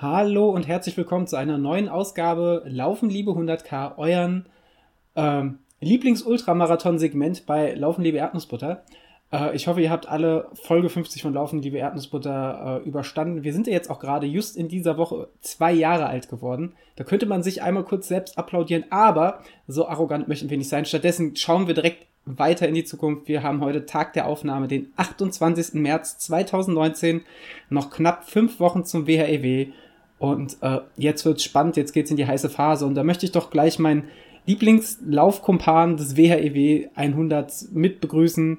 Hallo 0.00 0.50
und 0.50 0.68
herzlich 0.68 0.96
willkommen 0.96 1.26
zu 1.26 1.34
einer 1.34 1.58
neuen 1.58 1.88
Ausgabe 1.88 2.62
Laufen 2.66 3.10
Liebe 3.10 3.32
100k, 3.32 3.98
euren 3.98 4.46
ähm, 5.16 5.58
Lieblings-Ultramarathon-Segment 5.80 7.46
bei 7.46 7.74
Laufen 7.74 8.04
Liebe 8.04 8.18
Erdnussbutter. 8.18 8.84
Äh, 9.32 9.56
ich 9.56 9.66
hoffe, 9.66 9.80
ihr 9.80 9.90
habt 9.90 10.08
alle 10.08 10.50
Folge 10.54 10.88
50 10.88 11.22
von 11.22 11.34
Laufen 11.34 11.60
Liebe 11.60 11.78
Erdnussbutter 11.78 12.80
äh, 12.84 12.88
überstanden. 12.88 13.42
Wir 13.42 13.52
sind 13.52 13.66
ja 13.66 13.72
jetzt 13.72 13.90
auch 13.90 13.98
gerade 13.98 14.28
just 14.28 14.56
in 14.56 14.68
dieser 14.68 14.98
Woche 14.98 15.30
zwei 15.40 15.72
Jahre 15.72 16.06
alt 16.06 16.28
geworden. 16.28 16.74
Da 16.94 17.02
könnte 17.02 17.26
man 17.26 17.42
sich 17.42 17.62
einmal 17.62 17.82
kurz 17.82 18.06
selbst 18.06 18.38
applaudieren, 18.38 18.84
aber 18.90 19.40
so 19.66 19.88
arrogant 19.88 20.28
möchten 20.28 20.48
wir 20.48 20.58
nicht 20.58 20.68
sein. 20.68 20.84
Stattdessen 20.84 21.34
schauen 21.34 21.66
wir 21.66 21.74
direkt 21.74 22.06
weiter 22.24 22.68
in 22.68 22.74
die 22.76 22.84
Zukunft. 22.84 23.26
Wir 23.26 23.42
haben 23.42 23.62
heute 23.62 23.84
Tag 23.84 24.12
der 24.12 24.26
Aufnahme, 24.26 24.68
den 24.68 24.92
28. 24.94 25.74
März 25.74 26.18
2019. 26.18 27.22
Noch 27.68 27.90
knapp 27.90 28.30
fünf 28.30 28.60
Wochen 28.60 28.84
zum 28.84 29.08
WHEW. 29.08 29.72
Und 30.18 30.56
äh, 30.62 30.80
jetzt 30.96 31.24
wird's 31.24 31.44
spannend, 31.44 31.76
jetzt 31.76 31.92
geht's 31.92 32.10
in 32.10 32.16
die 32.16 32.26
heiße 32.26 32.50
Phase. 32.50 32.86
Und 32.86 32.94
da 32.94 33.04
möchte 33.04 33.24
ich 33.24 33.32
doch 33.32 33.50
gleich 33.50 33.78
meinen 33.78 34.08
Lieblingslaufkumpan 34.46 35.96
des 35.96 36.16
WHEW 36.16 36.88
100 36.94 37.52
mit 37.72 38.00
begrüßen. 38.00 38.58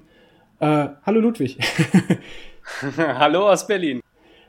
Äh, 0.59 0.87
hallo 1.05 1.19
Ludwig. 1.19 1.57
hallo 2.97 3.49
aus 3.49 3.67
Berlin. 3.67 4.01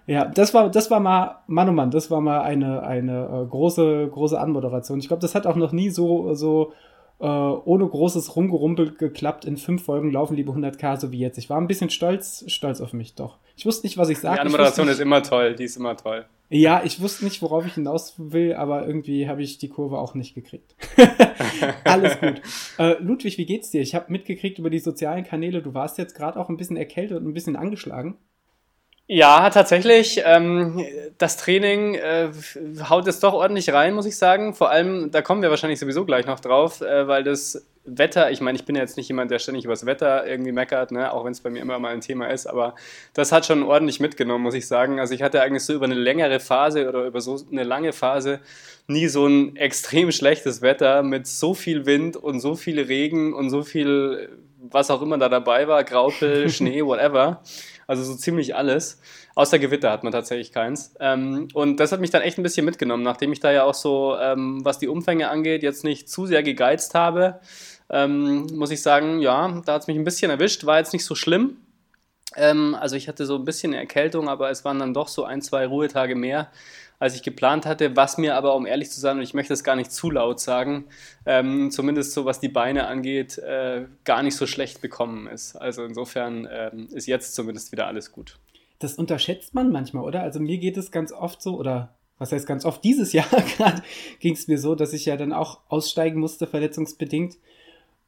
Ja, 0.07 0.25
das 0.25 0.55
war, 0.55 0.71
das 0.71 0.91
war 0.91 1.01
mal, 1.01 1.39
Mann 1.47 1.69
oh 1.69 1.73
Mann, 1.73 1.91
das 1.91 2.11
war 2.11 2.21
mal 2.21 2.43
eine, 2.43 2.83
eine 2.83 3.25
äh, 3.25 3.47
große, 3.47 4.09
große 4.13 4.39
Anmoderation. 4.39 4.99
Ich 4.99 5.09
glaube, 5.09 5.21
das 5.21 5.35
hat 5.35 5.47
auch 5.47 5.57
noch 5.57 5.73
nie 5.73 5.91
so, 5.91 6.35
so 6.35 6.73
äh, 7.21 7.27
ohne 7.27 7.87
großes 7.87 8.35
Rumgerumpel 8.35 8.93
geklappt. 8.97 9.45
In 9.45 9.57
fünf 9.57 9.85
Folgen 9.85 10.11
laufen 10.11 10.37
liebe 10.37 10.53
100k, 10.53 10.99
so 10.99 11.13
wie 11.13 11.19
jetzt. 11.19 11.39
Ich 11.39 11.49
war 11.49 11.59
ein 11.59 11.69
bisschen 11.69 11.91
stolz, 11.91 12.45
stolz 12.49 12.81
auf 12.81 12.93
mich, 12.93 13.15
doch. 13.15 13.39
Ich 13.57 13.67
wusste 13.67 13.87
nicht, 13.87 13.99
was 13.99 14.09
ich 14.09 14.19
sage. 14.19 14.37
Die 14.37 14.41
Anmoderation 14.41 14.89
ist 14.89 15.01
immer 15.01 15.23
toll, 15.23 15.55
die 15.55 15.65
ist 15.65 15.77
immer 15.77 15.97
toll. 15.97 16.25
Ja, 16.53 16.83
ich 16.85 17.01
wusste 17.01 17.25
nicht, 17.25 17.43
worauf 17.43 17.65
ich 17.65 17.75
hinaus 17.75 18.15
will, 18.19 18.55
aber 18.55 18.85
irgendwie 18.85 19.29
habe 19.29 19.41
ich 19.41 19.59
die 19.59 19.69
Kurve 19.69 19.99
auch 19.99 20.15
nicht 20.15 20.35
gekriegt. 20.35 20.75
Alles 21.85 22.19
gut. 22.19 22.43
Äh, 22.77 22.97
Ludwig, 23.01 23.39
wie 23.39 23.47
geht's 23.47 23.71
dir? 23.71 23.81
Ich 23.81 23.95
habe 23.95 24.11
mitgekriegt 24.11 24.59
über 24.59 24.69
die 24.69 24.81
sozialen 24.81 25.23
Kanäle, 25.23 25.63
du 25.63 25.75
warst 25.75 25.97
jetzt 25.97 26.17
gerade 26.17 26.41
auch 26.41 26.49
ein 26.49 26.57
bisschen 26.57 26.77
erkältet 26.77 27.19
und 27.19 27.29
ein 27.29 27.35
bisschen 27.35 27.55
angeschlagen. 27.55 28.19
Ja, 29.07 29.49
tatsächlich. 29.51 30.23
Ähm, 30.25 30.85
das 31.19 31.37
Training 31.37 31.95
äh, 31.95 32.31
haut 32.89 33.07
es 33.07 33.21
doch 33.21 33.33
ordentlich 33.33 33.73
rein, 33.73 33.95
muss 33.95 34.07
ich 34.07 34.17
sagen. 34.17 34.55
Vor 34.55 34.71
allem, 34.71 35.13
da 35.13 35.23
kommen 35.23 35.43
wir 35.43 35.51
wahrscheinlich 35.51 35.79
sowieso 35.79 36.05
gleich 36.05 36.27
noch 36.27 36.41
drauf, 36.41 36.81
äh, 36.81 37.07
weil 37.07 37.23
das 37.23 37.65
Wetter, 37.99 38.31
ich 38.31 38.41
meine, 38.41 38.57
ich 38.57 38.65
bin 38.65 38.77
ja 38.77 38.83
jetzt 38.83 38.97
nicht 38.97 39.09
jemand, 39.09 39.31
der 39.31 39.39
ständig 39.39 39.65
über 39.65 39.73
das 39.73 39.87
Wetter 39.87 40.27
irgendwie 40.27 40.53
meckert, 40.53 40.93
ne? 40.93 41.13
auch 41.13 41.25
wenn 41.25 41.33
es 41.33 41.41
bei 41.41 41.51
mir 41.51 41.61
immer 41.61 41.79
mal 41.79 41.93
ein 41.93 42.01
Thema 42.01 42.27
ist, 42.27 42.47
aber 42.47 42.75
das 43.15 43.33
hat 43.33 43.47
schon 43.47 43.63
ordentlich 43.63 44.01
mitgenommen, 44.01 44.45
muss 44.45 44.55
ich 44.55 44.67
sagen. 44.67 45.01
Also 45.01 45.15
ich 45.15 45.23
hatte 45.23 45.43
eigentlich 45.43 45.65
so 45.65 45.73
über 45.73 45.87
eine 45.87 45.95
längere 45.95 46.41
Phase 46.41 46.89
oder 46.89 47.05
über 47.05 47.21
so 47.21 47.39
eine 47.51 47.65
lange 47.65 47.93
Phase 47.93 48.41
nie 48.87 49.07
so 49.07 49.27
ein 49.27 49.57
extrem 49.57 50.11
schlechtes 50.13 50.63
Wetter 50.63 51.03
mit 51.03 51.27
so 51.27 51.55
viel 51.55 51.87
Wind 51.87 52.17
und 52.17 52.41
so 52.41 52.57
viel 52.57 52.81
Regen 52.81 53.33
und 53.33 53.49
so 53.49 53.63
viel, 53.63 54.29
was 54.59 54.91
auch 54.91 55.01
immer 55.01 55.17
da 55.17 55.29
dabei 55.29 55.69
war, 55.69 55.85
Graupel, 55.85 56.49
Schnee, 56.51 56.85
whatever. 56.85 57.43
Also 57.87 58.05
so 58.05 58.15
ziemlich 58.15 58.55
alles. 58.55 59.01
Außer 59.35 59.59
Gewitter 59.59 59.91
hat 59.91 60.05
man 60.05 60.13
tatsächlich 60.13 60.53
keins. 60.53 60.95
Ähm, 61.01 61.49
und 61.55 61.81
das 61.81 61.93
hat 61.93 62.01
mich 62.01 62.11
dann 62.11 62.23
echt 62.23 62.39
ein 62.39 62.43
bisschen 62.43 62.65
mitgenommen, 62.65 63.03
nachdem 63.03 63.33
ich 63.33 63.41
da 63.41 63.51
ja 63.51 63.65
auch 63.65 63.75
so, 63.75 64.17
ähm, 64.21 64.65
was 64.65 64.79
die 64.79 64.89
Umfänge 64.89 65.29
angeht, 65.29 65.63
jetzt 65.63 65.83
nicht 65.83 66.09
zu 66.09 66.27
sehr 66.27 66.43
gegeizt 66.43 66.95
habe. 66.95 67.41
Ähm, 67.91 68.47
muss 68.55 68.71
ich 68.71 68.83
sagen, 68.83 69.21
ja, 69.21 69.61
da 69.65 69.75
hat 69.75 69.83
es 69.83 69.89
mich 69.89 69.97
ein 69.97 70.05
bisschen 70.05 70.31
erwischt. 70.31 70.65
War 70.65 70.79
jetzt 70.79 70.93
nicht 70.93 71.05
so 71.05 71.15
schlimm. 71.15 71.57
Ähm, 72.37 72.77
also 72.79 72.97
ich 72.97 73.09
hatte 73.09 73.27
so 73.27 73.37
ein 73.37 73.45
bisschen 73.45 73.73
Erkältung, 73.73 74.29
aber 74.29 74.51
es 74.51 74.65
waren 74.65 74.79
dann 74.79 74.95
doch 74.95 75.09
so 75.09 75.25
ein, 75.25 75.43
zwei 75.43 75.67
Ruhetage 75.67 76.15
mehr 76.15 76.51
als 77.01 77.17
ich 77.17 77.23
geplant 77.23 77.67
hatte, 77.67 77.97
was 77.97 78.19
mir 78.19 78.37
aber, 78.37 78.55
um 78.55 78.67
ehrlich 78.67 78.91
zu 78.91 79.01
sein, 79.01 79.17
und 79.17 79.23
ich 79.23 79.35
möchte 79.35 79.55
das 79.55 79.65
gar 79.65 79.75
nicht 79.75 79.91
zu 79.91 80.11
laut 80.11 80.39
sagen, 80.39 80.85
ähm, 81.25 81.71
zumindest 81.71 82.13
so 82.13 82.27
was 82.27 82.41
die 82.41 82.51
Beine 82.51 82.87
angeht, 82.87 83.39
äh, 83.39 83.87
gar 84.05 84.23
nicht 84.23 84.37
so 84.37 84.47
schlecht 84.47 84.83
bekommen 84.83 85.27
ist. 85.27 85.57
Also 85.57 85.83
insofern 85.83 86.47
ähm, 86.53 86.89
ist 86.93 87.07
jetzt 87.07 87.35
zumindest 87.35 87.73
wieder 87.73 87.87
alles 87.87 88.13
gut. 88.13 88.39
Das 88.81 88.95
unterschätzt 88.97 89.55
man 89.55 89.73
manchmal, 89.73 90.05
oder? 90.05 90.23
Also 90.23 90.41
mir 90.41 90.59
geht 90.59 90.77
es 90.77 90.91
ganz 90.91 91.11
oft 91.11 91.41
so, 91.41 91.57
oder 91.57 91.97
was 92.19 92.33
heißt 92.33 92.47
ganz 92.47 92.67
oft, 92.67 92.85
dieses 92.85 93.15
Jahr 93.15 93.27
gerade 93.57 93.83
ging 94.21 94.35
es 94.35 94.47
mir 94.47 94.59
so, 94.59 94.75
dass 94.75 94.93
ich 94.93 95.07
ja 95.07 95.17
dann 95.17 95.33
auch 95.33 95.61
aussteigen 95.69 96.21
musste, 96.21 96.47
verletzungsbedingt. 96.47 97.39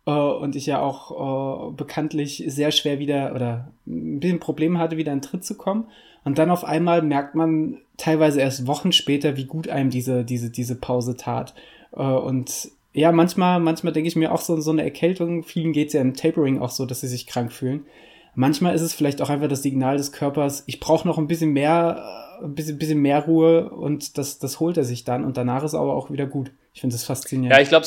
Äh, 0.06 0.10
und 0.10 0.56
ich 0.56 0.66
ja 0.66 0.80
auch 0.80 1.70
äh, 1.70 1.72
bekanntlich 1.72 2.44
sehr 2.46 2.70
schwer 2.70 2.98
wieder 2.98 3.34
oder 3.34 3.68
ein 3.86 4.20
bisschen 4.20 4.40
Probleme 4.40 4.78
hatte, 4.78 4.96
wieder 4.96 5.12
in 5.12 5.22
Tritt 5.22 5.44
zu 5.44 5.56
kommen. 5.56 5.86
Und 6.24 6.38
dann 6.38 6.50
auf 6.50 6.64
einmal 6.64 7.02
merkt 7.02 7.34
man 7.34 7.78
teilweise 7.96 8.40
erst 8.40 8.66
Wochen 8.66 8.92
später, 8.92 9.36
wie 9.36 9.44
gut 9.44 9.68
einem 9.68 9.90
diese, 9.90 10.24
diese, 10.24 10.50
diese 10.50 10.76
Pause 10.76 11.16
tat. 11.16 11.54
Äh, 11.92 12.02
und 12.02 12.70
ja, 12.92 13.10
manchmal, 13.10 13.58
manchmal 13.60 13.92
denke 13.92 14.08
ich 14.08 14.16
mir 14.16 14.32
auch 14.32 14.40
so, 14.40 14.60
so 14.60 14.70
eine 14.70 14.82
Erkältung, 14.82 15.42
vielen 15.44 15.72
geht 15.72 15.88
es 15.88 15.94
ja 15.94 16.00
im 16.00 16.14
Tapering 16.14 16.60
auch 16.60 16.70
so, 16.70 16.84
dass 16.84 17.00
sie 17.00 17.08
sich 17.08 17.26
krank 17.26 17.52
fühlen. 17.52 17.86
Manchmal 18.34 18.74
ist 18.74 18.82
es 18.82 18.94
vielleicht 18.94 19.20
auch 19.22 19.30
einfach 19.30 19.48
das 19.48 19.62
Signal 19.62 19.96
des 19.96 20.12
Körpers, 20.12 20.64
ich 20.66 20.80
brauche 20.80 21.06
noch 21.06 21.18
ein 21.18 21.26
bisschen 21.26 21.52
mehr, 21.52 22.02
ein 22.42 22.54
bisschen, 22.54 22.78
bisschen 22.78 23.00
mehr 23.00 23.24
Ruhe 23.24 23.70
und 23.70 24.18
das, 24.18 24.38
das 24.38 24.60
holt 24.60 24.76
er 24.76 24.84
sich 24.84 25.04
dann 25.04 25.24
und 25.24 25.36
danach 25.36 25.64
ist 25.64 25.74
aber 25.74 25.94
auch 25.94 26.10
wieder 26.10 26.26
gut. 26.26 26.50
Ich 26.74 26.80
finde 26.80 26.94
das 26.94 27.04
faszinierend. 27.04 27.54
Ja, 27.54 27.62
ich 27.62 27.68
glaube, 27.68 27.86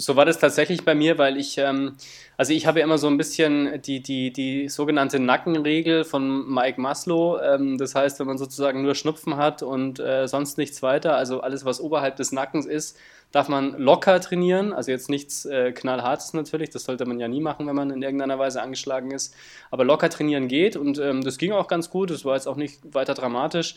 so 0.00 0.16
war 0.16 0.24
das 0.24 0.38
tatsächlich 0.38 0.84
bei 0.84 0.94
mir, 0.94 1.18
weil 1.18 1.36
ich, 1.36 1.58
ähm, 1.58 1.96
also 2.36 2.52
ich 2.52 2.66
habe 2.66 2.80
ja 2.80 2.84
immer 2.84 2.98
so 2.98 3.06
ein 3.06 3.18
bisschen 3.18 3.82
die, 3.82 4.00
die, 4.02 4.32
die 4.32 4.68
sogenannte 4.68 5.20
Nackenregel 5.20 6.04
von 6.04 6.48
Mike 6.48 6.80
Maslow. 6.80 7.38
Ähm, 7.38 7.76
das 7.76 7.94
heißt, 7.94 8.18
wenn 8.18 8.26
man 8.26 8.38
sozusagen 8.38 8.82
nur 8.82 8.94
Schnupfen 8.94 9.36
hat 9.36 9.62
und 9.62 10.00
äh, 10.00 10.26
sonst 10.26 10.58
nichts 10.58 10.82
weiter, 10.82 11.16
also 11.16 11.40
alles, 11.40 11.64
was 11.64 11.80
oberhalb 11.80 12.16
des 12.16 12.32
Nackens 12.32 12.66
ist, 12.66 12.96
darf 13.30 13.48
man 13.48 13.78
locker 13.78 14.20
trainieren. 14.20 14.72
Also 14.72 14.90
jetzt 14.90 15.10
nichts 15.10 15.44
äh, 15.44 15.72
knallhartes 15.72 16.32
natürlich, 16.32 16.70
das 16.70 16.84
sollte 16.84 17.04
man 17.04 17.20
ja 17.20 17.28
nie 17.28 17.40
machen, 17.40 17.66
wenn 17.66 17.76
man 17.76 17.90
in 17.90 18.02
irgendeiner 18.02 18.38
Weise 18.38 18.62
angeschlagen 18.62 19.10
ist. 19.10 19.34
Aber 19.70 19.84
locker 19.84 20.08
trainieren 20.08 20.48
geht 20.48 20.76
und 20.76 20.98
ähm, 20.98 21.22
das 21.22 21.36
ging 21.36 21.52
auch 21.52 21.68
ganz 21.68 21.90
gut, 21.90 22.10
das 22.10 22.24
war 22.24 22.34
jetzt 22.34 22.48
auch 22.48 22.56
nicht 22.56 22.80
weiter 22.94 23.14
dramatisch. 23.14 23.76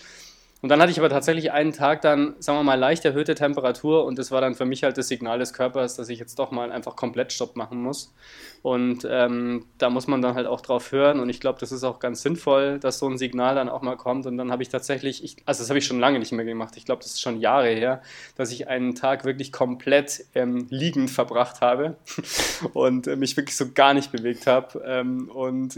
Und 0.64 0.70
dann 0.70 0.82
hatte 0.82 0.94
ich 0.94 0.98
aber 0.98 1.10
tatsächlich 1.10 1.52
einen 1.52 1.74
Tag 1.74 2.04
dann, 2.04 2.36
sagen 2.40 2.58
wir 2.58 2.64
mal, 2.64 2.80
leicht 2.80 3.04
erhöhte 3.04 3.36
Temperatur 3.36 4.06
und 4.06 4.18
das 4.18 4.32
war 4.32 4.40
dann 4.40 4.56
für 4.56 4.64
mich 4.64 4.86
halt 4.86 4.98
das 4.98 5.10
Signal 5.10 5.38
des 5.38 5.52
Körpers, 5.52 5.98
dass 5.98 6.08
ich 6.08 6.20
jetzt 6.20 6.40
doch 6.40 6.52
mal 6.52 6.72
einfach 6.72 6.96
komplett 6.96 7.34
Stopp 7.34 7.58
machen 7.58 7.82
muss. 7.82 8.14
Und 8.62 9.06
ähm, 9.12 9.66
da 9.78 9.90
muss 9.90 10.08
man 10.08 10.22
dann 10.22 10.36
halt 10.36 10.48
auch 10.48 10.62
drauf 10.62 10.94
hören 10.94 11.20
und 11.20 11.28
ich 11.28 11.42
glaube, 11.42 11.60
das 11.60 11.74
ist 11.74 11.84
auch 11.84 12.00
ganz 12.00 12.22
sinnvoll, 12.22 12.80
dass 12.80 13.00
so 13.00 13.10
ein 13.10 13.18
Signal 13.18 13.56
dann 13.56 13.68
auch 13.68 13.82
mal 13.82 13.98
kommt. 13.98 14.26
Und 14.26 14.38
dann 14.38 14.54
habe 14.54 14.64
ich 14.64 14.70
tatsächlich, 14.70 15.22
ich, 15.26 15.36
also 15.46 15.62
das 15.64 15.70
habe 15.70 15.80
ich 15.80 15.86
schon 15.86 16.00
lange 16.00 16.18
nicht 16.18 16.32
mehr 16.32 16.46
gemacht, 16.46 16.78
ich 16.78 16.86
glaube, 16.86 17.04
das 17.04 17.12
ist 17.12 17.22
schon 17.22 17.42
Jahre 17.42 17.68
her, 17.68 18.02
dass 18.38 18.50
ich 18.54 18.70
einen 18.70 18.96
Tag 18.96 19.26
wirklich 19.26 19.52
komplett 19.52 20.24
ähm, 20.34 20.68
liegend 20.70 21.12
verbracht 21.12 21.60
habe 21.60 21.98
und 22.74 23.08
äh, 23.08 23.18
mich 23.18 23.36
wirklich 23.36 23.58
so 23.58 23.74
gar 23.74 23.94
nicht 23.94 24.14
bewegt 24.14 24.48
habe. 24.48 24.82
Ähm, 24.86 25.30
und 25.30 25.78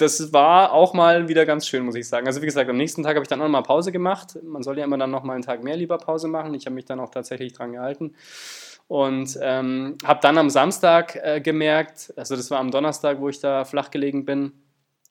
das 0.00 0.32
war 0.32 0.72
auch 0.72 0.94
mal 0.94 1.28
wieder 1.28 1.46
ganz 1.46 1.66
schön, 1.66 1.84
muss 1.84 1.94
ich 1.94 2.08
sagen. 2.08 2.26
Also 2.26 2.42
wie 2.42 2.46
gesagt, 2.46 2.68
am 2.68 2.76
nächsten 2.76 3.02
Tag 3.02 3.14
habe 3.16 3.22
ich 3.22 3.28
dann 3.28 3.40
auch 3.40 3.44
noch 3.44 3.50
mal 3.50 3.62
Pause 3.62 3.92
gemacht. 3.92 4.38
Man 4.42 4.62
soll 4.62 4.78
ja 4.78 4.84
immer 4.84 4.98
dann 4.98 5.10
noch 5.10 5.22
mal 5.22 5.34
einen 5.34 5.42
Tag 5.42 5.62
mehr 5.62 5.76
lieber 5.76 5.98
Pause 5.98 6.28
machen. 6.28 6.54
Ich 6.54 6.66
habe 6.66 6.74
mich 6.74 6.84
dann 6.84 7.00
auch 7.00 7.10
tatsächlich 7.10 7.52
dran 7.52 7.72
gehalten. 7.72 8.14
Und 8.88 9.38
ähm, 9.40 9.98
habe 10.04 10.18
dann 10.20 10.36
am 10.36 10.50
Samstag 10.50 11.16
äh, 11.22 11.40
gemerkt, 11.40 12.12
also 12.16 12.34
das 12.34 12.50
war 12.50 12.58
am 12.58 12.70
Donnerstag, 12.70 13.20
wo 13.20 13.28
ich 13.28 13.38
da 13.38 13.64
flach 13.64 13.90
gelegen 13.90 14.24
bin, 14.24 14.52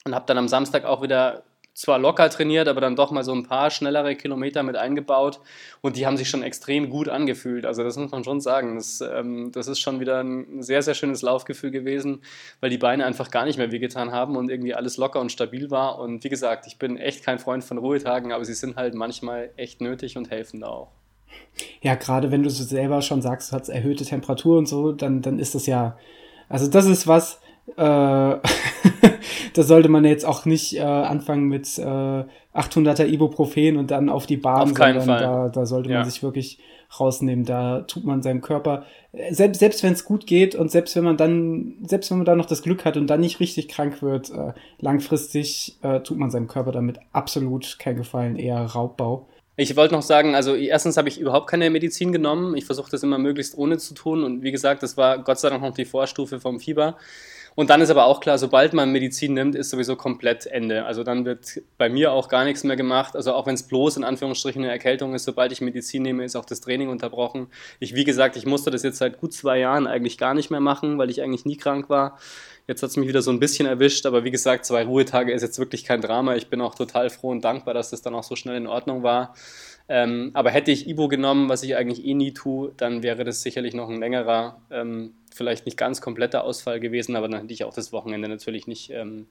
und 0.06 0.16
habe 0.16 0.26
dann 0.26 0.38
am 0.38 0.48
Samstag 0.48 0.86
auch 0.86 1.02
wieder 1.02 1.44
zwar 1.80 1.98
locker 1.98 2.30
trainiert, 2.30 2.68
aber 2.68 2.82
dann 2.82 2.98
doch 2.98 3.10
mal 3.10 3.24
so 3.24 3.32
ein 3.34 3.44
paar 3.44 3.70
schnellere 3.70 4.18
Kilometer 4.18 4.64
mit 4.64 4.76
eingebaut 4.76 5.40
und 5.80 5.96
die 5.96 6.06
haben 6.06 6.18
sich 6.18 6.30
schon 6.30 6.44
extrem 6.44 6.90
gut 6.90 7.08
angefühlt. 7.08 7.66
Also 7.66 7.86
das 7.86 7.96
muss 7.96 8.12
man 8.12 8.26
schon 8.26 8.42
sagen. 8.42 8.76
Das, 8.76 9.00
ähm, 9.00 9.54
das 9.54 9.70
ist 9.70 9.80
schon 9.80 10.02
wieder 10.02 10.22
ein 10.22 10.62
sehr, 10.62 10.82
sehr 10.82 10.94
schönes 10.94 11.22
Laufgefühl 11.22 11.72
gewesen, 11.72 12.22
weil 12.60 12.70
die 12.70 12.78
Beine 12.78 13.06
einfach 13.06 13.32
gar 13.32 13.46
nicht 13.46 13.58
mehr 13.58 13.72
wehgetan 13.72 14.12
haben 14.12 14.36
und 14.36 14.50
irgendwie 14.50 14.74
alles 14.74 14.98
locker 14.98 15.22
und 15.22 15.32
stabil 15.32 15.72
war. 15.72 16.00
Und 16.00 16.22
wie 16.26 16.30
gesagt, 16.30 16.68
ich 16.68 16.78
bin 16.78 16.98
echt 16.98 17.24
kein 17.24 17.40
Freund 17.40 17.64
von 17.64 17.78
Ruhetagen, 17.78 18.34
aber 18.34 18.44
sie 18.44 18.56
sind 18.56 18.76
halt 18.76 18.94
manchmal 18.94 19.52
echt 19.56 19.80
nötig 19.80 20.18
und 20.18 20.30
helfen 20.30 20.60
da 20.60 20.68
auch. 20.68 20.92
Ja, 21.82 21.96
gerade 21.96 22.30
wenn 22.30 22.44
du 22.44 22.50
selber 22.50 23.02
schon 23.02 23.22
sagst, 23.22 23.54
du 23.54 23.56
hast 23.56 23.70
erhöhte 23.70 24.04
Temperatur 24.04 24.58
und 24.58 24.68
so, 24.68 24.92
dann, 24.92 25.22
dann 25.22 25.40
ist 25.40 25.56
das 25.56 25.66
ja, 25.66 25.98
also 26.50 26.70
das 26.70 26.88
ist 26.88 27.08
was, 27.08 27.40
äh, 27.78 27.82
da 29.54 29.64
sollte 29.64 29.90
man 29.90 30.06
jetzt 30.06 30.26
auch 30.26 30.46
nicht 30.46 30.76
äh, 30.78 30.82
anfangen 30.82 31.48
mit 31.48 31.78
äh, 31.78 31.84
800er 32.54 33.06
Ibuprofen 33.06 33.78
und 33.78 33.92
dann 33.92 34.10
auf 34.10 34.26
die 34.26 34.38
Bahn, 34.38 34.62
auf 34.62 34.74
keinen 34.74 35.02
Fall. 35.02 35.20
Da, 35.20 35.50
da 35.50 35.66
sollte 35.66 35.90
man 35.90 36.06
sich 36.06 36.24
wirklich 36.24 36.60
rausnehmen. 37.00 37.46
Da 37.46 37.82
tut 37.82 38.04
man 38.04 38.22
seinem 38.22 38.42
Körper, 38.42 38.86
äh, 39.12 39.34
selbst, 39.34 39.60
selbst 39.60 39.84
wenn 39.84 39.94
es 39.94 40.06
gut 40.06 40.26
geht 40.26 40.56
und 40.56 40.72
selbst 40.72 40.96
wenn 40.96 41.04
man 41.04 41.18
dann, 41.18 41.76
selbst 41.86 42.10
wenn 42.10 42.18
man 42.18 42.26
dann 42.26 42.38
noch 42.38 42.46
das 42.46 42.64
Glück 42.64 42.86
hat 42.86 42.98
und 42.98 43.08
dann 43.08 43.20
nicht 43.20 43.40
richtig 43.40 43.68
krank 43.68 44.02
wird, 44.02 44.32
äh, 44.32 44.54
langfristig 44.80 45.78
äh, 45.82 46.00
tut 46.00 46.18
man 46.18 46.32
seinem 46.32 46.48
Körper 46.48 46.72
damit 46.72 47.00
absolut 47.12 47.78
kein 47.80 47.96
Gefallen, 47.96 48.36
eher 48.38 48.62
Raubbau. 48.62 49.28
Ich 49.56 49.76
wollte 49.76 49.94
noch 49.94 50.02
sagen, 50.02 50.36
also 50.36 50.56
erstens 50.56 50.96
habe 50.96 51.10
ich 51.10 51.20
überhaupt 51.20 51.48
keine 51.48 51.70
Medizin 51.70 52.14
genommen. 52.14 52.56
Ich 52.56 52.64
versuche 52.64 52.90
das 52.90 53.04
immer 53.04 53.18
möglichst 53.18 53.58
ohne 53.58 53.78
zu 53.78 53.94
tun. 53.94 54.24
Und 54.24 54.42
wie 54.42 54.52
gesagt, 54.52 54.84
das 54.84 54.96
war 54.96 55.22
Gott 55.22 55.38
sei 55.38 55.50
Dank 55.50 55.62
noch 55.62 55.74
die 55.74 55.84
Vorstufe 55.84 56.40
vom 56.40 56.62
Fieber. 56.62 56.96
Und 57.56 57.70
dann 57.70 57.82
ist 57.82 57.90
aber 57.90 58.06
auch 58.06 58.20
klar, 58.20 58.38
sobald 58.38 58.74
man 58.74 58.92
Medizin 58.92 59.34
nimmt, 59.34 59.56
ist 59.56 59.70
sowieso 59.70 59.96
komplett 59.96 60.46
Ende. 60.46 60.86
Also 60.86 61.04
dann 61.04 61.26
wird 61.26 61.62
bei 61.78 61.90
mir 61.90 62.12
auch 62.12 62.30
gar 62.30 62.46
nichts 62.46 62.64
mehr 62.64 62.76
gemacht. 62.76 63.16
Also 63.16 63.34
auch 63.34 63.46
wenn 63.48 63.56
es 63.56 63.64
bloß 63.64 63.98
in 63.98 64.04
Anführungsstrichen 64.04 64.64
eine 64.64 64.72
Erkältung 64.72 65.14
ist, 65.14 65.26
sobald 65.26 65.52
ich 65.52 65.62
Medizin 65.62 66.04
nehme, 66.04 66.24
ist 66.24 66.36
auch 66.36 66.46
das 66.46 66.62
Training 66.62 66.90
unterbrochen. 66.90 67.48
Ich, 67.80 67.96
wie 67.96 68.04
gesagt, 68.04 68.38
ich 68.38 68.46
musste 68.46 68.72
das 68.72 68.84
jetzt 68.84 68.98
seit 68.98 69.20
gut 69.20 69.34
zwei 69.34 69.60
Jahren 69.60 69.88
eigentlich 69.88 70.18
gar 70.18 70.34
nicht 70.34 70.52
mehr 70.52 70.62
machen, 70.62 70.98
weil 70.98 71.10
ich 71.10 71.22
eigentlich 71.22 71.46
nie 71.46 71.58
krank 71.58 71.90
war. 71.90 72.18
Jetzt 72.68 72.84
hat 72.84 72.92
es 72.92 72.98
mich 72.98 73.08
wieder 73.08 73.24
so 73.24 73.32
ein 73.32 73.40
bisschen 73.40 73.66
erwischt, 73.66 74.06
aber 74.06 74.24
wie 74.24 74.32
gesagt, 74.32 74.64
zwei 74.64 74.84
Ruhetage 74.84 75.34
ist 75.34 75.42
jetzt 75.42 75.58
wirklich 75.58 75.86
kein 75.86 76.02
Drama. 76.02 76.36
Ich 76.36 76.50
bin 76.50 76.62
auch 76.62 76.76
total 76.76 77.10
froh 77.10 77.30
und 77.30 77.44
dankbar, 77.44 77.74
dass 77.74 77.90
das 77.90 78.04
dann 78.04 78.14
auch 78.14 78.24
so 78.24 78.36
schnell 78.36 78.58
in 78.58 78.68
Ordnung 78.68 79.02
war. 79.02 79.34
Ähm, 79.92 80.30
aber 80.36 80.52
hätte 80.52 80.70
ich 80.70 80.88
Ibo 80.88 81.08
genommen, 81.08 81.50
was 81.50 81.64
ich 81.64 81.76
eigentlich 81.76 82.06
eh 82.06 82.14
nie 82.14 82.32
tue, 82.32 82.72
dann 82.78 83.02
wäre 83.02 83.24
das 83.24 83.42
sicherlich 83.42 83.74
noch 83.74 83.90
ein 83.90 84.00
längerer, 84.00 84.62
ähm, 84.70 85.16
vielleicht 85.34 85.66
nicht 85.66 85.78
ganz 85.78 86.00
kompletter 86.00 86.44
Ausfall 86.44 86.80
gewesen, 86.80 87.16
aber 87.16 87.28
dann 87.28 87.42
hätte 87.42 87.54
ich 87.54 87.64
auch 87.64 87.74
das 87.74 87.92
Wochenende 87.92 88.30
natürlich 88.30 88.68
nicht, 88.68 88.92
ähm, 88.92 89.26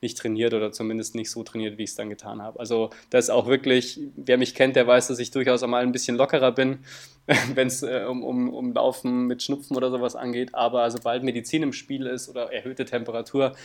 nicht 0.00 0.16
trainiert 0.16 0.54
oder 0.54 0.70
zumindest 0.70 1.16
nicht 1.16 1.32
so 1.32 1.42
trainiert, 1.42 1.78
wie 1.78 1.82
ich 1.82 1.90
es 1.90 1.96
dann 1.96 2.10
getan 2.10 2.40
habe. 2.40 2.60
Also 2.60 2.90
das 3.10 3.24
ist 3.24 3.30
auch 3.30 3.48
wirklich, 3.48 3.98
wer 4.14 4.38
mich 4.38 4.54
kennt, 4.54 4.76
der 4.76 4.86
weiß, 4.86 5.08
dass 5.08 5.18
ich 5.18 5.32
durchaus 5.32 5.64
einmal 5.64 5.82
ein 5.82 5.90
bisschen 5.90 6.16
lockerer 6.16 6.52
bin, 6.52 6.78
wenn 7.54 7.66
es 7.66 7.82
äh, 7.82 8.04
um, 8.08 8.22
um, 8.22 8.54
um 8.54 8.72
Laufen 8.72 9.26
mit 9.26 9.42
Schnupfen 9.42 9.76
oder 9.76 9.90
sowas 9.90 10.14
angeht. 10.14 10.54
Aber 10.54 10.88
sobald 10.92 11.24
Medizin 11.24 11.64
im 11.64 11.72
Spiel 11.72 12.06
ist 12.06 12.28
oder 12.28 12.52
erhöhte 12.52 12.84
Temperatur, 12.84 13.56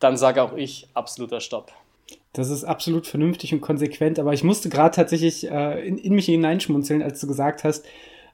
dann 0.00 0.16
sage 0.16 0.42
auch 0.42 0.56
ich 0.56 0.88
absoluter 0.94 1.40
Stopp. 1.40 1.72
Das 2.32 2.50
ist 2.50 2.64
absolut 2.64 3.06
vernünftig 3.06 3.52
und 3.52 3.60
konsequent, 3.60 4.18
aber 4.18 4.32
ich 4.32 4.42
musste 4.42 4.68
gerade 4.68 4.94
tatsächlich 4.94 5.48
äh, 5.50 5.86
in, 5.86 5.98
in 5.98 6.14
mich 6.14 6.26
hineinschmunzeln, 6.26 7.02
als 7.02 7.20
du 7.20 7.28
gesagt 7.28 7.62
hast, 7.62 7.86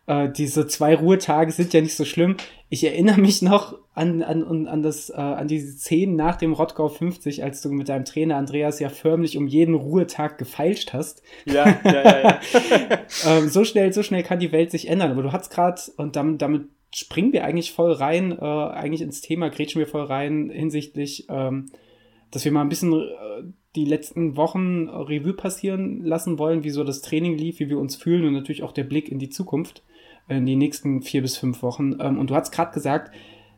äh, 0.06 0.28
diese 0.30 0.66
zwei 0.66 0.94
Ruhetage 0.94 1.52
sind 1.52 1.72
ja 1.72 1.80
nicht 1.80 1.96
so 1.96 2.04
schlimm. 2.04 2.36
Ich 2.68 2.82
erinnere 2.82 3.20
mich 3.20 3.42
noch 3.42 3.78
an, 3.94 4.22
an, 4.22 4.66
an, 4.66 4.82
das, 4.82 5.10
äh, 5.10 5.14
an 5.14 5.46
diese 5.46 5.72
Szenen 5.72 6.16
nach 6.16 6.36
dem 6.36 6.52
Rottgau 6.52 6.88
50, 6.88 7.44
als 7.44 7.60
du 7.60 7.70
mit 7.70 7.88
deinem 7.88 8.04
Trainer 8.04 8.36
Andreas 8.36 8.80
ja 8.80 8.88
förmlich 8.88 9.36
um 9.36 9.46
jeden 9.46 9.74
Ruhetag 9.74 10.38
gefeilscht 10.38 10.92
hast. 10.92 11.22
Ja, 11.44 11.78
ja, 11.84 11.92
ja. 11.92 12.22
ja. 12.22 12.40
ähm, 13.26 13.48
so 13.48 13.64
schnell, 13.64 13.92
so 13.92 14.02
schnell 14.02 14.22
kann 14.22 14.38
die 14.38 14.52
Welt 14.52 14.70
sich 14.70 14.88
ändern. 14.88 15.10
Aber 15.10 15.22
du 15.22 15.32
hast 15.32 15.50
gerade, 15.50 15.80
und 15.96 16.16
damit, 16.16 16.40
damit 16.40 16.68
springen 16.94 17.32
wir 17.32 17.44
eigentlich 17.44 17.72
voll 17.72 17.92
rein, 17.92 18.32
äh, 18.32 18.44
eigentlich 18.44 19.02
ins 19.02 19.20
Thema, 19.20 19.50
grätschen 19.50 19.78
wir 19.78 19.86
voll 19.86 20.04
rein 20.04 20.50
hinsichtlich, 20.50 21.26
ähm, 21.28 21.66
dass 22.30 22.44
wir 22.44 22.52
mal 22.52 22.62
ein 22.62 22.68
bisschen 22.68 22.92
äh, 22.94 23.42
die 23.76 23.84
letzten 23.84 24.36
Wochen 24.36 24.88
Revue 24.88 25.34
passieren 25.34 26.04
lassen 26.04 26.38
wollen, 26.38 26.64
wie 26.64 26.70
so 26.70 26.82
das 26.82 27.02
Training 27.02 27.36
lief, 27.36 27.60
wie 27.60 27.68
wir 27.68 27.78
uns 27.78 27.96
fühlen 27.96 28.24
und 28.24 28.32
natürlich 28.32 28.62
auch 28.62 28.72
der 28.72 28.84
Blick 28.84 29.10
in 29.10 29.18
die 29.18 29.30
Zukunft, 29.30 29.84
äh, 30.28 30.38
in 30.38 30.46
die 30.46 30.56
nächsten 30.56 31.02
vier 31.02 31.22
bis 31.22 31.36
fünf 31.36 31.62
Wochen. 31.62 31.96
Ähm, 32.00 32.18
und 32.18 32.30
du 32.30 32.34
hast 32.34 32.50
gerade 32.50 32.72
gesagt, 32.72 33.14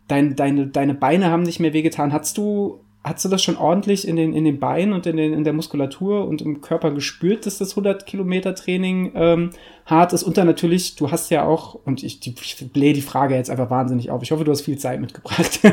dein, 0.09 0.37
deine, 0.37 0.67
deine 0.67 0.95
Beine 0.95 1.31
haben 1.31 1.43
nicht 1.43 1.61
mehr 1.61 1.73
wehgetan. 1.73 2.13
Hast 2.13 2.37
du 2.37 2.81
Hast 3.05 3.25
du 3.25 3.29
das 3.29 3.43
schon 3.43 3.57
ordentlich 3.57 4.07
in 4.07 4.15
den, 4.15 4.33
in 4.33 4.45
den 4.45 4.61
Beinen 4.61 4.93
und 4.93 5.07
in, 5.07 5.17
den, 5.17 5.33
in 5.33 5.43
der 5.43 5.53
Muskulatur 5.53 6.27
und 6.29 6.41
im 6.41 6.61
Körper 6.61 6.93
gespürt, 6.93 7.47
dass 7.47 7.59
das 7.59 7.71
100 7.71 8.07
Kilometer 8.07 8.55
Training 8.55 9.11
ähm, 9.17 9.51
hart 9.87 10.13
ist? 10.13 10.23
Und 10.23 10.37
dann 10.37 10.47
natürlich, 10.47 10.95
du 10.95 11.11
hast 11.11 11.31
ja 11.31 11.45
auch, 11.45 11.75
und 11.85 12.05
ich, 12.05 12.25
ich 12.25 12.73
blähe 12.73 12.93
die 12.93 13.03
Frage 13.03 13.35
jetzt 13.35 13.51
einfach 13.51 13.71
wahnsinnig 13.71 14.11
auf. 14.11 14.23
Ich 14.23 14.31
hoffe, 14.31 14.45
du 14.45 14.53
hast 14.53 14.63
viel 14.63 14.79
Zeit 14.79 15.01
mitgebracht. 15.01 15.61
ähm, 15.65 15.73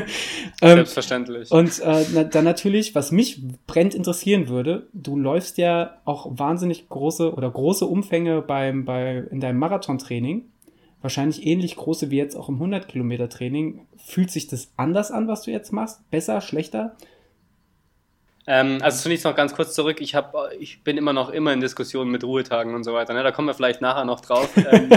Selbstverständlich. 0.59 1.51
Und 1.51 1.79
äh, 1.81 2.05
na, 2.13 2.23
dann 2.23 2.45
natürlich, 2.45 2.95
was 2.95 3.11
mich 3.11 3.43
brennt 3.67 3.93
interessieren 3.93 4.49
würde, 4.49 4.87
du 4.93 5.15
läufst 5.15 5.59
ja 5.59 5.97
auch 6.05 6.39
wahnsinnig 6.39 6.89
große 6.89 7.31
oder 7.33 7.51
große 7.51 7.85
Umfänge 7.85 8.41
beim, 8.41 8.85
bei, 8.85 9.23
in 9.29 9.39
deinem 9.39 9.59
Marathontraining 9.59 10.45
wahrscheinlich 11.01 11.45
ähnlich 11.45 11.75
große 11.75 12.11
wie 12.11 12.17
jetzt 12.17 12.35
auch 12.35 12.49
im 12.49 12.55
100 12.55 12.87
Kilometer 12.87 13.29
Training. 13.29 13.81
Fühlt 13.97 14.31
sich 14.31 14.47
das 14.47 14.71
anders 14.77 15.11
an, 15.11 15.27
was 15.27 15.43
du 15.43 15.51
jetzt 15.51 15.71
machst? 15.71 16.09
Besser, 16.09 16.41
schlechter? 16.41 16.95
Ähm, 18.51 18.79
also 18.81 19.03
zunächst 19.03 19.25
noch 19.25 19.35
ganz 19.35 19.53
kurz 19.53 19.75
zurück. 19.75 20.01
Ich, 20.01 20.15
hab, 20.15 20.33
ich 20.59 20.83
bin 20.83 20.97
immer 20.97 21.13
noch 21.13 21.29
immer 21.29 21.53
in 21.53 21.61
Diskussionen 21.61 22.09
mit 22.09 22.23
Ruhetagen 22.23 22.73
und 22.73 22.83
so 22.83 22.95
weiter. 22.95 23.13
Ne? 23.13 23.21
Da 23.21 23.29
kommen 23.31 23.47
wir 23.47 23.53
vielleicht 23.53 23.79
nachher 23.79 24.05
noch 24.05 24.21
drauf. 24.21 24.49
ähm, 24.57 24.89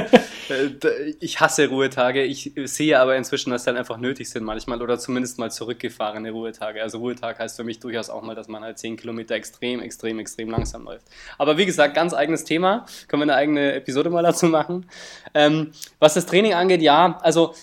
äh, 0.49 1.15
ich 1.21 1.39
hasse 1.39 1.69
Ruhetage. 1.69 2.23
Ich 2.23 2.53
sehe 2.65 2.99
aber 2.99 3.15
inzwischen, 3.15 3.51
dass 3.51 3.65
sie 3.65 3.67
dann 3.67 3.77
einfach 3.77 3.99
nötig 3.99 4.31
sind 4.31 4.45
manchmal 4.45 4.81
oder 4.81 4.99
zumindest 4.99 5.39
mal 5.39 5.51
zurückgefahrene 5.51 6.31
Ruhetage. 6.31 6.81
Also 6.81 6.97
Ruhetag 6.97 7.41
heißt 7.41 7.57
für 7.57 7.65
mich 7.65 7.79
durchaus 7.79 8.09
auch 8.09 8.23
mal, 8.23 8.35
dass 8.35 8.49
man 8.49 8.65
halt 8.65 8.79
10 8.79 8.97
Kilometer 8.97 9.35
extrem, 9.35 9.81
extrem, 9.81 10.19
extrem 10.19 10.49
langsam 10.49 10.85
läuft. 10.85 11.07
Aber 11.37 11.59
wie 11.59 11.67
gesagt, 11.67 11.95
ganz 11.95 12.15
eigenes 12.15 12.45
Thema. 12.45 12.87
Können 13.07 13.21
wir 13.21 13.25
eine 13.25 13.35
eigene 13.35 13.75
Episode 13.75 14.09
mal 14.09 14.23
dazu 14.23 14.47
machen. 14.47 14.87
Ähm, 15.35 15.73
was 15.99 16.15
das 16.15 16.25
Training 16.25 16.55
angeht, 16.55 16.81
ja, 16.81 17.19
also 17.21 17.55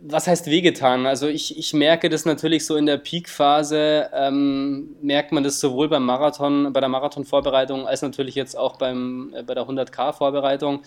was 0.00 0.26
heißt 0.26 0.46
wehgetan? 0.46 1.06
Also 1.06 1.28
ich, 1.28 1.58
ich 1.58 1.74
merke 1.74 2.08
das 2.08 2.24
natürlich 2.24 2.66
so 2.66 2.76
in 2.76 2.86
der 2.86 2.98
Peak-Phase, 2.98 4.10
ähm, 4.12 4.96
merkt 5.02 5.32
man 5.32 5.44
das 5.44 5.60
sowohl 5.60 5.88
beim 5.88 6.04
Marathon, 6.04 6.72
bei 6.72 6.80
der 6.80 6.88
Marathon-Vorbereitung 6.88 7.86
als 7.86 8.02
natürlich 8.02 8.34
jetzt 8.34 8.56
auch 8.56 8.76
beim, 8.76 9.32
äh, 9.34 9.42
bei 9.42 9.54
der 9.54 9.64
100k-Vorbereitung. 9.64 10.82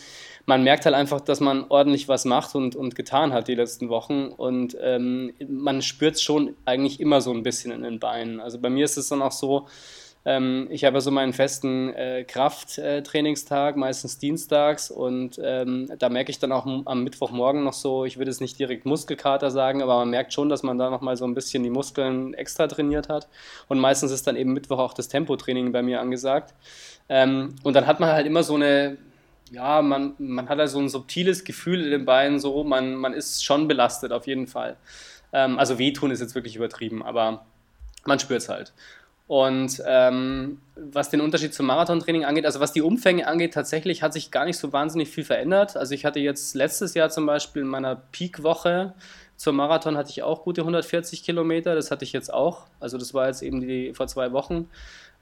Man 0.46 0.64
merkt 0.64 0.86
halt 0.86 0.96
einfach, 0.96 1.22
dass 1.22 1.40
man 1.40 1.66
ordentlich 1.70 2.08
was 2.08 2.26
macht 2.26 2.56
und, 2.56 2.76
und 2.76 2.96
getan 2.96 3.34
hat 3.34 3.48
die 3.48 3.56
letzten 3.56 3.90
Wochen 3.90 4.28
und 4.28 4.76
ähm, 4.82 5.34
man 5.48 5.82
spürt 5.82 6.16
es 6.16 6.22
schon 6.22 6.56
eigentlich 6.66 7.00
immer 7.00 7.22
so 7.22 7.32
ein 7.32 7.44
bisschen 7.44 7.72
in 7.72 7.84
den 7.84 8.00
Beinen. 8.00 8.40
Also 8.40 8.60
bei 8.60 8.70
mir 8.70 8.86
ist 8.86 8.98
es 8.98 9.10
dann 9.10 9.22
auch 9.22 9.32
so, 9.32 9.68
ähm, 10.24 10.68
ich 10.70 10.84
habe 10.84 11.02
so 11.02 11.10
meinen 11.10 11.34
festen 11.34 11.94
äh, 11.94 12.24
Krafttrainingstag, 12.24 13.76
meistens 13.76 14.20
dienstags 14.20 14.92
und 14.92 15.40
ähm, 15.44 15.92
da 15.98 16.10
merke 16.10 16.30
ich 16.30 16.38
dann 16.38 16.52
auch 16.52 16.66
am 16.86 17.04
Mittwochmorgen 17.04 17.64
noch 17.64 17.74
so, 17.74 18.06
ich 18.06 18.18
würde 18.18 18.30
es 18.30 18.40
nicht 18.40 18.60
direkt 18.60 18.86
Muskelkater 18.86 19.50
sagen, 19.50 19.82
aber 19.82 19.98
man 19.98 20.12
merkt 20.12 20.34
schon, 20.34 20.50
dass 20.50 20.62
man 20.62 20.78
da 20.78 20.90
nochmal 20.90 21.18
so 21.18 21.26
ein 21.26 21.34
bisschen 21.34 21.64
die 21.64 21.72
Muskeln 21.72 22.36
extra 22.36 22.68
trainiert 22.68 23.10
hat 23.10 23.28
und 23.68 23.80
meistens 23.80 24.12
ist 24.12 24.28
dann 24.28 24.36
eben 24.36 24.54
Mittwoch 24.54 24.78
auch 24.78 24.94
das 24.94 25.08
Tempotraining 25.08 25.72
bei 25.72 25.82
mir 25.82 26.02
angesagt. 26.02 26.54
Ähm, 27.10 27.56
und 27.64 27.76
dann 27.76 27.88
hat 27.88 28.00
man 28.00 28.12
halt 28.12 28.28
immer 28.28 28.44
so 28.44 28.56
eine, 28.56 28.98
ja, 29.52 29.82
man, 29.82 30.14
man 30.20 30.48
hat 30.50 30.60
also 30.60 30.80
ein 30.80 30.88
subtiles 30.88 31.44
Gefühl 31.44 31.84
in 31.84 31.92
den 31.92 32.06
Beinen, 32.06 32.40
so, 32.40 32.64
man, 32.64 32.96
man 32.96 33.14
ist 33.14 33.44
schon 33.44 33.68
belastet 33.68 34.12
auf 34.12 34.28
jeden 34.28 34.46
Fall. 34.48 34.78
Ähm, 35.34 35.58
also 35.58 35.80
wehtun 35.80 36.12
ist 36.12 36.22
jetzt 36.22 36.36
wirklich 36.36 36.56
übertrieben, 36.56 37.02
aber 37.04 37.44
man 38.06 38.20
spürt 38.20 38.42
es 38.42 38.50
halt. 38.50 38.72
Und 39.32 39.82
ähm, 39.88 40.58
was 40.76 41.10
den 41.10 41.22
Unterschied 41.22 41.54
zum 41.54 41.66
Marathontraining 41.68 42.26
angeht, 42.26 42.46
also 42.46 42.60
was 42.60 42.74
die 42.74 42.82
Umfänge 42.82 43.26
angeht, 43.26 43.54
tatsächlich 43.54 44.04
hat 44.04 44.12
sich 44.12 44.30
gar 44.30 44.44
nicht 44.44 44.58
so 44.58 44.74
wahnsinnig 44.74 45.08
viel 45.08 45.24
verändert. 45.24 45.78
Also 45.78 45.94
ich 45.94 46.04
hatte 46.04 46.20
jetzt 46.20 46.54
letztes 46.54 46.96
Jahr 46.96 47.10
zum 47.10 47.26
Beispiel 47.28 47.62
in 47.62 47.70
meiner 47.70 47.96
Peak-Woche 47.96 48.94
zum 49.38 49.56
Marathon 49.56 49.96
hatte 49.96 50.10
ich 50.10 50.22
auch 50.22 50.44
gute 50.44 50.62
140 50.62 51.24
Kilometer, 51.24 51.76
das 51.76 51.92
hatte 51.92 52.04
ich 52.04 52.12
jetzt 52.12 52.32
auch. 52.32 52.68
Also 52.82 52.98
das 52.98 53.14
war 53.14 53.28
jetzt 53.28 53.42
eben 53.42 53.62
die 53.62 53.94
vor 53.94 54.08
zwei 54.08 54.34
Wochen. 54.34 54.68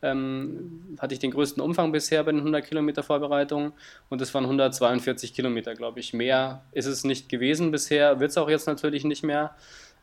Ähm, 0.01 0.97
hatte 1.00 1.13
ich 1.13 1.19
den 1.19 1.29
größten 1.29 1.61
Umfang 1.61 1.91
bisher 1.91 2.23
bei 2.23 2.31
den 2.31 2.39
100 2.39 2.65
Kilometer 2.65 3.03
Vorbereitungen 3.03 3.73
und 4.09 4.21
das 4.21 4.33
waren 4.33 4.45
142 4.45 5.35
Kilometer, 5.35 5.75
glaube 5.75 6.00
ich. 6.00 6.13
Mehr 6.13 6.63
ist 6.71 6.87
es 6.87 7.04
nicht 7.04 7.30
gewesen 7.30 7.69
bisher, 7.69 8.19
wird 8.19 8.31
es 8.31 8.37
auch 8.37 8.49
jetzt 8.49 8.66
natürlich 8.66 9.04
nicht 9.04 9.23
mehr. 9.23 9.56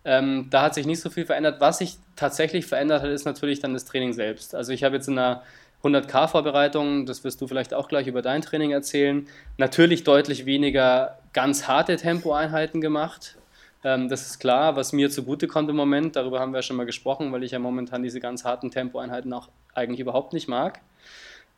Ähm, 0.06 0.46
da 0.50 0.62
hat 0.62 0.74
sich 0.74 0.86
nicht 0.86 1.00
so 1.00 1.10
viel 1.10 1.26
verändert. 1.26 1.60
Was 1.60 1.78
sich 1.78 1.98
tatsächlich 2.14 2.66
verändert 2.66 3.02
hat, 3.02 3.10
ist 3.10 3.24
natürlich 3.24 3.58
dann 3.58 3.74
das 3.74 3.84
Training 3.84 4.12
selbst. 4.12 4.54
Also 4.54 4.72
ich 4.72 4.84
habe 4.84 4.94
jetzt 4.94 5.08
in 5.08 5.18
einer 5.18 5.42
100k-Vorbereitung, 5.82 7.06
das 7.06 7.24
wirst 7.24 7.40
du 7.40 7.48
vielleicht 7.48 7.74
auch 7.74 7.88
gleich 7.88 8.06
über 8.06 8.22
dein 8.22 8.40
Training 8.40 8.70
erzählen, 8.70 9.26
natürlich 9.58 10.04
deutlich 10.04 10.46
weniger 10.46 11.18
ganz 11.32 11.66
harte 11.66 11.96
Tempoeinheiten 11.96 12.80
gemacht. 12.80 13.36
Ähm, 13.82 14.08
das 14.08 14.26
ist 14.26 14.38
klar, 14.38 14.76
was 14.76 14.92
mir 14.92 15.10
zugute 15.10 15.48
kommt 15.48 15.68
im 15.70 15.76
Moment. 15.76 16.14
Darüber 16.14 16.38
haben 16.38 16.52
wir 16.52 16.58
ja 16.58 16.62
schon 16.62 16.76
mal 16.76 16.86
gesprochen, 16.86 17.32
weil 17.32 17.42
ich 17.42 17.50
ja 17.50 17.58
momentan 17.58 18.04
diese 18.04 18.20
ganz 18.20 18.44
harten 18.44 18.70
Tempoeinheiten 18.70 19.32
auch 19.32 19.48
eigentlich 19.74 20.00
überhaupt 20.00 20.32
nicht 20.32 20.46
mag. 20.46 20.80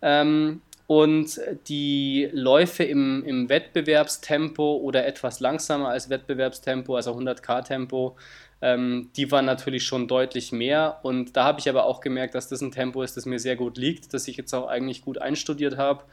Ähm, 0.01 0.63
und 0.89 1.39
die 1.69 2.31
Läufe 2.33 2.83
im, 2.83 3.23
im 3.27 3.51
Wettbewerbstempo 3.51 4.79
oder 4.79 5.07
etwas 5.07 5.39
langsamer 5.39 5.91
als 5.91 6.09
Wettbewerbstempo, 6.09 6.97
also 6.97 7.13
100k-Tempo, 7.13 8.17
ähm, 8.63 9.11
die 9.15 9.31
waren 9.31 9.45
natürlich 9.45 9.85
schon 9.85 10.09
deutlich 10.09 10.51
mehr. 10.51 11.01
Und 11.03 11.37
da 11.37 11.45
habe 11.45 11.61
ich 11.61 11.69
aber 11.69 11.85
auch 11.85 12.01
gemerkt, 12.01 12.35
dass 12.35 12.49
das 12.49 12.63
ein 12.63 12.73
Tempo 12.73 13.03
ist, 13.03 13.19
das 13.19 13.27
mir 13.27 13.39
sehr 13.39 13.55
gut 13.55 13.77
liegt, 13.77 14.15
dass 14.15 14.27
ich 14.29 14.39
jetzt 14.39 14.55
auch 14.55 14.67
eigentlich 14.67 15.03
gut 15.03 15.21
einstudiert 15.21 15.77
habe, 15.77 16.05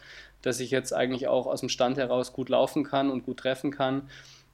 dass 0.41 0.59
ich 0.59 0.71
jetzt 0.71 0.91
eigentlich 0.91 1.29
auch 1.29 1.47
aus 1.47 1.61
dem 1.61 1.69
Stand 1.69 1.97
heraus 1.97 2.33
gut 2.33 2.49
laufen 2.49 2.83
kann 2.83 3.09
und 3.09 3.23
gut 3.23 3.37
treffen 3.37 3.71
kann. 3.71 4.09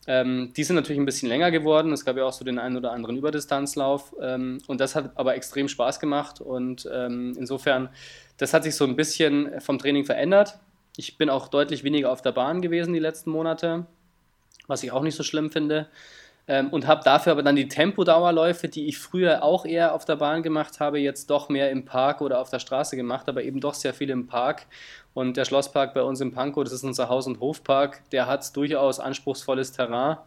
Ähm, 0.05 0.51
die 0.55 0.63
sind 0.63 0.75
natürlich 0.75 0.99
ein 0.99 1.05
bisschen 1.05 1.29
länger 1.29 1.49
geworden. 1.49 1.91
Es 1.91 2.05
gab 2.05 2.15
ja 2.17 2.25
auch 2.25 2.33
so 2.33 2.45
den 2.45 2.59
einen 2.59 2.77
oder 2.77 2.91
anderen 2.91 3.17
Überdistanzlauf. 3.17 4.15
Ähm, 4.21 4.59
und 4.67 4.79
das 4.79 4.95
hat 4.95 5.11
aber 5.15 5.35
extrem 5.35 5.67
Spaß 5.67 5.99
gemacht. 5.99 6.41
Und 6.41 6.87
ähm, 6.91 7.33
insofern 7.37 7.89
das 8.41 8.55
hat 8.55 8.63
sich 8.63 8.75
so 8.75 8.85
ein 8.85 8.95
bisschen 8.95 9.61
vom 9.61 9.77
Training 9.77 10.03
verändert. 10.03 10.57
Ich 10.97 11.15
bin 11.19 11.29
auch 11.29 11.47
deutlich 11.47 11.83
weniger 11.83 12.11
auf 12.11 12.23
der 12.23 12.31
Bahn 12.31 12.59
gewesen 12.59 12.91
die 12.91 12.99
letzten 12.99 13.29
Monate, 13.29 13.85
was 14.65 14.81
ich 14.81 14.91
auch 14.91 15.03
nicht 15.03 15.15
so 15.15 15.21
schlimm 15.21 15.51
finde. 15.51 15.87
Ähm, 16.47 16.69
und 16.69 16.87
habe 16.87 17.03
dafür 17.03 17.33
aber 17.33 17.43
dann 17.43 17.55
die 17.55 17.67
Tempodauerläufe, 17.67 18.67
die 18.67 18.87
ich 18.87 18.97
früher 18.97 19.43
auch 19.43 19.63
eher 19.63 19.93
auf 19.93 20.05
der 20.05 20.15
Bahn 20.15 20.41
gemacht 20.41 20.79
habe, 20.79 20.97
jetzt 20.97 21.29
doch 21.29 21.49
mehr 21.49 21.69
im 21.69 21.85
Park 21.85 22.19
oder 22.19 22.39
auf 22.39 22.49
der 22.49 22.57
Straße 22.57 22.95
gemacht, 22.95 23.29
aber 23.29 23.43
eben 23.43 23.59
doch 23.59 23.75
sehr 23.75 23.93
viel 23.93 24.09
im 24.09 24.25
Park. 24.25 24.65
Und 25.13 25.37
der 25.37 25.45
Schlosspark 25.45 25.93
bei 25.93 26.01
uns 26.01 26.19
in 26.19 26.31
Pankow, 26.31 26.63
das 26.63 26.73
ist 26.73 26.83
unser 26.83 27.09
Haus- 27.09 27.27
und 27.27 27.39
Hofpark, 27.41 28.01
der 28.09 28.25
hat 28.25 28.55
durchaus 28.55 28.99
anspruchsvolles 28.99 29.71
Terrain. 29.71 30.17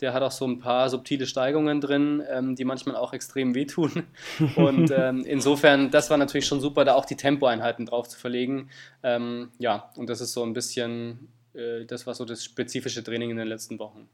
Der 0.00 0.12
hat 0.12 0.22
auch 0.22 0.30
so 0.30 0.46
ein 0.46 0.58
paar 0.58 0.90
subtile 0.90 1.26
Steigungen 1.26 1.80
drin, 1.80 2.22
ähm, 2.30 2.54
die 2.54 2.64
manchmal 2.64 2.96
auch 2.96 3.12
extrem 3.12 3.54
wehtun. 3.54 4.04
Und 4.56 4.90
ähm, 4.90 5.24
insofern, 5.26 5.90
das 5.90 6.10
war 6.10 6.18
natürlich 6.18 6.46
schon 6.46 6.60
super, 6.60 6.84
da 6.84 6.94
auch 6.94 7.04
die 7.04 7.16
Tempoeinheiten 7.16 7.86
drauf 7.86 8.08
zu 8.08 8.18
verlegen. 8.18 8.68
Ähm, 9.02 9.50
ja, 9.58 9.90
und 9.96 10.10
das 10.10 10.20
ist 10.20 10.32
so 10.32 10.42
ein 10.42 10.52
bisschen, 10.52 11.28
äh, 11.54 11.84
das 11.86 12.06
war 12.06 12.14
so 12.14 12.24
das 12.24 12.44
spezifische 12.44 13.02
Training 13.02 13.30
in 13.30 13.36
den 13.36 13.48
letzten 13.48 13.78
Wochen. 13.78 14.08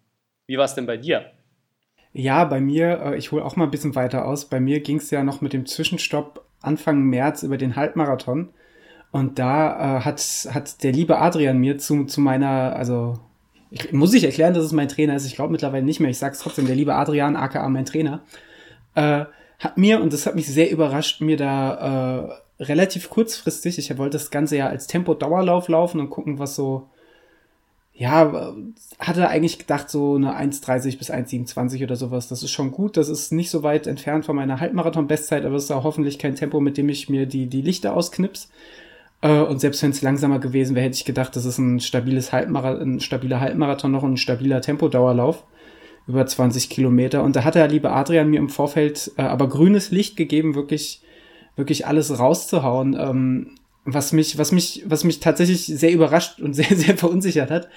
Wie 0.47 0.57
war 0.57 0.65
es 0.65 0.75
denn 0.75 0.87
bei 0.87 0.97
dir? 0.97 1.33
Ja, 2.13 2.45
bei 2.45 2.61
mir, 2.61 3.01
äh, 3.01 3.17
ich 3.17 3.33
hole 3.33 3.45
auch 3.45 3.57
mal 3.57 3.65
ein 3.65 3.71
bisschen 3.71 3.95
weiter 3.95 4.27
aus. 4.27 4.45
Bei 4.49 4.61
mir 4.61 4.81
ging 4.81 4.99
es 4.99 5.11
ja 5.11 5.25
noch 5.25 5.41
mit 5.41 5.53
dem 5.53 5.67
Zwischenstopp 5.67 6.45
Anfang 6.61 7.03
März 7.03 7.43
über 7.43 7.59
den 7.59 7.75
Halbmarathon. 7.75 8.51
Und 9.11 9.39
da 9.39 9.99
äh, 9.99 10.01
hat, 10.01 10.21
hat 10.53 10.83
der 10.83 10.93
liebe 10.93 11.19
Adrian 11.19 11.59
mir 11.59 11.79
zu, 11.79 12.05
zu 12.05 12.21
meiner, 12.21 12.75
also 12.75 13.19
ich, 13.73 13.93
muss 13.93 14.13
ich 14.13 14.25
erklären, 14.25 14.55
dass 14.55 14.65
es 14.65 14.73
mein 14.73 14.89
Trainer 14.89 15.17
ist. 15.17 15.27
Ich 15.27 15.35
glaube 15.35 15.51
mittlerweile 15.51 15.85
nicht 15.85 15.99
mehr. 15.99 16.11
Ich 16.11 16.19
sag's 16.19 16.41
trotzdem, 16.41 16.67
der 16.67 16.77
liebe 16.77 16.95
Adrian, 16.95 17.37
aka 17.37 17.69
mein 17.69 17.87
Trainer, 17.87 18.23
äh, 18.95 19.25
hat 19.59 19.79
mir, 19.79 20.01
und 20.03 20.13
das 20.13 20.27
hat 20.27 20.35
mich 20.35 20.47
sehr 20.47 20.71
überrascht, 20.71 21.21
mir 21.21 21.37
da 21.37 22.29
äh, 22.59 22.63
relativ 22.63 23.09
kurzfristig, 23.11 23.79
ich 23.79 23.97
wollte 23.97 24.19
das 24.19 24.31
Ganze 24.31 24.57
ja 24.57 24.69
als 24.69 24.87
Tempo-Dauerlauf 24.89 25.69
laufen 25.69 26.01
und 26.01 26.11
gucken, 26.11 26.39
was 26.39 26.55
so, 26.55 26.89
ja, 27.95 28.55
hatte 28.99 29.29
eigentlich 29.29 29.59
gedacht, 29.59 29.89
so 29.89 30.17
eine 30.17 30.37
1,30 30.37 30.99
bis 30.99 31.11
1,27 31.11 31.83
oder 31.85 31.97
sowas. 31.97 32.29
Das 32.29 32.43
ist 32.43 32.51
schon 32.51 32.73
gut. 32.73 32.97
Das 32.97 33.09
ist 33.09 33.33
nicht 33.33 33.51
so 33.51 33.63
weit 33.63 33.87
entfernt 33.87 34.25
von 34.25 34.37
meiner 34.37 34.61
Halbmarathon-Bestzeit, 34.61 35.45
aber 35.45 35.57
es 35.57 35.65
ist 35.65 35.71
auch 35.71 35.85
hoffentlich 35.85 36.19
kein 36.19 36.35
Tempo, 36.35 36.61
mit 36.61 36.77
dem 36.77 36.89
ich 36.89 37.09
mir 37.09 37.27
die, 37.27 37.47
die 37.47 37.63
Lichter 37.63 37.95
ausknips. 37.95 38.51
Äh, 39.23 39.41
und 39.41 39.61
selbst 39.61 39.83
wenn 39.83 39.91
es 39.91 40.03
langsamer 40.03 40.39
gewesen 40.39 40.77
wäre, 40.77 40.85
hätte 40.85 40.97
ich 40.97 41.07
gedacht, 41.07 41.35
das 41.35 41.47
ist 41.47 41.59
ein 41.59 41.81
stabiles 41.81 42.33
Halbmarathon, 42.33 42.97
ein 42.97 43.01
stabiler 43.01 43.41
Halbmarathon 43.41 43.91
noch 43.91 44.03
und 44.03 44.15
ein 44.15 44.19
stabiler 44.19 44.61
Tempodauerlauf 44.61 45.45
über 46.07 46.27
20 46.27 46.69
Kilometer. 46.69 47.23
Und 47.23 47.37
da 47.37 47.45
hat 47.45 47.55
der 47.55 47.69
liebe 47.69 47.91
Adrian 47.91 48.29
mir 48.29 48.41
im 48.41 48.49
Vorfeld 48.51 49.13
äh, 49.17 49.23
aber 49.23 49.49
grünes 49.49 49.91
Licht 49.91 50.17
gegeben, 50.17 50.55
wirklich, 50.55 51.03
wirklich 51.57 51.87
alles 51.87 52.19
rauszuhauen. 52.19 52.97
Ähm, 52.99 53.55
was 53.85 54.13
mich, 54.13 54.39
was 54.39 54.53
mich, 54.53 54.85
was 54.87 55.05
mich 55.05 55.21
tatsächlich 55.21 55.67
sehr 55.67 55.93
überrascht 55.93 56.41
und 56.41 56.55
sehr, 56.55 56.77
sehr 56.77 56.97
verunsichert 56.97 57.51
hat. 57.51 57.69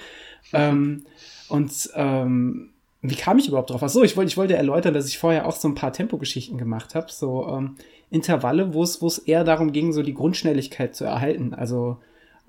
Ähm, 0.54 1.06
und 1.48 1.72
ähm, 1.96 2.72
wie 3.10 3.16
kam 3.16 3.38
ich 3.38 3.48
überhaupt 3.48 3.70
drauf? 3.70 3.84
Ach 3.84 3.90
so, 3.90 4.04
ich 4.04 4.16
wollte, 4.16 4.30
ich 4.30 4.38
wollte 4.38 4.56
erläutern, 4.56 4.94
dass 4.94 5.08
ich 5.08 5.18
vorher 5.18 5.48
auch 5.48 5.56
so 5.56 5.68
ein 5.68 5.76
paar 5.76 5.94
Tempogeschichten 5.94 6.58
gemacht 6.58 6.96
habe. 6.96 7.08
So, 7.10 7.48
ähm, 7.48 7.76
Intervalle, 8.10 8.74
wo 8.74 8.84
es, 8.84 9.02
wo 9.02 9.08
es 9.08 9.18
eher 9.18 9.44
darum 9.44 9.72
ging, 9.72 9.92
so 9.92 10.04
die 10.04 10.14
Grundschnelligkeit 10.14 10.96
zu 10.96 11.04
erhalten. 11.06 11.54
Also 11.54 11.98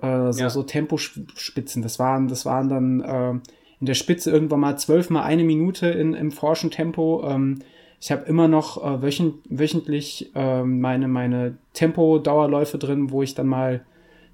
äh, 0.01 0.33
so, 0.33 0.41
ja. 0.41 0.51
so 0.51 0.63
Tempospitzen. 0.63 1.83
Das 1.83 1.99
waren, 1.99 2.29
das 2.29 2.45
waren 2.45 2.69
dann 2.69 3.01
äh, 3.01 3.31
in 3.81 3.87
der 3.87 3.95
Spitze 3.95 4.31
irgendwann 4.31 4.61
mal 4.61 4.79
zwölf 4.79 5.11
mal 5.11 5.23
eine 5.23 5.45
Minute 5.45 5.87
in, 5.87 6.15
im 6.15 6.31
forschen 6.31 6.71
Tempo. 6.71 7.25
Ähm, 7.27 7.61
ich 8.01 8.13
habe 8.13 8.27
immer 8.27 8.49
noch 8.49 8.83
äh, 8.85 9.03
wöchent, 9.03 9.37
wöchentlich 9.49 10.31
äh, 10.35 10.63
meine, 10.63 11.09
meine 11.09 11.57
Tempo-Dauerläufe 11.73 12.79
drin, 12.79 13.11
wo 13.11 13.23
ich 13.23 13.35
dann 13.35 13.47
mal 13.47 13.85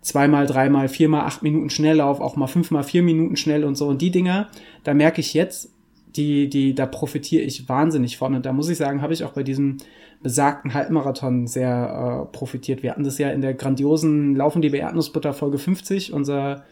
zweimal, 0.01 0.47
dreimal, 0.47 0.89
viermal 0.89 1.23
acht 1.23 1.45
Minuten 1.45 1.71
schnell 1.71 1.97
laufe, 1.97 2.23
auch 2.23 2.35
mal 2.35 2.49
fünfmal 2.49 2.83
vier 2.83 3.03
Minuten 3.03 3.37
schnell 3.37 3.65
und 3.65 3.77
so. 3.77 3.87
Und 3.87 4.03
die 4.03 4.11
Dinger, 4.11 4.49
da 4.83 4.95
merke 4.95 5.21
ich 5.21 5.33
jetzt, 5.33 5.73
die, 6.17 6.49
die, 6.49 6.75
da 6.75 6.87
profitiere 6.87 7.43
ich 7.43 7.69
wahnsinnig 7.69 8.17
von. 8.17 8.35
Und 8.35 8.47
da 8.47 8.53
muss 8.53 8.69
ich 8.69 8.79
sagen, 8.79 9.03
habe 9.03 9.13
ich 9.13 9.25
auch 9.25 9.33
bei 9.33 9.43
diesem 9.43 9.79
besagten 10.23 10.75
Halbmarathon 10.75 11.47
sehr 11.47 12.27
äh, 12.29 12.37
profitiert. 12.37 12.83
Wir 12.83 12.91
hatten 12.91 13.05
das 13.05 13.19
ja 13.19 13.31
in 13.31 13.41
der 13.41 13.55
grandiosen 13.55 14.37
Laufen 14.37 14.63
die 14.63 14.75
Erdnussbutter 14.75 15.33
Folge 15.33 15.59
50, 15.59 16.13
unser 16.13 16.65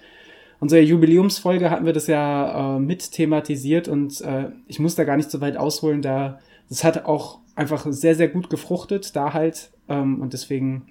unsere 0.60 0.82
Jubiläumsfolge 0.82 1.70
hatten 1.70 1.86
wir 1.86 1.94
das 1.94 2.06
ja 2.06 2.76
äh, 2.76 2.80
mit 2.80 3.12
thematisiert 3.12 3.88
und 3.88 4.20
äh, 4.20 4.50
ich 4.66 4.78
muss 4.78 4.94
da 4.94 5.04
gar 5.04 5.16
nicht 5.16 5.30
so 5.30 5.40
weit 5.40 5.56
ausholen, 5.56 6.02
da 6.02 6.38
das 6.68 6.84
hat 6.84 7.04
auch 7.04 7.40
einfach 7.56 7.86
sehr, 7.90 8.14
sehr 8.14 8.28
gut 8.28 8.48
gefruchtet, 8.48 9.14
da 9.14 9.34
halt. 9.34 9.70
Ähm, 9.88 10.20
und 10.20 10.32
deswegen 10.32 10.86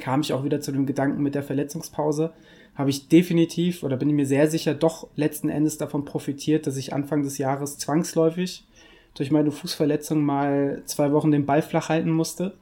kam 0.00 0.20
ich 0.22 0.32
auch 0.32 0.44
wieder 0.44 0.60
zu 0.60 0.72
dem 0.72 0.86
Gedanken 0.86 1.22
mit 1.22 1.34
der 1.34 1.42
Verletzungspause. 1.42 2.32
Habe 2.74 2.90
ich 2.90 3.08
definitiv 3.08 3.82
oder 3.82 3.96
bin 3.96 4.08
ich 4.08 4.14
mir 4.14 4.26
sehr 4.26 4.48
sicher 4.48 4.74
doch 4.74 5.08
letzten 5.14 5.48
Endes 5.48 5.76
davon 5.76 6.04
profitiert, 6.04 6.66
dass 6.66 6.76
ich 6.76 6.94
Anfang 6.94 7.22
des 7.22 7.38
Jahres 7.38 7.78
zwangsläufig 7.78 8.64
durch 9.14 9.30
meine 9.30 9.50
Fußverletzung 9.50 10.24
mal 10.24 10.82
zwei 10.86 11.12
Wochen 11.12 11.30
den 11.30 11.44
Ball 11.44 11.62
flach 11.62 11.88
halten 11.90 12.10
musste. 12.10 12.54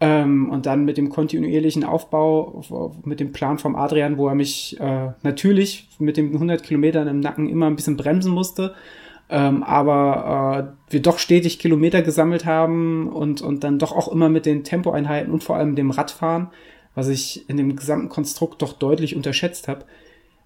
Ähm, 0.00 0.50
und 0.50 0.66
dann 0.66 0.84
mit 0.84 0.96
dem 0.96 1.10
kontinuierlichen 1.10 1.84
Aufbau, 1.84 2.98
mit 3.04 3.20
dem 3.20 3.30
Plan 3.30 3.58
vom 3.58 3.76
Adrian, 3.76 4.18
wo 4.18 4.26
er 4.26 4.34
mich 4.34 4.78
äh, 4.80 5.12
natürlich 5.22 5.88
mit 6.00 6.16
den 6.16 6.32
100 6.32 6.62
Kilometern 6.62 7.06
im 7.06 7.20
Nacken 7.20 7.48
immer 7.48 7.66
ein 7.66 7.76
bisschen 7.76 7.96
bremsen 7.96 8.32
musste, 8.32 8.74
ähm, 9.30 9.62
aber 9.62 10.74
äh, 10.90 10.92
wir 10.92 11.02
doch 11.02 11.20
stetig 11.20 11.60
Kilometer 11.60 12.02
gesammelt 12.02 12.44
haben 12.44 13.08
und, 13.08 13.42
und 13.42 13.62
dann 13.62 13.78
doch 13.78 13.92
auch 13.92 14.08
immer 14.08 14.28
mit 14.28 14.44
den 14.44 14.64
Tempoeinheiten 14.64 15.32
und 15.32 15.44
vor 15.44 15.56
allem 15.56 15.76
dem 15.76 15.92
Radfahren, 15.92 16.48
was 16.94 17.08
ich 17.08 17.48
in 17.48 17.56
dem 17.56 17.76
gesamten 17.76 18.08
Konstrukt 18.08 18.62
doch 18.62 18.74
deutlich 18.74 19.16
unterschätzt 19.16 19.68
habe, 19.68 19.84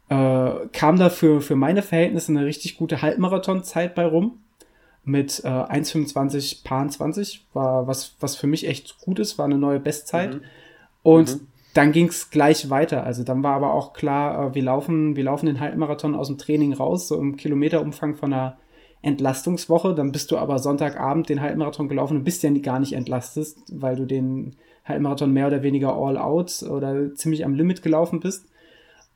äh, 0.09 0.69
kam 0.73 0.99
da 0.99 1.11
für, 1.11 1.41
für 1.41 1.57
meine 1.57 1.83
Verhältnisse 1.83 2.33
eine 2.33 2.47
richtig 2.47 2.77
gute 2.77 3.03
Halbmarathonzeit 3.03 3.95
bei 3.95 4.07
rum 4.07 4.39
mit 5.05 5.43
äh, 5.45 5.49
1,25 5.49 6.65
Paar 6.65 6.89
20, 6.89 7.47
war 7.53 7.87
was, 7.87 8.17
was 8.21 8.37
für 8.37 8.47
mich 8.47 8.67
echt 8.67 8.99
gut 8.99 9.19
ist, 9.19 9.39
war 9.39 9.45
eine 9.45 9.59
neue 9.59 9.81
Bestzeit. 9.81 10.35
Mhm. 10.35 10.41
Und 11.03 11.35
mhm. 11.35 11.47
dann 11.75 11.93
ging 11.93 12.09
es 12.09 12.31
gleich 12.31 12.71
weiter. 12.71 13.05
Also 13.05 13.23
dann 13.23 13.43
war 13.43 13.55
aber 13.55 13.73
auch 13.73 13.93
klar, 13.93 14.51
äh, 14.51 14.55
wir, 14.55 14.63
laufen, 14.63 15.15
wir 15.15 15.25
laufen 15.25 15.47
den 15.47 15.61
Halbmarathon 15.61 16.17
aus 16.17 16.27
dem 16.27 16.39
Training 16.39 16.73
raus, 16.73 17.09
so 17.09 17.17
im 17.17 17.37
Kilometerumfang 17.37 18.17
von 18.17 18.33
einer 18.33 18.59
Entlastungswoche. 19.03 19.95
Dann 19.95 20.11
bist 20.11 20.33
du 20.33 20.39
aber 20.39 20.59
Sonntagabend 20.59 21.29
den 21.29 21.41
Halbmarathon 21.41 21.89
gelaufen 21.89 22.19
und 22.19 22.25
bist 22.25 22.43
ja 22.43 22.51
gar 22.51 22.81
nicht 22.81 22.93
entlastet, 22.93 23.55
weil 23.71 23.95
du 23.95 24.07
den 24.07 24.57
Halbmarathon 24.87 25.33
mehr 25.33 25.49
oder 25.49 25.63
weniger 25.63 25.95
all 25.95 26.17
out 26.17 26.63
oder 26.63 27.15
ziemlich 27.15 27.45
am 27.45 27.55
Limit 27.55 27.83
gelaufen 27.83 28.21
bist. 28.21 28.47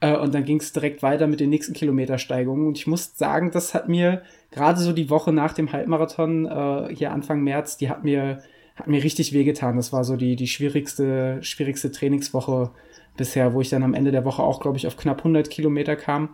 Äh, 0.00 0.16
und 0.16 0.34
dann 0.34 0.44
ging 0.44 0.58
es 0.58 0.72
direkt 0.72 1.02
weiter 1.02 1.26
mit 1.26 1.40
den 1.40 1.50
nächsten 1.50 1.74
Kilometersteigungen. 1.74 2.66
Und 2.66 2.78
ich 2.78 2.86
muss 2.86 3.16
sagen, 3.16 3.50
das 3.50 3.74
hat 3.74 3.88
mir 3.88 4.22
gerade 4.50 4.80
so 4.80 4.92
die 4.92 5.10
Woche 5.10 5.32
nach 5.32 5.52
dem 5.52 5.72
Halbmarathon, 5.72 6.46
äh, 6.46 6.94
hier 6.94 7.12
Anfang 7.12 7.42
März, 7.42 7.76
die 7.76 7.88
hat 7.88 8.04
mir, 8.04 8.42
hat 8.76 8.88
mir 8.88 9.02
richtig 9.02 9.32
wehgetan. 9.32 9.76
Das 9.76 9.92
war 9.92 10.04
so 10.04 10.16
die, 10.16 10.36
die 10.36 10.48
schwierigste, 10.48 11.38
schwierigste 11.42 11.92
Trainingswoche 11.92 12.70
bisher, 13.16 13.54
wo 13.54 13.60
ich 13.60 13.68
dann 13.68 13.82
am 13.82 13.94
Ende 13.94 14.10
der 14.10 14.24
Woche 14.24 14.42
auch, 14.42 14.60
glaube 14.60 14.78
ich, 14.78 14.86
auf 14.86 14.96
knapp 14.96 15.18
100 15.18 15.50
Kilometer 15.50 15.96
kam. 15.96 16.30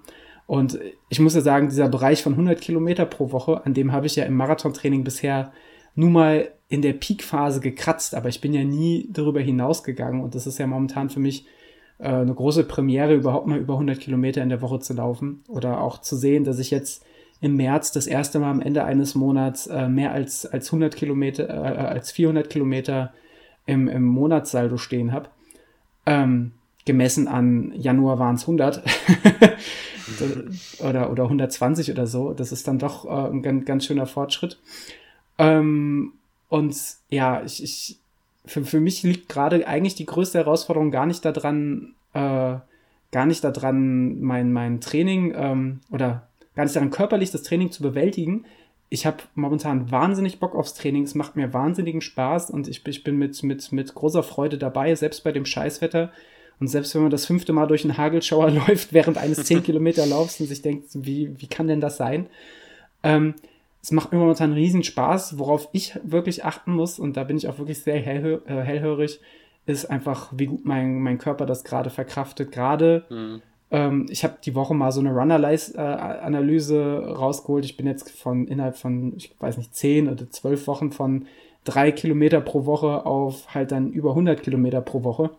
Und 0.46 0.78
ich 1.08 1.18
muss 1.18 1.34
ja 1.34 1.40
sagen, 1.40 1.68
dieser 1.68 1.88
Bereich 1.88 2.22
von 2.22 2.34
100 2.34 2.60
Kilometer 2.60 3.04
pro 3.04 3.32
Woche, 3.32 3.66
an 3.66 3.74
dem 3.74 3.92
habe 3.92 4.06
ich 4.06 4.14
ja 4.14 4.24
im 4.24 4.34
Marathontraining 4.34 5.02
bisher 5.02 5.52
nun 5.96 6.12
mal 6.12 6.52
in 6.68 6.82
der 6.82 6.92
Peakphase 6.92 7.60
gekratzt, 7.60 8.14
aber 8.14 8.28
ich 8.28 8.40
bin 8.40 8.54
ja 8.54 8.64
nie 8.64 9.08
darüber 9.10 9.40
hinausgegangen 9.40 10.22
und 10.22 10.34
das 10.34 10.46
ist 10.46 10.58
ja 10.58 10.66
momentan 10.66 11.10
für 11.10 11.20
mich 11.20 11.46
äh, 11.98 12.08
eine 12.08 12.34
große 12.34 12.64
Premiere, 12.64 13.14
überhaupt 13.14 13.46
mal 13.46 13.58
über 13.58 13.74
100 13.74 13.98
Kilometer 13.98 14.42
in 14.42 14.48
der 14.48 14.62
Woche 14.62 14.78
zu 14.78 14.94
laufen 14.94 15.42
oder 15.48 15.80
auch 15.80 16.00
zu 16.00 16.16
sehen, 16.16 16.44
dass 16.44 16.58
ich 16.58 16.70
jetzt 16.70 17.04
im 17.40 17.56
März 17.56 17.92
das 17.92 18.06
erste 18.06 18.38
Mal 18.38 18.50
am 18.50 18.60
Ende 18.60 18.84
eines 18.84 19.14
Monats 19.14 19.66
äh, 19.66 19.88
mehr 19.88 20.12
als, 20.12 20.46
als 20.46 20.68
100 20.68 20.94
Kilometer, 20.96 21.48
äh, 21.48 21.52
als 21.52 22.12
400 22.12 22.48
Kilometer 22.48 23.12
im, 23.66 23.88
im 23.88 24.04
Monatssaldo 24.04 24.76
stehen 24.78 25.12
habe. 25.12 25.28
Ähm, 26.06 26.52
gemessen 26.84 27.28
an 27.28 27.72
Januar 27.74 28.18
waren 28.18 28.36
es 28.36 28.42
100 28.42 28.82
oder, 30.80 31.10
oder 31.10 31.24
120 31.24 31.90
oder 31.90 32.06
so. 32.06 32.32
Das 32.32 32.52
ist 32.52 32.66
dann 32.68 32.78
doch 32.78 33.04
äh, 33.04 33.30
ein 33.30 33.42
ganz, 33.42 33.64
ganz 33.66 33.84
schöner 33.84 34.06
Fortschritt. 34.06 34.58
Ähm, 35.38 36.12
und 36.48 36.76
ja, 37.10 37.42
ich, 37.44 37.62
ich, 37.62 37.98
für, 38.44 38.64
für 38.64 38.80
mich 38.80 39.02
liegt 39.02 39.28
gerade 39.28 39.66
eigentlich 39.66 39.94
die 39.94 40.06
größte 40.06 40.38
Herausforderung 40.38 40.90
gar 40.90 41.06
nicht 41.06 41.24
daran, 41.24 41.94
äh, 42.14 42.56
gar 43.12 43.26
nicht 43.26 43.44
daran, 43.44 44.20
mein, 44.20 44.52
mein 44.52 44.80
Training 44.80 45.34
ähm, 45.36 45.80
oder 45.90 46.28
gar 46.54 46.64
nicht 46.64 46.76
daran, 46.76 46.90
körperlich 46.90 47.30
das 47.30 47.42
Training 47.42 47.70
zu 47.70 47.82
bewältigen. 47.82 48.44
Ich 48.88 49.04
habe 49.04 49.18
momentan 49.34 49.90
wahnsinnig 49.90 50.38
Bock 50.38 50.54
aufs 50.54 50.74
Training. 50.74 51.02
Es 51.02 51.14
macht 51.14 51.34
mir 51.34 51.52
wahnsinnigen 51.52 52.00
Spaß 52.00 52.50
und 52.50 52.68
ich, 52.68 52.86
ich 52.86 53.04
bin 53.04 53.16
mit, 53.16 53.42
mit, 53.42 53.72
mit 53.72 53.94
großer 53.94 54.22
Freude 54.22 54.58
dabei, 54.58 54.94
selbst 54.94 55.24
bei 55.24 55.32
dem 55.32 55.44
Scheißwetter. 55.44 56.12
Und 56.58 56.68
selbst 56.68 56.94
wenn 56.94 57.02
man 57.02 57.10
das 57.10 57.26
fünfte 57.26 57.52
Mal 57.52 57.66
durch 57.66 57.84
einen 57.84 57.98
Hagelschauer 57.98 58.50
läuft 58.68 58.92
während 58.92 59.18
eines 59.18 59.44
10 59.44 59.64
Kilometer 59.64 60.06
Laufs 60.06 60.40
und 60.40 60.46
sich 60.46 60.62
denkt, 60.62 60.86
wie, 60.94 61.38
wie 61.38 61.48
kann 61.48 61.66
denn 61.66 61.80
das 61.80 61.96
sein? 61.96 62.28
Ähm, 63.02 63.34
es 63.86 63.92
macht 63.92 64.10
mir 64.10 64.18
momentan 64.18 64.52
riesen 64.52 64.82
Spaß. 64.82 65.38
Worauf 65.38 65.68
ich 65.70 65.96
wirklich 66.02 66.44
achten 66.44 66.72
muss, 66.72 66.98
und 66.98 67.16
da 67.16 67.22
bin 67.22 67.36
ich 67.36 67.46
auch 67.46 67.58
wirklich 67.58 67.82
sehr 67.82 68.00
hellhö 68.00 68.40
äh, 68.44 68.60
hellhörig, 68.60 69.20
ist 69.64 69.84
einfach, 69.88 70.32
wie 70.36 70.46
gut 70.46 70.64
mein, 70.64 70.98
mein 70.98 71.18
Körper 71.18 71.46
das 71.46 71.62
gerade 71.62 71.88
verkraftet. 71.88 72.50
Gerade, 72.50 73.04
mhm. 73.10 73.42
ähm, 73.70 74.06
ich 74.10 74.24
habe 74.24 74.38
die 74.44 74.56
Woche 74.56 74.74
mal 74.74 74.90
so 74.90 74.98
eine 74.98 75.12
Runner-Analyse 75.12 76.76
äh, 76.76 77.10
rausgeholt. 77.12 77.64
Ich 77.64 77.76
bin 77.76 77.86
jetzt 77.86 78.10
von 78.10 78.48
innerhalb 78.48 78.76
von, 78.76 79.12
ich 79.16 79.36
weiß 79.38 79.56
nicht, 79.56 79.72
zehn 79.76 80.08
oder 80.08 80.28
zwölf 80.30 80.66
Wochen 80.66 80.90
von 80.90 81.26
drei 81.62 81.92
Kilometer 81.92 82.40
pro 82.40 82.66
Woche 82.66 83.06
auf 83.06 83.54
halt 83.54 83.70
dann 83.70 83.92
über 83.92 84.10
100 84.10 84.42
Kilometer 84.42 84.80
pro 84.80 85.04
Woche. 85.04 85.30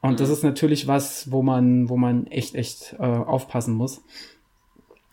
Und 0.00 0.20
das 0.20 0.28
mhm. 0.28 0.34
ist 0.34 0.42
natürlich 0.42 0.88
was, 0.88 1.30
wo 1.30 1.42
man, 1.42 1.90
wo 1.90 1.98
man 1.98 2.28
echt, 2.28 2.54
echt 2.54 2.96
äh, 2.98 3.02
aufpassen 3.02 3.74
muss 3.74 4.02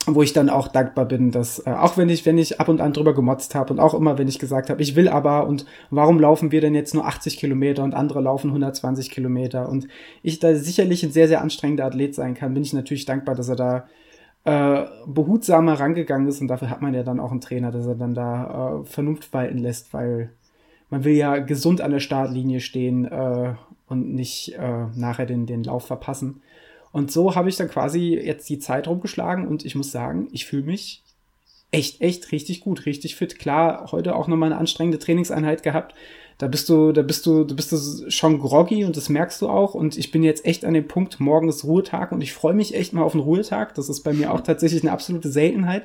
wo 0.08 0.22
ich 0.22 0.34
dann 0.34 0.50
auch 0.50 0.68
dankbar 0.68 1.06
bin, 1.06 1.32
dass 1.32 1.60
äh, 1.66 1.72
auch 1.72 1.98
wenn 1.98 2.10
ich 2.10 2.26
wenn 2.26 2.38
ich 2.38 2.60
ab 2.60 2.70
und 2.70 2.82
an 2.82 2.94
drüber 2.94 3.14
gemotzt 3.14 3.56
habe 3.56 3.74
und 3.74 3.80
auch 3.80 3.94
immer 3.94 4.18
wenn 4.18 4.28
ich 4.28 4.40
gesagt 4.40 4.70
habe, 4.70 4.82
ich 4.82 4.96
will 4.96 5.08
aber 5.08 5.48
und 5.48 5.66
warum 5.90 6.20
laufen 6.20 6.52
wir 6.52 6.62
denn 6.62 6.74
jetzt 6.74 6.94
nur 6.94 7.06
80 7.06 7.38
Kilometer 7.38 7.84
und 7.84 7.94
andere 7.94 8.22
laufen 8.22 8.48
120 8.48 9.12
Kilometer 9.12 9.70
und 9.70 9.88
ich 10.24 10.40
da 10.40 10.56
sicherlich 10.56 11.04
ein 11.04 11.12
sehr 11.12 11.28
sehr 11.28 11.42
anstrengender 11.42 11.86
Athlet 11.86 12.16
sein 12.16 12.34
kann, 12.34 12.54
bin 12.54 12.64
ich 12.64 12.74
natürlich 12.74 13.06
dankbar, 13.06 13.36
dass 13.36 13.50
er 13.50 13.56
da 13.56 13.88
äh, 14.44 14.86
behutsamer 15.06 15.80
rangegangen 15.80 16.28
ist 16.28 16.42
und 16.42 16.48
dafür 16.48 16.70
hat 16.70 16.82
man 16.82 16.94
ja 16.94 17.04
dann 17.04 17.20
auch 17.20 17.32
einen 17.32 17.42
Trainer, 17.42 17.72
dass 17.72 17.86
er 17.86 17.96
dann 17.96 18.16
da 18.16 18.82
äh, 18.82 18.86
Vernunft 18.86 19.32
walten 19.34 19.60
lässt, 19.60 19.94
weil 19.94 20.32
man 20.90 21.04
will 21.04 21.14
ja 21.14 21.38
gesund 21.38 21.80
an 21.80 21.92
der 21.92 22.00
Startlinie 22.00 22.60
stehen 22.60 23.06
äh, 23.06 23.54
und 23.88 24.16
nicht 24.16 24.56
äh, 24.58 24.88
nachher 24.96 25.28
den 25.28 25.46
den 25.46 25.64
Lauf 25.64 25.86
verpassen. 25.86 26.42
Und 26.92 27.12
so 27.12 27.36
habe 27.36 27.50
ich 27.50 27.56
dann 27.56 27.70
quasi 27.70 28.16
jetzt 28.16 28.50
die 28.50 28.60
Zeit 28.60 28.88
rumgeschlagen 28.88 29.48
und 29.48 29.66
ich 29.66 29.76
muss 29.76 29.92
sagen, 29.92 30.28
ich 30.32 30.46
fühle 30.46 30.64
mich 30.64 31.04
echt, 31.72 32.02
echt 32.02 32.32
richtig 32.32 32.62
gut, 32.62 32.86
richtig 32.86 33.16
fit. 33.16 33.40
Klar, 33.40 33.92
heute 33.92 34.16
auch 34.16 34.28
nochmal 34.28 34.52
eine 34.52 34.60
anstrengende 34.60 35.00
Trainingseinheit 35.00 35.64
gehabt. 35.64 35.96
Da 36.38 36.48
bist 36.48 36.70
du, 36.70 36.92
da 36.92 37.02
bist 37.02 37.26
du, 37.26 37.44
da 37.44 37.54
bist 37.54 37.72
du 37.72 38.10
schon 38.10 38.40
groggy 38.40 38.84
und 38.84 38.98
das 38.98 39.10
merkst 39.10 39.42
du 39.42 39.48
auch. 39.48 39.74
Und 39.74 39.98
ich 39.98 40.12
bin 40.12 40.24
jetzt 40.24 40.46
echt 40.46 40.66
an 40.66 40.74
dem 40.74 40.88
Punkt, 40.88 41.20
morgen 41.20 41.48
ist 41.48 41.64
Ruhetag 41.64 42.12
und 42.12 42.22
ich 42.22 42.34
freue 42.34 42.54
mich 42.54 42.76
echt 42.76 42.94
mal 42.94 43.04
auf 43.04 43.14
einen 43.14 43.24
Ruhetag. 43.24 43.76
Das 43.76 43.90
ist 43.90 44.02
bei 44.02 44.12
mir 44.12 44.34
auch 44.34 44.42
tatsächlich 44.42 44.84
eine 44.84 44.92
absolute 44.92 45.30
Seltenheit. 45.30 45.84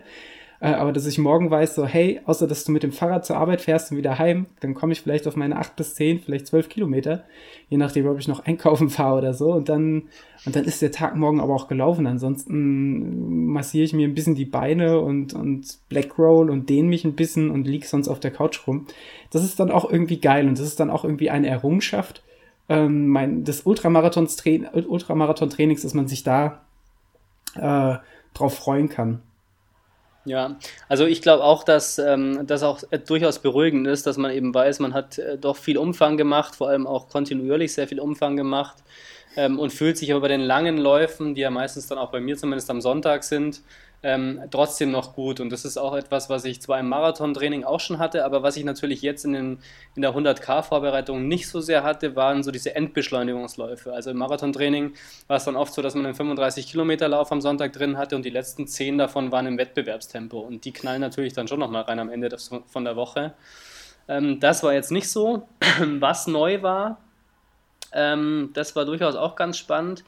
Äh, 0.60 0.72
aber 0.72 0.92
dass 0.92 1.06
ich 1.06 1.18
morgen 1.18 1.50
weiß, 1.50 1.74
so, 1.74 1.86
hey, 1.86 2.20
außer 2.24 2.46
dass 2.46 2.64
du 2.64 2.72
mit 2.72 2.82
dem 2.82 2.92
Fahrrad 2.92 3.26
zur 3.26 3.36
Arbeit 3.36 3.60
fährst 3.60 3.90
und 3.90 3.98
wieder 3.98 4.18
heim, 4.18 4.46
dann 4.60 4.74
komme 4.74 4.92
ich 4.92 5.02
vielleicht 5.02 5.26
auf 5.26 5.36
meine 5.36 5.56
acht 5.56 5.76
bis 5.76 5.94
zehn, 5.94 6.20
vielleicht 6.20 6.46
zwölf 6.46 6.68
Kilometer, 6.68 7.24
je 7.68 7.76
nachdem, 7.76 8.06
ob 8.06 8.18
ich 8.18 8.28
noch 8.28 8.44
einkaufen 8.44 8.90
fahre 8.90 9.18
oder 9.18 9.34
so. 9.34 9.52
Und 9.52 9.68
dann, 9.68 10.04
und 10.44 10.56
dann 10.56 10.64
ist 10.64 10.82
der 10.82 10.92
Tag 10.92 11.16
morgen 11.16 11.40
aber 11.40 11.54
auch 11.54 11.68
gelaufen. 11.68 12.06
Ansonsten 12.06 13.52
massiere 13.52 13.84
ich 13.84 13.92
mir 13.92 14.08
ein 14.08 14.14
bisschen 14.14 14.34
die 14.34 14.44
Beine 14.44 15.00
und, 15.00 15.34
und 15.34 15.78
Black 15.88 16.18
Roll 16.18 16.50
und 16.50 16.68
dehne 16.68 16.88
mich 16.88 17.04
ein 17.04 17.16
bisschen 17.16 17.50
und 17.50 17.66
liege 17.66 17.86
sonst 17.86 18.08
auf 18.08 18.20
der 18.20 18.30
Couch 18.30 18.66
rum. 18.66 18.86
Das 19.30 19.44
ist 19.44 19.60
dann 19.60 19.70
auch 19.70 19.90
irgendwie 19.90 20.20
geil 20.20 20.48
und 20.48 20.58
das 20.58 20.66
ist 20.66 20.80
dann 20.80 20.90
auch 20.90 21.04
irgendwie 21.04 21.30
eine 21.30 21.48
Errungenschaft 21.48 22.22
ähm, 22.68 23.08
mein, 23.08 23.44
des 23.44 23.62
Ultramarathon-Trainings, 23.62 25.82
dass 25.82 25.94
man 25.94 26.08
sich 26.08 26.24
da 26.24 26.62
äh, 27.54 27.98
drauf 28.34 28.56
freuen 28.56 28.88
kann. 28.88 29.22
Ja, 30.26 30.56
also 30.88 31.06
ich 31.06 31.22
glaube 31.22 31.44
auch, 31.44 31.62
dass 31.62 31.98
ähm, 31.98 32.48
das 32.48 32.64
auch 32.64 32.82
äh, 32.90 32.98
durchaus 32.98 33.38
beruhigend 33.38 33.86
ist, 33.86 34.08
dass 34.08 34.16
man 34.16 34.32
eben 34.32 34.52
weiß, 34.52 34.80
man 34.80 34.92
hat 34.92 35.18
äh, 35.18 35.38
doch 35.38 35.56
viel 35.56 35.78
Umfang 35.78 36.16
gemacht, 36.16 36.56
vor 36.56 36.68
allem 36.68 36.84
auch 36.84 37.08
kontinuierlich 37.08 37.72
sehr 37.72 37.86
viel 37.86 38.00
Umfang 38.00 38.36
gemacht 38.36 38.76
ähm, 39.36 39.60
und 39.60 39.72
fühlt 39.72 39.96
sich 39.96 40.10
aber 40.10 40.22
bei 40.22 40.28
den 40.28 40.40
langen 40.40 40.78
Läufen, 40.78 41.36
die 41.36 41.42
ja 41.42 41.50
meistens 41.50 41.86
dann 41.86 41.98
auch 41.98 42.10
bei 42.10 42.18
mir 42.18 42.36
zumindest 42.36 42.68
am 42.70 42.80
Sonntag 42.80 43.22
sind, 43.22 43.62
ähm, 44.06 44.40
trotzdem 44.52 44.92
noch 44.92 45.16
gut. 45.16 45.40
Und 45.40 45.50
das 45.50 45.64
ist 45.64 45.76
auch 45.76 45.92
etwas, 45.92 46.30
was 46.30 46.44
ich 46.44 46.62
zwar 46.62 46.78
im 46.78 46.88
Marathontraining 46.88 47.64
auch 47.64 47.80
schon 47.80 47.98
hatte, 47.98 48.24
aber 48.24 48.44
was 48.44 48.56
ich 48.56 48.62
natürlich 48.62 49.02
jetzt 49.02 49.24
in, 49.24 49.32
den, 49.32 49.58
in 49.96 50.02
der 50.02 50.14
100k-Vorbereitung 50.14 51.26
nicht 51.26 51.48
so 51.48 51.60
sehr 51.60 51.82
hatte, 51.82 52.14
waren 52.14 52.44
so 52.44 52.52
diese 52.52 52.76
Endbeschleunigungsläufe. 52.76 53.92
Also 53.92 54.12
im 54.12 54.18
Marathontraining 54.18 54.94
war 55.26 55.38
es 55.38 55.44
dann 55.44 55.56
oft 55.56 55.74
so, 55.74 55.82
dass 55.82 55.96
man 55.96 56.06
einen 56.06 56.14
35-Kilometer-Lauf 56.14 57.32
am 57.32 57.40
Sonntag 57.40 57.72
drin 57.72 57.98
hatte 57.98 58.14
und 58.14 58.24
die 58.24 58.30
letzten 58.30 58.68
10 58.68 58.96
davon 58.96 59.32
waren 59.32 59.48
im 59.48 59.58
Wettbewerbstempo. 59.58 60.38
Und 60.38 60.64
die 60.64 60.72
knallen 60.72 61.00
natürlich 61.00 61.32
dann 61.32 61.48
schon 61.48 61.58
nochmal 61.58 61.82
rein 61.82 61.98
am 61.98 62.08
Ende 62.08 62.28
von 62.38 62.84
der 62.84 62.94
Woche. 62.94 63.34
Ähm, 64.06 64.38
das 64.38 64.62
war 64.62 64.72
jetzt 64.72 64.92
nicht 64.92 65.10
so. 65.10 65.48
Was 65.98 66.28
neu 66.28 66.62
war, 66.62 67.00
ähm, 67.92 68.50
das 68.54 68.76
war 68.76 68.84
durchaus 68.84 69.16
auch 69.16 69.34
ganz 69.34 69.58
spannend 69.58 70.04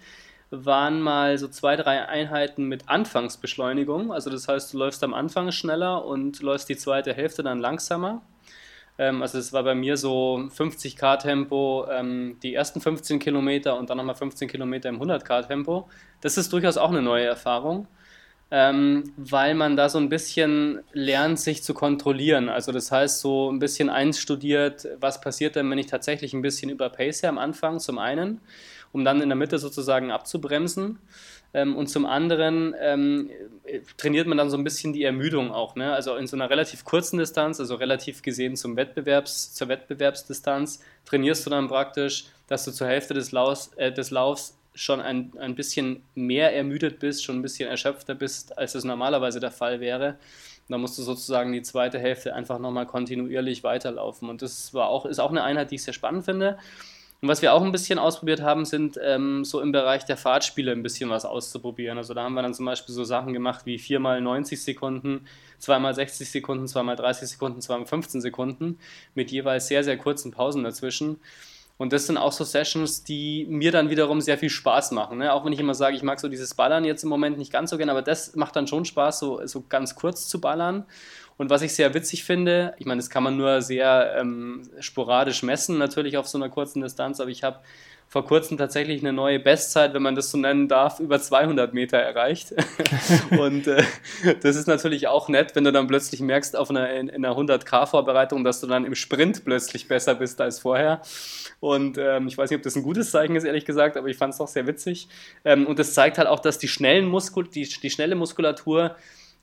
waren 0.50 1.00
mal 1.00 1.36
so 1.38 1.48
zwei, 1.48 1.76
drei 1.76 2.06
Einheiten 2.06 2.64
mit 2.64 2.88
Anfangsbeschleunigung. 2.88 4.12
Also 4.12 4.30
das 4.30 4.48
heißt, 4.48 4.72
du 4.72 4.78
läufst 4.78 5.04
am 5.04 5.14
Anfang 5.14 5.52
schneller 5.52 6.04
und 6.04 6.40
läufst 6.40 6.68
die 6.68 6.76
zweite 6.76 7.12
Hälfte 7.12 7.42
dann 7.42 7.58
langsamer. 7.58 8.22
Ähm, 8.98 9.22
also 9.22 9.38
es 9.38 9.52
war 9.52 9.62
bei 9.62 9.74
mir 9.74 9.96
so 9.96 10.48
50 10.50 10.96
K 10.96 11.16
Tempo 11.16 11.86
ähm, 11.90 12.38
die 12.42 12.54
ersten 12.54 12.80
15 12.80 13.18
Kilometer 13.18 13.78
und 13.78 13.90
dann 13.90 13.98
nochmal 13.98 14.16
15 14.16 14.48
Kilometer 14.48 14.88
im 14.88 14.96
100 14.96 15.24
K 15.24 15.42
Tempo. 15.42 15.88
Das 16.20 16.36
ist 16.36 16.52
durchaus 16.52 16.76
auch 16.76 16.90
eine 16.90 17.02
neue 17.02 17.26
Erfahrung. 17.26 17.86
Ähm, 18.50 19.12
weil 19.18 19.54
man 19.54 19.76
da 19.76 19.90
so 19.90 19.98
ein 19.98 20.08
bisschen 20.08 20.80
lernt, 20.94 21.38
sich 21.38 21.62
zu 21.62 21.74
kontrollieren. 21.74 22.48
Also 22.48 22.72
das 22.72 22.90
heißt, 22.90 23.20
so 23.20 23.52
ein 23.52 23.58
bisschen 23.58 23.90
einstudiert, 23.90 24.88
was 24.98 25.20
passiert 25.20 25.54
denn, 25.54 25.70
wenn 25.70 25.76
ich 25.76 25.86
tatsächlich 25.86 26.32
ein 26.32 26.40
bisschen 26.40 26.70
überpace 26.70 27.24
am 27.24 27.36
Anfang, 27.36 27.78
zum 27.78 27.98
einen 27.98 28.40
um 28.92 29.04
dann 29.04 29.20
in 29.20 29.28
der 29.28 29.36
Mitte 29.36 29.58
sozusagen 29.58 30.10
abzubremsen. 30.10 30.98
Ähm, 31.54 31.76
und 31.76 31.88
zum 31.88 32.04
anderen 32.04 32.74
ähm, 32.78 33.30
trainiert 33.96 34.26
man 34.26 34.36
dann 34.36 34.50
so 34.50 34.56
ein 34.56 34.64
bisschen 34.64 34.92
die 34.92 35.04
Ermüdung 35.04 35.50
auch. 35.50 35.76
Ne? 35.76 35.92
Also 35.92 36.14
in 36.16 36.26
so 36.26 36.36
einer 36.36 36.50
relativ 36.50 36.84
kurzen 36.84 37.18
Distanz, 37.18 37.58
also 37.58 37.74
relativ 37.76 38.22
gesehen 38.22 38.56
zum 38.56 38.76
Wettbewerbs, 38.76 39.54
zur 39.54 39.68
Wettbewerbsdistanz, 39.68 40.80
trainierst 41.06 41.46
du 41.46 41.50
dann 41.50 41.68
praktisch, 41.68 42.26
dass 42.48 42.64
du 42.64 42.72
zur 42.72 42.86
Hälfte 42.86 43.14
des, 43.14 43.32
Laufs, 43.32 43.72
äh, 43.76 43.92
des 43.92 44.10
Laufs 44.10 44.58
schon 44.74 45.00
ein, 45.00 45.32
ein 45.38 45.54
bisschen 45.54 46.02
mehr 46.14 46.54
ermüdet 46.54 47.00
bist, 47.00 47.24
schon 47.24 47.36
ein 47.36 47.42
bisschen 47.42 47.68
erschöpfter 47.68 48.14
bist, 48.14 48.56
als 48.56 48.74
es 48.74 48.84
normalerweise 48.84 49.40
der 49.40 49.50
Fall 49.50 49.80
wäre. 49.80 50.16
Da 50.68 50.76
musst 50.76 50.98
du 50.98 51.02
sozusagen 51.02 51.52
die 51.52 51.62
zweite 51.62 51.98
Hälfte 51.98 52.34
einfach 52.34 52.58
nochmal 52.58 52.86
kontinuierlich 52.86 53.64
weiterlaufen. 53.64 54.28
Und 54.28 54.42
das 54.42 54.74
war 54.74 54.88
auch, 54.88 55.06
ist 55.06 55.18
auch 55.18 55.30
eine 55.30 55.42
Einheit, 55.42 55.70
die 55.70 55.76
ich 55.76 55.82
sehr 55.82 55.94
spannend 55.94 56.26
finde. 56.26 56.58
Und 57.20 57.28
was 57.28 57.42
wir 57.42 57.52
auch 57.52 57.62
ein 57.62 57.72
bisschen 57.72 57.98
ausprobiert 57.98 58.42
haben, 58.42 58.64
sind 58.64 58.98
ähm, 59.02 59.44
so 59.44 59.60
im 59.60 59.72
Bereich 59.72 60.04
der 60.04 60.16
Fahrtspiele 60.16 60.70
ein 60.70 60.84
bisschen 60.84 61.10
was 61.10 61.24
auszuprobieren. 61.24 61.98
Also 61.98 62.14
da 62.14 62.22
haben 62.22 62.34
wir 62.34 62.42
dann 62.42 62.54
zum 62.54 62.64
Beispiel 62.64 62.94
so 62.94 63.02
Sachen 63.02 63.32
gemacht 63.32 63.66
wie 63.66 63.78
4 63.78 63.98
mal 63.98 64.20
90 64.20 64.62
Sekunden, 64.62 65.26
2 65.58 65.80
mal 65.80 65.94
60 65.94 66.30
Sekunden, 66.30 66.68
2 66.68 66.82
mal 66.84 66.94
30 66.94 67.28
Sekunden, 67.28 67.60
2 67.60 67.78
mal 67.78 67.86
15 67.86 68.20
Sekunden 68.20 68.78
mit 69.14 69.32
jeweils 69.32 69.66
sehr, 69.66 69.82
sehr 69.82 69.98
kurzen 69.98 70.30
Pausen 70.30 70.62
dazwischen. 70.62 71.18
Und 71.76 71.92
das 71.92 72.06
sind 72.06 72.18
auch 72.18 72.32
so 72.32 72.44
Sessions, 72.44 73.04
die 73.04 73.46
mir 73.48 73.72
dann 73.72 73.90
wiederum 73.90 74.20
sehr 74.20 74.36
viel 74.36 74.50
Spaß 74.50 74.92
machen. 74.92 75.18
Ne? 75.18 75.32
Auch 75.32 75.44
wenn 75.44 75.52
ich 75.52 75.60
immer 75.60 75.74
sage, 75.74 75.96
ich 75.96 76.02
mag 76.02 76.18
so 76.20 76.28
dieses 76.28 76.54
Ballern 76.54 76.84
jetzt 76.84 77.04
im 77.04 77.08
Moment 77.08 77.38
nicht 77.38 77.52
ganz 77.52 77.70
so 77.70 77.78
gern, 77.78 77.88
aber 77.88 78.02
das 78.02 78.34
macht 78.36 78.54
dann 78.54 78.66
schon 78.66 78.84
Spaß, 78.84 79.18
so, 79.20 79.46
so 79.46 79.64
ganz 79.68 79.94
kurz 79.94 80.28
zu 80.28 80.40
ballern. 80.40 80.86
Und 81.38 81.50
was 81.50 81.62
ich 81.62 81.72
sehr 81.72 81.94
witzig 81.94 82.24
finde, 82.24 82.74
ich 82.78 82.84
meine, 82.84 82.98
das 82.98 83.08
kann 83.08 83.22
man 83.22 83.36
nur 83.36 83.62
sehr 83.62 84.16
ähm, 84.18 84.68
sporadisch 84.80 85.42
messen, 85.42 85.78
natürlich 85.78 86.18
auf 86.18 86.28
so 86.28 86.36
einer 86.36 86.50
kurzen 86.50 86.82
Distanz, 86.82 87.20
aber 87.20 87.30
ich 87.30 87.44
habe 87.44 87.60
vor 88.08 88.24
kurzem 88.24 88.56
tatsächlich 88.56 89.02
eine 89.02 89.12
neue 89.12 89.38
Bestzeit, 89.38 89.92
wenn 89.92 90.02
man 90.02 90.14
das 90.14 90.30
so 90.30 90.38
nennen 90.38 90.66
darf, 90.66 90.98
über 90.98 91.20
200 91.20 91.74
Meter 91.74 91.98
erreicht. 91.98 92.54
und 93.38 93.66
äh, 93.66 93.82
das 94.40 94.56
ist 94.56 94.66
natürlich 94.66 95.08
auch 95.08 95.28
nett, 95.28 95.54
wenn 95.54 95.64
du 95.64 95.72
dann 95.72 95.86
plötzlich 95.86 96.20
merkst 96.20 96.56
auf 96.56 96.70
einer, 96.70 96.90
in, 96.90 97.08
in 97.08 97.24
einer 97.24 97.36
100k-Vorbereitung, 97.36 98.44
dass 98.44 98.60
du 98.60 98.66
dann 98.66 98.86
im 98.86 98.94
Sprint 98.94 99.44
plötzlich 99.44 99.88
besser 99.88 100.14
bist 100.14 100.40
als 100.40 100.58
vorher. 100.58 101.02
Und 101.60 101.98
ähm, 101.98 102.28
ich 102.28 102.38
weiß 102.38 102.48
nicht, 102.48 102.56
ob 102.56 102.62
das 102.62 102.76
ein 102.76 102.82
gutes 102.82 103.10
Zeichen 103.10 103.36
ist, 103.36 103.44
ehrlich 103.44 103.66
gesagt, 103.66 103.98
aber 103.98 104.08
ich 104.08 104.16
fand 104.16 104.32
es 104.32 104.40
auch 104.40 104.48
sehr 104.48 104.66
witzig. 104.66 105.08
Ähm, 105.44 105.66
und 105.66 105.78
das 105.78 105.92
zeigt 105.92 106.16
halt 106.16 106.28
auch, 106.28 106.40
dass 106.40 106.58
die, 106.58 106.68
schnellen 106.68 107.06
Muskul 107.06 107.46
die, 107.46 107.68
die 107.68 107.90
schnelle 107.90 108.14
Muskulatur 108.14 108.96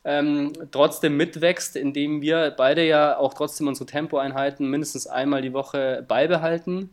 ähm, 0.05 0.53
trotzdem 0.71 1.17
mitwächst, 1.17 1.75
indem 1.75 2.21
wir 2.21 2.53
beide 2.55 2.85
ja 2.85 3.17
auch 3.17 3.33
trotzdem 3.33 3.67
unsere 3.67 3.87
Tempoeinheiten 3.87 4.69
mindestens 4.69 5.07
einmal 5.07 5.41
die 5.41 5.51
Woche 5.51 6.05
beibehalten. 6.07 6.91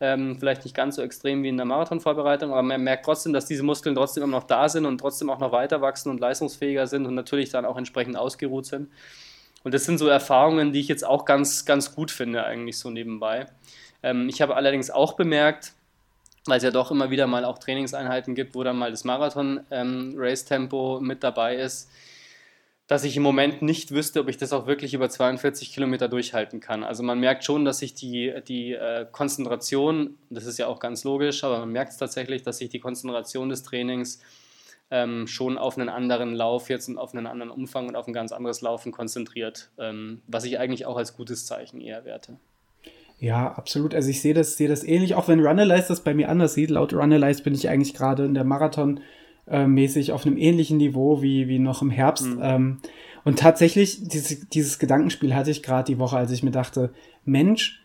Ähm, 0.00 0.36
vielleicht 0.38 0.64
nicht 0.64 0.74
ganz 0.74 0.96
so 0.96 1.02
extrem 1.02 1.42
wie 1.42 1.48
in 1.48 1.56
der 1.56 1.66
Marathonvorbereitung, 1.66 2.50
aber 2.50 2.62
man 2.62 2.82
merkt 2.82 3.04
trotzdem, 3.04 3.32
dass 3.32 3.46
diese 3.46 3.62
Muskeln 3.62 3.94
trotzdem 3.94 4.22
immer 4.22 4.38
noch 4.38 4.46
da 4.46 4.68
sind 4.68 4.86
und 4.86 4.98
trotzdem 4.98 5.28
auch 5.28 5.38
noch 5.38 5.52
weiter 5.52 5.80
wachsen 5.80 6.10
und 6.10 6.20
leistungsfähiger 6.20 6.86
sind 6.86 7.06
und 7.06 7.14
natürlich 7.14 7.50
dann 7.50 7.64
auch 7.64 7.76
entsprechend 7.76 8.16
ausgeruht 8.16 8.66
sind. 8.66 8.88
Und 9.64 9.74
das 9.74 9.84
sind 9.84 9.98
so 9.98 10.08
Erfahrungen, 10.08 10.72
die 10.72 10.80
ich 10.80 10.88
jetzt 10.88 11.06
auch 11.06 11.24
ganz, 11.24 11.64
ganz 11.64 11.94
gut 11.94 12.10
finde, 12.10 12.44
eigentlich 12.44 12.78
so 12.78 12.90
nebenbei. 12.90 13.46
Ähm, 14.02 14.28
ich 14.28 14.40
habe 14.40 14.56
allerdings 14.56 14.90
auch 14.90 15.14
bemerkt, 15.14 15.72
weil 16.46 16.56
es 16.58 16.64
ja 16.64 16.70
doch 16.70 16.90
immer 16.90 17.10
wieder 17.10 17.26
mal 17.26 17.44
auch 17.44 17.58
Trainingseinheiten 17.58 18.34
gibt, 18.34 18.54
wo 18.54 18.64
dann 18.64 18.76
mal 18.76 18.90
das 18.90 19.04
Marathon-Race-Tempo 19.04 20.98
ähm, 20.98 21.06
mit 21.06 21.22
dabei 21.22 21.56
ist, 21.56 21.88
dass 22.86 23.04
ich 23.04 23.16
im 23.16 23.22
Moment 23.22 23.62
nicht 23.62 23.92
wüsste, 23.92 24.20
ob 24.20 24.28
ich 24.28 24.36
das 24.36 24.52
auch 24.52 24.66
wirklich 24.66 24.92
über 24.94 25.08
42 25.08 25.72
Kilometer 25.72 26.08
durchhalten 26.08 26.60
kann. 26.60 26.82
Also 26.82 27.02
man 27.02 27.20
merkt 27.20 27.44
schon, 27.44 27.64
dass 27.64 27.78
sich 27.78 27.94
die, 27.94 28.34
die 28.46 28.72
äh, 28.72 29.06
Konzentration, 29.10 30.16
das 30.30 30.46
ist 30.46 30.58
ja 30.58 30.66
auch 30.66 30.80
ganz 30.80 31.04
logisch, 31.04 31.44
aber 31.44 31.60
man 31.60 31.70
merkt 31.70 31.92
es 31.92 31.98
tatsächlich, 31.98 32.42
dass 32.42 32.58
sich 32.58 32.68
die 32.68 32.80
Konzentration 32.80 33.48
des 33.48 33.62
Trainings 33.62 34.20
ähm, 34.90 35.26
schon 35.26 35.58
auf 35.58 35.78
einen 35.78 35.88
anderen 35.88 36.34
Lauf 36.34 36.68
jetzt 36.68 36.88
und 36.88 36.98
auf 36.98 37.14
einen 37.14 37.26
anderen 37.26 37.50
Umfang 37.50 37.88
und 37.88 37.96
auf 37.96 38.06
ein 38.08 38.12
ganz 38.12 38.32
anderes 38.32 38.60
Laufen 38.60 38.92
konzentriert, 38.92 39.70
ähm, 39.78 40.20
was 40.26 40.44
ich 40.44 40.58
eigentlich 40.58 40.84
auch 40.84 40.96
als 40.96 41.16
gutes 41.16 41.46
Zeichen 41.46 41.80
eher 41.80 42.04
werte. 42.04 42.36
Ja, 43.18 43.52
absolut. 43.52 43.94
Also 43.94 44.10
ich 44.10 44.20
sehe 44.20 44.34
das, 44.34 44.56
sehe 44.56 44.68
das 44.68 44.82
ähnlich, 44.82 45.14
auch 45.14 45.28
wenn 45.28 45.40
Runalyze 45.40 45.88
das 45.88 46.02
bei 46.02 46.12
mir 46.12 46.28
anders 46.28 46.54
sieht. 46.54 46.70
Laut 46.70 46.92
Runalyze 46.92 47.44
bin 47.44 47.54
ich 47.54 47.68
eigentlich 47.68 47.94
gerade 47.94 48.24
in 48.24 48.34
der 48.34 48.44
Marathon- 48.44 49.00
äh, 49.48 49.66
mäßig 49.66 50.12
auf 50.12 50.26
einem 50.26 50.36
ähnlichen 50.36 50.76
Niveau 50.76 51.22
wie, 51.22 51.48
wie 51.48 51.58
noch 51.58 51.82
im 51.82 51.90
Herbst. 51.90 52.26
Mhm. 52.26 52.40
Ähm, 52.42 52.78
und 53.24 53.38
tatsächlich, 53.38 54.08
dieses, 54.08 54.48
dieses 54.48 54.78
Gedankenspiel 54.78 55.34
hatte 55.34 55.50
ich 55.50 55.62
gerade 55.62 55.92
die 55.92 55.98
Woche, 55.98 56.16
als 56.16 56.30
ich 56.30 56.42
mir 56.42 56.50
dachte, 56.50 56.92
Mensch, 57.24 57.82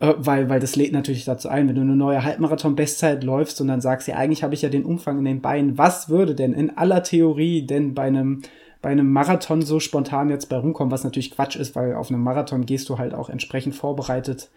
äh, 0.00 0.14
weil, 0.16 0.48
weil 0.48 0.60
das 0.60 0.76
lädt 0.76 0.92
natürlich 0.92 1.24
dazu 1.24 1.48
ein, 1.48 1.68
wenn 1.68 1.74
du 1.74 1.82
eine 1.82 1.96
neue 1.96 2.24
Halbmarathon-Bestzeit 2.24 3.22
läufst 3.24 3.60
und 3.60 3.68
dann 3.68 3.80
sagst, 3.80 4.08
ja, 4.08 4.16
eigentlich 4.16 4.42
habe 4.42 4.54
ich 4.54 4.62
ja 4.62 4.68
den 4.68 4.84
Umfang 4.84 5.18
in 5.18 5.24
den 5.24 5.40
Beinen. 5.40 5.78
Was 5.78 6.08
würde 6.08 6.34
denn 6.34 6.52
in 6.52 6.76
aller 6.76 7.02
Theorie 7.02 7.66
denn 7.66 7.94
bei 7.94 8.04
einem, 8.04 8.42
bei 8.82 8.90
einem 8.90 9.10
Marathon 9.10 9.62
so 9.62 9.80
spontan 9.80 10.30
jetzt 10.30 10.48
bei 10.48 10.56
rumkommen, 10.56 10.90
was 10.90 11.04
natürlich 11.04 11.30
Quatsch 11.30 11.56
ist, 11.56 11.76
weil 11.76 11.94
auf 11.94 12.10
einem 12.10 12.22
Marathon 12.22 12.66
gehst 12.66 12.88
du 12.88 12.98
halt 12.98 13.14
auch 13.14 13.28
entsprechend 13.28 13.74
vorbereitet 13.74 14.50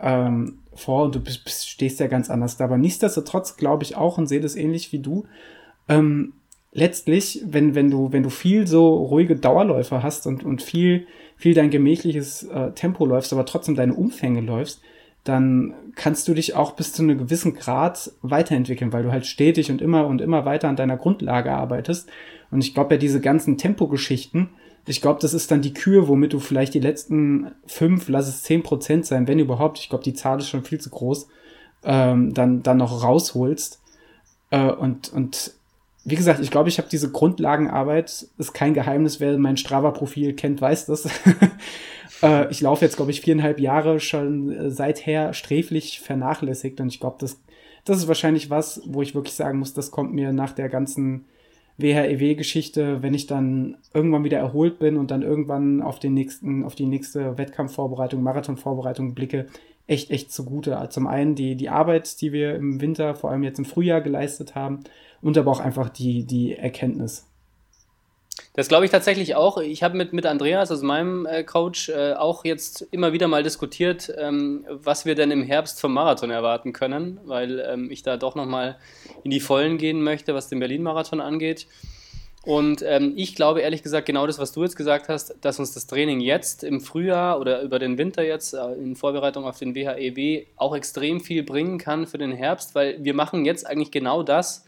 ähm, 0.00 0.58
vor 0.74 1.04
und 1.04 1.14
du 1.14 1.20
bist, 1.20 1.44
bist, 1.44 1.68
stehst 1.68 2.00
ja 2.00 2.06
ganz 2.06 2.30
anders 2.30 2.56
da. 2.56 2.64
Aber 2.64 2.78
nichtsdestotrotz 2.78 3.56
glaube 3.56 3.84
ich 3.84 3.96
auch 3.96 4.18
und 4.18 4.26
sehe 4.26 4.40
das 4.40 4.56
ähnlich 4.56 4.92
wie 4.92 5.00
du. 5.00 5.26
Ähm, 5.88 6.34
letztlich, 6.72 7.42
wenn, 7.46 7.74
wenn 7.74 7.90
du, 7.90 8.12
wenn 8.12 8.22
du 8.22 8.30
viel 8.30 8.66
so 8.66 8.88
ruhige 8.88 9.36
Dauerläufer 9.36 10.02
hast 10.02 10.26
und, 10.26 10.44
und 10.44 10.62
viel, 10.62 11.06
viel 11.36 11.54
dein 11.54 11.70
gemächliches 11.70 12.44
äh, 12.44 12.72
Tempo 12.72 13.04
läufst, 13.06 13.32
aber 13.32 13.46
trotzdem 13.46 13.74
deine 13.74 13.94
Umfänge 13.94 14.40
läufst, 14.40 14.80
dann 15.24 15.74
kannst 15.94 16.26
du 16.28 16.34
dich 16.34 16.54
auch 16.54 16.72
bis 16.72 16.92
zu 16.92 17.02
einem 17.02 17.18
gewissen 17.18 17.54
Grad 17.54 18.12
weiterentwickeln, 18.22 18.92
weil 18.92 19.02
du 19.02 19.12
halt 19.12 19.26
stetig 19.26 19.70
und 19.70 19.82
immer 19.82 20.06
und 20.06 20.20
immer 20.20 20.44
weiter 20.44 20.68
an 20.68 20.76
deiner 20.76 20.96
Grundlage 20.96 21.52
arbeitest. 21.52 22.08
Und 22.50 22.64
ich 22.64 22.72
glaube 22.72 22.94
ja, 22.94 22.98
diese 22.98 23.20
ganzen 23.20 23.58
Tempogeschichten, 23.58 24.48
ich 24.86 25.00
glaube, 25.00 25.20
das 25.20 25.34
ist 25.34 25.50
dann 25.50 25.62
die 25.62 25.74
Kür, 25.74 26.08
womit 26.08 26.32
du 26.32 26.40
vielleicht 26.40 26.74
die 26.74 26.80
letzten 26.80 27.52
fünf, 27.66 28.08
lass 28.08 28.28
es 28.28 28.42
zehn 28.42 28.62
Prozent 28.62 29.06
sein, 29.06 29.28
wenn 29.28 29.38
überhaupt, 29.38 29.78
ich 29.78 29.88
glaube, 29.88 30.04
die 30.04 30.14
Zahl 30.14 30.38
ist 30.38 30.48
schon 30.48 30.64
viel 30.64 30.80
zu 30.80 30.90
groß, 30.90 31.28
ähm, 31.84 32.32
dann, 32.34 32.62
dann 32.62 32.78
noch 32.78 33.02
rausholst. 33.02 33.80
Äh, 34.50 34.72
und, 34.72 35.12
und 35.12 35.52
wie 36.04 36.16
gesagt, 36.16 36.40
ich 36.40 36.50
glaube, 36.50 36.68
ich 36.70 36.78
habe 36.78 36.88
diese 36.88 37.10
Grundlagenarbeit, 37.10 38.26
ist 38.38 38.54
kein 38.54 38.74
Geheimnis, 38.74 39.20
wer 39.20 39.36
mein 39.38 39.58
Strava-Profil 39.58 40.34
kennt, 40.34 40.60
weiß 40.60 40.86
das. 40.86 41.06
äh, 42.22 42.50
ich 42.50 42.60
laufe 42.60 42.84
jetzt, 42.84 42.96
glaube 42.96 43.10
ich, 43.10 43.20
viereinhalb 43.20 43.60
Jahre 43.60 44.00
schon 44.00 44.50
äh, 44.50 44.70
seither 44.70 45.34
sträflich 45.34 46.00
vernachlässigt 46.00 46.80
und 46.80 46.88
ich 46.88 47.00
glaube, 47.00 47.16
das, 47.20 47.40
das 47.84 47.98
ist 47.98 48.08
wahrscheinlich 48.08 48.48
was, 48.48 48.80
wo 48.86 49.02
ich 49.02 49.14
wirklich 49.14 49.34
sagen 49.34 49.58
muss, 49.58 49.74
das 49.74 49.90
kommt 49.90 50.14
mir 50.14 50.32
nach 50.32 50.52
der 50.52 50.68
ganzen 50.70 51.26
WHEW-Geschichte, 51.78 53.02
wenn 53.02 53.14
ich 53.14 53.26
dann 53.26 53.76
irgendwann 53.94 54.24
wieder 54.24 54.38
erholt 54.38 54.78
bin 54.78 54.96
und 54.96 55.10
dann 55.10 55.22
irgendwann 55.22 55.80
auf 55.80 56.00
den 56.00 56.12
nächsten, 56.12 56.64
auf 56.64 56.74
die 56.74 56.86
nächste 56.86 57.38
Wettkampfvorbereitung, 57.38 58.22
Marathonvorbereitung 58.22 59.14
blicke, 59.14 59.46
echt, 59.86 60.10
echt 60.10 60.32
zugute. 60.32 60.88
Zum 60.90 61.06
einen 61.06 61.36
die, 61.36 61.54
die 61.54 61.68
Arbeit, 61.68 62.20
die 62.20 62.32
wir 62.32 62.56
im 62.56 62.80
Winter, 62.80 63.14
vor 63.14 63.30
allem 63.30 63.44
jetzt 63.44 63.58
im 63.58 63.64
Frühjahr 63.64 64.00
geleistet 64.00 64.56
haben 64.56 64.80
und 65.22 65.38
aber 65.38 65.52
auch 65.52 65.60
einfach 65.60 65.88
die, 65.88 66.24
die 66.24 66.54
Erkenntnis. 66.54 67.27
Das 68.54 68.68
glaube 68.68 68.84
ich 68.84 68.90
tatsächlich 68.90 69.34
auch. 69.34 69.58
Ich 69.58 69.82
habe 69.82 69.96
mit, 69.96 70.12
mit 70.12 70.26
Andreas, 70.26 70.70
also 70.70 70.84
meinem 70.84 71.26
äh, 71.26 71.44
Coach, 71.44 71.88
äh, 71.88 72.14
auch 72.14 72.44
jetzt 72.44 72.82
immer 72.90 73.12
wieder 73.12 73.28
mal 73.28 73.42
diskutiert, 73.42 74.12
ähm, 74.16 74.66
was 74.68 75.04
wir 75.04 75.14
denn 75.14 75.30
im 75.30 75.42
Herbst 75.42 75.80
vom 75.80 75.92
Marathon 75.92 76.30
erwarten 76.30 76.72
können, 76.72 77.20
weil 77.24 77.60
ähm, 77.60 77.90
ich 77.90 78.02
da 78.02 78.16
doch 78.16 78.34
nochmal 78.34 78.78
in 79.24 79.30
die 79.30 79.40
Vollen 79.40 79.78
gehen 79.78 80.02
möchte, 80.02 80.34
was 80.34 80.48
den 80.48 80.60
Berlin-Marathon 80.60 81.20
angeht. 81.20 81.66
Und 82.48 82.82
ähm, 82.82 83.12
ich 83.16 83.34
glaube 83.34 83.60
ehrlich 83.60 83.82
gesagt 83.82 84.06
genau 84.06 84.26
das, 84.26 84.38
was 84.38 84.52
du 84.52 84.62
jetzt 84.62 84.76
gesagt 84.76 85.08
hast, 85.08 85.34
dass 85.42 85.58
uns 85.58 85.74
das 85.74 85.86
Training 85.86 86.20
jetzt 86.20 86.64
im 86.64 86.80
Frühjahr 86.80 87.40
oder 87.40 87.62
über 87.62 87.78
den 87.78 87.98
Winter 87.98 88.22
jetzt 88.22 88.54
äh, 88.54 88.72
in 88.72 88.96
Vorbereitung 88.96 89.44
auf 89.44 89.58
den 89.58 89.74
WHEW 89.74 90.46
auch 90.56 90.74
extrem 90.74 91.20
viel 91.20 91.42
bringen 91.42 91.78
kann 91.78 92.06
für 92.06 92.18
den 92.18 92.32
Herbst, 92.32 92.74
weil 92.74 93.04
wir 93.04 93.12
machen 93.12 93.44
jetzt 93.44 93.66
eigentlich 93.66 93.90
genau 93.90 94.22
das, 94.22 94.64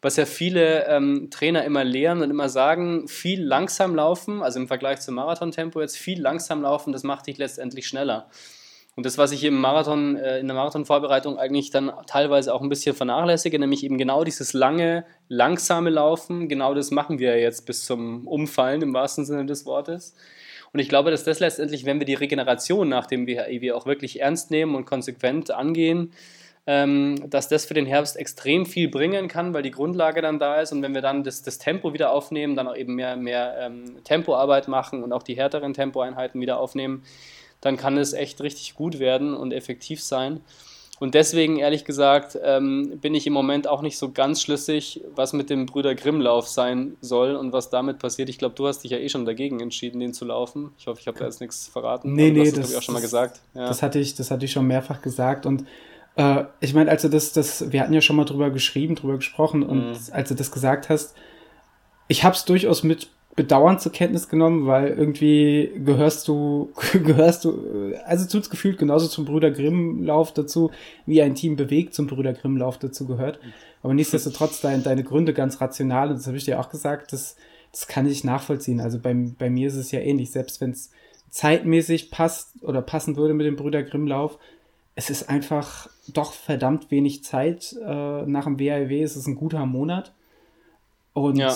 was 0.00 0.16
ja 0.16 0.26
viele 0.26 0.86
ähm, 0.86 1.28
Trainer 1.30 1.64
immer 1.64 1.84
lehren 1.84 2.22
und 2.22 2.30
immer 2.30 2.48
sagen, 2.48 3.08
viel 3.08 3.42
langsam 3.42 3.94
laufen, 3.94 4.42
also 4.42 4.60
im 4.60 4.68
Vergleich 4.68 5.00
zum 5.00 5.16
Marathontempo 5.16 5.80
jetzt 5.80 5.96
viel 5.96 6.20
langsam 6.20 6.62
laufen, 6.62 6.92
das 6.92 7.02
macht 7.02 7.26
dich 7.26 7.38
letztendlich 7.38 7.86
schneller. 7.88 8.28
Und 8.94 9.06
das, 9.06 9.16
was 9.16 9.30
ich 9.30 9.44
im 9.44 9.60
Marathon, 9.60 10.16
äh, 10.16 10.40
in 10.40 10.48
der 10.48 10.56
Marathonvorbereitung 10.56 11.38
eigentlich 11.38 11.70
dann 11.70 11.92
teilweise 12.06 12.52
auch 12.52 12.62
ein 12.62 12.68
bisschen 12.68 12.96
vernachlässige, 12.96 13.58
nämlich 13.58 13.84
eben 13.84 13.96
genau 13.96 14.24
dieses 14.24 14.52
lange, 14.52 15.04
langsame 15.28 15.90
Laufen, 15.90 16.48
genau 16.48 16.74
das 16.74 16.90
machen 16.90 17.20
wir 17.20 17.38
jetzt 17.38 17.64
bis 17.66 17.84
zum 17.84 18.26
Umfallen 18.26 18.82
im 18.82 18.94
wahrsten 18.94 19.24
Sinne 19.24 19.46
des 19.46 19.66
Wortes. 19.66 20.16
Und 20.72 20.80
ich 20.80 20.88
glaube, 20.88 21.10
dass 21.10 21.24
das 21.24 21.40
letztendlich, 21.40 21.84
wenn 21.84 22.00
wir 22.00 22.06
die 22.06 22.14
Regeneration 22.14 22.88
nach 22.88 23.06
dem 23.06 23.26
WHIW 23.26 23.72
auch 23.72 23.86
wirklich 23.86 24.20
ernst 24.20 24.50
nehmen 24.50 24.74
und 24.74 24.84
konsequent 24.84 25.50
angehen, 25.50 26.12
dass 26.68 27.48
das 27.48 27.64
für 27.64 27.72
den 27.72 27.86
Herbst 27.86 28.16
extrem 28.16 28.66
viel 28.66 28.88
bringen 28.88 29.26
kann, 29.26 29.54
weil 29.54 29.62
die 29.62 29.70
Grundlage 29.70 30.20
dann 30.20 30.38
da 30.38 30.60
ist 30.60 30.70
und 30.70 30.82
wenn 30.82 30.92
wir 30.92 31.00
dann 31.00 31.24
das, 31.24 31.42
das 31.42 31.56
Tempo 31.56 31.94
wieder 31.94 32.12
aufnehmen, 32.12 32.56
dann 32.56 32.68
auch 32.68 32.76
eben 32.76 32.94
mehr, 32.94 33.16
mehr 33.16 33.56
ähm, 33.58 33.96
Tempoarbeit 34.04 34.68
machen 34.68 35.02
und 35.02 35.14
auch 35.14 35.22
die 35.22 35.34
härteren 35.34 35.72
Tempoeinheiten 35.72 36.40
wieder 36.42 36.60
aufnehmen, 36.60 37.04
dann 37.62 37.78
kann 37.78 37.96
es 37.96 38.12
echt 38.12 38.42
richtig 38.42 38.74
gut 38.74 38.98
werden 38.98 39.34
und 39.34 39.52
effektiv 39.52 40.02
sein. 40.02 40.40
Und 41.00 41.14
deswegen, 41.14 41.58
ehrlich 41.58 41.84
gesagt, 41.84 42.36
ähm, 42.42 42.98
bin 43.00 43.14
ich 43.14 43.26
im 43.26 43.32
Moment 43.32 43.66
auch 43.68 43.82
nicht 43.82 43.96
so 43.96 44.10
ganz 44.10 44.42
schlüssig, 44.42 45.00
was 45.14 45.32
mit 45.32 45.48
dem 45.48 45.64
Brüder 45.64 45.94
Grimm-Lauf 45.94 46.48
sein 46.48 46.96
soll 47.00 47.36
und 47.36 47.52
was 47.52 47.70
damit 47.70 47.98
passiert. 47.98 48.28
Ich 48.28 48.36
glaube, 48.36 48.56
du 48.56 48.66
hast 48.66 48.80
dich 48.80 48.90
ja 48.90 48.98
eh 48.98 49.08
schon 49.08 49.24
dagegen 49.24 49.60
entschieden, 49.60 50.00
den 50.00 50.12
zu 50.12 50.24
laufen. 50.24 50.72
Ich 50.76 50.86
hoffe, 50.86 51.00
ich 51.00 51.06
habe 51.06 51.18
da 51.18 51.24
jetzt 51.24 51.40
nichts 51.40 51.68
verraten. 51.68 52.12
Nee, 52.12 52.30
nee, 52.30 52.44
das, 52.44 52.54
das 52.54 52.62
habe 52.64 52.72
ich 52.72 52.76
auch 52.78 52.82
schon 52.82 52.94
mal 52.94 53.00
gesagt. 53.00 53.40
Ja. 53.54 53.68
Das, 53.68 53.82
hatte 53.82 54.00
ich, 54.00 54.16
das 54.16 54.30
hatte 54.30 54.44
ich 54.44 54.52
schon 54.52 54.66
mehrfach 54.66 55.00
gesagt 55.00 55.46
und 55.46 55.64
äh, 56.18 56.44
ich 56.60 56.74
meine, 56.74 56.90
als 56.90 57.02
du 57.02 57.08
das, 57.08 57.32
das, 57.32 57.72
wir 57.72 57.80
hatten 57.80 57.94
ja 57.94 58.00
schon 58.00 58.16
mal 58.16 58.24
drüber 58.24 58.50
geschrieben, 58.50 58.96
drüber 58.96 59.16
gesprochen 59.16 59.62
und 59.62 59.90
mhm. 59.90 59.96
als 60.10 60.28
du 60.28 60.34
das 60.34 60.50
gesagt 60.50 60.90
hast, 60.90 61.14
ich 62.08 62.24
habe 62.24 62.34
es 62.34 62.44
durchaus 62.44 62.82
mit 62.82 63.08
Bedauern 63.36 63.78
zur 63.78 63.92
Kenntnis 63.92 64.28
genommen, 64.28 64.66
weil 64.66 64.88
irgendwie 64.88 65.70
gehörst 65.76 66.26
du, 66.26 66.72
gehörst 66.92 67.44
du, 67.44 67.94
also 68.04 68.26
tut's 68.26 68.50
gefühlt 68.50 68.78
genauso 68.78 69.06
zum 69.06 69.26
Brüder 69.26 69.52
Grimm-Lauf 69.52 70.34
dazu, 70.34 70.72
wie 71.06 71.22
ein 71.22 71.36
Team 71.36 71.54
bewegt 71.54 71.94
zum 71.94 72.08
Brüder 72.08 72.32
Grimm-Lauf 72.32 72.78
dazu 72.78 73.06
gehört. 73.06 73.38
Aber 73.84 73.94
nichtsdestotrotz 73.94 74.60
dein, 74.60 74.82
deine 74.82 75.04
Gründe 75.04 75.32
ganz 75.34 75.60
rational, 75.60 76.08
und 76.08 76.18
das 76.18 76.26
habe 76.26 76.36
ich 76.36 76.44
dir 76.44 76.58
auch 76.58 76.68
gesagt, 76.68 77.12
das, 77.12 77.36
das 77.70 77.86
kann 77.86 78.06
ich 78.06 78.24
nachvollziehen. 78.24 78.80
Also 78.80 78.98
bei, 78.98 79.14
bei 79.14 79.50
mir 79.50 79.68
ist 79.68 79.76
es 79.76 79.92
ja 79.92 80.00
ähnlich, 80.00 80.32
selbst 80.32 80.60
wenn 80.60 80.72
es 80.72 80.90
zeitmäßig 81.30 82.10
passt 82.10 82.60
oder 82.62 82.82
passen 82.82 83.16
würde 83.16 83.34
mit 83.34 83.46
dem 83.46 83.54
Brüder 83.54 83.84
Grimm-Lauf, 83.84 84.38
es 84.98 85.10
ist 85.10 85.28
einfach 85.28 85.88
doch 86.08 86.32
verdammt 86.32 86.90
wenig 86.90 87.22
Zeit. 87.22 87.72
Äh, 87.80 88.26
nach 88.26 88.46
dem 88.46 88.58
WAW 88.58 89.00
ist 89.00 89.14
es 89.14 89.28
ein 89.28 89.36
guter 89.36 89.64
Monat. 89.64 90.12
Und 91.12 91.36
ja. 91.36 91.54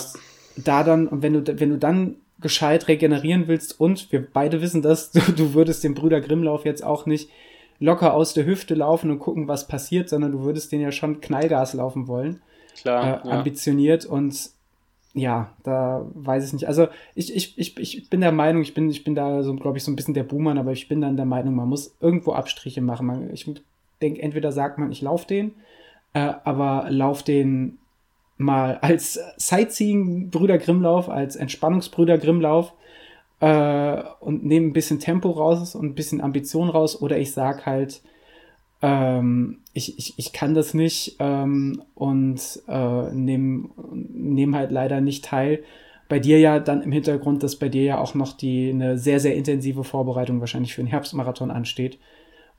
da 0.55 0.85
dann, 0.85 1.09
wenn 1.11 1.33
du, 1.33 1.59
wenn 1.59 1.69
du 1.69 1.77
dann 1.77 2.15
gescheit 2.39 2.87
regenerieren 2.87 3.49
willst 3.49 3.81
und 3.81 4.13
wir 4.13 4.25
beide 4.25 4.61
wissen 4.61 4.81
das, 4.81 5.11
du, 5.11 5.19
du 5.33 5.53
würdest 5.53 5.83
den 5.83 5.93
Brüder 5.93 6.21
Grimmlauf 6.21 6.63
jetzt 6.63 6.85
auch 6.85 7.05
nicht 7.05 7.29
locker 7.79 8.13
aus 8.13 8.33
der 8.33 8.45
Hüfte 8.45 8.75
laufen 8.75 9.11
und 9.11 9.19
gucken, 9.19 9.49
was 9.49 9.67
passiert, 9.67 10.07
sondern 10.07 10.31
du 10.31 10.43
würdest 10.43 10.71
den 10.71 10.79
ja 10.79 10.93
schon 10.93 11.19
Knallgas 11.19 11.73
laufen 11.73 12.07
wollen. 12.07 12.41
Klar. 12.77 13.25
Äh, 13.25 13.27
ja. 13.27 13.39
Ambitioniert 13.39 14.05
und 14.05 14.51
ja, 15.13 15.53
da 15.63 16.05
weiß 16.13 16.47
ich 16.47 16.53
nicht. 16.53 16.67
Also 16.67 16.87
ich, 17.13 17.35
ich, 17.35 17.57
ich, 17.57 17.77
ich 17.77 18.09
bin 18.09 18.21
der 18.21 18.31
Meinung, 18.31 18.63
ich 18.63 18.73
bin, 18.73 18.89
ich 18.89 19.03
bin 19.03 19.13
da 19.13 19.43
so, 19.43 19.55
glaube 19.55 19.77
ich, 19.77 19.83
so 19.83 19.91
ein 19.91 19.95
bisschen 19.95 20.15
der 20.15 20.23
Boomer, 20.23 20.57
aber 20.57 20.71
ich 20.71 20.87
bin 20.87 21.01
dann 21.01 21.17
der 21.17 21.25
Meinung, 21.25 21.55
man 21.55 21.69
muss 21.69 21.95
irgendwo 21.99 22.33
Abstriche 22.33 22.81
machen. 22.81 23.07
Man, 23.07 23.31
ich 23.31 23.49
denke, 24.01 24.21
entweder 24.21 24.51
sagt 24.51 24.79
man, 24.79 24.91
ich 24.91 25.01
laufe 25.01 25.27
den, 25.27 25.53
äh, 26.13 26.33
aber 26.43 26.87
lauf 26.89 27.21
den 27.21 27.77
mal 28.37 28.77
als 28.81 29.19
Sightseeing-Brüder 29.37 30.57
Grimmlauf, 30.57 31.09
als 31.09 31.35
Entspannungsbrüder 31.35 32.17
Grimmlauf 32.17 32.73
äh, 33.39 34.03
und 34.19 34.43
nehme 34.43 34.67
ein 34.67 34.73
bisschen 34.73 34.99
Tempo 34.99 35.29
raus 35.29 35.75
und 35.75 35.85
ein 35.85 35.95
bisschen 35.95 36.21
Ambition 36.21 36.69
raus 36.69 36.99
oder 36.99 37.19
ich 37.19 37.31
sag 37.33 37.67
halt, 37.67 38.01
ähm, 38.83 39.59
ich, 39.71 39.97
ich, 39.97 40.13
ich 40.17 40.33
kann 40.33 40.53
das 40.53 40.73
nicht 40.73 41.15
ähm, 41.19 41.81
und 41.95 42.61
äh, 42.67 43.11
nehme 43.13 43.69
nehm 43.93 44.55
halt 44.55 44.71
leider 44.71 44.99
nicht 44.99 45.23
teil. 45.23 45.63
Bei 46.09 46.19
dir 46.19 46.37
ja 46.39 46.59
dann 46.59 46.81
im 46.83 46.91
Hintergrund, 46.91 47.41
dass 47.43 47.55
bei 47.55 47.69
dir 47.69 47.83
ja 47.83 47.97
auch 47.97 48.13
noch 48.13 48.33
die 48.33 48.69
eine 48.69 48.97
sehr, 48.97 49.21
sehr 49.21 49.35
intensive 49.35 49.85
Vorbereitung 49.85 50.41
wahrscheinlich 50.41 50.75
für 50.75 50.81
den 50.81 50.89
Herbstmarathon 50.89 51.49
ansteht. 51.49 51.97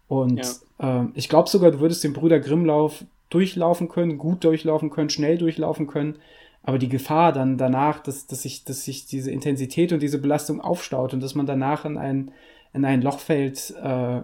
Und 0.08 0.40
ja. 0.80 1.02
äh, 1.02 1.06
ich 1.14 1.28
glaube 1.28 1.50
sogar, 1.50 1.70
du 1.70 1.80
würdest 1.80 2.02
den 2.02 2.14
Brüder 2.14 2.40
Grimmlauf 2.40 3.04
durchlaufen 3.28 3.88
können, 3.88 4.16
gut 4.16 4.44
durchlaufen 4.44 4.88
können, 4.88 5.10
schnell 5.10 5.36
durchlaufen 5.36 5.86
können. 5.86 6.16
Aber 6.62 6.78
die 6.78 6.88
Gefahr 6.88 7.32
dann 7.32 7.58
danach, 7.58 8.00
dass, 8.00 8.26
dass, 8.26 8.42
sich, 8.42 8.64
dass 8.64 8.84
sich 8.84 9.04
diese 9.04 9.30
Intensität 9.30 9.92
und 9.92 10.00
diese 10.00 10.18
Belastung 10.18 10.62
aufstaut 10.62 11.12
und 11.12 11.22
dass 11.22 11.34
man 11.34 11.44
danach 11.44 11.84
in 11.84 11.98
ein, 11.98 12.30
in 12.72 12.86
ein 12.86 13.02
Loch 13.02 13.18
fällt, 13.18 13.74
äh, 13.82 14.22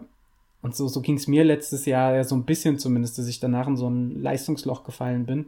und 0.62 0.76
so, 0.76 0.88
so 0.88 1.00
ging 1.00 1.16
es 1.16 1.26
mir 1.26 1.44
letztes 1.44 1.86
Jahr 1.86 2.14
ja 2.14 2.24
so 2.24 2.34
ein 2.34 2.44
bisschen 2.44 2.78
zumindest, 2.78 3.18
dass 3.18 3.28
ich 3.28 3.40
danach 3.40 3.66
in 3.66 3.76
so 3.76 3.88
ein 3.88 4.20
Leistungsloch 4.22 4.84
gefallen 4.84 5.26
bin. 5.26 5.46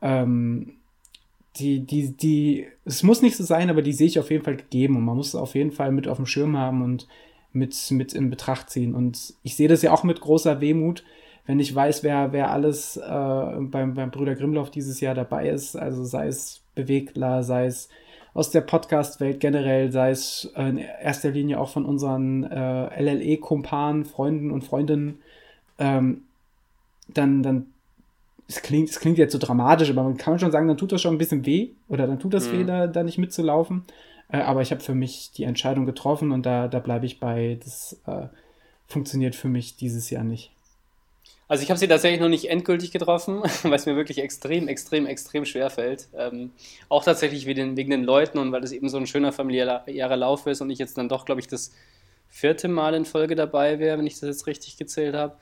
Ähm, 0.00 0.74
die, 1.56 1.80
die, 1.80 2.16
die, 2.16 2.66
es 2.84 3.02
muss 3.02 3.22
nicht 3.22 3.36
so 3.36 3.44
sein, 3.44 3.70
aber 3.70 3.82
die 3.82 3.92
sehe 3.92 4.06
ich 4.06 4.18
auf 4.18 4.30
jeden 4.30 4.44
Fall 4.44 4.56
gegeben 4.56 4.96
und 4.96 5.04
man 5.04 5.16
muss 5.16 5.28
es 5.28 5.34
auf 5.34 5.54
jeden 5.54 5.72
Fall 5.72 5.92
mit 5.92 6.08
auf 6.08 6.16
dem 6.16 6.26
Schirm 6.26 6.56
haben 6.56 6.82
und 6.82 7.06
mit, 7.52 7.90
mit 7.90 8.12
in 8.14 8.30
Betracht 8.30 8.70
ziehen. 8.70 8.94
Und 8.94 9.34
ich 9.42 9.56
sehe 9.56 9.68
das 9.68 9.82
ja 9.82 9.92
auch 9.92 10.04
mit 10.04 10.20
großer 10.20 10.60
Wehmut, 10.60 11.04
wenn 11.46 11.58
ich 11.58 11.74
weiß, 11.74 12.02
wer, 12.02 12.32
wer 12.32 12.50
alles 12.50 12.96
äh, 12.96 13.00
beim, 13.00 13.94
beim 13.94 14.10
Brüder 14.10 14.36
Grimmlauf 14.36 14.70
dieses 14.70 15.00
Jahr 15.00 15.14
dabei 15.14 15.48
ist, 15.48 15.76
also 15.76 16.04
sei 16.04 16.28
es 16.28 16.62
Bewegler, 16.74 17.42
sei 17.42 17.66
es 17.66 17.88
aus 18.34 18.50
der 18.50 18.60
Podcast-Welt 18.60 19.40
generell, 19.40 19.90
sei 19.90 20.10
es 20.10 20.52
in 20.56 20.78
erster 20.78 21.30
Linie 21.30 21.58
auch 21.58 21.70
von 21.70 21.84
unseren 21.84 22.44
äh, 22.44 23.02
LLE-Kumpanen, 23.02 24.04
Freunden 24.04 24.50
und 24.50 24.62
Freundinnen, 24.62 25.18
ähm, 25.78 26.22
dann, 27.08 27.42
dann 27.42 27.66
es 28.46 28.62
klingt, 28.62 28.90
es 28.90 29.00
klingt 29.00 29.18
jetzt 29.18 29.32
so 29.32 29.38
dramatisch, 29.38 29.90
aber 29.90 30.02
man 30.02 30.16
kann 30.16 30.38
schon 30.38 30.50
sagen, 30.50 30.68
dann 30.68 30.76
tut 30.76 30.92
das 30.92 31.02
schon 31.02 31.14
ein 31.14 31.18
bisschen 31.18 31.46
weh 31.46 31.70
oder 31.88 32.06
dann 32.06 32.18
tut 32.18 32.34
das 32.34 32.48
mhm. 32.48 32.58
weh, 32.58 32.64
da, 32.64 32.86
da 32.86 33.02
nicht 33.02 33.18
mitzulaufen. 33.18 33.84
Äh, 34.28 34.38
aber 34.38 34.62
ich 34.62 34.70
habe 34.70 34.80
für 34.80 34.94
mich 34.94 35.32
die 35.32 35.44
Entscheidung 35.44 35.86
getroffen 35.86 36.32
und 36.32 36.46
da, 36.46 36.68
da 36.68 36.78
bleibe 36.78 37.06
ich 37.06 37.20
bei. 37.20 37.58
Das 37.62 38.00
äh, 38.06 38.26
funktioniert 38.86 39.34
für 39.34 39.48
mich 39.48 39.76
dieses 39.76 40.10
Jahr 40.10 40.24
nicht. 40.24 40.52
Also 41.50 41.64
ich 41.64 41.70
habe 41.70 41.80
sie 41.80 41.88
tatsächlich 41.88 42.20
noch 42.20 42.28
nicht 42.28 42.48
endgültig 42.48 42.92
getroffen, 42.92 43.42
weil 43.64 43.74
es 43.74 43.84
mir 43.84 43.96
wirklich 43.96 44.18
extrem, 44.18 44.68
extrem, 44.68 45.04
extrem 45.04 45.44
schwer 45.44 45.68
fällt. 45.68 46.06
Ähm, 46.16 46.52
auch 46.88 47.02
tatsächlich 47.02 47.44
wegen, 47.44 47.76
wegen 47.76 47.90
den 47.90 48.04
Leuten 48.04 48.38
und 48.38 48.52
weil 48.52 48.62
es 48.62 48.70
eben 48.70 48.88
so 48.88 48.98
ein 48.98 49.08
schöner 49.08 49.32
familiärer 49.32 50.16
Lauf 50.16 50.46
ist 50.46 50.60
und 50.60 50.70
ich 50.70 50.78
jetzt 50.78 50.96
dann 50.96 51.08
doch, 51.08 51.24
glaube 51.24 51.40
ich, 51.40 51.48
das 51.48 51.72
vierte 52.28 52.68
Mal 52.68 52.94
in 52.94 53.04
Folge 53.04 53.34
dabei 53.34 53.80
wäre, 53.80 53.98
wenn 53.98 54.06
ich 54.06 54.14
das 54.14 54.28
jetzt 54.28 54.46
richtig 54.46 54.76
gezählt 54.76 55.16
habe. 55.16 55.34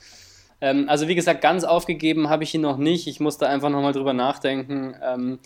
Ähm, 0.62 0.88
also 0.88 1.08
wie 1.08 1.14
gesagt, 1.14 1.42
ganz 1.42 1.64
aufgegeben 1.64 2.30
habe 2.30 2.42
ich 2.42 2.54
ihn 2.54 2.62
noch 2.62 2.78
nicht. 2.78 3.06
Ich 3.06 3.20
musste 3.20 3.46
einfach 3.46 3.68
nochmal 3.68 3.92
drüber 3.92 4.14
nachdenken. 4.14 4.96
Ähm, 5.02 5.40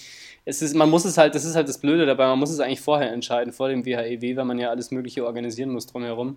es 0.44 0.62
ist, 0.62 0.77
man 0.77 0.88
muss 0.88 1.05
es 1.05 1.18
halt, 1.18 1.35
das 1.35 1.44
ist 1.44 1.57
halt 1.57 1.68
das 1.68 1.79
Blöde 1.79 2.07
dabei, 2.07 2.29
man 2.29 2.38
muss 2.38 2.51
es 2.51 2.61
eigentlich 2.61 2.81
vorher 2.81 3.11
entscheiden, 3.12 3.53
vor 3.53 3.68
dem 3.68 3.85
WHEW, 3.85 4.37
weil 4.37 4.44
man 4.44 4.61
ja 4.61 4.70
alles 4.70 4.92
Mögliche 4.92 5.27
organisieren 5.27 5.70
muss 5.70 5.88
drumherum. 5.88 6.37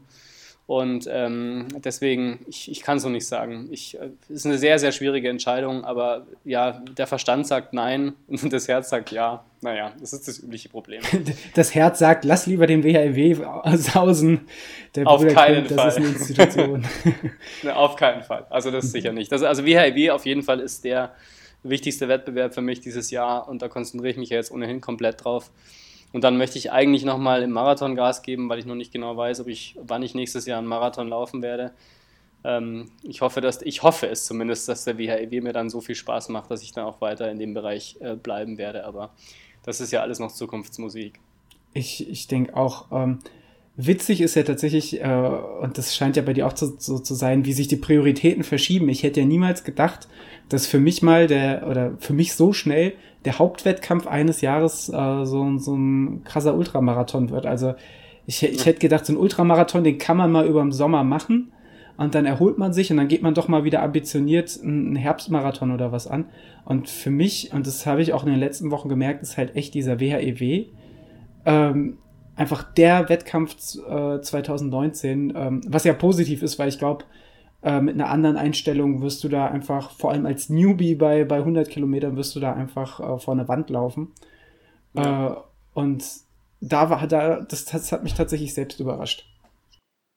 Und 0.68 1.08
ähm, 1.12 1.68
deswegen, 1.76 2.40
ich, 2.48 2.72
ich 2.72 2.82
kann 2.82 2.98
es 2.98 3.04
noch 3.04 3.12
nicht 3.12 3.28
sagen. 3.28 3.68
Ich, 3.70 4.00
äh, 4.00 4.10
es 4.24 4.38
ist 4.38 4.46
eine 4.48 4.58
sehr, 4.58 4.80
sehr 4.80 4.92
schwierige 4.92 5.30
Entscheidung, 5.30 5.84
aber 5.84 6.26
ja, 6.44 6.72
der 6.98 7.06
Verstand 7.06 7.46
sagt 7.46 7.74
nein 7.74 8.14
und 8.28 8.52
das 8.52 8.68
Herz 8.68 8.90
sagt 8.90 9.12
ja. 9.12 9.46
Naja, 9.62 9.94
das 10.00 10.14
ist 10.14 10.28
das 10.28 10.40
übliche 10.40 10.70
Problem. 10.70 11.02
Das 11.54 11.74
Herz 11.74 12.00
sagt, 12.00 12.26
lass 12.26 12.48
lieber 12.48 12.68
den 12.68 12.84
WHW 12.84 13.36
sausen. 13.78 14.48
Der 14.96 15.08
auf 15.08 15.22
Bruder 15.22 15.34
keinen 15.34 15.66
Fall. 15.66 15.76
Das 15.78 15.98
ist 15.98 15.98
eine 15.98 16.08
Institution. 16.08 16.86
ne, 17.64 17.76
auf 17.76 17.96
keinen 17.96 18.24
Fall. 18.24 18.46
Also 18.50 18.72
das 18.72 18.86
ist 18.86 18.92
sicher 18.92 19.12
nicht. 19.12 19.32
Das, 19.32 19.44
also 19.44 19.66
WHW 19.66 20.12
auf 20.12 20.26
jeden 20.26 20.42
Fall 20.42 20.60
ist 20.60 20.84
der 20.84 21.14
wichtigste 21.64 22.08
Wettbewerb 22.08 22.54
für 22.54 22.62
mich 22.62 22.80
dieses 22.80 23.12
Jahr 23.12 23.48
und 23.48 23.62
da 23.62 23.68
konzentriere 23.68 24.12
ich 24.12 24.18
mich 24.18 24.30
ja 24.30 24.38
jetzt 24.38 24.52
ohnehin 24.52 24.82
komplett 24.82 25.24
drauf. 25.24 25.52
Und 26.16 26.24
dann 26.24 26.38
möchte 26.38 26.58
ich 26.58 26.72
eigentlich 26.72 27.04
nochmal 27.04 27.44
im 27.44 27.52
Marathon 27.52 27.94
Gas 27.94 28.22
geben, 28.22 28.48
weil 28.48 28.58
ich 28.58 28.66
noch 28.66 28.76
nicht 28.76 28.94
genau 28.94 29.18
weiß, 29.18 29.42
ob 29.42 29.48
ich, 29.48 29.78
wann 29.82 30.02
ich 30.02 30.16
nächstes 30.16 30.46
Jahr 30.46 30.60
einen 30.60 30.68
Marathon 30.68 31.10
laufen 31.10 31.42
werde. 31.42 31.74
Ähm, 32.46 32.90
ich 33.04 33.20
hoffe, 33.20 33.42
dass, 33.42 33.62
ich 33.62 33.84
hoffe 33.84 34.08
es 34.08 34.24
zumindest, 34.24 34.70
dass 34.70 34.86
der 34.86 34.98
WHEW 34.98 35.42
mir 35.42 35.52
dann 35.52 35.70
so 35.70 35.82
viel 35.82 35.96
Spaß 35.96 36.30
macht, 36.30 36.50
dass 36.50 36.64
ich 36.64 36.72
dann 36.72 36.86
auch 36.86 37.02
weiter 37.02 37.30
in 37.30 37.38
dem 37.38 37.54
Bereich 37.54 37.98
äh, 38.00 38.16
bleiben 38.16 38.58
werde. 38.58 38.86
Aber 38.86 39.10
das 39.64 39.82
ist 39.82 39.92
ja 39.92 40.04
alles 40.04 40.20
noch 40.20 40.32
Zukunftsmusik. 40.32 41.20
Ich, 41.74 42.10
ich 42.10 42.28
denke 42.28 42.56
auch, 42.56 42.86
ähm, 42.94 43.20
witzig 43.78 44.22
ist 44.22 44.36
ja 44.36 44.44
tatsächlich, 44.44 45.02
äh, 45.02 45.30
und 45.62 45.78
das 45.78 45.96
scheint 45.96 46.16
ja 46.16 46.22
bei 46.22 46.34
dir 46.34 46.48
auch 46.48 46.56
so, 46.56 46.74
so 46.78 47.00
zu 47.00 47.14
sein, 47.14 47.46
wie 47.46 47.54
sich 47.54 47.68
die 47.68 47.76
Prioritäten 47.76 48.44
verschieben. 48.44 48.90
Ich 48.90 49.04
hätte 49.04 49.20
ja 49.20 49.26
niemals 49.26 49.64
gedacht, 49.64 50.08
dass 50.50 50.68
für 50.68 50.80
mich 50.80 51.02
mal 51.02 51.28
der, 51.28 51.68
oder 51.70 51.94
für 52.00 52.14
mich 52.14 52.34
so 52.34 52.54
schnell 52.54 52.94
der 53.26 53.40
Hauptwettkampf 53.40 54.08
eines 54.08 54.42
Jahres 54.42 54.90
äh, 54.90 55.26
so, 55.26 55.58
so 55.58 55.76
ein 55.76 56.24
krasser 56.24 56.56
Ultramarathon 56.56 57.32
wird. 57.32 57.46
Also 57.46 57.74
ich, 58.28 58.44
ich 58.44 58.66
hätte 58.66 58.80
gedacht, 58.80 59.06
so 59.06 59.14
ein 59.14 59.18
Ultramarathon, 59.18 59.84
den 59.84 59.98
kann 59.98 60.18
man 60.18 60.32
mal 60.32 60.46
über 60.46 60.62
den 60.62 60.72
Sommer 60.72 61.04
machen 61.04 61.52
und 61.98 62.16
dann 62.16 62.26
erholt 62.26 62.58
man 62.58 62.74
sich 62.74 62.92
und 62.92 62.98
dann 62.98 63.08
geht 63.08 63.24
man 63.24 63.34
doch 63.34 63.48
mal 63.48 63.64
wieder 63.64 63.82
ambitioniert 63.82 64.60
einen 64.62 64.96
Herbstmarathon 64.96 65.72
oder 65.72 65.92
was 65.92 66.08
an. 66.08 66.26
Und 66.66 66.90
für 66.90 67.12
mich, 67.12 67.52
und 67.54 67.68
das 67.68 67.86
habe 67.86 68.02
ich 68.02 68.14
auch 68.14 68.24
in 68.24 68.32
den 68.32 68.40
letzten 68.40 68.72
Wochen 68.72 68.90
gemerkt, 68.90 69.22
ist 69.22 69.38
halt 69.38 69.56
echt 69.56 69.74
dieser 69.74 70.00
WHEW 70.00 70.42
e 70.42 70.68
ähm, 71.46 71.98
einfach 72.36 72.64
der 72.64 73.10
Wettkampf 73.10 73.56
äh, 73.88 74.22
2019, 74.22 75.34
ähm, 75.36 75.62
was 75.68 75.84
ja 75.84 75.94
positiv 75.94 76.44
ist, 76.44 76.60
weil 76.60 76.70
ich 76.70 76.80
glaube, 76.80 77.06
äh, 77.64 77.82
mit 77.82 77.96
einer 77.96 78.10
anderen 78.10 78.38
Einstellung 78.38 79.02
wirst 79.02 79.24
du 79.24 79.30
da 79.30 79.48
einfach, 79.48 79.92
vor 79.92 80.12
allem 80.12 80.26
als 80.26 80.50
Newbie 80.50 80.96
bei, 80.96 81.24
bei 81.24 81.38
100 81.38 81.70
Kilometern, 81.70 82.16
wirst 82.16 82.36
du 82.36 82.40
da 82.40 82.54
einfach 82.54 83.00
äh, 83.00 83.20
vor 83.20 83.34
eine 83.34 83.48
Wand 83.48 83.70
laufen. 83.70 84.12
Ja. 84.94 85.34
Äh, 85.34 85.36
und 85.74 86.06
da 86.62 86.90
war, 86.90 87.08
da, 87.08 87.42
das, 87.42 87.66
das 87.66 87.92
hat 87.92 88.04
mich 88.04 88.14
tatsächlich 88.14 88.54
selbst 88.54 88.80
überrascht. 88.80 89.28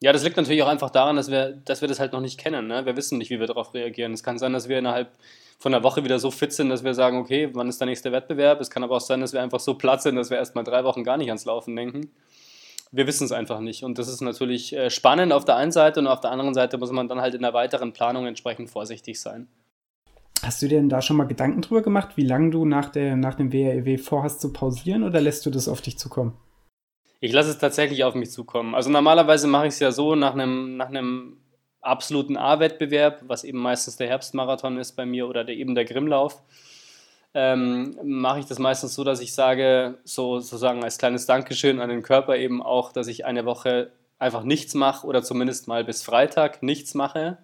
Ja, 0.00 0.12
das 0.12 0.22
liegt 0.22 0.37
natürlich 0.37 0.62
auch 0.62 0.68
einfach 0.68 0.90
daran, 0.90 1.16
dass 1.16 1.30
wir, 1.30 1.52
dass 1.64 1.80
wir 1.80 1.88
das 1.88 1.98
halt 1.98 2.12
noch 2.12 2.20
nicht 2.20 2.38
kennen. 2.38 2.68
Ne? 2.68 2.87
Wir 2.87 2.96
wissen 2.96 3.18
nicht, 3.18 3.30
wie 3.30 3.40
wir 3.40 3.48
darauf 3.48 3.74
reagieren. 3.74 4.12
Es 4.12 4.22
kann 4.22 4.38
sein, 4.38 4.52
dass 4.52 4.68
wir 4.68 4.78
innerhalb 4.78 5.11
von 5.58 5.74
einer 5.74 5.82
Woche 5.82 6.04
wieder 6.04 6.20
so 6.20 6.30
fit 6.30 6.52
sind, 6.52 6.68
dass 6.68 6.84
wir 6.84 6.94
sagen, 6.94 7.18
okay, 7.18 7.50
wann 7.52 7.68
ist 7.68 7.80
der 7.80 7.87
nächste 7.87 8.12
Wettbewerb? 8.12 8.61
Es 8.61 8.70
kann 8.70 8.84
aber 8.84 8.96
auch 8.96 9.00
sein, 9.00 9.20
dass 9.20 9.32
wir 9.32 9.42
einfach 9.42 9.58
so 9.58 9.74
platt 9.74 10.02
sind, 10.02 10.14
dass 10.14 10.30
wir 10.30 10.37
erst 10.37 10.54
mal 10.54 10.62
drei 10.62 10.84
Wochen 10.84 11.02
gar 11.02 11.16
nicht 11.16 11.28
ans 11.28 11.44
Laufen 11.44 11.74
denken 11.74 12.12
wir 12.90 13.06
wissen 13.06 13.24
es 13.24 13.32
einfach 13.32 13.61
nicht. 13.61 13.84
Und 13.84 13.98
das 13.98 14.08
ist 14.08 14.20
natürlich 14.20 14.74
äh, 14.74 14.90
spannend 14.90 15.32
auf 15.32 15.44
der 15.44 15.56
einen 15.56 15.72
Seite 15.72 16.00
und 16.00 16.06
auf 16.06 16.20
der 16.20 16.30
anderen 16.30 16.54
Seite 16.54 16.78
muss 16.78 16.92
man 16.92 17.08
dann 17.08 17.20
halt 17.20 17.34
in 17.34 17.42
der 17.42 17.54
weiteren 17.54 17.92
Planung 17.92 18.26
entsprechend 18.26 18.70
vorsichtig 18.70 19.20
sein. 19.20 19.48
Hast 20.42 20.62
du 20.62 20.68
dir 20.68 20.78
denn 20.78 20.88
da 20.88 21.02
schon 21.02 21.16
mal 21.16 21.26
Gedanken 21.26 21.62
drüber 21.62 21.82
gemacht, 21.82 22.11
wie 22.16 22.24
lange 22.24 22.50
du 22.50 22.64
nach, 22.64 22.90
der, 22.90 23.16
nach 23.16 23.34
dem 23.34 23.52
WREW 23.52 23.98
vorhast 23.98 24.40
zu 24.40 24.52
pausieren 24.52 25.02
oder 25.02 25.20
lässt 25.20 25.44
du 25.44 25.50
das 25.50 25.68
auf 25.68 25.80
dich 25.80 25.98
zukommen? 25.98 26.34
Ich 27.20 27.33
lasse 27.33 27.50
es 27.50 27.59
tatsächlich 27.59 28.04
auf 28.04 28.14
mich 28.14 28.31
zukommen. 28.31 28.74
Also 28.74 28.90
normalerweise 28.90 29.48
mache 29.48 29.66
ich 29.66 29.74
es 29.74 29.81
ja 29.81 29.90
so 29.90 30.14
nach 30.14 30.35
einem, 30.35 30.76
nach 30.76 30.88
einem 30.88 31.38
absoluten 31.81 32.37
A-Wettbewerb, 32.37 33.22
was 33.26 33.44
eben 33.44 33.59
meistens 33.59 33.96
der 33.96 34.09
Herbstmarathon 34.09 34.78
ist 34.78 34.92
bei 34.92 35.07
mir 35.07 35.28
oder 35.28 35.44
der, 35.44 35.57
eben 35.57 35.74
der 35.74 35.85
Grimmlauf 35.85 36.42
ähm, 37.35 37.96
mache 38.02 38.40
ich 38.40 38.46
das 38.46 38.59
meistens 38.59 38.94
so, 38.94 39.04
dass 39.04 39.20
ich 39.20 39.35
sage, 39.35 39.98
so 40.04 40.40
sozusagen 40.40 40.83
als 40.83 40.98
kleines 40.98 41.26
Dankeschön 41.26 41.81
an 41.81 41.88
den 41.88 42.02
Körper 42.02 42.37
eben 42.37 42.62
auch, 42.62 42.92
dass 42.92 43.07
ich 43.07 43.26
eine 43.26 43.44
Woche 43.44 43.92
einfach 44.18 44.42
nichts 44.42 44.74
mache 44.74 45.07
oder 45.07 45.22
zumindest 45.22 45.68
mal 45.68 45.85
bis 45.85 46.02
Freitag 46.02 46.62
nichts 46.62 46.94
mache. 46.94 47.38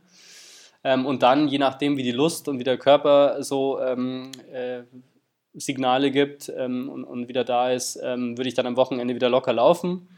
Ähm, 0.82 1.06
und 1.06 1.22
dann, 1.22 1.48
je 1.48 1.58
nachdem, 1.58 1.96
wie 1.96 2.02
die 2.02 2.12
Lust 2.12 2.48
und 2.48 2.58
wie 2.58 2.64
der 2.64 2.78
Körper 2.78 3.42
so 3.42 3.80
ähm, 3.80 4.32
äh, 4.52 4.82
Signale 5.54 6.10
gibt 6.10 6.52
ähm, 6.56 6.88
und, 6.88 7.04
und, 7.04 7.28
wieder 7.28 7.44
da 7.44 7.70
ist, 7.70 7.98
ähm, 8.02 8.36
würde 8.36 8.48
ich 8.48 8.54
dann 8.54 8.66
am 8.66 8.76
Wochenende 8.76 9.14
wieder 9.14 9.28
locker 9.28 9.52
laufen. 9.52 10.08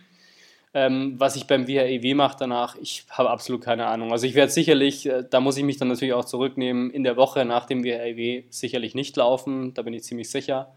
Ähm, 0.74 1.14
was 1.18 1.36
ich 1.36 1.46
beim 1.46 1.66
WHEW 1.66 2.14
mache 2.14 2.36
danach, 2.38 2.76
ich 2.76 3.04
habe 3.08 3.30
absolut 3.30 3.62
keine 3.62 3.86
Ahnung. 3.86 4.12
Also 4.12 4.26
ich 4.26 4.34
werde 4.34 4.52
sicherlich, 4.52 5.06
äh, 5.06 5.24
da 5.28 5.40
muss 5.40 5.56
ich 5.56 5.64
mich 5.64 5.78
dann 5.78 5.88
natürlich 5.88 6.14
auch 6.14 6.24
zurücknehmen, 6.24 6.90
in 6.90 7.02
der 7.02 7.16
Woche 7.16 7.44
nach 7.44 7.66
dem 7.66 7.82
WHEW 7.82 8.44
sicherlich 8.50 8.94
nicht 8.94 9.16
laufen, 9.16 9.72
da 9.74 9.82
bin 9.82 9.94
ich 9.94 10.02
ziemlich 10.02 10.28
sicher. 10.30 10.74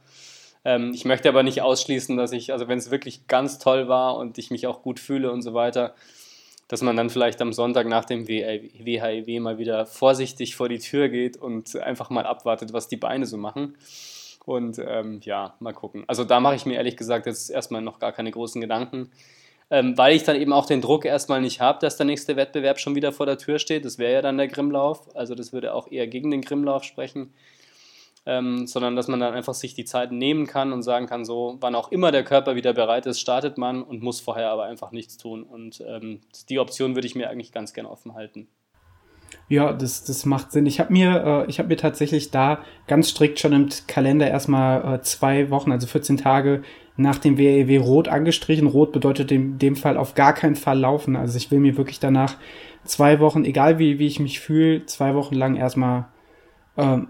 Ähm, 0.63 0.91
ich 0.93 1.05
möchte 1.05 1.29
aber 1.29 1.43
nicht 1.43 1.61
ausschließen, 1.61 2.15
dass 2.17 2.31
ich, 2.31 2.53
also 2.53 2.67
wenn 2.67 2.77
es 2.77 2.91
wirklich 2.91 3.27
ganz 3.27 3.59
toll 3.59 3.87
war 3.87 4.17
und 4.17 4.37
ich 4.37 4.51
mich 4.51 4.67
auch 4.67 4.81
gut 4.81 4.99
fühle 4.99 5.31
und 5.31 5.41
so 5.41 5.53
weiter, 5.53 5.95
dass 6.69 6.81
man 6.81 6.95
dann 6.95 7.09
vielleicht 7.09 7.41
am 7.41 7.51
Sonntag 7.51 7.87
nach 7.87 8.05
dem 8.05 8.27
WHEW 8.27 9.39
mal 9.39 9.57
wieder 9.57 9.85
vorsichtig 9.85 10.55
vor 10.55 10.69
die 10.69 10.79
Tür 10.79 11.09
geht 11.09 11.35
und 11.35 11.75
einfach 11.75 12.09
mal 12.09 12.25
abwartet, 12.25 12.73
was 12.73 12.87
die 12.87 12.97
Beine 12.97 13.25
so 13.25 13.37
machen. 13.37 13.75
Und 14.45 14.79
ähm, 14.79 15.19
ja, 15.23 15.55
mal 15.59 15.73
gucken. 15.73 16.03
Also 16.07 16.23
da 16.23 16.39
mache 16.39 16.55
ich 16.55 16.65
mir 16.65 16.75
ehrlich 16.75 16.97
gesagt 16.97 17.25
jetzt 17.25 17.49
erstmal 17.49 17.81
noch 17.81 17.99
gar 17.99 18.11
keine 18.11 18.31
großen 18.31 18.59
Gedanken 18.61 19.11
ähm, 19.71 19.97
weil 19.97 20.15
ich 20.15 20.23
dann 20.23 20.35
eben 20.35 20.53
auch 20.53 20.65
den 20.65 20.81
Druck 20.81 21.05
erstmal 21.05 21.41
nicht 21.41 21.61
habe, 21.61 21.79
dass 21.79 21.97
der 21.97 22.05
nächste 22.05 22.35
Wettbewerb 22.35 22.79
schon 22.79 22.95
wieder 22.95 23.11
vor 23.11 23.25
der 23.25 23.37
Tür 23.37 23.59
steht. 23.59 23.85
Das 23.85 23.99
wäre 23.99 24.13
ja 24.13 24.21
dann 24.21 24.37
der 24.37 24.47
Grimmlauf, 24.47 25.15
also 25.15 25.35
das 25.35 25.53
würde 25.53 25.73
auch 25.73 25.91
eher 25.91 26.07
gegen 26.07 26.31
den 26.31 26.41
Grimmlauf 26.41 26.83
sprechen. 26.83 27.33
Ähm, 28.25 28.67
sondern 28.67 28.95
dass 28.95 29.07
man 29.07 29.21
dann 29.21 29.33
einfach 29.33 29.53
sich 29.53 29.75
die 29.75 29.85
Zeit 29.85 30.11
nehmen 30.11 30.45
kann 30.45 30.73
und 30.73 30.83
sagen 30.83 31.07
kann, 31.07 31.23
so 31.23 31.57
wann 31.61 31.73
auch 31.73 31.89
immer 31.89 32.11
der 32.11 32.23
Körper 32.23 32.55
wieder 32.55 32.73
bereit 32.73 33.05
ist, 33.05 33.19
startet 33.19 33.57
man 33.57 33.81
und 33.81 34.03
muss 34.03 34.19
vorher 34.19 34.49
aber 34.49 34.65
einfach 34.65 34.91
nichts 34.91 35.17
tun. 35.17 35.43
Und 35.43 35.81
ähm, 35.87 36.19
die 36.49 36.59
Option 36.59 36.95
würde 36.95 37.07
ich 37.07 37.15
mir 37.15 37.29
eigentlich 37.29 37.53
ganz 37.53 37.73
gerne 37.73 37.89
offen 37.89 38.13
halten. 38.13 38.47
Ja, 39.47 39.73
das, 39.73 40.03
das 40.03 40.25
macht 40.25 40.51
Sinn. 40.51 40.65
Ich 40.65 40.79
habe 40.79 40.93
mir, 40.93 41.45
äh, 41.47 41.49
ich 41.49 41.61
mir 41.63 41.77
tatsächlich 41.77 42.31
da 42.31 42.59
ganz 42.87 43.09
strikt 43.09 43.39
schon 43.39 43.53
im 43.53 43.69
Kalender 43.87 44.29
erstmal 44.29 44.95
äh, 44.95 45.01
zwei 45.01 45.49
Wochen, 45.49 45.71
also 45.71 45.87
14 45.87 46.17
Tage 46.17 46.61
nach 46.97 47.17
dem 47.17 47.37
WEW 47.37 47.79
rot 47.79 48.07
angestrichen. 48.07 48.67
Rot 48.67 48.91
bedeutet 48.91 49.31
in 49.31 49.57
dem 49.57 49.75
Fall 49.75 49.97
auf 49.97 50.15
gar 50.15 50.33
keinen 50.33 50.55
Fall 50.55 50.79
laufen. 50.79 51.15
Also 51.15 51.37
ich 51.37 51.49
will 51.49 51.59
mir 51.59 51.77
wirklich 51.77 51.99
danach 51.99 52.35
zwei 52.83 53.19
Wochen, 53.19 53.45
egal 53.45 53.79
wie, 53.79 53.99
wie 53.99 54.07
ich 54.07 54.19
mich 54.19 54.39
fühle, 54.39 54.85
zwei 54.85 55.15
Wochen 55.15 55.35
lang 55.35 55.55
erstmal, 55.55 56.07
ähm, 56.77 57.07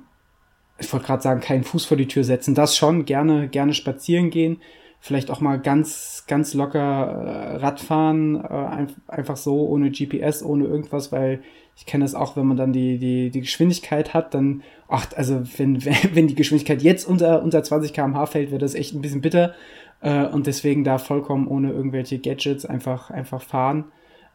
ich 0.78 0.92
wollte 0.94 1.08
gerade 1.08 1.24
sagen, 1.24 1.42
keinen 1.42 1.64
Fuß 1.64 1.86
vor 1.86 1.98
die 1.98 2.08
Tür 2.08 2.24
setzen. 2.24 2.56
Das 2.56 2.78
schon, 2.78 3.06
gerne, 3.06 3.50
gerne 3.50 3.74
spazieren 3.74 4.30
gehen. 4.30 4.62
Vielleicht 5.00 5.32
auch 5.32 5.40
mal 5.40 5.60
ganz, 5.60 6.26
ganz 6.28 6.54
locker 6.54 6.80
äh, 6.80 7.56
Radfahren, 7.58 8.36
äh, 8.36 8.88
einfach 9.08 9.38
so, 9.38 9.68
ohne 9.68 9.92
GPS, 9.92 10.44
ohne 10.44 10.66
irgendwas, 10.66 11.12
weil 11.12 11.42
ich 11.80 11.86
kenne 11.86 12.04
das 12.04 12.14
auch, 12.14 12.36
wenn 12.36 12.46
man 12.46 12.58
dann 12.58 12.74
die, 12.74 12.98
die, 12.98 13.30
die 13.30 13.40
Geschwindigkeit 13.40 14.14
hat, 14.14 14.34
dann, 14.34 14.64
ach, 14.90 15.08
also 15.16 15.42
wenn, 15.58 15.84
wenn 16.14 16.28
die 16.28 16.36
Geschwindigkeit 16.36 16.82
jetzt 16.82 17.08
unter, 17.08 17.42
unter 17.42 17.64
20 17.64 17.94
km/h 17.94 18.26
fällt, 18.26 18.52
wird 18.52 18.62
das 18.62 18.76
echt 18.76 18.94
ein 18.94 19.02
bisschen 19.02 19.22
bitter. 19.22 19.54
Äh, 20.02 20.26
und 20.26 20.48
deswegen 20.48 20.84
da 20.84 20.98
vollkommen 20.98 21.48
ohne 21.48 21.72
irgendwelche 21.72 22.20
Gadgets 22.20 22.66
einfach, 22.66 23.10
einfach 23.10 23.42
fahren. 23.42 23.86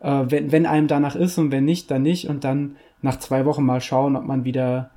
Äh, 0.00 0.24
wenn, 0.28 0.52
wenn 0.52 0.64
einem 0.64 0.88
danach 0.88 1.16
ist 1.16 1.36
und 1.36 1.52
wenn 1.52 1.66
nicht, 1.66 1.90
dann 1.90 2.02
nicht. 2.02 2.28
Und 2.28 2.44
dann 2.44 2.76
nach 3.02 3.18
zwei 3.18 3.44
Wochen 3.44 3.64
mal 3.64 3.82
schauen, 3.82 4.16
ob 4.16 4.24
man 4.24 4.44
wieder, 4.44 4.90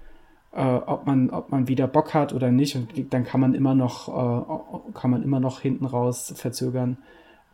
äh, 0.58 0.62
ob 0.62 1.06
man, 1.06 1.30
ob 1.30 1.52
man 1.52 1.68
wieder 1.68 1.88
Bock 1.88 2.16
hat 2.16 2.34
oder 2.34 2.52
nicht. 2.52 2.76
Und 2.76 3.14
dann 3.14 3.24
kann 3.24 3.40
man 3.40 3.54
immer 3.54 3.76
noch, 3.76 4.08
äh, 4.08 4.92
kann 4.94 5.12
man 5.12 5.22
immer 5.22 5.40
noch 5.40 5.62
hinten 5.62 5.86
raus 5.86 6.34
verzögern. 6.36 6.98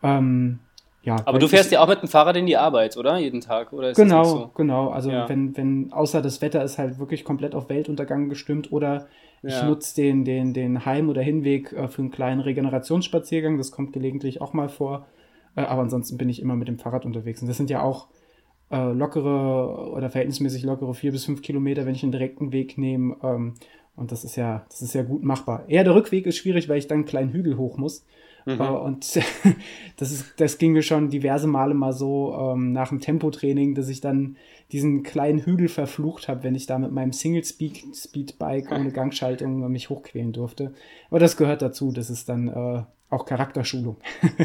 Ähm, 0.01 0.59
ja, 1.01 1.17
aber 1.25 1.37
du 1.37 1.49
fährst 1.49 1.69
ja 1.73 1.81
auch 1.81 1.89
mit 1.89 2.01
dem 2.01 2.07
Fahrrad 2.07 2.37
in 2.37 2.45
die 2.45 2.55
Arbeit, 2.55 2.95
oder? 2.95 3.17
Jeden 3.17 3.41
Tag, 3.41 3.73
oder 3.73 3.91
genau, 3.91 4.23
so? 4.23 4.51
genau. 4.55 4.89
Also 4.89 5.11
ja. 5.11 5.27
wenn, 5.27 5.55
wenn, 5.57 5.91
außer 5.91 6.21
das 6.21 6.41
Wetter 6.41 6.63
ist 6.63 6.77
halt 6.77 6.97
wirklich 6.97 7.25
komplett 7.25 7.55
auf 7.55 7.67
Weltuntergang 7.67 8.29
gestimmt 8.29 8.71
oder 8.71 9.07
ich 9.41 9.51
ja. 9.51 9.65
nutze 9.65 9.95
den, 9.95 10.23
den, 10.23 10.53
den 10.53 10.85
Heim- 10.85 11.09
oder 11.09 11.21
Hinweg 11.21 11.73
äh, 11.73 11.89
für 11.89 12.03
einen 12.03 12.11
kleinen 12.11 12.39
Regenerationsspaziergang, 12.39 13.57
das 13.57 13.73
kommt 13.73 13.91
gelegentlich 13.91 14.39
auch 14.39 14.53
mal 14.53 14.69
vor. 14.69 15.05
Äh, 15.57 15.63
aber 15.63 15.81
ansonsten 15.81 16.17
bin 16.17 16.29
ich 16.29 16.41
immer 16.41 16.55
mit 16.55 16.69
dem 16.69 16.79
Fahrrad 16.79 17.03
unterwegs. 17.03 17.41
Und 17.41 17.49
das 17.49 17.57
sind 17.57 17.69
ja 17.69 17.81
auch 17.81 18.07
äh, 18.73 18.91
lockere 18.91 19.91
oder 19.91 20.09
verhältnismäßig 20.09 20.63
lockere 20.63 20.95
vier 20.95 21.11
bis 21.11 21.25
fünf 21.25 21.41
Kilometer, 21.43 21.85
wenn 21.85 21.93
ich 21.93 22.03
einen 22.03 22.11
direkten 22.11 22.51
Weg 22.51 22.77
nehme. 22.77 23.15
Ähm, 23.21 23.53
und 23.95 24.11
das 24.11 24.23
ist 24.23 24.35
ja, 24.35 24.65
das 24.69 24.81
ist 24.81 24.95
ja 24.95 25.03
gut 25.03 25.23
machbar. 25.23 25.65
Eher 25.67 25.83
der 25.83 25.93
Rückweg 25.93 26.25
ist 26.25 26.37
schwierig, 26.37 26.67
weil 26.67 26.79
ich 26.79 26.87
dann 26.87 26.99
einen 26.99 27.05
kleinen 27.05 27.31
Hügel 27.31 27.57
hoch 27.57 27.77
muss. 27.77 28.03
Mhm. 28.47 28.59
Äh, 28.59 28.69
und 28.69 29.15
das, 29.97 30.11
ist, 30.11 30.33
das 30.37 30.57
ging 30.57 30.73
mir 30.73 30.81
schon 30.81 31.09
diverse 31.09 31.47
Male 31.47 31.75
mal 31.75 31.93
so 31.93 32.35
ähm, 32.35 32.71
nach 32.71 32.89
dem 32.89 32.99
Tempotraining, 32.99 33.75
dass 33.75 33.89
ich 33.89 34.01
dann 34.01 34.37
diesen 34.71 35.03
kleinen 35.03 35.39
Hügel 35.39 35.67
verflucht 35.67 36.27
habe, 36.27 36.43
wenn 36.43 36.55
ich 36.55 36.65
da 36.65 36.79
mit 36.79 36.91
meinem 36.91 37.13
Single-Speed-Bike 37.13 38.71
ohne 38.71 38.91
Gangschaltung 38.91 39.71
mich 39.71 39.91
hochquälen 39.91 40.33
durfte. 40.33 40.73
Aber 41.11 41.19
das 41.19 41.37
gehört 41.37 41.61
dazu, 41.61 41.91
das 41.91 42.09
ist 42.09 42.27
dann 42.27 42.47
äh, 42.47 42.83
auch 43.13 43.25
Charakterschulung. 43.25 43.97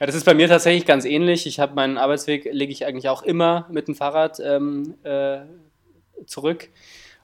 ja, 0.00 0.06
das 0.06 0.14
ist 0.14 0.24
bei 0.24 0.34
mir 0.34 0.48
tatsächlich 0.48 0.84
ganz 0.84 1.04
ähnlich. 1.04 1.46
Ich 1.46 1.60
habe 1.60 1.74
meinen 1.74 1.98
Arbeitsweg, 1.98 2.48
lege 2.52 2.72
ich 2.72 2.84
eigentlich 2.84 3.08
auch 3.08 3.22
immer 3.22 3.66
mit 3.70 3.88
dem 3.88 3.94
Fahrrad 3.94 4.40
ähm, 4.40 4.94
äh, 5.04 5.38
zurück. 6.26 6.68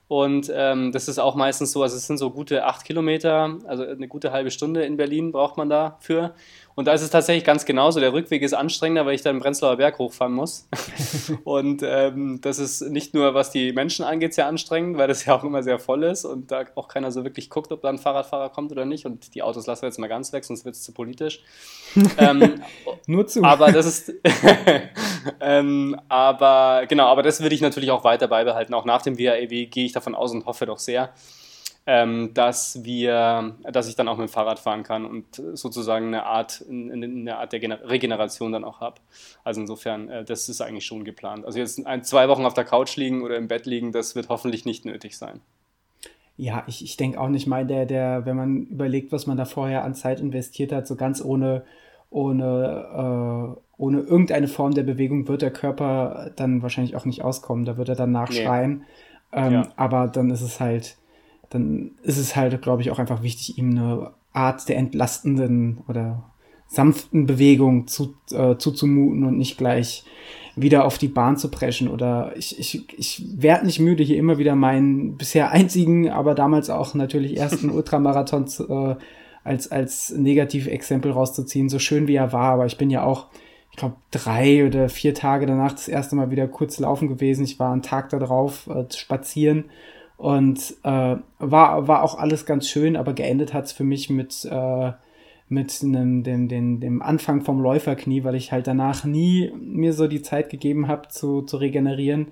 Und 0.09 0.53
ähm, 0.55 0.93
das 0.93 1.09
ist 1.09 1.19
auch 1.19 1.37
meistens 1.37 1.73
so, 1.73 1.83
also 1.83 1.97
es 1.97 2.07
sind 2.07 2.19
so 2.19 2.31
gute 2.31 2.67
acht 2.67 2.85
Kilometer, 2.85 3.59
also 3.67 3.85
eine 3.85 4.09
gute 4.09 4.31
halbe 4.31 4.51
Stunde 4.51 4.85
in 4.85 4.99
Berlin 4.99 5.33
braucht 5.33 5.57
man 5.57 5.71
dafür. 5.71 6.35
Und 6.75 6.87
da 6.87 6.93
ist 6.93 7.03
es 7.03 7.11
tatsächlich 7.11 7.45
ganz 7.45 7.65
genauso. 7.65 8.01
Der 8.01 8.13
Rückweg 8.13 8.43
ist 8.43 8.55
anstrengender, 8.55 9.05
weil 9.05 9.15
ich 9.15 9.23
dann 9.23 9.37
im 9.37 9.43
Prenzlauer 9.43 9.77
Berg 9.77 9.99
hochfahren 9.99 10.33
muss. 10.33 10.69
und 11.45 11.83
ähm, 11.85 12.41
das 12.41 12.59
ist 12.59 12.81
nicht 12.83 13.15
nur, 13.15 13.35
was 13.35 13.51
die 13.51 13.73
Menschen 13.73 14.05
angeht, 14.05 14.35
sehr 14.35 14.47
anstrengend, 14.47 14.97
weil 14.97 15.09
das 15.09 15.25
ja 15.25 15.35
auch 15.35 15.45
immer 15.45 15.63
sehr 15.63 15.79
voll 15.79 16.05
ist 16.05 16.25
und 16.25 16.51
da 16.51 16.65
auch 16.75 16.89
keiner 16.89 17.11
so 17.13 17.25
wirklich 17.25 17.51
guckt, 17.51 17.73
ob 17.73 17.83
da 17.83 17.89
ein 17.89 17.99
Fahrradfahrer 17.99 18.49
kommt 18.49 18.73
oder 18.73 18.85
nicht. 18.85 19.05
Und 19.05 19.35
die 19.35 19.43
Autos 19.43 19.67
lassen 19.67 19.83
wir 19.83 19.89
jetzt 19.89 19.99
mal 19.99 20.09
ganz 20.09 20.33
weg, 20.33 20.45
sonst 20.45 20.65
wird 20.65 20.75
es 20.75 20.83
zu 20.83 20.93
politisch. 20.93 21.43
ähm, 22.19 22.63
nur 23.07 23.27
zu. 23.27 23.43
Aber 23.45 23.71
das 23.71 23.87
ist. 23.87 24.13
ähm, 25.41 26.01
aber 26.09 26.87
genau, 26.89 27.07
aber 27.07 27.23
das 27.23 27.43
würde 27.43 27.55
ich 27.55 27.61
natürlich 27.61 27.91
auch 27.91 28.05
weiter 28.05 28.29
beibehalten. 28.29 28.73
Auch 28.75 28.85
nach 28.85 29.03
dem 29.03 29.19
WAEW 29.19 29.67
gehe 29.67 29.85
ich 29.85 29.93
davon 29.93 30.15
aus 30.15 30.33
und 30.33 30.47
hoffe 30.47 30.67
doch 30.67 30.79
sehr 30.79 31.13
ähm, 31.87 32.31
dass 32.35 32.85
wir, 32.85 33.57
dass 33.65 33.89
ich 33.89 33.97
dann 33.97 34.07
auch 34.07 34.17
mit 34.17 34.29
dem 34.29 34.33
Fahrrad 34.33 34.61
fahren 34.61 34.85
kann 34.85 35.05
und 35.05 35.43
sozusagen 35.55 36.07
eine 36.07 36.27
Art, 36.27 36.65
eine 36.69 37.37
Art 37.39 37.53
der 37.53 37.89
Regeneration 37.89 38.53
dann 38.53 38.65
auch 38.65 38.81
habe. 38.81 39.01
Also 39.43 39.61
insofern, 39.61 40.09
äh, 40.09 40.25
das 40.25 40.49
ist 40.49 40.61
eigentlich 40.61 40.87
schon 40.87 41.05
geplant. 41.05 41.45
Also 41.45 41.59
jetzt 41.59 41.85
ein, 41.85 42.05
zwei 42.05 42.29
Wochen 42.29 42.45
auf 42.45 42.55
der 42.55 42.65
Couch 42.65 42.97
liegen 42.97 43.23
oder 43.23 43.37
im 43.37 43.49
Bett 43.49 43.67
liegen, 43.67 43.91
das 43.91 44.15
wird 44.15 44.29
hoffentlich 44.29 44.65
nicht 44.65 44.85
nötig 44.85 45.17
sein. 45.17 45.41
Ja, 46.37 46.63
ich, 46.67 46.83
ich 46.85 46.97
denke 46.97 47.21
auch 47.21 47.29
nicht 47.29 47.47
mal, 47.47 47.67
der, 47.67 47.85
der, 47.85 48.25
wenn 48.27 48.37
man 48.37 48.67
überlegt, 48.67 49.13
was 49.13 49.27
man 49.27 49.37
da 49.37 49.45
vorher 49.45 49.85
an 49.85 49.95
Zeit 49.95 50.21
investiert 50.21 50.73
hat, 50.73 50.87
so 50.87 50.97
ganz 50.97 51.23
ohne, 51.23 51.65
ohne, 52.11 53.57
äh, 53.57 53.61
ohne 53.77 54.01
irgendeine 54.01 54.49
Form 54.49 54.73
der 54.73 54.85
Bewegung 54.85 55.27
wird 55.27 55.43
der 55.43 55.53
Körper 55.53 56.31
dann 56.37 56.63
wahrscheinlich 56.63 56.95
auch 56.95 57.05
nicht 57.05 57.23
auskommen. 57.23 57.65
Da 57.65 57.77
wird 57.77 57.89
er 57.89 57.97
dann 57.97 58.13
nachschreien. 58.13 58.79
Nee. 58.79 58.85
Ähm, 59.33 59.53
ja. 59.53 59.69
Aber 59.77 60.07
dann 60.09 60.31
ist 60.31 60.43
es 60.43 60.61
halt, 60.61 60.97
dann 61.53 61.93
ist 62.03 62.19
es 62.19 62.35
halt, 62.35 62.61
glaube 62.63 62.83
ich, 62.83 62.91
auch 62.91 62.99
einfach 62.99 63.23
wichtig, 63.23 63.59
ihm 63.59 63.71
eine 63.71 64.13
Art 64.33 64.69
der 64.69 64.79
entlastenden 64.79 65.79
oder 65.89 66.25
sanften 66.67 67.27
Bewegung 67.27 67.87
zu, 67.87 68.15
äh, 68.31 68.57
zuzumuten 68.57 69.25
und 69.25 69.37
nicht 69.37 69.59
gleich 69.59 70.05
wieder 70.57 70.85
auf 70.85 70.97
die 70.97 71.09
Bahn 71.09 71.37
zu 71.37 71.51
preschen. 71.51 71.89
Oder 71.89 72.33
ich, 72.37 72.59
ich, 72.59 72.99
ich 72.99 73.25
werde 73.37 73.67
nicht 73.67 73.79
müde, 73.79 74.03
hier 74.03 74.17
immer 74.17 74.39
wieder 74.39 74.55
meinen 74.55 75.17
bisher 75.19 75.51
einzigen, 75.51 76.09
aber 76.09 76.35
damals 76.35 76.71
auch 76.71 76.95
natürlich 76.95 77.37
ersten 77.37 77.69
Ultramarathon 77.71 78.47
äh, 78.69 78.97
als, 79.45 79.71
als 79.71 80.11
Negativexempel 80.11 81.13
rauszuziehen, 81.13 81.69
so 81.69 81.79
schön 81.79 82.09
wie 82.09 82.17
er 82.17 82.33
war. 82.33 82.53
Aber 82.53 82.65
ich 82.65 82.79
bin 82.79 82.89
ja 82.89 83.05
auch, 83.05 83.27
ich 83.71 83.77
glaube, 83.77 83.97
drei 84.11 84.67
oder 84.67 84.89
vier 84.89 85.15
Tage 85.15 85.45
danach 85.45 85.73
das 85.73 85.89
erste 85.89 86.17
Mal 86.17 86.31
wieder 86.31 86.49
kurz 86.49 86.79
laufen 86.79 87.09
gewesen. 87.09 87.45
Ich 87.45 87.59
war 87.59 87.73
einen 87.73 87.83
Tag 87.83 88.09
darauf 88.09 88.67
äh, 88.69 88.87
spazieren 88.95 89.67
und 90.23 90.77
äh, 90.85 91.17
war, 91.41 91.89
war 91.89 92.05
auch 92.05 92.17
alles 92.17 92.47
ganz 92.47 92.69
schön, 92.69 92.95
aber 92.95 93.13
geendet 93.13 93.53
hat 93.53 93.65
es 93.65 93.73
für 93.73 93.83
mich 93.83 94.09
mit, 94.09 94.45
äh, 94.49 94.93
mit 95.49 95.81
einem, 95.83 96.23
dem, 96.23 96.47
dem, 96.47 96.79
dem 96.79 97.03
Anfang 97.03 97.41
vom 97.41 97.61
Läuferknie, 97.61 98.23
weil 98.23 98.37
ich 98.37 98.53
halt 98.53 98.69
danach 98.69 99.05
nie 99.05 99.51
mir 99.61 99.93
so 99.93 100.07
die 100.07 100.23
Zeit 100.23 100.49
gegeben 100.49 100.87
habe 100.87 101.09
zu, 101.09 101.43
zu 101.43 101.57
regenerieren. 101.57 102.29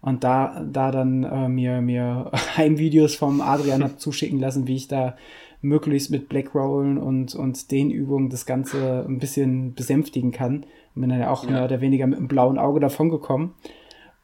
Und 0.00 0.22
da, 0.22 0.64
da 0.70 0.92
dann 0.92 1.24
äh, 1.24 1.48
mir, 1.48 1.80
mir 1.80 2.30
Heimvideos 2.56 3.16
vom 3.16 3.40
Adrian 3.40 3.82
hab 3.82 3.98
zuschicken 3.98 4.38
lassen, 4.38 4.68
wie 4.68 4.76
ich 4.76 4.86
da 4.86 5.16
möglichst 5.62 6.12
mit 6.12 6.28
Blackrollen 6.28 6.96
und, 6.96 7.34
und 7.34 7.72
den 7.72 7.90
Übungen 7.90 8.30
das 8.30 8.46
Ganze 8.46 9.04
ein 9.08 9.18
bisschen 9.18 9.74
besänftigen 9.74 10.30
kann. 10.30 10.64
Und 10.94 11.00
bin 11.00 11.10
dann 11.10 11.18
ja 11.18 11.30
auch 11.32 11.42
ja. 11.42 11.50
mehr 11.50 11.64
oder 11.64 11.80
weniger 11.80 12.06
mit 12.06 12.18
einem 12.18 12.28
blauen 12.28 12.58
Auge 12.58 12.78
davon 12.78 13.08
gekommen. 13.08 13.54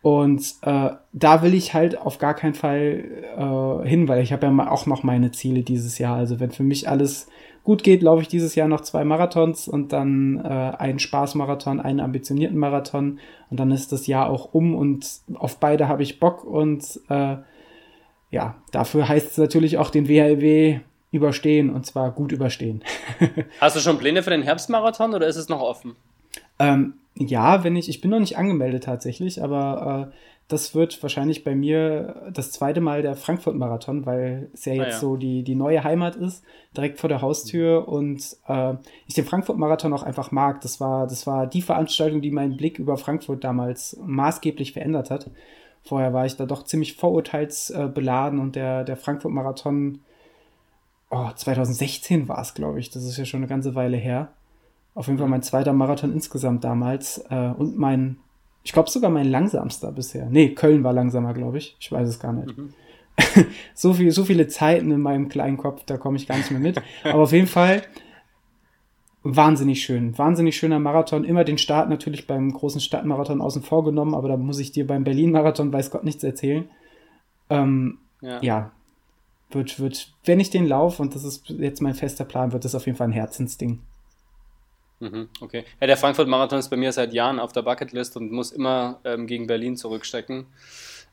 Und 0.00 0.54
äh, 0.62 0.90
da 1.12 1.42
will 1.42 1.54
ich 1.54 1.74
halt 1.74 1.98
auf 1.98 2.18
gar 2.18 2.34
keinen 2.34 2.54
Fall 2.54 3.04
äh, 3.36 3.88
hin, 3.88 4.06
weil 4.06 4.22
ich 4.22 4.32
habe 4.32 4.46
ja 4.46 4.70
auch 4.70 4.86
noch 4.86 5.02
meine 5.02 5.32
Ziele 5.32 5.62
dieses 5.62 5.98
Jahr. 5.98 6.16
Also 6.16 6.38
wenn 6.38 6.52
für 6.52 6.62
mich 6.62 6.88
alles 6.88 7.28
gut 7.64 7.82
geht, 7.82 8.02
laufe 8.02 8.22
ich 8.22 8.28
dieses 8.28 8.54
Jahr 8.54 8.68
noch 8.68 8.80
zwei 8.80 9.04
Marathons 9.04 9.68
und 9.68 9.92
dann 9.92 10.40
äh, 10.42 10.48
einen 10.48 10.98
Spaßmarathon, 10.98 11.80
einen 11.80 12.00
ambitionierten 12.00 12.56
Marathon 12.56 13.18
und 13.50 13.60
dann 13.60 13.72
ist 13.72 13.92
das 13.92 14.06
Jahr 14.06 14.30
auch 14.30 14.54
um 14.54 14.74
und 14.74 15.06
auf 15.34 15.58
beide 15.58 15.88
habe 15.88 16.02
ich 16.02 16.20
Bock 16.20 16.44
und 16.44 16.82
äh, 17.10 17.36
ja, 18.30 18.56
dafür 18.70 19.08
heißt 19.08 19.32
es 19.32 19.38
natürlich 19.38 19.78
auch 19.78 19.90
den 19.90 20.08
WHLW 20.08 20.80
überstehen 21.10 21.68
und 21.68 21.84
zwar 21.84 22.10
gut 22.12 22.32
überstehen. 22.32 22.82
Hast 23.60 23.76
du 23.76 23.80
schon 23.80 23.98
Pläne 23.98 24.22
für 24.22 24.30
den 24.30 24.42
Herbstmarathon 24.42 25.12
oder 25.12 25.26
ist 25.26 25.36
es 25.36 25.48
noch 25.48 25.60
offen? 25.60 25.96
Ähm, 26.58 26.94
ja, 27.26 27.64
wenn 27.64 27.76
ich, 27.76 27.88
ich 27.88 28.00
bin 28.00 28.10
noch 28.10 28.20
nicht 28.20 28.38
angemeldet 28.38 28.84
tatsächlich, 28.84 29.42
aber 29.42 30.10
äh, 30.10 30.14
das 30.48 30.74
wird 30.74 31.02
wahrscheinlich 31.02 31.44
bei 31.44 31.54
mir 31.54 32.30
das 32.32 32.52
zweite 32.52 32.80
Mal 32.80 33.02
der 33.02 33.16
Frankfurt-Marathon, 33.16 34.06
weil 34.06 34.50
es 34.54 34.64
ja 34.64 34.72
jetzt 34.72 34.86
ah, 34.86 34.90
ja. 34.90 34.98
so 34.98 35.16
die, 35.16 35.42
die 35.42 35.54
neue 35.54 35.84
Heimat 35.84 36.16
ist, 36.16 36.42
direkt 36.74 36.98
vor 36.98 37.08
der 37.08 37.20
Haustür 37.20 37.82
mhm. 37.82 37.86
und 37.86 38.36
äh, 38.46 38.74
ich 39.06 39.14
den 39.14 39.26
Frankfurt-Marathon 39.26 39.92
auch 39.92 40.02
einfach 40.02 40.30
mag. 40.30 40.62
Das 40.62 40.80
war, 40.80 41.06
das 41.06 41.26
war 41.26 41.46
die 41.46 41.60
Veranstaltung, 41.60 42.22
die 42.22 42.30
meinen 42.30 42.56
Blick 42.56 42.78
über 42.78 42.96
Frankfurt 42.96 43.44
damals 43.44 43.98
maßgeblich 44.02 44.72
verändert 44.72 45.10
hat. 45.10 45.30
Vorher 45.82 46.14
war 46.14 46.24
ich 46.24 46.36
da 46.36 46.46
doch 46.46 46.64
ziemlich 46.64 46.94
vorurteilsbeladen 46.96 48.40
und 48.40 48.56
der, 48.56 48.84
der 48.84 48.96
Frankfurt-Marathon, 48.96 50.00
oh, 51.10 51.28
2016 51.34 52.26
war 52.26 52.40
es, 52.40 52.54
glaube 52.54 52.80
ich, 52.80 52.88
das 52.88 53.04
ist 53.04 53.18
ja 53.18 53.26
schon 53.26 53.40
eine 53.40 53.48
ganze 53.48 53.74
Weile 53.74 53.98
her. 53.98 54.32
Auf 54.98 55.06
jeden 55.06 55.20
Fall 55.20 55.28
mein 55.28 55.42
zweiter 55.42 55.72
Marathon 55.72 56.12
insgesamt 56.12 56.64
damals 56.64 57.24
äh, 57.30 57.52
und 57.56 57.78
mein, 57.78 58.16
ich 58.64 58.72
glaube 58.72 58.90
sogar 58.90 59.10
mein 59.10 59.28
langsamster 59.30 59.92
bisher. 59.92 60.26
Nee, 60.28 60.56
Köln 60.56 60.82
war 60.82 60.92
langsamer, 60.92 61.34
glaube 61.34 61.58
ich. 61.58 61.76
Ich 61.78 61.92
weiß 61.92 62.08
es 62.08 62.18
gar 62.18 62.32
nicht. 62.32 62.58
Mhm. 62.58 62.74
so, 63.74 63.94
viel, 63.94 64.10
so 64.10 64.24
viele 64.24 64.48
Zeiten 64.48 64.90
in 64.90 65.00
meinem 65.00 65.28
kleinen 65.28 65.56
Kopf, 65.56 65.84
da 65.86 65.98
komme 65.98 66.16
ich 66.16 66.26
gar 66.26 66.36
nicht 66.36 66.50
mehr 66.50 66.58
mit. 66.58 66.82
Aber 67.04 67.22
auf 67.22 67.30
jeden 67.30 67.46
Fall 67.46 67.82
wahnsinnig 69.22 69.84
schön. 69.84 70.18
Wahnsinnig 70.18 70.56
schöner 70.56 70.80
Marathon. 70.80 71.22
Immer 71.22 71.44
den 71.44 71.58
Start 71.58 71.88
natürlich 71.88 72.26
beim 72.26 72.52
großen 72.52 72.80
Stadtmarathon 72.80 73.40
außen 73.40 73.62
vor 73.62 73.84
genommen, 73.84 74.16
aber 74.16 74.26
da 74.26 74.36
muss 74.36 74.58
ich 74.58 74.72
dir 74.72 74.84
beim 74.84 75.04
Berlin-Marathon, 75.04 75.72
weiß 75.72 75.92
Gott, 75.92 76.02
nichts 76.02 76.24
erzählen. 76.24 76.68
Ähm, 77.50 77.98
ja. 78.20 78.42
ja. 78.42 78.72
Wird, 79.52 79.78
wird, 79.78 80.12
wenn 80.24 80.40
ich 80.40 80.50
den 80.50 80.66
laufe, 80.66 81.00
und 81.00 81.14
das 81.14 81.22
ist 81.22 81.48
jetzt 81.50 81.82
mein 81.82 81.94
fester 81.94 82.24
Plan, 82.24 82.52
wird 82.52 82.64
das 82.64 82.74
auf 82.74 82.86
jeden 82.86 82.98
Fall 82.98 83.06
ein 83.06 83.12
Herzensding. 83.12 83.78
Mhm, 85.00 85.28
okay. 85.40 85.64
Ja, 85.80 85.86
der 85.86 85.96
Frankfurt-Marathon 85.96 86.58
ist 86.58 86.68
bei 86.68 86.76
mir 86.76 86.92
seit 86.92 87.12
Jahren 87.12 87.38
auf 87.38 87.52
der 87.52 87.62
Bucketlist 87.62 88.16
und 88.16 88.32
muss 88.32 88.50
immer 88.50 89.00
ähm, 89.04 89.26
gegen 89.26 89.46
Berlin 89.46 89.76
zurückstecken. 89.76 90.46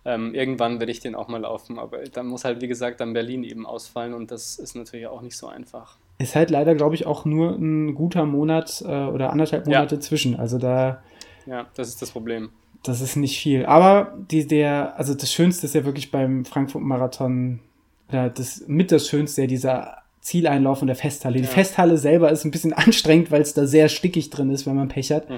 Ähm, 0.06 0.34
irgendwann 0.36 0.80
werde 0.80 0.91
ich 0.91 1.00
den 1.00 1.15
auch 1.15 1.28
mal 1.28 1.41
laufen, 1.41 1.80
aber 1.80 2.04
dann 2.04 2.28
muss 2.28 2.45
halt, 2.45 2.62
wie 2.62 2.67
gesagt, 2.67 3.00
dann 3.00 3.13
Berlin 3.13 3.43
eben 3.43 3.65
ausfallen 3.65 4.13
und 4.13 4.32
das 4.32 4.58
ist 4.58 4.76
natürlich 4.76 5.08
auch 5.08 5.21
nicht 5.21 5.36
so 5.36 5.48
einfach. 5.48 5.98
Ist 6.17 6.36
halt 6.36 6.50
leider, 6.50 6.76
glaube 6.76 6.95
ich, 6.95 7.06
auch 7.06 7.26
nur 7.26 7.52
ein 7.52 7.95
guter 7.95 8.26
Monat 8.26 8.84
äh, 8.86 9.06
oder 9.06 9.32
anderthalb 9.32 9.65
Monate 9.65 9.95
ja. 9.95 10.02
zwischen. 10.02 10.36
Also 10.39 10.58
da. 10.58 11.04
Ja, 11.45 11.67
das 11.76 11.89
ist 11.89 12.02
das 12.02 12.12
Problem. 12.12 12.52
Das 12.84 13.02
ist 13.02 13.15
nicht 13.15 13.39
viel. 13.39 13.65
Aber 13.65 14.15
die, 14.30 14.48
der, 14.48 14.98
also 14.98 15.15
das 15.15 15.33
Schönste 15.33 15.65
ist 15.65 15.73
ja 15.73 15.86
wirklich 15.86 16.12
beim 16.12 16.46
Frankfurt-Marathon, 16.46 17.60
das 18.08 18.63
mit 18.67 18.92
das 18.92 19.10
Schönste, 19.10 19.42
ja, 19.42 19.48
dieser 19.48 20.04
Zieleinlauf 20.26 20.82
in 20.82 20.88
der 20.88 20.96
Festhalle. 20.96 21.36
Ja. 21.36 21.42
Die 21.44 21.48
Festhalle 21.48 22.00
selber 22.00 22.32
ist 22.32 22.46
ein 22.46 22.52
bisschen 22.52 22.73
anstrengend, 22.73 23.30
weil 23.30 23.42
es 23.42 23.54
da 23.54 23.67
sehr 23.67 23.90
stickig 23.90 24.32
drin 24.32 24.50
ist, 24.50 24.65
wenn 24.65 24.76
man 24.76 24.88
Pech 24.88 25.12
hat. 25.12 25.30
Mhm. 25.30 25.36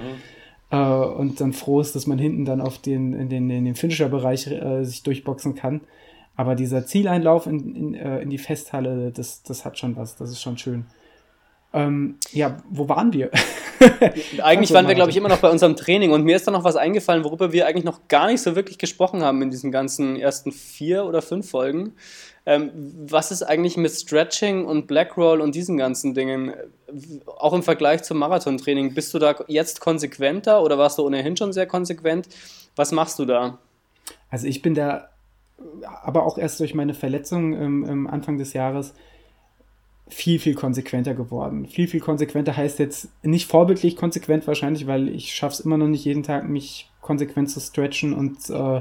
Äh, 0.70 0.76
und 0.76 1.42
dann 1.42 1.52
froh 1.52 1.80
ist, 1.80 1.94
dass 1.94 2.06
man 2.06 2.18
hinten 2.18 2.46
dann 2.46 2.62
auf 2.62 2.78
den, 2.78 3.12
in 3.12 3.28
den, 3.28 3.50
in 3.50 3.66
den 3.66 3.74
Finisher-Bereich 3.74 4.46
äh, 4.46 4.84
sich 4.84 5.02
durchboxen 5.02 5.54
kann. 5.54 5.82
Aber 6.36 6.54
dieser 6.54 6.86
Zieleinlauf 6.86 7.46
in, 7.46 7.76
in, 7.76 7.94
äh, 7.94 8.20
in 8.20 8.30
die 8.30 8.38
Festhalle, 8.38 9.12
das, 9.12 9.42
das 9.42 9.66
hat 9.66 9.78
schon 9.78 9.94
was, 9.96 10.16
das 10.16 10.30
ist 10.30 10.40
schon 10.40 10.56
schön. 10.56 10.86
Ähm, 11.74 12.16
ja, 12.32 12.56
wo 12.70 12.88
waren 12.88 13.12
wir? 13.12 13.30
eigentlich 14.42 14.72
waren 14.72 14.88
wir, 14.88 14.94
glaube 14.94 15.10
ich, 15.10 15.18
immer 15.18 15.28
noch 15.28 15.40
bei 15.40 15.50
unserem 15.50 15.76
Training 15.76 16.12
und 16.12 16.24
mir 16.24 16.36
ist 16.36 16.46
da 16.46 16.50
noch 16.50 16.64
was 16.64 16.76
eingefallen, 16.76 17.24
worüber 17.24 17.52
wir 17.52 17.66
eigentlich 17.66 17.84
noch 17.84 18.08
gar 18.08 18.28
nicht 18.28 18.40
so 18.40 18.56
wirklich 18.56 18.78
gesprochen 18.78 19.22
haben 19.22 19.42
in 19.42 19.50
diesen 19.50 19.70
ganzen 19.70 20.16
ersten 20.16 20.50
vier 20.50 21.04
oder 21.04 21.20
fünf 21.20 21.50
Folgen. 21.50 21.92
Ähm, 22.48 22.70
was 23.06 23.30
ist 23.30 23.42
eigentlich 23.42 23.76
mit 23.76 23.92
Stretching 23.92 24.64
und 24.64 24.86
Blackroll 24.86 25.42
und 25.42 25.54
diesen 25.54 25.76
ganzen 25.76 26.14
Dingen, 26.14 26.54
auch 27.26 27.52
im 27.52 27.62
Vergleich 27.62 28.04
zum 28.04 28.16
Marathontraining? 28.16 28.94
Bist 28.94 29.12
du 29.12 29.18
da 29.18 29.34
jetzt 29.48 29.80
konsequenter 29.80 30.62
oder 30.62 30.78
warst 30.78 30.96
du 30.96 31.04
ohnehin 31.04 31.36
schon 31.36 31.52
sehr 31.52 31.66
konsequent? 31.66 32.26
Was 32.74 32.90
machst 32.90 33.18
du 33.18 33.26
da? 33.26 33.58
Also 34.30 34.46
ich 34.46 34.62
bin 34.62 34.74
da, 34.74 35.10
aber 36.02 36.24
auch 36.24 36.38
erst 36.38 36.58
durch 36.60 36.72
meine 36.74 36.94
Verletzung 36.94 37.52
im 37.52 38.06
Anfang 38.06 38.38
des 38.38 38.54
Jahres 38.54 38.94
viel, 40.08 40.38
viel 40.38 40.54
konsequenter 40.54 41.12
geworden. 41.12 41.66
Viel, 41.66 41.86
viel 41.86 42.00
konsequenter 42.00 42.56
heißt 42.56 42.78
jetzt 42.78 43.08
nicht 43.22 43.46
vorbildlich 43.46 43.94
konsequent 43.94 44.46
wahrscheinlich, 44.46 44.86
weil 44.86 45.10
ich 45.10 45.34
schaffe 45.34 45.52
es 45.52 45.60
immer 45.60 45.76
noch 45.76 45.88
nicht 45.88 46.06
jeden 46.06 46.22
Tag, 46.22 46.48
mich 46.48 46.88
konsequent 47.02 47.50
zu 47.50 47.60
stretchen 47.60 48.14
und 48.14 48.48
äh, 48.48 48.80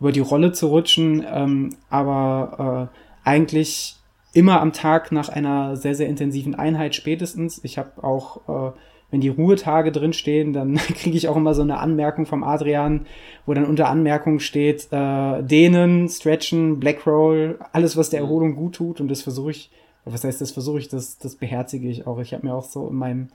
über 0.00 0.12
die 0.12 0.20
Rolle 0.20 0.52
zu 0.52 0.68
rutschen, 0.68 1.24
ähm, 1.28 1.76
aber 1.90 2.90
äh, 2.92 3.28
eigentlich 3.28 3.96
immer 4.32 4.60
am 4.60 4.72
Tag 4.72 5.12
nach 5.12 5.28
einer 5.28 5.76
sehr, 5.76 5.94
sehr 5.94 6.08
intensiven 6.08 6.54
Einheit 6.54 6.94
spätestens. 6.94 7.60
Ich 7.64 7.78
habe 7.78 8.04
auch, 8.04 8.72
äh, 8.72 8.72
wenn 9.10 9.20
die 9.20 9.28
Ruhetage 9.28 9.92
drinstehen, 9.92 10.52
dann 10.52 10.74
kriege 10.76 11.16
ich 11.16 11.28
auch 11.28 11.36
immer 11.36 11.54
so 11.54 11.62
eine 11.62 11.78
Anmerkung 11.78 12.26
vom 12.26 12.44
Adrian, 12.44 13.06
wo 13.46 13.54
dann 13.54 13.64
unter 13.64 13.88
Anmerkung 13.88 14.40
steht, 14.40 14.88
äh, 14.90 15.42
dehnen, 15.42 16.08
stretchen, 16.08 16.78
Black 16.78 17.06
Roll, 17.06 17.58
alles, 17.72 17.96
was 17.96 18.10
der 18.10 18.20
mhm. 18.20 18.26
Erholung 18.26 18.56
gut 18.56 18.74
tut 18.74 19.00
und 19.00 19.08
das 19.08 19.22
versuche 19.22 19.50
ich 19.52 19.70
was 20.06 20.22
heißt, 20.24 20.40
das 20.40 20.52
versuche 20.52 20.78
ich, 20.78 20.88
das, 20.88 21.18
das 21.18 21.34
beherzige 21.34 21.88
ich 21.88 22.06
auch. 22.06 22.18
Ich 22.20 22.32
habe 22.32 22.46
mir 22.46 22.54
auch 22.54 22.64
so 22.64 22.88
in 22.88 22.94
meinem 22.94 23.28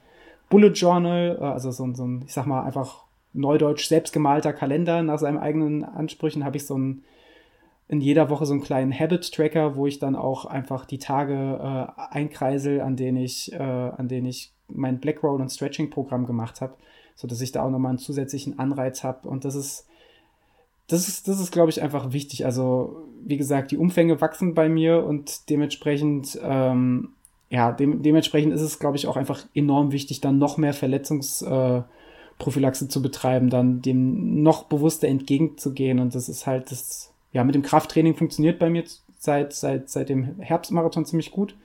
Bullet 0.50 0.72
Journal, 0.72 1.38
äh, 1.40 1.44
also 1.44 1.70
so, 1.72 1.94
so 1.94 2.06
ein, 2.06 2.24
ich 2.26 2.34
sag 2.34 2.46
mal, 2.46 2.64
einfach 2.64 3.04
neudeutsch 3.34 3.88
selbstgemalter 3.88 4.54
Kalender 4.54 5.04
nach 5.04 5.20
seinen 5.20 5.38
eigenen 5.38 5.84
Ansprüchen, 5.84 6.44
habe 6.44 6.58
ich 6.58 6.66
so 6.66 6.78
ein, 6.78 7.04
in 7.88 8.02
jeder 8.02 8.30
Woche 8.30 8.46
so 8.46 8.54
einen 8.54 8.62
kleinen 8.62 8.98
Habit-Tracker, 8.98 9.76
wo 9.76 9.88
ich 9.88 10.00
dann 10.00 10.16
auch 10.16 10.46
einfach 10.46 10.86
die 10.86 11.00
Tage 11.00 11.34
äh, 11.34 12.02
einkreisel, 12.12 12.82
an 12.82 12.96
denen 12.96 13.18
ich, 13.18 13.52
äh, 13.54 13.58
an 13.58 14.08
denen 14.08 14.28
ich 14.28 14.52
mein 14.68 15.00
Black 15.00 15.24
Roll 15.24 15.42
und 15.42 15.50
Stretching-Programm 15.50 16.26
gemacht 16.26 16.62
habe, 16.62 16.76
sodass 17.16 17.42
ich 17.42 17.52
da 17.52 17.64
auch 17.64 17.70
nochmal 17.70 17.90
einen 17.90 18.00
zusätzlichen 18.00 18.60
Anreiz 18.60 19.04
habe. 19.04 19.28
Und 19.28 19.46
das 19.46 19.56
ist, 19.56 19.88
das 20.88 21.08
ist, 21.08 21.28
das 21.28 21.40
ist, 21.40 21.52
glaube 21.52 21.70
ich, 21.70 21.82
einfach 21.82 22.12
wichtig. 22.12 22.46
Also, 22.46 23.04
wie 23.24 23.38
gesagt, 23.38 23.72
die 23.72 23.78
Umfänge 23.78 24.20
wachsen 24.20 24.54
bei 24.54 24.68
mir 24.68 25.06
und 25.06 25.50
dementsprechend, 25.50 26.40
ähm, 26.44 27.10
ja, 27.50 27.72
de 27.72 27.98
dementsprechend 28.00 28.54
ist 28.54 28.62
es, 28.62 28.80
glaube 28.80 28.98
ich, 28.98 29.08
auch 29.08 29.18
einfach 29.18 29.46
enorm 29.54 29.92
wichtig, 29.92 30.22
dann 30.22 30.38
noch 30.38 30.58
mehr 30.58 30.74
Verletzungsprophylaxe 30.74 31.86
äh, 31.88 32.01
zu 32.90 33.02
betreiben, 33.02 33.50
dann 33.50 33.82
dem 33.82 34.42
noch 34.44 34.64
bewusster 34.64 35.08
entgegenzugehen. 35.08 36.00
Und 36.00 36.16
das 36.16 36.30
ist 36.30 36.48
halt 36.48 36.72
das, 36.72 37.12
ja, 37.32 37.44
mit 37.44 37.56
dem 37.56 37.62
Krafttraining 37.62 38.16
funktioniert 38.16 38.60
bei 38.60 38.70
mir 38.70 38.84
seit, 39.18 39.54
seit, 39.54 39.90
seit 39.90 40.10
dem 40.10 40.40
Herbstmarathon 40.40 41.06
ziemlich 41.06 41.32
gut, 41.32 41.56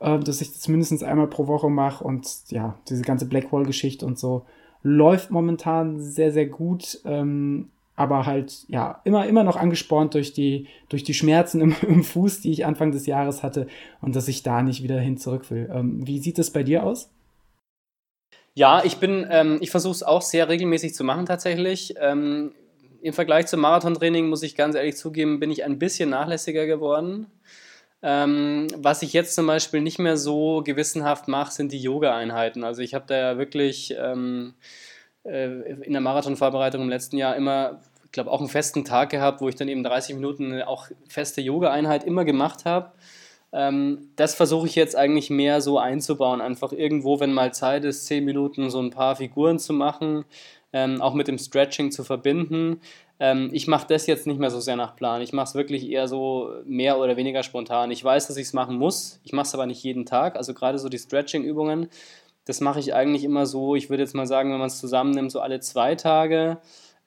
äh, 0.00 0.18
dass 0.18 0.40
ich 0.40 0.52
das 0.52 0.68
mindestens 0.68 1.02
einmal 1.02 1.28
pro 1.28 1.46
Woche 1.46 1.70
mache 1.70 2.04
und 2.04 2.28
ja, 2.48 2.76
diese 2.88 3.02
ganze 3.02 3.26
Blackwall-Geschichte 3.26 4.04
und 4.04 4.18
so 4.18 4.44
läuft 4.82 5.30
momentan 5.30 6.00
sehr, 6.00 6.32
sehr 6.32 6.46
gut. 6.46 7.00
Ähm, 7.04 7.68
aber 8.00 8.24
halt 8.24 8.64
ja 8.68 9.02
immer 9.04 9.26
immer 9.26 9.44
noch 9.44 9.56
angespornt 9.56 10.14
durch 10.14 10.32
die 10.32 10.68
durch 10.88 11.04
die 11.04 11.12
Schmerzen 11.12 11.60
im, 11.60 11.76
im, 11.86 12.02
Fuß, 12.02 12.40
die 12.40 12.50
ich 12.50 12.64
Anfang 12.64 12.92
des 12.92 13.04
Jahres 13.04 13.42
hatte 13.42 13.66
und 14.00 14.16
dass 14.16 14.26
ich 14.26 14.42
da 14.42 14.62
nicht 14.62 14.82
wieder 14.82 14.98
hin 14.98 15.18
zurück 15.18 15.50
will. 15.50 15.70
Ähm, 15.70 16.06
wie 16.06 16.18
sieht 16.18 16.38
es 16.38 16.50
bei 16.50 16.62
dir 16.62 16.82
aus? 16.82 17.10
Ja, 18.54 18.82
ich 18.84 18.96
bin, 18.96 19.26
ähm, 19.30 19.58
ich 19.60 19.70
versuche 19.70 19.94
es 19.94 20.02
auch 20.02 20.22
sehr 20.22 20.48
regelmäßig 20.48 20.94
zu 20.94 21.04
machen 21.04 21.26
tatsächlich. 21.26 21.94
Ähm, 22.00 22.52
Im 23.00 23.12
Vergleich 23.12 23.46
zum 23.46 23.60
Marathontraining 23.60 24.28
muss 24.28 24.42
ich 24.42 24.56
ganz 24.56 24.74
ehrlich 24.74 24.96
zugeben, 24.96 25.40
bin 25.40 25.50
ich 25.50 25.64
ein 25.64 25.78
bisschen 25.78 26.10
nachlässiger 26.10 26.66
geworden. 26.66 27.26
Ähm, 28.02 28.68
was 28.76 29.02
ich 29.02 29.12
jetzt 29.12 29.34
zum 29.34 29.46
Beispiel 29.46 29.82
nicht 29.82 29.98
mehr 29.98 30.16
so 30.16 30.62
gewissenhaft 30.64 31.28
mache, 31.28 31.52
sind 31.52 31.72
die 31.72 31.80
Yoga-Einheiten. 31.80 32.64
Also 32.64 32.82
ich 32.82 32.94
habe 32.94 33.04
da 33.06 33.16
ja 33.16 33.38
wirklich 33.38 33.94
ähm, 33.98 34.54
äh, 35.24 35.48
in 35.82 35.92
der 35.92 36.00
Marathonvorbereitung 36.00 36.82
im 36.82 36.88
letzten 36.88 37.18
Jahr 37.18 37.36
immer 37.36 37.80
ich 38.10 38.12
glaube, 38.12 38.32
auch 38.32 38.40
einen 38.40 38.48
festen 38.48 38.84
Tag 38.84 39.10
gehabt, 39.10 39.40
wo 39.40 39.48
ich 39.48 39.54
dann 39.54 39.68
eben 39.68 39.84
30 39.84 40.16
Minuten 40.16 40.60
auch 40.62 40.88
feste 41.08 41.40
Yoga-Einheit 41.40 42.02
immer 42.02 42.24
gemacht 42.24 42.64
habe. 42.64 42.90
Ähm, 43.52 44.10
das 44.16 44.34
versuche 44.34 44.66
ich 44.66 44.74
jetzt 44.74 44.96
eigentlich 44.96 45.30
mehr 45.30 45.60
so 45.60 45.78
einzubauen. 45.78 46.40
Einfach 46.40 46.72
irgendwo, 46.72 47.20
wenn 47.20 47.32
mal 47.32 47.52
Zeit 47.52 47.84
ist, 47.84 48.06
10 48.06 48.24
Minuten 48.24 48.70
so 48.70 48.80
ein 48.80 48.90
paar 48.90 49.16
Figuren 49.16 49.58
zu 49.58 49.72
machen, 49.72 50.24
ähm, 50.72 51.00
auch 51.00 51.14
mit 51.14 51.28
dem 51.28 51.38
Stretching 51.38 51.90
zu 51.90 52.04
verbinden. 52.04 52.80
Ähm, 53.18 53.50
ich 53.52 53.66
mache 53.66 53.86
das 53.88 54.06
jetzt 54.06 54.26
nicht 54.26 54.40
mehr 54.40 54.50
so 54.50 54.60
sehr 54.60 54.76
nach 54.76 54.96
Plan. 54.96 55.20
Ich 55.20 55.32
mache 55.32 55.44
es 55.44 55.54
wirklich 55.54 55.88
eher 55.88 56.08
so 56.08 56.50
mehr 56.64 56.98
oder 56.98 57.16
weniger 57.16 57.42
spontan. 57.42 57.90
Ich 57.90 58.02
weiß, 58.02 58.28
dass 58.28 58.36
ich 58.36 58.46
es 58.46 58.52
machen 58.52 58.76
muss. 58.76 59.20
Ich 59.24 59.32
mache 59.32 59.46
es 59.46 59.54
aber 59.54 59.66
nicht 59.66 59.82
jeden 59.82 60.06
Tag. 60.06 60.36
Also 60.36 60.54
gerade 60.54 60.78
so 60.78 60.88
die 60.88 60.98
Stretching-Übungen, 60.98 61.88
das 62.46 62.60
mache 62.60 62.80
ich 62.80 62.94
eigentlich 62.94 63.24
immer 63.24 63.46
so. 63.46 63.74
Ich 63.74 63.90
würde 63.90 64.02
jetzt 64.02 64.14
mal 64.14 64.26
sagen, 64.26 64.50
wenn 64.52 64.58
man 64.58 64.68
es 64.68 64.78
zusammennimmt, 64.78 65.30
so 65.30 65.40
alle 65.40 65.60
zwei 65.60 65.96
Tage. 65.96 66.58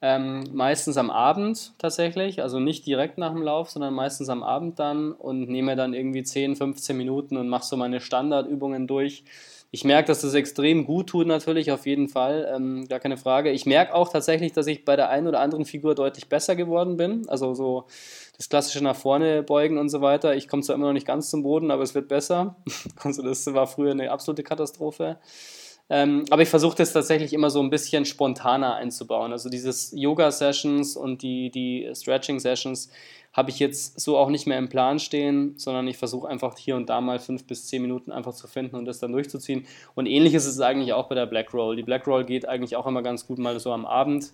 Ähm, 0.06 0.44
meistens 0.52 0.98
am 0.98 1.10
Abend 1.10 1.72
tatsächlich, 1.78 2.42
also 2.42 2.60
nicht 2.60 2.86
direkt 2.86 3.18
nach 3.18 3.32
dem 3.32 3.42
Lauf, 3.42 3.70
sondern 3.70 3.94
meistens 3.94 4.28
am 4.28 4.44
Abend 4.44 4.78
dann 4.78 5.14
und 5.14 5.48
nehme 5.48 5.78
dann 5.78 5.94
irgendwie 5.94 6.24
10, 6.24 6.58
15 6.58 6.98
Minuten 6.98 7.38
und 7.38 7.48
mache 7.48 7.64
so 7.64 7.78
meine 7.78 8.02
Standardübungen 8.02 8.86
durch. 8.86 9.24
Ich 9.72 9.86
merke, 9.86 10.08
dass 10.08 10.20
das 10.20 10.34
extrem 10.34 10.86
gut 10.86 11.08
tut, 11.08 11.26
natürlich, 11.26 11.72
auf 11.72 11.86
jeden 11.86 12.10
Fall, 12.10 12.52
ähm, 12.54 12.86
gar 12.90 13.00
keine 13.00 13.16
Frage. 13.16 13.52
Ich 13.52 13.66
merke 13.66 13.96
auch 13.96 14.10
tatsächlich, 14.10 14.52
dass 14.52 14.68
ich 14.68 14.84
bei 14.84 14.98
der 14.98 15.10
einen 15.10 15.28
oder 15.28 15.40
anderen 15.40 15.64
Figur 15.64 15.96
deutlich 15.96 16.28
besser 16.28 16.58
geworden 16.58 16.98
bin. 16.98 17.30
Also 17.30 17.54
so 17.54 17.86
das 18.36 18.50
klassische 18.50 18.84
nach 18.84 18.98
vorne 18.98 19.42
beugen 19.42 19.78
und 19.78 19.88
so 19.88 20.02
weiter. 20.02 20.36
Ich 20.36 20.50
komme 20.50 20.64
zwar 20.64 20.76
immer 20.76 20.88
noch 20.88 20.94
nicht 20.94 21.08
ganz 21.08 21.30
zum 21.30 21.44
Boden, 21.44 21.72
aber 21.72 21.82
es 21.82 21.96
wird 21.96 22.10
besser. 22.10 22.58
Also 23.04 23.22
das 23.22 23.52
war 23.54 23.68
früher 23.68 23.92
eine 23.92 24.12
absolute 24.12 24.44
Katastrophe. 24.44 25.18
Ähm, 25.90 26.26
aber 26.30 26.42
ich 26.42 26.50
versuche 26.50 26.78
das 26.78 26.94
tatsächlich 26.94 27.34
immer 27.34 27.50
so 27.50 27.62
ein 27.62 27.70
bisschen 27.70 28.06
spontaner 28.06 28.76
einzubauen. 28.76 29.32
Also 29.32 29.50
dieses 29.50 29.92
Yoga-Sessions 29.96 30.96
und 30.96 31.22
die, 31.22 31.52
die 31.52 31.90
Stretching-Sessions 31.94 32.90
habe 33.34 33.50
ich 33.50 33.60
jetzt 33.60 34.00
so 34.00 34.18
auch 34.18 34.30
nicht 34.30 34.46
mehr 34.46 34.60
im 34.60 34.70
Plan 34.70 35.00
stehen, 35.00 35.56
sondern 35.58 35.88
ich 35.88 35.98
versuche 35.98 36.28
einfach 36.28 36.56
hier 36.58 36.76
und 36.76 36.90
da 36.90 37.02
mal 37.02 37.20
fünf 37.20 37.46
bis 37.46 37.68
zehn 37.68 37.82
Minuten 37.82 38.12
einfach 38.12 38.34
zu 38.34 38.48
finden 38.48 38.76
und 38.76 38.86
das 38.86 39.00
dann 39.00 39.12
durchzuziehen. 39.12 39.66
Und 39.96 40.06
ähnlich 40.06 40.36
ist 40.36 40.46
es 40.46 40.60
eigentlich 40.62 40.94
auch 40.94 41.10
bei 41.10 41.16
der 41.16 41.26
Black 41.26 41.54
Roll. 41.54 41.76
Die 41.76 41.84
Black 41.84 42.08
Roll 42.08 42.26
geht 42.26 42.48
eigentlich 42.48 42.76
auch 42.76 42.86
immer 42.86 43.02
ganz 43.02 43.26
gut 43.26 43.40
mal 43.40 43.60
so 43.60 43.72
am 43.72 43.86
Abend. 43.86 44.32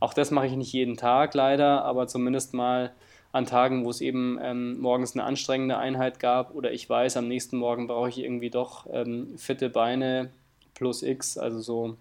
Auch 0.00 0.12
das 0.12 0.30
mache 0.30 0.46
ich 0.46 0.56
nicht 0.56 0.72
jeden 0.72 0.96
Tag 0.96 1.32
leider, 1.34 1.84
aber 1.84 2.06
zumindest 2.08 2.52
mal 2.52 2.92
an 3.32 3.46
Tagen, 3.46 3.86
wo 3.86 3.90
es 3.90 4.02
eben 4.02 4.38
ähm, 4.42 4.78
morgens 4.78 5.14
eine 5.14 5.24
anstrengende 5.24 5.78
Einheit 5.78 6.20
gab 6.20 6.54
oder 6.54 6.72
ich 6.72 6.88
weiß, 6.88 7.16
am 7.16 7.28
nächsten 7.28 7.56
Morgen 7.56 7.86
brauche 7.86 8.10
ich 8.10 8.18
irgendwie 8.18 8.50
doch 8.50 8.86
ähm, 8.92 9.38
fitte 9.38 9.70
Beine, 9.70 10.30
plus 10.74 11.02
X, 11.02 11.38
also 11.38 11.60
so, 11.60 11.96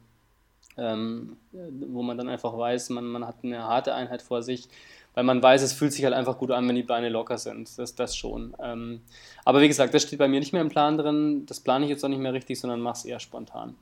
ähm, 0.77 1.37
wo 1.51 2.01
man 2.01 2.17
dann 2.17 2.29
einfach 2.29 2.57
weiß, 2.57 2.89
man, 2.89 3.05
man 3.05 3.27
hat 3.27 3.37
eine 3.43 3.63
harte 3.63 3.93
Einheit 3.93 4.21
vor 4.21 4.41
sich, 4.41 4.69
weil 5.13 5.23
man 5.23 5.43
weiß, 5.43 5.61
es 5.61 5.73
fühlt 5.73 5.91
sich 5.91 6.05
halt 6.05 6.13
einfach 6.13 6.37
gut 6.37 6.51
an, 6.51 6.67
wenn 6.67 6.75
die 6.75 6.83
Beine 6.83 7.09
locker 7.09 7.37
sind. 7.37 7.77
Das, 7.77 7.95
das 7.95 8.15
schon. 8.15 8.55
Ähm, 8.61 9.01
aber 9.43 9.61
wie 9.61 9.67
gesagt, 9.67 9.93
das 9.93 10.03
steht 10.03 10.19
bei 10.19 10.27
mir 10.27 10.39
nicht 10.39 10.53
mehr 10.53 10.61
im 10.61 10.69
Plan 10.69 10.97
drin. 10.97 11.45
Das 11.45 11.59
plane 11.59 11.85
ich 11.85 11.91
jetzt 11.91 12.03
auch 12.05 12.09
nicht 12.09 12.19
mehr 12.21 12.33
richtig, 12.33 12.59
sondern 12.59 12.79
mache 12.79 12.99
es 12.99 13.05
eher 13.05 13.19
spontan. 13.19 13.75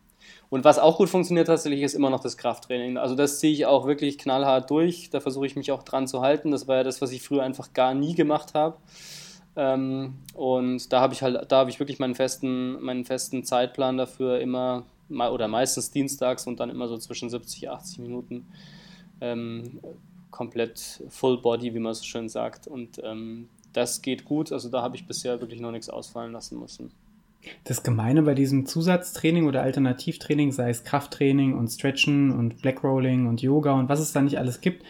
Und 0.49 0.63
was 0.63 0.79
auch 0.79 0.97
gut 0.97 1.09
funktioniert 1.09 1.47
tatsächlich, 1.47 1.83
ist 1.83 1.93
immer 1.93 2.09
noch 2.09 2.21
das 2.21 2.37
Krafttraining. 2.37 2.97
Also 2.97 3.15
das 3.15 3.39
ziehe 3.39 3.53
ich 3.53 3.65
auch 3.65 3.85
wirklich 3.85 4.17
knallhart 4.17 4.69
durch. 4.69 5.09
Da 5.11 5.19
versuche 5.19 5.45
ich 5.45 5.55
mich 5.55 5.71
auch 5.71 5.83
dran 5.83 6.07
zu 6.07 6.21
halten. 6.21 6.51
Das 6.51 6.67
war 6.67 6.77
ja 6.77 6.83
das, 6.83 7.01
was 7.01 7.11
ich 7.11 7.21
früher 7.21 7.43
einfach 7.43 7.73
gar 7.73 7.93
nie 7.93 8.15
gemacht 8.15 8.53
habe. 8.55 8.77
Ähm, 9.59 10.13
und 10.35 10.93
da 10.93 11.01
habe 11.01 11.13
ich 11.13 11.21
halt, 11.21 11.51
da 11.51 11.57
habe 11.57 11.69
ich 11.69 11.79
wirklich 11.79 11.99
meinen 11.99 12.15
festen, 12.15 12.81
meinen 12.81 13.03
festen 13.03 13.43
Zeitplan 13.43 13.97
dafür 13.97 14.39
immer 14.39 14.85
oder 15.09 15.49
meistens 15.49 15.91
dienstags 15.91 16.47
und 16.47 16.61
dann 16.61 16.69
immer 16.69 16.87
so 16.87 16.97
zwischen 16.97 17.29
70, 17.29 17.69
80 17.69 17.99
Minuten 17.99 18.45
ähm, 19.19 19.81
komplett 20.31 21.03
Full 21.09 21.41
Body, 21.41 21.73
wie 21.73 21.79
man 21.79 21.93
so 21.93 22.05
schön 22.05 22.29
sagt. 22.29 22.67
Und 22.67 23.01
ähm, 23.03 23.49
das 23.73 24.01
geht 24.01 24.23
gut. 24.23 24.53
Also 24.53 24.69
da 24.69 24.81
habe 24.81 24.95
ich 24.95 25.05
bisher 25.07 25.41
wirklich 25.41 25.59
noch 25.59 25.71
nichts 25.71 25.89
ausfallen 25.89 26.31
lassen 26.31 26.57
müssen. 26.57 26.91
Das 27.65 27.83
Gemeine 27.83 28.21
bei 28.21 28.35
diesem 28.35 28.65
Zusatztraining 28.65 29.45
oder 29.45 29.61
Alternativtraining, 29.61 30.53
sei 30.53 30.69
es 30.69 30.85
Krafttraining 30.85 31.53
und 31.53 31.67
Stretchen 31.67 32.31
und 32.31 32.61
Blackrolling 32.61 33.27
und 33.27 33.41
Yoga 33.41 33.73
und 33.73 33.89
was 33.89 33.99
es 33.99 34.13
da 34.13 34.21
nicht 34.21 34.37
alles 34.37 34.61
gibt, 34.61 34.85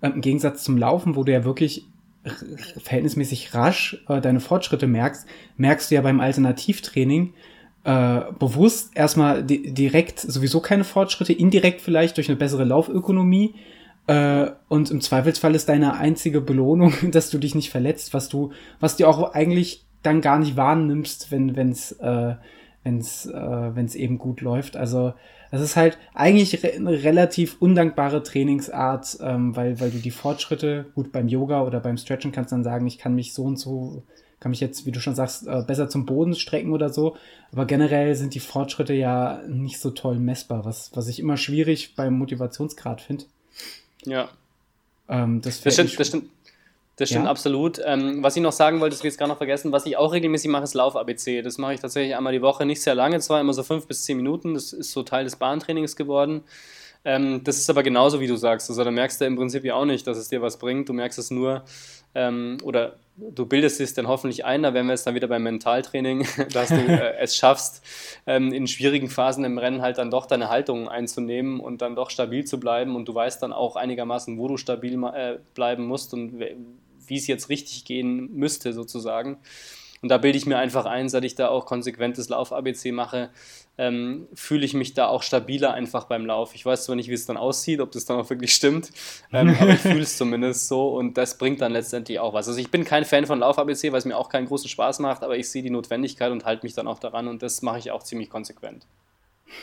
ähm, 0.00 0.14
im 0.14 0.20
Gegensatz 0.22 0.64
zum 0.64 0.78
Laufen, 0.78 1.16
wo 1.16 1.24
du 1.24 1.32
ja 1.32 1.44
wirklich 1.44 1.84
verhältnismäßig 2.82 3.54
rasch 3.54 4.04
äh, 4.08 4.20
deine 4.20 4.40
Fortschritte 4.40 4.86
merkst, 4.86 5.26
merkst 5.56 5.90
du 5.90 5.94
ja 5.94 6.00
beim 6.00 6.20
Alternativtraining 6.20 7.34
äh, 7.86 8.22
bewusst 8.38 8.96
erstmal 8.96 9.44
di 9.44 9.72
direkt 9.72 10.18
sowieso 10.18 10.60
keine 10.60 10.82
Fortschritte, 10.82 11.32
indirekt 11.32 11.80
vielleicht 11.80 12.16
durch 12.16 12.28
eine 12.28 12.36
bessere 12.36 12.64
Laufökonomie. 12.64 13.54
Äh, 14.08 14.50
und 14.68 14.90
im 14.90 15.00
Zweifelsfall 15.00 15.54
ist 15.54 15.68
deine 15.68 15.94
einzige 15.94 16.40
Belohnung, 16.40 16.94
dass 17.12 17.30
du 17.30 17.38
dich 17.38 17.54
nicht 17.54 17.70
verletzt, 17.70 18.12
was 18.12 18.28
du, 18.28 18.50
was 18.80 18.96
du 18.96 19.06
auch 19.06 19.34
eigentlich 19.34 19.84
dann 20.02 20.20
gar 20.20 20.38
nicht 20.38 20.56
wahrnimmst, 20.56 21.30
wenn 21.30 21.70
es 21.70 21.92
äh, 21.92 22.34
wenn 22.86 22.98
es 22.98 23.26
äh, 23.26 23.98
eben 23.98 24.18
gut 24.18 24.40
läuft. 24.40 24.76
Also 24.76 25.14
das 25.50 25.60
ist 25.60 25.76
halt 25.76 25.98
eigentlich 26.14 26.62
re 26.62 26.72
eine 26.74 27.02
relativ 27.02 27.56
undankbare 27.60 28.22
Trainingsart, 28.22 29.18
ähm, 29.20 29.54
weil, 29.56 29.80
weil 29.80 29.90
du 29.90 29.98
die 29.98 30.10
Fortschritte, 30.10 30.86
gut 30.94 31.12
beim 31.12 31.28
Yoga 31.28 31.62
oder 31.62 31.80
beim 31.80 31.96
Stretchen 31.96 32.32
kannst 32.32 32.52
dann 32.52 32.64
sagen, 32.64 32.86
ich 32.86 32.98
kann 32.98 33.14
mich 33.14 33.32
so 33.32 33.44
und 33.44 33.56
so, 33.56 34.02
kann 34.40 34.50
mich 34.50 34.60
jetzt, 34.60 34.86
wie 34.86 34.92
du 34.92 35.00
schon 35.00 35.14
sagst, 35.14 35.46
äh, 35.46 35.62
besser 35.66 35.88
zum 35.88 36.06
Boden 36.06 36.34
strecken 36.34 36.72
oder 36.72 36.90
so. 36.90 37.16
Aber 37.52 37.64
generell 37.64 38.14
sind 38.14 38.34
die 38.34 38.40
Fortschritte 38.40 38.94
ja 38.94 39.40
nicht 39.48 39.78
so 39.78 39.90
toll 39.90 40.18
messbar, 40.18 40.64
was, 40.64 40.90
was 40.94 41.08
ich 41.08 41.20
immer 41.20 41.36
schwierig 41.36 41.94
beim 41.94 42.14
Motivationsgrad 42.18 43.00
finde. 43.00 43.24
Ja. 44.04 44.28
Ähm, 45.08 45.40
das, 45.40 45.60
das 45.62 45.74
stimmt, 45.74 45.98
das 45.98 46.08
stimmt. 46.08 46.24
Das 46.96 47.10
stimmt 47.10 47.26
ja. 47.26 47.30
absolut. 47.30 47.78
Ähm, 47.84 48.22
was 48.22 48.36
ich 48.36 48.42
noch 48.42 48.52
sagen 48.52 48.80
wollte, 48.80 48.94
das 48.94 49.02
will 49.02 49.08
ich 49.08 49.12
jetzt 49.12 49.18
gar 49.18 49.28
noch 49.28 49.36
vergessen, 49.36 49.70
was 49.70 49.84
ich 49.84 49.98
auch 49.98 50.12
regelmäßig 50.14 50.50
mache, 50.50 50.64
ist 50.64 50.72
Lauf-ABC. 50.72 51.42
Das 51.42 51.58
mache 51.58 51.74
ich 51.74 51.80
tatsächlich 51.80 52.16
einmal 52.16 52.32
die 52.32 52.40
Woche, 52.40 52.64
nicht 52.64 52.80
sehr 52.80 52.94
lange, 52.94 53.20
zwar 53.20 53.40
immer 53.40 53.52
so 53.52 53.62
fünf 53.62 53.86
bis 53.86 54.04
zehn 54.04 54.16
Minuten. 54.16 54.54
Das 54.54 54.72
ist 54.72 54.92
so 54.92 55.02
Teil 55.02 55.24
des 55.24 55.36
Bahntrainings 55.36 55.94
geworden. 55.96 56.42
Ähm, 57.04 57.44
das 57.44 57.58
ist 57.58 57.68
aber 57.68 57.82
genauso, 57.82 58.18
wie 58.20 58.26
du 58.26 58.36
sagst. 58.36 58.70
Also 58.70 58.82
da 58.82 58.90
merkst 58.90 59.20
du 59.20 59.26
im 59.26 59.36
Prinzip 59.36 59.62
ja 59.64 59.74
auch 59.74 59.84
nicht, 59.84 60.06
dass 60.06 60.16
es 60.16 60.28
dir 60.28 60.40
was 60.40 60.58
bringt. 60.58 60.88
Du 60.88 60.94
merkst 60.94 61.18
es 61.18 61.30
nur, 61.30 61.64
ähm, 62.14 62.56
oder 62.62 62.96
du 63.16 63.44
bildest 63.46 63.80
es 63.80 63.92
dann 63.92 64.08
hoffentlich 64.08 64.44
ein, 64.44 64.62
da 64.62 64.72
wären 64.72 64.86
wir 64.86 64.94
jetzt 64.94 65.06
dann 65.06 65.14
wieder 65.14 65.28
beim 65.28 65.42
Mentaltraining, 65.42 66.26
dass 66.52 66.70
du 66.70 66.76
äh, 66.76 67.18
es 67.18 67.36
schaffst, 67.36 67.84
ähm, 68.26 68.52
in 68.52 68.66
schwierigen 68.66 69.08
Phasen 69.10 69.44
im 69.44 69.58
Rennen 69.58 69.82
halt 69.82 69.98
dann 69.98 70.10
doch 70.10 70.24
deine 70.26 70.48
Haltung 70.48 70.88
einzunehmen 70.88 71.60
und 71.60 71.82
dann 71.82 71.94
doch 71.94 72.10
stabil 72.10 72.44
zu 72.44 72.58
bleiben 72.58 72.96
und 72.96 73.06
du 73.06 73.14
weißt 73.14 73.42
dann 73.42 73.52
auch 73.52 73.76
einigermaßen, 73.76 74.38
wo 74.38 74.48
du 74.48 74.56
stabil 74.56 74.94
äh, 75.04 75.38
bleiben 75.54 75.86
musst 75.86 76.14
und 76.14 76.40
wie 77.08 77.16
es 77.16 77.26
jetzt 77.26 77.48
richtig 77.48 77.84
gehen 77.84 78.32
müsste 78.32 78.72
sozusagen. 78.72 79.38
Und 80.02 80.10
da 80.10 80.18
bilde 80.18 80.38
ich 80.38 80.46
mir 80.46 80.58
einfach 80.58 80.84
ein, 80.84 81.08
seit 81.08 81.24
ich 81.24 81.34
da 81.34 81.48
auch 81.48 81.66
konsequentes 81.66 82.28
Lauf-ABC 82.28 82.92
mache, 82.92 83.30
ähm, 83.78 84.28
fühle 84.34 84.64
ich 84.64 84.74
mich 84.74 84.94
da 84.94 85.08
auch 85.08 85.22
stabiler 85.22 85.72
einfach 85.72 86.04
beim 86.04 86.26
Lauf. 86.26 86.54
Ich 86.54 86.64
weiß 86.64 86.84
zwar 86.84 86.96
nicht, 86.96 87.08
wie 87.08 87.14
es 87.14 87.26
dann 87.26 87.36
aussieht, 87.36 87.80
ob 87.80 87.92
das 87.92 88.04
dann 88.04 88.18
auch 88.18 88.30
wirklich 88.30 88.54
stimmt, 88.54 88.90
ähm, 89.32 89.56
aber 89.58 89.70
ich 89.70 89.80
fühle 89.80 90.02
es 90.02 90.16
zumindest 90.18 90.68
so 90.68 90.88
und 90.88 91.16
das 91.16 91.38
bringt 91.38 91.60
dann 91.60 91.72
letztendlich 91.72 92.18
auch 92.20 92.34
was. 92.34 92.48
Also 92.48 92.60
ich 92.60 92.70
bin 92.70 92.84
kein 92.84 93.04
Fan 93.04 93.26
von 93.26 93.40
Lauf-ABC, 93.40 93.92
weil 93.92 93.98
es 93.98 94.04
mir 94.04 94.16
auch 94.16 94.28
keinen 94.28 94.46
großen 94.46 94.68
Spaß 94.68 95.00
macht, 95.00 95.22
aber 95.22 95.36
ich 95.36 95.48
sehe 95.50 95.62
die 95.62 95.70
Notwendigkeit 95.70 96.30
und 96.30 96.44
halte 96.44 96.64
mich 96.64 96.74
dann 96.74 96.88
auch 96.88 96.98
daran 96.98 97.28
und 97.28 97.42
das 97.42 97.62
mache 97.62 97.78
ich 97.78 97.90
auch 97.90 98.02
ziemlich 98.02 98.30
konsequent. 98.30 98.86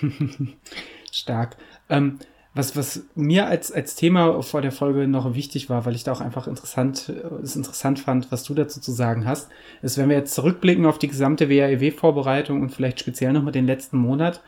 Stark. 1.12 1.58
Ähm, 1.90 2.20
was, 2.56 2.76
was 2.76 3.04
mir 3.16 3.48
als, 3.48 3.72
als 3.72 3.96
Thema 3.96 4.42
vor 4.44 4.62
der 4.62 4.72
Folge 4.72 5.08
noch 5.08 5.34
wichtig 5.34 5.70
war, 5.70 5.86
weil 5.86 5.96
ich 5.96 6.04
da 6.04 6.12
auch 6.12 6.22
einfach 6.22 6.48
interessant, 6.48 7.12
es 7.42 7.56
interessant 7.56 8.00
fand, 8.00 8.32
was 8.32 8.44
du 8.44 8.54
dazu 8.54 8.80
zu 8.80 8.92
sagen 8.92 9.26
hast, 9.26 9.50
ist, 9.82 9.98
wenn 9.98 10.10
wir 10.10 10.18
jetzt 10.18 10.36
zurückblicken 10.36 10.86
auf 10.86 11.00
die 11.00 11.08
gesamte 11.08 11.50
WAEW-Vorbereitung 11.50 12.62
und 12.62 12.70
vielleicht 12.70 13.00
speziell 13.00 13.34
nochmal 13.34 13.54
den 13.54 13.66
letzten 13.66 13.98
Monat, 13.98 14.44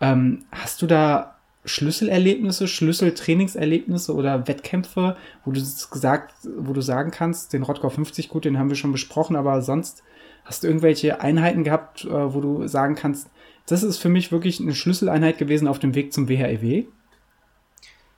ähm, 0.00 0.44
hast 0.50 0.82
du 0.82 0.86
da 0.86 1.36
Schlüsselerlebnisse, 1.64 2.66
Schlüsseltrainingserlebnisse 2.66 4.14
oder 4.14 4.46
Wettkämpfe, 4.48 5.16
wo 5.44 5.52
du 5.52 5.60
gesagt, 5.60 6.34
wo 6.58 6.72
du 6.72 6.80
sagen 6.80 7.10
kannst, 7.10 7.52
den 7.52 7.62
Rottgau 7.62 7.88
50 7.88 8.28
gut, 8.28 8.44
den 8.44 8.58
haben 8.58 8.68
wir 8.68 8.76
schon 8.76 8.92
besprochen, 8.92 9.36
aber 9.36 9.62
sonst 9.62 10.02
hast 10.44 10.62
du 10.62 10.66
irgendwelche 10.66 11.20
Einheiten 11.20 11.64
gehabt, 11.64 12.04
äh, 12.04 12.34
wo 12.34 12.40
du 12.40 12.66
sagen 12.66 12.96
kannst, 12.96 13.30
das 13.66 13.82
ist 13.82 13.98
für 13.98 14.10
mich 14.10 14.30
wirklich 14.30 14.60
eine 14.60 14.74
Schlüsseleinheit 14.74 15.38
gewesen 15.38 15.68
auf 15.68 15.78
dem 15.78 15.94
Weg 15.94 16.12
zum 16.12 16.28
WHEW? 16.28 16.86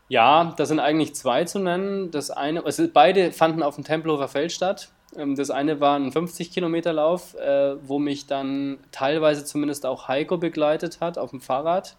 Ja, 0.08 0.54
da 0.56 0.66
sind 0.66 0.78
eigentlich 0.78 1.14
zwei 1.14 1.44
zu 1.44 1.58
nennen. 1.58 2.10
Das 2.10 2.30
eine, 2.30 2.64
also 2.64 2.86
beide 2.92 3.32
fanden 3.32 3.62
auf 3.62 3.74
dem 3.74 3.84
Tempelhofer 3.84 4.28
Feld 4.28 4.52
statt. 4.52 4.90
Ähm, 5.16 5.34
das 5.34 5.50
eine 5.50 5.80
war 5.80 5.98
ein 5.98 6.12
50 6.12 6.52
Kilometer 6.52 6.92
Lauf, 6.92 7.34
äh, 7.34 7.76
wo 7.86 7.98
mich 7.98 8.26
dann 8.26 8.78
teilweise 8.92 9.44
zumindest 9.44 9.86
auch 9.86 10.08
Heiko 10.08 10.38
begleitet 10.38 11.00
hat 11.00 11.18
auf 11.18 11.30
dem 11.30 11.40
Fahrrad. 11.40 11.96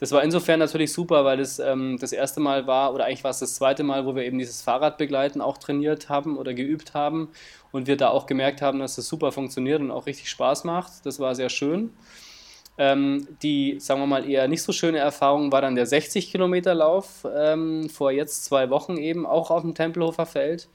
Das 0.00 0.10
war 0.10 0.24
insofern 0.24 0.58
natürlich 0.58 0.92
super, 0.92 1.24
weil 1.24 1.38
es 1.38 1.58
ähm, 1.60 1.98
das 2.00 2.12
erste 2.12 2.40
Mal 2.40 2.66
war, 2.66 2.92
oder 2.92 3.04
eigentlich 3.04 3.22
war 3.22 3.30
es 3.30 3.38
das 3.38 3.54
zweite 3.54 3.84
Mal, 3.84 4.06
wo 4.06 4.16
wir 4.16 4.24
eben 4.24 4.38
dieses 4.38 4.60
Fahrradbegleiten 4.62 5.40
auch 5.40 5.56
trainiert 5.56 6.08
haben 6.08 6.36
oder 6.36 6.52
geübt 6.52 6.94
haben 6.94 7.28
und 7.70 7.86
wir 7.86 7.96
da 7.96 8.08
auch 8.08 8.26
gemerkt 8.26 8.60
haben, 8.60 8.80
dass 8.80 8.96
das 8.96 9.06
super 9.06 9.30
funktioniert 9.30 9.80
und 9.80 9.92
auch 9.92 10.06
richtig 10.06 10.28
Spaß 10.30 10.64
macht. 10.64 11.06
Das 11.06 11.20
war 11.20 11.34
sehr 11.34 11.48
schön. 11.48 11.92
Ähm, 12.76 13.28
die, 13.42 13.78
sagen 13.78 14.00
wir 14.00 14.06
mal, 14.06 14.28
eher 14.28 14.48
nicht 14.48 14.62
so 14.62 14.72
schöne 14.72 14.98
Erfahrung 14.98 15.52
war 15.52 15.62
dann 15.62 15.76
der 15.76 15.86
60 15.86 16.30
Kilometer 16.30 16.74
Lauf 16.74 17.26
ähm, 17.32 17.88
vor 17.88 18.10
jetzt 18.10 18.44
zwei 18.44 18.70
Wochen 18.70 18.96
eben, 18.96 19.26
auch 19.26 19.50
auf 19.50 19.62
dem 19.62 19.74
Tempelhofer 19.74 20.26
Feld. 20.26 20.68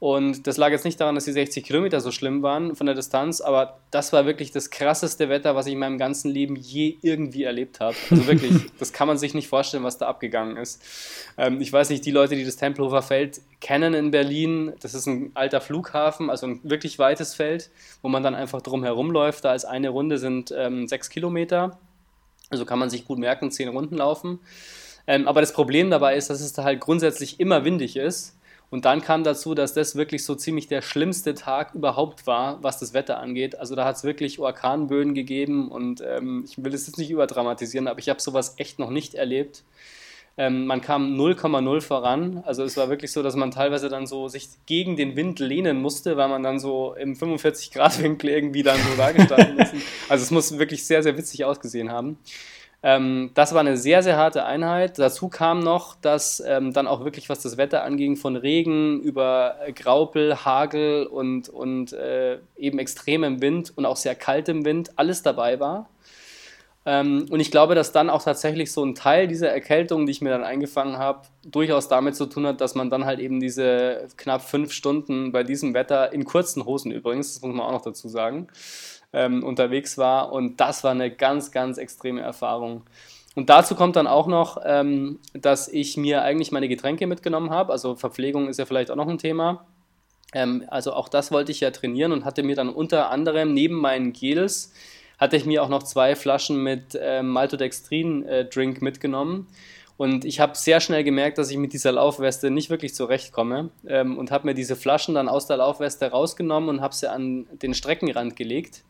Und 0.00 0.46
das 0.46 0.56
lag 0.58 0.70
jetzt 0.70 0.84
nicht 0.84 1.00
daran, 1.00 1.16
dass 1.16 1.24
die 1.24 1.32
60 1.32 1.64
Kilometer 1.64 2.00
so 2.00 2.12
schlimm 2.12 2.40
waren 2.42 2.76
von 2.76 2.86
der 2.86 2.94
Distanz, 2.94 3.40
aber 3.40 3.80
das 3.90 4.12
war 4.12 4.26
wirklich 4.26 4.52
das 4.52 4.70
krasseste 4.70 5.28
Wetter, 5.28 5.56
was 5.56 5.66
ich 5.66 5.72
in 5.72 5.80
meinem 5.80 5.98
ganzen 5.98 6.30
Leben 6.30 6.54
je 6.54 6.96
irgendwie 7.02 7.42
erlebt 7.42 7.80
habe. 7.80 7.96
Also 8.08 8.28
wirklich, 8.28 8.52
das 8.78 8.92
kann 8.92 9.08
man 9.08 9.18
sich 9.18 9.34
nicht 9.34 9.48
vorstellen, 9.48 9.82
was 9.82 9.98
da 9.98 10.06
abgegangen 10.06 10.56
ist. 10.56 10.80
Ähm, 11.36 11.60
ich 11.60 11.72
weiß 11.72 11.90
nicht, 11.90 12.04
die 12.04 12.12
Leute, 12.12 12.36
die 12.36 12.44
das 12.44 12.54
Tempelhofer 12.54 13.02
Feld 13.02 13.40
kennen 13.60 13.92
in 13.92 14.12
Berlin, 14.12 14.72
das 14.80 14.94
ist 14.94 15.06
ein 15.06 15.32
alter 15.34 15.60
Flughafen, 15.60 16.30
also 16.30 16.46
ein 16.46 16.60
wirklich 16.62 17.00
weites 17.00 17.34
Feld, 17.34 17.70
wo 18.00 18.08
man 18.08 18.22
dann 18.22 18.36
einfach 18.36 18.62
drum 18.62 18.84
herum 18.84 19.10
läuft. 19.10 19.44
Da 19.44 19.52
ist 19.52 19.64
eine 19.64 19.88
Runde 19.88 20.18
sind 20.18 20.54
ähm, 20.56 20.86
sechs 20.86 21.10
Kilometer. 21.10 21.76
Also 22.50 22.64
kann 22.64 22.78
man 22.78 22.88
sich 22.88 23.04
gut 23.04 23.18
merken, 23.18 23.50
zehn 23.50 23.68
Runden 23.68 23.96
laufen. 23.96 24.38
Ähm, 25.08 25.26
aber 25.26 25.40
das 25.40 25.52
Problem 25.52 25.90
dabei 25.90 26.16
ist, 26.16 26.30
dass 26.30 26.40
es 26.40 26.52
da 26.52 26.62
halt 26.62 26.80
grundsätzlich 26.80 27.40
immer 27.40 27.64
windig 27.64 27.96
ist. 27.96 28.37
Und 28.70 28.84
dann 28.84 29.00
kam 29.00 29.24
dazu, 29.24 29.54
dass 29.54 29.72
das 29.72 29.96
wirklich 29.96 30.24
so 30.24 30.34
ziemlich 30.34 30.68
der 30.68 30.82
schlimmste 30.82 31.34
Tag 31.34 31.74
überhaupt 31.74 32.26
war, 32.26 32.62
was 32.62 32.78
das 32.78 32.92
Wetter 32.92 33.18
angeht. 33.18 33.58
Also 33.58 33.74
da 33.74 33.86
hat 33.86 33.96
es 33.96 34.04
wirklich 34.04 34.38
Orkanböen 34.38 35.14
gegeben 35.14 35.70
und 35.70 36.02
ähm, 36.06 36.44
ich 36.46 36.62
will 36.62 36.74
es 36.74 36.86
jetzt 36.86 36.98
nicht 36.98 37.10
überdramatisieren, 37.10 37.88
aber 37.88 37.98
ich 37.98 38.10
habe 38.10 38.20
sowas 38.20 38.54
echt 38.58 38.78
noch 38.78 38.90
nicht 38.90 39.14
erlebt. 39.14 39.64
Ähm, 40.36 40.66
man 40.66 40.80
kam 40.80 41.18
0,0 41.18 41.80
voran. 41.80 42.42
Also 42.46 42.62
es 42.62 42.76
war 42.76 42.88
wirklich 42.88 43.10
so, 43.10 43.24
dass 43.24 43.34
man 43.34 43.50
teilweise 43.50 43.88
dann 43.88 44.06
so 44.06 44.28
sich 44.28 44.48
gegen 44.66 44.96
den 44.96 45.16
Wind 45.16 45.40
lehnen 45.40 45.82
musste, 45.82 46.16
weil 46.16 46.28
man 46.28 46.44
dann 46.44 46.60
so 46.60 46.94
im 46.94 47.14
45-Grad-Winkel 47.14 48.30
irgendwie 48.30 48.62
dann 48.62 48.78
so 48.78 48.96
da 48.96 49.10
gestanden 49.12 49.58
ist. 49.58 49.74
Also 50.08 50.22
es 50.22 50.30
muss 50.30 50.58
wirklich 50.58 50.86
sehr, 50.86 51.02
sehr 51.02 51.18
witzig 51.18 51.44
ausgesehen 51.44 51.90
haben. 51.90 52.18
Ähm, 52.82 53.30
das 53.34 53.54
war 53.54 53.60
eine 53.60 53.76
sehr, 53.76 54.02
sehr 54.02 54.16
harte 54.16 54.44
Einheit. 54.44 54.98
Dazu 54.98 55.28
kam 55.28 55.60
noch, 55.60 55.96
dass 55.96 56.42
ähm, 56.46 56.72
dann 56.72 56.86
auch 56.86 57.04
wirklich, 57.04 57.28
was 57.28 57.40
das 57.40 57.56
Wetter 57.56 57.82
anging, 57.82 58.16
von 58.16 58.36
Regen 58.36 59.00
über 59.00 59.56
Graupel, 59.74 60.44
Hagel 60.44 61.06
und, 61.06 61.48
und 61.48 61.92
äh, 61.92 62.38
eben 62.56 62.78
extremem 62.78 63.40
Wind 63.40 63.72
und 63.76 63.84
auch 63.84 63.96
sehr 63.96 64.14
kaltem 64.14 64.64
Wind 64.64 64.92
alles 64.96 65.22
dabei 65.22 65.58
war. 65.58 65.88
Ähm, 66.86 67.26
und 67.30 67.40
ich 67.40 67.50
glaube, 67.50 67.74
dass 67.74 67.92
dann 67.92 68.08
auch 68.08 68.22
tatsächlich 68.22 68.72
so 68.72 68.84
ein 68.84 68.94
Teil 68.94 69.26
dieser 69.26 69.50
Erkältung, 69.50 70.06
die 70.06 70.12
ich 70.12 70.22
mir 70.22 70.30
dann 70.30 70.44
eingefangen 70.44 70.96
habe, 70.96 71.22
durchaus 71.44 71.88
damit 71.88 72.16
zu 72.16 72.26
tun 72.26 72.46
hat, 72.46 72.60
dass 72.60 72.74
man 72.74 72.88
dann 72.88 73.04
halt 73.04 73.18
eben 73.18 73.40
diese 73.40 74.06
knapp 74.16 74.40
fünf 74.40 74.72
Stunden 74.72 75.32
bei 75.32 75.42
diesem 75.42 75.74
Wetter, 75.74 76.12
in 76.12 76.24
kurzen 76.24 76.64
Hosen 76.64 76.92
übrigens, 76.92 77.34
das 77.34 77.42
muss 77.42 77.54
man 77.54 77.66
auch 77.66 77.72
noch 77.72 77.82
dazu 77.82 78.08
sagen, 78.08 78.48
ähm, 79.12 79.42
unterwegs 79.42 79.98
war. 79.98 80.32
Und 80.32 80.60
das 80.60 80.84
war 80.84 80.92
eine 80.92 81.10
ganz, 81.10 81.50
ganz 81.50 81.78
extreme 81.78 82.20
Erfahrung. 82.20 82.82
Und 83.34 83.50
dazu 83.50 83.74
kommt 83.74 83.96
dann 83.96 84.06
auch 84.06 84.26
noch, 84.26 84.58
ähm, 84.64 85.20
dass 85.32 85.68
ich 85.68 85.96
mir 85.96 86.22
eigentlich 86.22 86.50
meine 86.50 86.68
Getränke 86.68 87.06
mitgenommen 87.06 87.50
habe. 87.50 87.72
Also 87.72 87.94
Verpflegung 87.94 88.48
ist 88.48 88.58
ja 88.58 88.66
vielleicht 88.66 88.90
auch 88.90 88.96
noch 88.96 89.08
ein 89.08 89.18
Thema. 89.18 89.66
Ähm, 90.34 90.64
also 90.68 90.92
auch 90.92 91.08
das 91.08 91.30
wollte 91.30 91.52
ich 91.52 91.60
ja 91.60 91.70
trainieren 91.70 92.12
und 92.12 92.24
hatte 92.24 92.42
mir 92.42 92.56
dann 92.56 92.68
unter 92.68 93.10
anderem 93.10 93.54
neben 93.54 93.76
meinen 93.76 94.12
Gels 94.12 94.72
hatte 95.18 95.36
ich 95.36 95.44
mir 95.44 95.62
auch 95.62 95.68
noch 95.68 95.82
zwei 95.82 96.14
Flaschen 96.14 96.62
mit 96.62 96.94
äh, 96.94 97.22
Maltodextrin-Drink 97.22 98.78
äh, 98.78 98.84
mitgenommen. 98.84 99.48
Und 99.98 100.24
ich 100.24 100.38
habe 100.38 100.56
sehr 100.56 100.78
schnell 100.80 101.02
gemerkt, 101.02 101.38
dass 101.38 101.50
ich 101.50 101.58
mit 101.58 101.72
dieser 101.72 101.90
Laufweste 101.90 102.52
nicht 102.52 102.70
wirklich 102.70 102.94
zurechtkomme 102.94 103.70
ähm, 103.86 104.16
und 104.16 104.30
habe 104.30 104.46
mir 104.46 104.54
diese 104.54 104.76
Flaschen 104.76 105.16
dann 105.16 105.28
aus 105.28 105.48
der 105.48 105.56
Laufweste 105.56 106.06
rausgenommen 106.06 106.70
und 106.70 106.80
habe 106.80 106.94
sie 106.94 107.10
an 107.10 107.46
den 107.60 107.74
Streckenrand 107.74 108.36
gelegt 108.36 108.84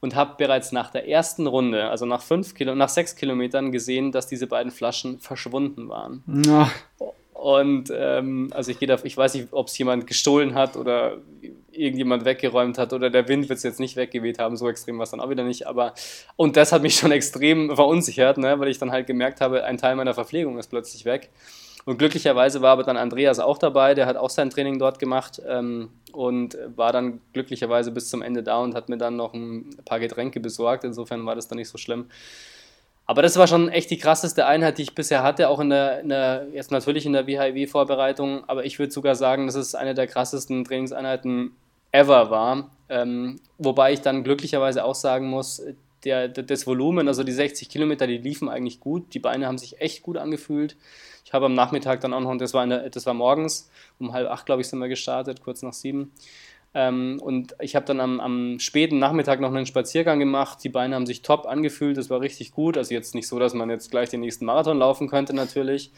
und 0.00 0.14
habe 0.14 0.34
bereits 0.36 0.70
nach 0.70 0.90
der 0.90 1.08
ersten 1.08 1.46
Runde, 1.46 1.88
also 1.88 2.04
nach, 2.04 2.20
fünf 2.20 2.54
Kilo, 2.54 2.74
nach 2.74 2.90
sechs 2.90 3.16
Kilometern, 3.16 3.72
gesehen, 3.72 4.12
dass 4.12 4.26
diese 4.26 4.46
beiden 4.46 4.70
Flaschen 4.70 5.18
verschwunden 5.18 5.88
waren. 5.88 6.22
Ja. 6.44 6.70
Und 7.32 7.90
ähm, 7.96 8.50
also 8.52 8.70
ich, 8.70 8.78
da, 8.80 8.98
ich 9.02 9.16
weiß 9.16 9.34
nicht, 9.34 9.48
ob 9.50 9.68
es 9.68 9.78
jemand 9.78 10.06
gestohlen 10.06 10.54
hat 10.54 10.76
oder 10.76 11.22
irgendjemand 11.76 12.24
weggeräumt 12.24 12.78
hat 12.78 12.92
oder 12.92 13.10
der 13.10 13.28
Wind 13.28 13.48
wird 13.48 13.58
es 13.58 13.62
jetzt 13.62 13.80
nicht 13.80 13.96
weggeweht 13.96 14.38
haben, 14.38 14.56
so 14.56 14.68
extrem 14.68 14.98
war 14.98 15.04
es 15.04 15.10
dann 15.10 15.20
auch 15.20 15.30
wieder 15.30 15.44
nicht. 15.44 15.66
Aber 15.66 15.94
und 16.36 16.56
das 16.56 16.72
hat 16.72 16.82
mich 16.82 16.94
schon 16.98 17.12
extrem 17.12 17.74
verunsichert, 17.74 18.38
ne, 18.38 18.58
weil 18.58 18.68
ich 18.68 18.78
dann 18.78 18.90
halt 18.90 19.06
gemerkt 19.06 19.40
habe, 19.40 19.64
ein 19.64 19.78
Teil 19.78 19.96
meiner 19.96 20.14
Verpflegung 20.14 20.58
ist 20.58 20.68
plötzlich 20.68 21.04
weg. 21.04 21.30
Und 21.84 21.98
glücklicherweise 21.98 22.62
war 22.62 22.72
aber 22.72 22.82
dann 22.82 22.96
Andreas 22.96 23.38
auch 23.38 23.58
dabei, 23.58 23.94
der 23.94 24.06
hat 24.06 24.16
auch 24.16 24.30
sein 24.30 24.48
Training 24.48 24.78
dort 24.78 24.98
gemacht 24.98 25.42
ähm, 25.46 25.90
und 26.12 26.56
war 26.76 26.92
dann 26.92 27.20
glücklicherweise 27.34 27.90
bis 27.90 28.08
zum 28.08 28.22
Ende 28.22 28.42
da 28.42 28.58
und 28.58 28.74
hat 28.74 28.88
mir 28.88 28.96
dann 28.96 29.16
noch 29.16 29.34
ein 29.34 29.68
paar 29.84 30.00
Getränke 30.00 30.40
besorgt. 30.40 30.84
Insofern 30.84 31.26
war 31.26 31.34
das 31.34 31.46
dann 31.46 31.58
nicht 31.58 31.68
so 31.68 31.76
schlimm. 31.76 32.06
Aber 33.06 33.20
das 33.20 33.36
war 33.36 33.46
schon 33.46 33.68
echt 33.68 33.90
die 33.90 33.98
krasseste 33.98 34.46
Einheit, 34.46 34.78
die 34.78 34.82
ich 34.82 34.94
bisher 34.94 35.22
hatte, 35.22 35.50
auch 35.50 35.60
in 35.60 35.68
der, 35.68 36.00
in 36.00 36.08
der 36.08 36.46
jetzt 36.52 36.70
natürlich 36.70 37.04
in 37.04 37.12
der 37.12 37.26
WHIW-Vorbereitung, 37.26 38.44
aber 38.48 38.64
ich 38.64 38.78
würde 38.78 38.92
sogar 38.92 39.14
sagen, 39.14 39.46
dass 39.46 39.56
es 39.56 39.74
eine 39.74 39.94
der 39.94 40.06
krassesten 40.06 40.64
Trainingseinheiten 40.64 41.54
ever 41.94 42.30
war. 42.30 42.70
Ähm, 42.88 43.40
wobei 43.56 43.92
ich 43.92 44.00
dann 44.00 44.24
glücklicherweise 44.24 44.84
auch 44.84 44.96
sagen 44.96 45.28
muss, 45.30 45.62
der, 46.04 46.28
das 46.28 46.66
Volumen, 46.66 47.08
also 47.08 47.22
die 47.22 47.32
60 47.32 47.68
Kilometer, 47.70 48.06
die 48.06 48.18
liefen 48.18 48.48
eigentlich 48.48 48.80
gut. 48.80 49.14
Die 49.14 49.20
Beine 49.20 49.46
haben 49.46 49.58
sich 49.58 49.80
echt 49.80 50.02
gut 50.02 50.16
angefühlt. 50.16 50.76
Ich 51.24 51.32
habe 51.32 51.46
am 51.46 51.54
Nachmittag 51.54 52.00
dann 52.00 52.12
auch 52.12 52.20
noch, 52.20 52.36
das 52.36 52.52
war, 52.52 52.66
der, 52.66 52.90
das 52.90 53.06
war 53.06 53.14
morgens, 53.14 53.70
um 53.98 54.12
halb 54.12 54.28
acht, 54.28 54.44
glaube 54.44 54.60
ich, 54.60 54.68
sind 54.68 54.80
wir 54.80 54.88
gestartet, 54.88 55.40
kurz 55.40 55.62
nach 55.62 55.72
sieben. 55.72 56.12
Ähm, 56.74 57.20
und 57.22 57.54
ich 57.60 57.76
habe 57.76 57.86
dann 57.86 58.00
am, 58.00 58.20
am, 58.20 58.58
späten 58.58 58.98
Nachmittag 58.98 59.40
noch 59.40 59.54
einen 59.54 59.64
Spaziergang 59.64 60.18
gemacht. 60.18 60.58
Die 60.64 60.68
Beine 60.68 60.96
haben 60.96 61.06
sich 61.06 61.22
top 61.22 61.46
angefühlt, 61.46 61.96
das 61.96 62.10
war 62.10 62.20
richtig 62.20 62.52
gut. 62.52 62.76
Also 62.76 62.92
jetzt 62.92 63.14
nicht 63.14 63.28
so, 63.28 63.38
dass 63.38 63.54
man 63.54 63.70
jetzt 63.70 63.90
gleich 63.90 64.10
den 64.10 64.20
nächsten 64.20 64.44
Marathon 64.44 64.78
laufen 64.78 65.08
könnte 65.08 65.32
natürlich. 65.32 65.92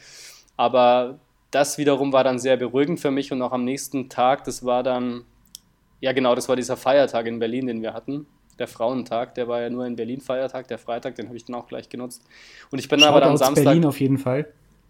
Aber 0.55 1.19
das 1.51 1.79
wiederum 1.79 2.13
war 2.13 2.23
dann 2.23 2.39
sehr 2.39 2.55
beruhigend 2.55 2.99
für 2.99 3.11
mich 3.11 3.31
und 3.31 3.41
auch 3.41 3.51
am 3.51 3.65
nächsten 3.65 4.09
Tag, 4.09 4.43
das 4.43 4.63
war 4.63 4.83
dann, 4.83 5.25
ja 5.99 6.11
genau, 6.11 6.35
das 6.35 6.47
war 6.49 6.55
dieser 6.55 6.77
Feiertag 6.77 7.25
in 7.25 7.39
Berlin, 7.39 7.67
den 7.67 7.81
wir 7.81 7.93
hatten. 7.93 8.27
Der 8.59 8.67
Frauentag, 8.67 9.35
der 9.35 9.47
war 9.47 9.61
ja 9.61 9.69
nur 9.69 9.85
in 9.85 9.95
Berlin 9.95 10.19
Feiertag, 10.19 10.67
der 10.67 10.79
Freitag, 10.79 11.15
den 11.15 11.27
habe 11.27 11.37
ich 11.37 11.45
dann 11.45 11.55
auch 11.55 11.67
gleich 11.67 11.89
genutzt. 11.89 12.23
Und 12.71 12.79
ich 12.79 12.87
bin 12.87 12.99
Schaut 12.99 13.09
aber 13.09 13.21
dann 13.21 13.37
Samstag. 13.37 13.65
Berlin 13.65 13.85
auf 13.85 13.99
jeden 13.99 14.17
Fall. 14.17 14.47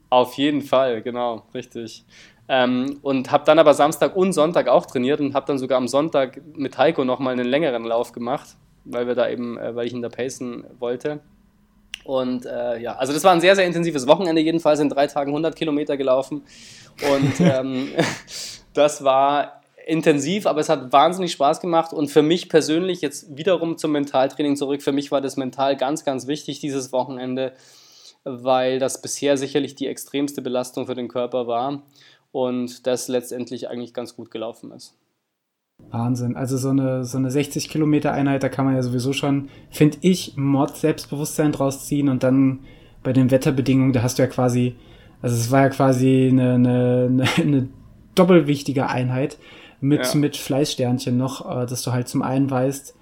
Auf 0.09 0.35
jeden 0.35 0.61
Fall, 0.61 1.01
genau, 1.01 1.43
richtig. 1.53 2.05
Ähm, 2.47 2.99
und 3.01 3.29
habe 3.29 3.43
dann 3.43 3.59
aber 3.59 3.73
Samstag 3.73 4.15
und 4.15 4.31
Sonntag 4.31 4.69
auch 4.69 4.85
trainiert 4.85 5.19
und 5.19 5.33
habe 5.33 5.45
dann 5.45 5.57
sogar 5.57 5.77
am 5.77 5.87
Sonntag 5.89 6.41
mit 6.55 6.77
Heiko 6.77 7.03
nochmal 7.03 7.33
einen 7.33 7.45
längeren 7.45 7.83
Lauf 7.83 8.13
gemacht, 8.13 8.55
weil 8.85 9.05
wir 9.05 9.15
da 9.15 9.29
eben, 9.29 9.57
äh, 9.57 9.75
weil 9.75 9.87
ich 9.87 9.93
ihn 9.93 10.01
da 10.01 10.07
pacen 10.07 10.63
wollte. 10.79 11.19
Und 12.05 12.45
äh, 12.45 12.79
ja, 12.79 12.95
also 12.95 13.11
das 13.11 13.25
war 13.25 13.33
ein 13.33 13.41
sehr, 13.41 13.53
sehr 13.57 13.65
intensives 13.65 14.07
Wochenende, 14.07 14.41
jedenfalls 14.41 14.79
in 14.79 14.87
drei 14.87 15.07
Tagen 15.07 15.31
100 15.31 15.57
Kilometer 15.57 15.97
gelaufen. 15.97 16.43
Und 17.11 17.33
ähm, 17.41 17.89
das 18.73 19.03
war 19.03 19.61
intensiv, 19.87 20.45
aber 20.45 20.59
es 20.59 20.69
hat 20.69 20.91
wahnsinnig 20.91 21.31
Spaß 21.31 21.61
gemacht. 21.61 21.93
Und 21.93 22.09
für 22.09 22.21
mich 22.21 22.49
persönlich, 22.49 23.01
jetzt 23.01 23.37
wiederum 23.37 23.77
zum 23.77 23.93
Mentaltraining 23.93 24.55
zurück, 24.55 24.81
für 24.81 24.91
mich 24.91 25.11
war 25.11 25.21
das 25.21 25.37
mental 25.37 25.77
ganz, 25.77 26.03
ganz 26.03 26.27
wichtig, 26.27 26.59
dieses 26.59 26.91
Wochenende, 26.91 27.53
weil 28.23 28.79
das 28.79 29.01
bisher 29.01 29.37
sicherlich 29.37 29.75
die 29.75 29.87
extremste 29.87 30.41
Belastung 30.41 30.87
für 30.87 30.95
den 30.95 31.07
Körper 31.07 31.47
war 31.47 31.83
und 32.31 32.85
das 32.85 33.07
letztendlich 33.07 33.69
eigentlich 33.69 33.93
ganz 33.93 34.15
gut 34.15 34.29
gelaufen 34.29 34.71
ist. 34.71 34.97
Wahnsinn. 35.89 36.35
Also 36.35 36.57
so 36.57 36.69
eine, 36.69 37.05
so 37.05 37.17
eine 37.17 37.31
60 37.31 37.69
Kilometer 37.69 38.11
Einheit, 38.11 38.43
da 38.43 38.49
kann 38.49 38.65
man 38.65 38.75
ja 38.75 38.81
sowieso 38.81 39.13
schon, 39.13 39.49
finde 39.69 39.99
ich, 40.01 40.35
Mord 40.35 40.75
Selbstbewusstsein 40.75 41.53
draus 41.53 41.85
ziehen 41.85 42.09
und 42.09 42.23
dann 42.23 42.59
bei 43.03 43.13
den 43.13 43.31
Wetterbedingungen, 43.31 43.93
da 43.93 44.01
hast 44.01 44.17
du 44.17 44.23
ja 44.23 44.27
quasi, 44.27 44.75
also 45.21 45.35
es 45.35 45.49
war 45.49 45.61
ja 45.61 45.69
quasi 45.69 46.27
eine, 46.29 46.55
eine, 46.55 47.25
eine 47.37 47.69
doppelwichtige 48.15 48.87
Einheit 48.87 49.37
mit, 49.79 50.05
ja. 50.05 50.15
mit 50.15 50.37
Fleißsternchen 50.37 51.17
noch, 51.17 51.49
äh, 51.49 51.65
dass 51.65 51.83
du 51.83 51.91
halt 51.91 52.07
zum 52.07 52.21
einen 52.21 52.49
weißt, 52.49 52.95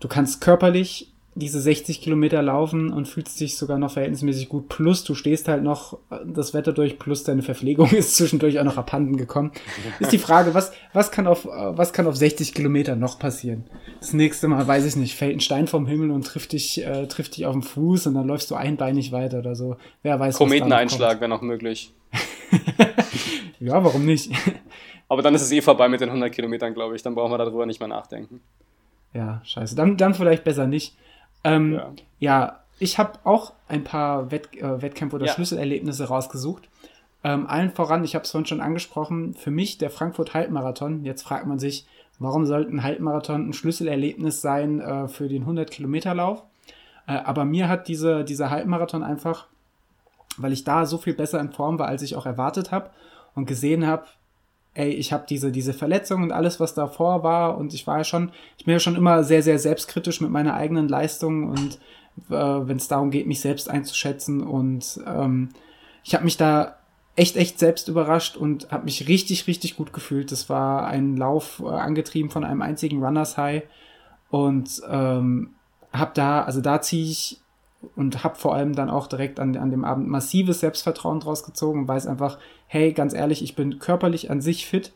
du 0.00 0.08
kannst 0.08 0.40
körperlich 0.40 1.12
diese 1.34 1.60
60 1.62 2.02
Kilometer 2.02 2.42
laufen 2.42 2.92
und 2.92 3.08
fühlst 3.08 3.40
dich 3.40 3.56
sogar 3.56 3.78
noch 3.78 3.92
verhältnismäßig 3.92 4.50
gut. 4.50 4.68
Plus 4.68 5.02
du 5.02 5.14
stehst 5.14 5.48
halt 5.48 5.62
noch 5.62 5.98
das 6.26 6.52
Wetter 6.52 6.72
durch, 6.72 6.98
plus 6.98 7.24
deine 7.24 7.40
Verpflegung 7.42 7.90
ist 7.92 8.16
zwischendurch 8.16 8.58
auch 8.58 8.64
noch 8.64 8.76
abhanden 8.76 9.16
gekommen. 9.16 9.50
Ist 9.98 10.12
die 10.12 10.18
Frage, 10.18 10.52
was, 10.52 10.72
was 10.92 11.10
kann 11.10 11.26
auf, 11.26 11.46
was 11.46 11.94
kann 11.94 12.06
auf 12.06 12.16
60 12.16 12.52
Kilometer 12.52 12.96
noch 12.96 13.18
passieren? 13.18 13.64
Das 13.98 14.12
nächste 14.12 14.48
Mal, 14.48 14.66
weiß 14.66 14.84
ich 14.84 14.96
nicht, 14.96 15.16
fällt 15.16 15.36
ein 15.36 15.40
Stein 15.40 15.68
vom 15.68 15.86
Himmel 15.86 16.10
und 16.10 16.26
trifft 16.26 16.52
dich, 16.52 16.84
äh, 16.84 17.06
trifft 17.06 17.36
dich 17.36 17.46
auf 17.46 17.54
den 17.54 17.62
Fuß 17.62 18.08
und 18.08 18.14
dann 18.14 18.26
läufst 18.26 18.50
du 18.50 18.54
einbeinig 18.54 19.10
weiter 19.10 19.38
oder 19.38 19.54
so. 19.54 19.76
Wer 20.02 20.20
weiß, 20.20 20.36
Kometeneinschlag 20.36 21.20
wäre 21.20 21.30
noch 21.30 21.40
möglich. 21.40 21.94
ja, 23.60 23.82
warum 23.82 24.04
nicht? 24.04 24.30
Aber 25.12 25.20
dann 25.20 25.34
ist 25.34 25.42
es 25.42 25.52
eh 25.52 25.60
vorbei 25.60 25.90
mit 25.90 26.00
den 26.00 26.08
100 26.08 26.32
Kilometern, 26.32 26.72
glaube 26.72 26.96
ich. 26.96 27.02
Dann 27.02 27.14
brauchen 27.14 27.30
wir 27.30 27.36
darüber 27.36 27.66
nicht 27.66 27.80
mehr 27.80 27.88
nachdenken. 27.88 28.40
Ja, 29.12 29.42
scheiße. 29.44 29.76
Dann, 29.76 29.98
dann 29.98 30.14
vielleicht 30.14 30.42
besser 30.42 30.66
nicht. 30.66 30.96
Ähm, 31.44 31.74
ja. 31.74 31.92
ja. 32.18 32.60
ich 32.78 32.96
habe 32.96 33.18
auch 33.24 33.52
ein 33.68 33.84
paar 33.84 34.30
Wett, 34.30 34.56
äh, 34.56 34.80
Wettkämpfe 34.80 35.16
oder 35.16 35.26
ja. 35.26 35.32
Schlüsselerlebnisse 35.34 36.08
rausgesucht. 36.08 36.70
Ähm, 37.24 37.46
allen 37.46 37.72
voran, 37.72 38.04
ich 38.04 38.14
habe 38.14 38.24
es 38.24 38.30
vorhin 38.30 38.46
schon 38.46 38.62
angesprochen, 38.62 39.34
für 39.34 39.50
mich 39.50 39.76
der 39.76 39.90
Frankfurt 39.90 40.32
Halbmarathon. 40.32 41.04
Jetzt 41.04 41.24
fragt 41.24 41.46
man 41.46 41.58
sich, 41.58 41.84
warum 42.18 42.46
sollte 42.46 42.70
ein 42.70 42.82
Halbmarathon 42.82 43.50
ein 43.50 43.52
Schlüsselerlebnis 43.52 44.40
sein 44.40 44.80
äh, 44.80 45.08
für 45.08 45.28
den 45.28 45.44
100-Kilometer-Lauf? 45.44 46.42
Äh, 47.06 47.18
aber 47.18 47.44
mir 47.44 47.68
hat 47.68 47.86
diese, 47.86 48.24
dieser 48.24 48.48
Halbmarathon 48.48 49.02
einfach, 49.02 49.46
weil 50.38 50.54
ich 50.54 50.64
da 50.64 50.86
so 50.86 50.96
viel 50.96 51.12
besser 51.12 51.38
in 51.38 51.52
Form 51.52 51.78
war, 51.78 51.88
als 51.88 52.00
ich 52.00 52.16
auch 52.16 52.24
erwartet 52.24 52.72
habe 52.72 52.88
und 53.34 53.44
gesehen 53.44 53.86
habe, 53.86 54.06
ey, 54.74 54.90
ich 54.90 55.12
habe 55.12 55.24
diese, 55.28 55.52
diese 55.52 55.74
Verletzung 55.74 56.22
und 56.22 56.32
alles, 56.32 56.60
was 56.60 56.74
davor 56.74 57.22
war 57.22 57.58
und 57.58 57.74
ich 57.74 57.86
war 57.86 57.98
ja 57.98 58.04
schon, 58.04 58.32
ich 58.56 58.64
bin 58.64 58.72
ja 58.72 58.80
schon 58.80 58.96
immer 58.96 59.22
sehr, 59.24 59.42
sehr 59.42 59.58
selbstkritisch 59.58 60.20
mit 60.20 60.30
meiner 60.30 60.54
eigenen 60.54 60.88
Leistung 60.88 61.50
und 61.50 61.78
äh, 62.30 62.34
wenn 62.34 62.76
es 62.76 62.88
darum 62.88 63.10
geht, 63.10 63.26
mich 63.26 63.40
selbst 63.40 63.68
einzuschätzen 63.68 64.42
und 64.42 65.00
ähm, 65.06 65.50
ich 66.04 66.14
habe 66.14 66.24
mich 66.24 66.36
da 66.36 66.76
echt, 67.16 67.36
echt 67.36 67.58
selbst 67.58 67.88
überrascht 67.88 68.36
und 68.36 68.70
habe 68.70 68.84
mich 68.84 69.06
richtig, 69.08 69.46
richtig 69.46 69.76
gut 69.76 69.92
gefühlt. 69.92 70.32
Das 70.32 70.48
war 70.48 70.86
ein 70.86 71.16
Lauf 71.16 71.62
äh, 71.64 71.68
angetrieben 71.68 72.30
von 72.30 72.44
einem 72.44 72.62
einzigen 72.62 73.02
Runners 73.04 73.36
High 73.36 73.64
und 74.30 74.80
ähm, 74.88 75.50
habe 75.92 76.12
da, 76.14 76.42
also 76.42 76.62
da 76.62 76.80
ziehe 76.80 77.04
ich 77.04 77.41
und 77.96 78.24
habe 78.24 78.36
vor 78.36 78.54
allem 78.54 78.74
dann 78.74 78.90
auch 78.90 79.06
direkt 79.06 79.40
an, 79.40 79.56
an 79.56 79.70
dem 79.70 79.84
Abend 79.84 80.08
massives 80.08 80.60
Selbstvertrauen 80.60 81.20
draus 81.20 81.44
gezogen 81.44 81.80
und 81.80 81.88
weiß 81.88 82.06
einfach, 82.06 82.38
hey, 82.66 82.92
ganz 82.92 83.14
ehrlich, 83.14 83.42
ich 83.42 83.56
bin 83.56 83.78
körperlich 83.78 84.30
an 84.30 84.40
sich 84.40 84.66
fit. 84.66 84.92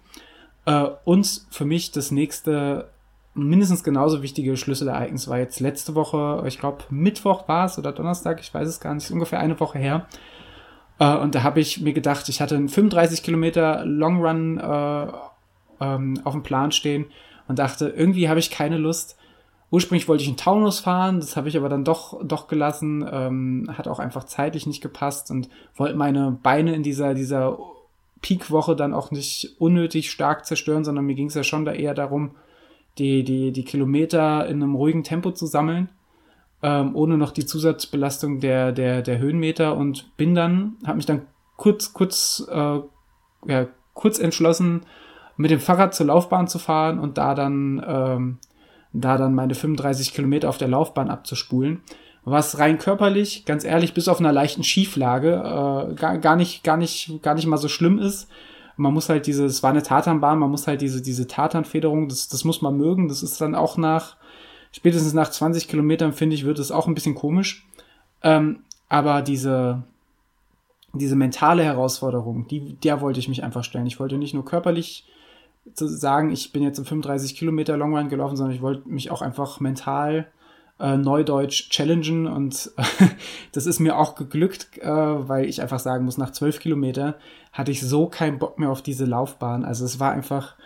Äh, 0.64 0.89
und 1.05 1.47
für 1.51 1.64
mich 1.64 1.93
das 1.93 2.11
nächste 2.11 2.91
mindestens 3.37 3.84
genauso 3.84 4.22
wichtige 4.22 4.57
Schlüsselereignis 4.57 5.28
war 5.28 5.39
jetzt 5.39 5.61
letzte 5.61 5.95
Woche, 5.95 6.43
ich 6.47 6.59
glaube 6.59 6.84
Mittwoch 6.89 7.47
war 7.49 7.66
es 7.66 7.78
oder 7.78 7.93
Donnerstag, 7.93 8.41
ich 8.41 8.53
weiß 8.53 8.66
es 8.66 8.80
gar 8.80 8.95
nicht, 8.95 9.11
ungefähr 9.11 9.41
eine 9.41 9.61
Woche 9.61 9.78
her. 9.78 10.07
Äh, 10.99 11.16
und 11.16 11.34
da 11.34 11.43
habe 11.43 11.61
ich 11.61 11.80
mir 11.80 11.93
gedacht, 11.93 12.28
ich 12.28 12.41
hatte 12.41 12.57
einen 12.57 12.68
35 12.68 13.22
Kilometer 13.22 13.84
Long 13.84 14.24
Run 14.24 14.59
äh, 14.59 15.07
ähm, 15.80 16.20
auf 16.24 16.32
dem 16.32 16.43
Plan 16.43 16.72
stehen 16.72 17.07
und 17.47 17.59
dachte, 17.59 17.89
irgendwie 17.89 18.28
habe 18.28 18.41
ich 18.41 18.51
keine 18.51 18.78
Lust, 18.78 19.16
Ursprünglich 19.70 20.08
wollte 20.08 20.22
ich 20.22 20.28
einen 20.28 20.36
Taunus 20.36 20.78
fahren, 20.78 21.18
das 21.18 21.36
habe 21.36 21.48
ich 21.48 21.56
aber 21.56 21.68
dann 21.68 21.84
doch, 21.84 22.24
doch 22.24 22.46
gelassen. 22.46 23.06
Ähm, 23.10 23.70
hat 23.76 23.88
auch 23.88 23.98
einfach 23.98 24.24
zeitlich 24.24 24.66
nicht 24.66 24.80
gepasst 24.80 25.30
und 25.30 25.48
wollte 25.74 25.96
meine 25.96 26.38
Beine 26.42 26.74
in 26.74 26.82
dieser, 26.82 27.14
dieser 27.14 27.58
Peak-Woche 28.22 28.76
dann 28.76 28.94
auch 28.94 29.10
nicht 29.10 29.56
unnötig 29.58 30.10
stark 30.10 30.46
zerstören, 30.46 30.84
sondern 30.84 31.04
mir 31.04 31.14
ging 31.14 31.26
es 31.26 31.34
ja 31.34 31.42
schon 31.42 31.64
da 31.64 31.72
eher 31.72 31.94
darum, 31.94 32.32
die, 32.98 33.24
die, 33.24 33.52
die 33.52 33.64
Kilometer 33.64 34.46
in 34.46 34.62
einem 34.62 34.74
ruhigen 34.74 35.04
Tempo 35.04 35.32
zu 35.32 35.46
sammeln, 35.46 35.90
ähm, 36.62 36.94
ohne 36.94 37.18
noch 37.18 37.32
die 37.32 37.44
Zusatzbelastung 37.44 38.40
der, 38.40 38.72
der, 38.72 39.02
der 39.02 39.18
Höhenmeter 39.18 39.76
und 39.76 40.16
bin 40.16 40.34
dann, 40.34 40.76
habe 40.86 40.96
mich 40.96 41.06
dann 41.06 41.22
kurz, 41.56 41.92
kurz, 41.92 42.46
äh, 42.50 42.80
ja, 43.46 43.66
kurz 43.94 44.18
entschlossen, 44.18 44.82
mit 45.36 45.50
dem 45.50 45.60
Fahrrad 45.60 45.94
zur 45.94 46.06
Laufbahn 46.06 46.48
zu 46.48 46.58
fahren 46.58 46.98
und 46.98 47.18
da 47.18 47.34
dann 47.34 47.84
ähm, 47.86 48.38
da 49.01 49.16
dann 49.16 49.34
meine 49.34 49.55
35 49.55 50.14
Kilometer 50.14 50.49
auf 50.49 50.59
der 50.59 50.68
Laufbahn 50.68 51.11
abzuspulen. 51.11 51.80
Was 52.24 52.59
rein 52.59 52.78
körperlich, 52.78 53.44
ganz 53.44 53.64
ehrlich, 53.64 53.94
bis 53.94 54.09
auf 54.09 54.18
einer 54.18 54.32
leichten 54.32 54.64
Schieflage 54.64 55.34
äh, 55.34 55.94
gar, 55.94 56.18
gar, 56.18 56.36
nicht, 56.36 56.64
gar, 56.64 56.76
nicht, 56.76 57.22
gar 57.22 57.34
nicht 57.34 57.47
mal 57.47 57.57
so 57.57 57.68
schlimm 57.68 57.99
ist. 57.99 58.28
Man 58.76 58.92
muss 58.92 59.09
halt 59.09 59.26
diese, 59.26 59.44
es 59.44 59.62
war 59.62 59.70
eine 59.70 59.82
Tatanbahn, 59.82 60.38
man 60.38 60.51
muss 60.51 60.66
halt 60.66 60.80
diese, 60.80 61.01
diese 61.01 61.28
Tatanfederung, 61.28 62.09
das, 62.09 62.28
das 62.28 62.44
muss 62.44 62.62
man 62.62 62.76
mögen. 62.76 63.09
Das 63.09 63.22
ist 63.22 63.40
dann 63.40 63.55
auch 63.55 63.76
nach, 63.76 64.16
spätestens 64.72 65.12
nach 65.12 65.30
20 65.30 65.68
Kilometern, 65.68 66.12
finde 66.12 66.34
ich, 66.34 66.44
wird 66.44 66.59
es 66.59 66.72
auch 66.72 66.88
ein 66.88 66.94
bisschen 66.94 67.14
komisch. 67.14 67.66
Ähm, 68.22 68.64
aber 68.88 69.22
diese, 69.22 69.84
diese 70.92 71.16
mentale 71.16 71.62
Herausforderung, 71.62 72.49
die, 72.49 72.74
der 72.74 73.01
wollte 73.01 73.20
ich 73.20 73.28
mich 73.28 73.44
einfach 73.44 73.64
stellen. 73.64 73.86
Ich 73.86 74.01
wollte 74.01 74.18
nicht 74.18 74.34
nur 74.34 74.44
körperlich 74.44 75.07
zu 75.74 75.88
sagen, 75.88 76.30
ich 76.30 76.52
bin 76.52 76.62
jetzt 76.62 76.78
im 76.78 76.84
35 76.84 77.36
Kilometer 77.36 77.76
Long 77.76 77.96
Run 77.96 78.08
gelaufen, 78.08 78.36
sondern 78.36 78.54
ich 78.54 78.62
wollte 78.62 78.88
mich 78.88 79.10
auch 79.10 79.22
einfach 79.22 79.60
mental 79.60 80.26
äh, 80.78 80.96
neudeutsch 80.96 81.70
challengen 81.70 82.26
und 82.26 82.70
das 83.52 83.66
ist 83.66 83.80
mir 83.80 83.98
auch 83.98 84.14
geglückt, 84.14 84.78
äh, 84.78 84.88
weil 84.88 85.46
ich 85.46 85.62
einfach 85.62 85.78
sagen 85.78 86.04
muss, 86.04 86.18
nach 86.18 86.32
12 86.32 86.60
Kilometer 86.60 87.16
hatte 87.52 87.70
ich 87.70 87.80
so 87.80 88.06
keinen 88.06 88.38
Bock 88.38 88.58
mehr 88.58 88.70
auf 88.70 88.82
diese 88.82 89.06
Laufbahn. 89.06 89.64
Also 89.64 89.84
es 89.84 89.98
war 90.00 90.12
einfach, 90.12 90.56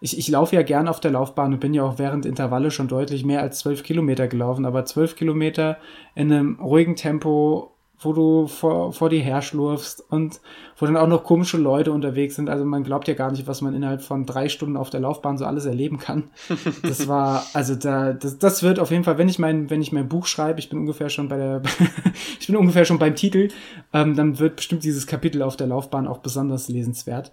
ich, 0.00 0.18
ich 0.18 0.28
laufe 0.28 0.56
ja 0.56 0.62
gern 0.62 0.88
auf 0.88 1.00
der 1.00 1.12
Laufbahn 1.12 1.52
und 1.52 1.60
bin 1.60 1.74
ja 1.74 1.84
auch 1.84 1.98
während 1.98 2.26
Intervalle 2.26 2.70
schon 2.70 2.88
deutlich 2.88 3.24
mehr 3.24 3.42
als 3.42 3.60
12 3.60 3.84
Kilometer 3.84 4.26
gelaufen, 4.26 4.66
aber 4.66 4.84
12 4.84 5.14
Kilometer 5.14 5.78
in 6.14 6.32
einem 6.32 6.58
ruhigen 6.60 6.96
Tempo 6.96 7.76
wo 8.02 8.12
du 8.14 8.46
vor, 8.46 8.92
vor 8.92 9.10
dir 9.10 9.20
herschlurfst 9.20 10.02
und 10.08 10.40
wo 10.78 10.86
dann 10.86 10.96
auch 10.96 11.06
noch 11.06 11.22
komische 11.22 11.58
Leute 11.58 11.92
unterwegs 11.92 12.36
sind. 12.36 12.48
Also 12.48 12.64
man 12.64 12.82
glaubt 12.82 13.08
ja 13.08 13.14
gar 13.14 13.30
nicht, 13.30 13.46
was 13.46 13.60
man 13.60 13.74
innerhalb 13.74 14.02
von 14.02 14.24
drei 14.24 14.48
Stunden 14.48 14.78
auf 14.78 14.88
der 14.88 15.00
Laufbahn 15.00 15.36
so 15.36 15.44
alles 15.44 15.66
erleben 15.66 15.98
kann. 15.98 16.30
Das 16.82 17.08
war, 17.08 17.44
also 17.52 17.74
da, 17.74 18.12
das, 18.12 18.38
das 18.38 18.62
wird 18.62 18.78
auf 18.78 18.90
jeden 18.90 19.04
Fall, 19.04 19.18
wenn 19.18 19.28
ich 19.28 19.38
mein, 19.38 19.70
wenn 19.70 19.82
ich 19.82 19.92
mein 19.92 20.08
Buch 20.08 20.26
schreibe, 20.26 20.60
ich 20.60 20.68
bin 20.68 20.78
ungefähr 20.78 21.08
schon 21.08 21.28
bei 21.28 21.36
der, 21.36 21.62
ich 22.40 22.46
bin 22.46 22.56
ungefähr 22.56 22.84
schon 22.84 22.98
beim 22.98 23.14
Titel, 23.14 23.48
ähm, 23.92 24.16
dann 24.16 24.38
wird 24.38 24.56
bestimmt 24.56 24.82
dieses 24.82 25.06
Kapitel 25.06 25.42
auf 25.42 25.56
der 25.56 25.66
Laufbahn 25.66 26.06
auch 26.06 26.18
besonders 26.18 26.68
lesenswert. 26.68 27.32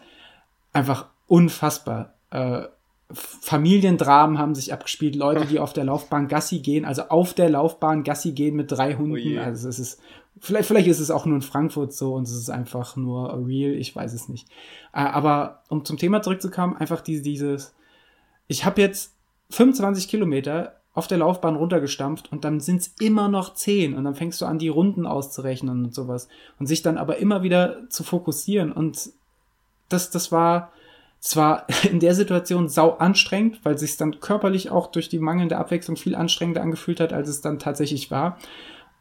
Einfach 0.73 1.07
unfassbar. 1.27 2.13
Äh, 2.29 2.63
Familiendramen 3.11 4.37
haben 4.37 4.53
sich 4.53 4.73
abgespielt, 4.73 5.15
Leute, 5.15 5.45
die 5.45 5.59
auf 5.59 5.71
der 5.71 5.85
Laufbahn 5.85 6.27
Gassi 6.27 6.59
gehen, 6.59 6.83
also 6.83 7.03
auf 7.03 7.33
der 7.33 7.49
Laufbahn 7.49 8.03
Gassi 8.03 8.33
gehen 8.33 8.55
mit 8.55 8.71
drei 8.71 8.95
Hunden. 8.95 9.37
Oh 9.37 9.41
also 9.41 9.69
es 9.69 9.79
ist, 9.79 10.01
vielleicht, 10.39 10.67
vielleicht 10.67 10.87
ist 10.87 10.99
es 10.99 11.09
auch 11.09 11.25
nur 11.25 11.37
in 11.37 11.41
Frankfurt 11.41 11.93
so 11.93 12.15
und 12.15 12.23
es 12.23 12.33
ist 12.33 12.49
einfach 12.49 12.97
nur 12.97 13.47
real, 13.47 13.73
ich 13.73 13.95
weiß 13.95 14.13
es 14.13 14.27
nicht. 14.27 14.49
Äh, 14.93 14.99
aber 14.99 15.63
um 15.69 15.85
zum 15.85 15.97
Thema 15.97 16.21
zurückzukommen, 16.21 16.75
einfach 16.75 16.99
diese, 16.99 17.23
dieses, 17.23 17.73
ich 18.47 18.65
habe 18.65 18.81
jetzt 18.81 19.13
25 19.51 20.09
Kilometer 20.09 20.77
auf 20.97 21.07
der 21.07 21.19
Laufbahn 21.19 21.55
runtergestampft 21.55 22.31
und 22.31 22.43
dann 22.43 22.59
sind 22.59 22.81
es 22.81 22.87
immer 22.99 23.27
noch 23.29 23.53
10 23.53 23.93
und 23.93 24.03
dann 24.03 24.15
fängst 24.15 24.41
du 24.41 24.45
an, 24.45 24.57
die 24.57 24.67
Runden 24.67 25.05
auszurechnen 25.05 25.85
und 25.85 25.93
sowas. 25.93 26.27
Und 26.57 26.65
sich 26.65 26.81
dann 26.81 26.97
aber 26.97 27.17
immer 27.17 27.43
wieder 27.43 27.87
zu 27.89 28.03
fokussieren. 28.03 28.71
Und 28.71 29.11
das, 29.89 30.09
das 30.09 30.31
war, 30.31 30.71
zwar 31.19 31.65
in 31.89 31.99
der 31.99 32.15
Situation 32.15 32.69
sau 32.69 32.91
anstrengend, 32.91 33.59
weil 33.63 33.77
sich 33.77 33.97
dann 33.97 34.19
körperlich 34.19 34.69
auch 34.69 34.87
durch 34.87 35.09
die 35.09 35.19
mangelnde 35.19 35.57
Abwechslung 35.57 35.97
viel 35.97 36.15
anstrengender 36.15 36.61
angefühlt 36.61 36.99
hat, 36.99 37.13
als 37.13 37.29
es 37.29 37.41
dann 37.41 37.59
tatsächlich 37.59 38.11
war. 38.11 38.37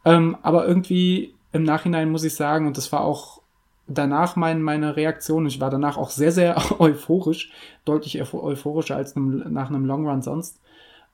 Ähm, 0.05 0.37
aber 0.43 0.67
irgendwie 0.67 1.35
im 1.53 1.63
Nachhinein 1.63 2.11
muss 2.11 2.25
ich 2.25 2.35
sagen, 2.35 2.67
und 2.67 2.77
das 2.77 2.93
war 2.93 3.01
auch 3.01 3.41
danach 3.89 4.37
mein, 4.37 4.63
meine 4.63 4.97
Reaktion, 4.97 5.47
ich 5.47 5.61
war 5.61 5.71
danach 5.71 5.97
auch 5.97 6.11
sehr, 6.11 6.33
sehr 6.33 6.57
euphorisch, 6.81 7.51
deutlich 7.85 8.21
euphorischer 8.21 8.97
als 8.97 9.15
nach 9.17 9.69
einem 9.69 9.85
Long 9.85 10.07
Run 10.07 10.23
sonst. 10.23 10.61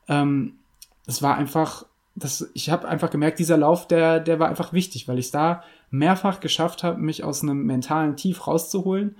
Ähm, 0.09 0.55
war 1.21 1.37
einfach, 1.37 1.85
das, 2.15 2.51
ich 2.55 2.71
habe 2.71 2.89
einfach 2.89 3.11
gemerkt, 3.11 3.39
dieser 3.39 3.59
Lauf, 3.59 3.87
der, 3.87 4.21
der 4.21 4.39
war 4.39 4.49
einfach 4.49 4.73
wichtig, 4.73 5.09
weil 5.09 5.19
ich 5.19 5.31
da 5.31 5.63
mehrfach 5.91 6.41
geschafft 6.41 6.83
habe, 6.83 7.01
mich 7.01 7.23
aus 7.23 7.43
einem 7.43 7.65
mentalen 7.67 8.17
Tief 8.17 8.47
rauszuholen 8.47 9.17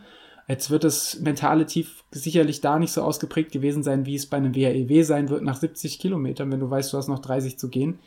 Jetzt 0.49 0.71
wird 0.71 0.85
das 0.85 1.21
mentale 1.21 1.67
Tief 1.67 2.05
sicherlich 2.11 2.61
da 2.61 2.79
nicht 2.79 2.93
so 2.93 3.03
ausgeprägt 3.03 3.53
gewesen 3.53 3.83
sein, 3.83 4.07
wie 4.07 4.17
es 4.17 4.27
bei 4.27 4.37
einem 4.37 4.55
WAEW 4.55 4.91
e 4.91 5.03
sein 5.03 5.29
wird 5.29 5.43
nach 5.43 5.57
70 5.57 5.99
Kilometern, 5.99 6.51
wenn 6.51 6.61
du 6.61 6.69
weißt, 6.69 6.93
du 6.93 6.99
hast 6.99 7.09
noch 7.09 7.21
30 7.21 7.59
zu 7.59 7.69
gehen. 7.69 7.99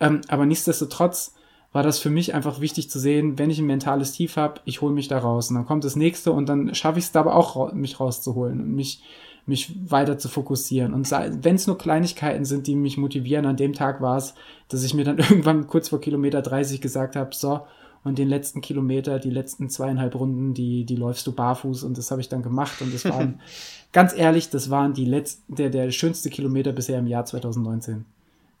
Ähm, 0.00 0.20
aber 0.28 0.46
nichtsdestotrotz 0.46 1.34
war 1.72 1.82
das 1.82 1.98
für 1.98 2.10
mich 2.10 2.34
einfach 2.34 2.60
wichtig 2.60 2.90
zu 2.90 2.98
sehen, 2.98 3.38
wenn 3.38 3.50
ich 3.50 3.58
ein 3.58 3.66
mentales 3.66 4.12
Tief 4.12 4.36
habe, 4.36 4.60
ich 4.64 4.80
hole 4.80 4.94
mich 4.94 5.08
da 5.08 5.18
raus. 5.18 5.50
Und 5.50 5.56
dann 5.56 5.66
kommt 5.66 5.84
das 5.84 5.96
nächste 5.96 6.32
und 6.32 6.48
dann 6.48 6.74
schaffe 6.74 6.98
ich 6.98 7.04
es 7.04 7.16
aber 7.16 7.34
auch, 7.36 7.72
mich 7.72 8.00
rauszuholen 8.00 8.60
und 8.60 8.74
mich, 8.74 9.02
mich 9.44 9.74
weiter 9.90 10.18
zu 10.18 10.28
fokussieren. 10.28 10.94
Und 10.94 11.10
wenn 11.10 11.54
es 11.54 11.66
nur 11.66 11.78
Kleinigkeiten 11.78 12.44
sind, 12.44 12.66
die 12.66 12.74
mich 12.74 12.96
motivieren, 12.96 13.46
an 13.46 13.56
dem 13.56 13.74
Tag 13.74 14.00
war 14.00 14.16
es, 14.16 14.34
dass 14.68 14.84
ich 14.84 14.94
mir 14.94 15.04
dann 15.04 15.18
irgendwann 15.18 15.66
kurz 15.66 15.88
vor 15.88 16.00
Kilometer 16.00 16.42
30 16.42 16.80
gesagt 16.80 17.14
habe, 17.14 17.34
so, 17.34 17.60
und 18.04 18.18
den 18.18 18.28
letzten 18.28 18.60
Kilometer, 18.60 19.18
die 19.18 19.30
letzten 19.30 19.68
zweieinhalb 19.68 20.14
Runden, 20.14 20.54
die, 20.54 20.84
die 20.84 20.96
läufst 20.96 21.26
du 21.26 21.32
barfuß 21.32 21.82
und 21.82 21.98
das 21.98 22.10
habe 22.10 22.20
ich 22.20 22.28
dann 22.28 22.42
gemacht 22.42 22.80
und 22.80 22.94
das 22.94 23.04
waren, 23.04 23.40
ganz 23.92 24.16
ehrlich, 24.16 24.50
das 24.50 24.70
waren 24.70 24.94
die 24.94 25.04
letzten, 25.04 25.54
der, 25.54 25.70
der 25.70 25.90
schönste 25.90 26.30
Kilometer 26.30 26.72
bisher 26.72 26.98
im 26.98 27.06
Jahr 27.06 27.24
2019. 27.24 28.04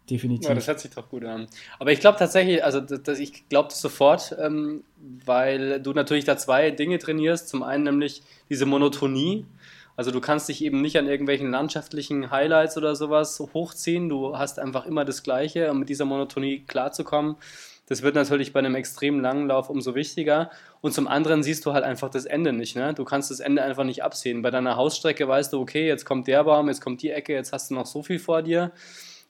Definitiv. 0.08 0.48
Ja, 0.48 0.54
das 0.54 0.68
hört 0.68 0.78
sich 0.78 0.92
doch 0.92 1.08
gut 1.08 1.24
an. 1.24 1.48
Aber 1.80 1.90
ich 1.90 1.98
glaube 1.98 2.16
tatsächlich, 2.18 2.62
also 2.62 2.80
das, 2.80 3.18
ich 3.18 3.48
glaube 3.48 3.70
das 3.70 3.80
sofort, 3.80 4.36
ähm, 4.40 4.84
weil 5.24 5.80
du 5.80 5.92
natürlich 5.92 6.24
da 6.24 6.36
zwei 6.36 6.70
Dinge 6.70 6.98
trainierst. 6.98 7.48
Zum 7.48 7.64
einen 7.64 7.84
nämlich 7.84 8.22
diese 8.48 8.66
Monotonie. 8.66 9.46
Also 9.96 10.10
du 10.10 10.20
kannst 10.20 10.48
dich 10.48 10.62
eben 10.62 10.80
nicht 10.80 10.96
an 10.96 11.08
irgendwelchen 11.08 11.50
landschaftlichen 11.50 12.30
Highlights 12.30 12.76
oder 12.76 12.94
sowas 12.94 13.40
hochziehen. 13.52 14.08
Du 14.08 14.36
hast 14.36 14.58
einfach 14.60 14.86
immer 14.86 15.04
das 15.04 15.22
Gleiche, 15.22 15.70
um 15.70 15.80
mit 15.80 15.88
dieser 15.88 16.04
Monotonie 16.04 16.62
klarzukommen. 16.66 17.36
Das 17.86 18.02
wird 18.02 18.14
natürlich 18.16 18.52
bei 18.52 18.58
einem 18.58 18.74
extrem 18.74 19.20
langen 19.20 19.46
Lauf 19.46 19.70
umso 19.70 19.94
wichtiger. 19.94 20.50
Und 20.80 20.92
zum 20.92 21.06
anderen 21.06 21.42
siehst 21.42 21.64
du 21.64 21.72
halt 21.72 21.84
einfach 21.84 22.10
das 22.10 22.26
Ende 22.26 22.52
nicht. 22.52 22.76
Ne? 22.76 22.94
Du 22.94 23.04
kannst 23.04 23.30
das 23.30 23.40
Ende 23.40 23.62
einfach 23.62 23.84
nicht 23.84 24.02
absehen. 24.02 24.42
Bei 24.42 24.50
deiner 24.50 24.76
Hausstrecke 24.76 25.26
weißt 25.26 25.52
du, 25.52 25.60
okay, 25.60 25.86
jetzt 25.86 26.04
kommt 26.04 26.26
der 26.26 26.44
Baum, 26.44 26.68
jetzt 26.68 26.80
kommt 26.80 27.02
die 27.02 27.10
Ecke, 27.10 27.32
jetzt 27.32 27.52
hast 27.52 27.70
du 27.70 27.74
noch 27.74 27.86
so 27.86 28.02
viel 28.02 28.18
vor 28.18 28.42
dir. 28.42 28.72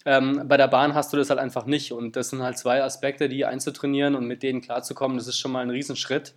Ähm, 0.06 0.42
bei 0.46 0.56
der 0.56 0.68
Bahn 0.68 0.94
hast 0.94 1.12
du 1.12 1.16
das 1.16 1.30
halt 1.30 1.38
einfach 1.38 1.66
nicht. 1.66 1.92
Und 1.92 2.16
das 2.16 2.30
sind 2.30 2.42
halt 2.42 2.56
zwei 2.56 2.82
Aspekte, 2.82 3.28
die 3.28 3.44
einzutrainieren 3.44 4.14
und 4.14 4.26
mit 4.26 4.42
denen 4.42 4.62
klarzukommen, 4.62 5.18
das 5.18 5.26
ist 5.26 5.38
schon 5.38 5.52
mal 5.52 5.60
ein 5.60 5.70
Riesenschritt. 5.70 6.34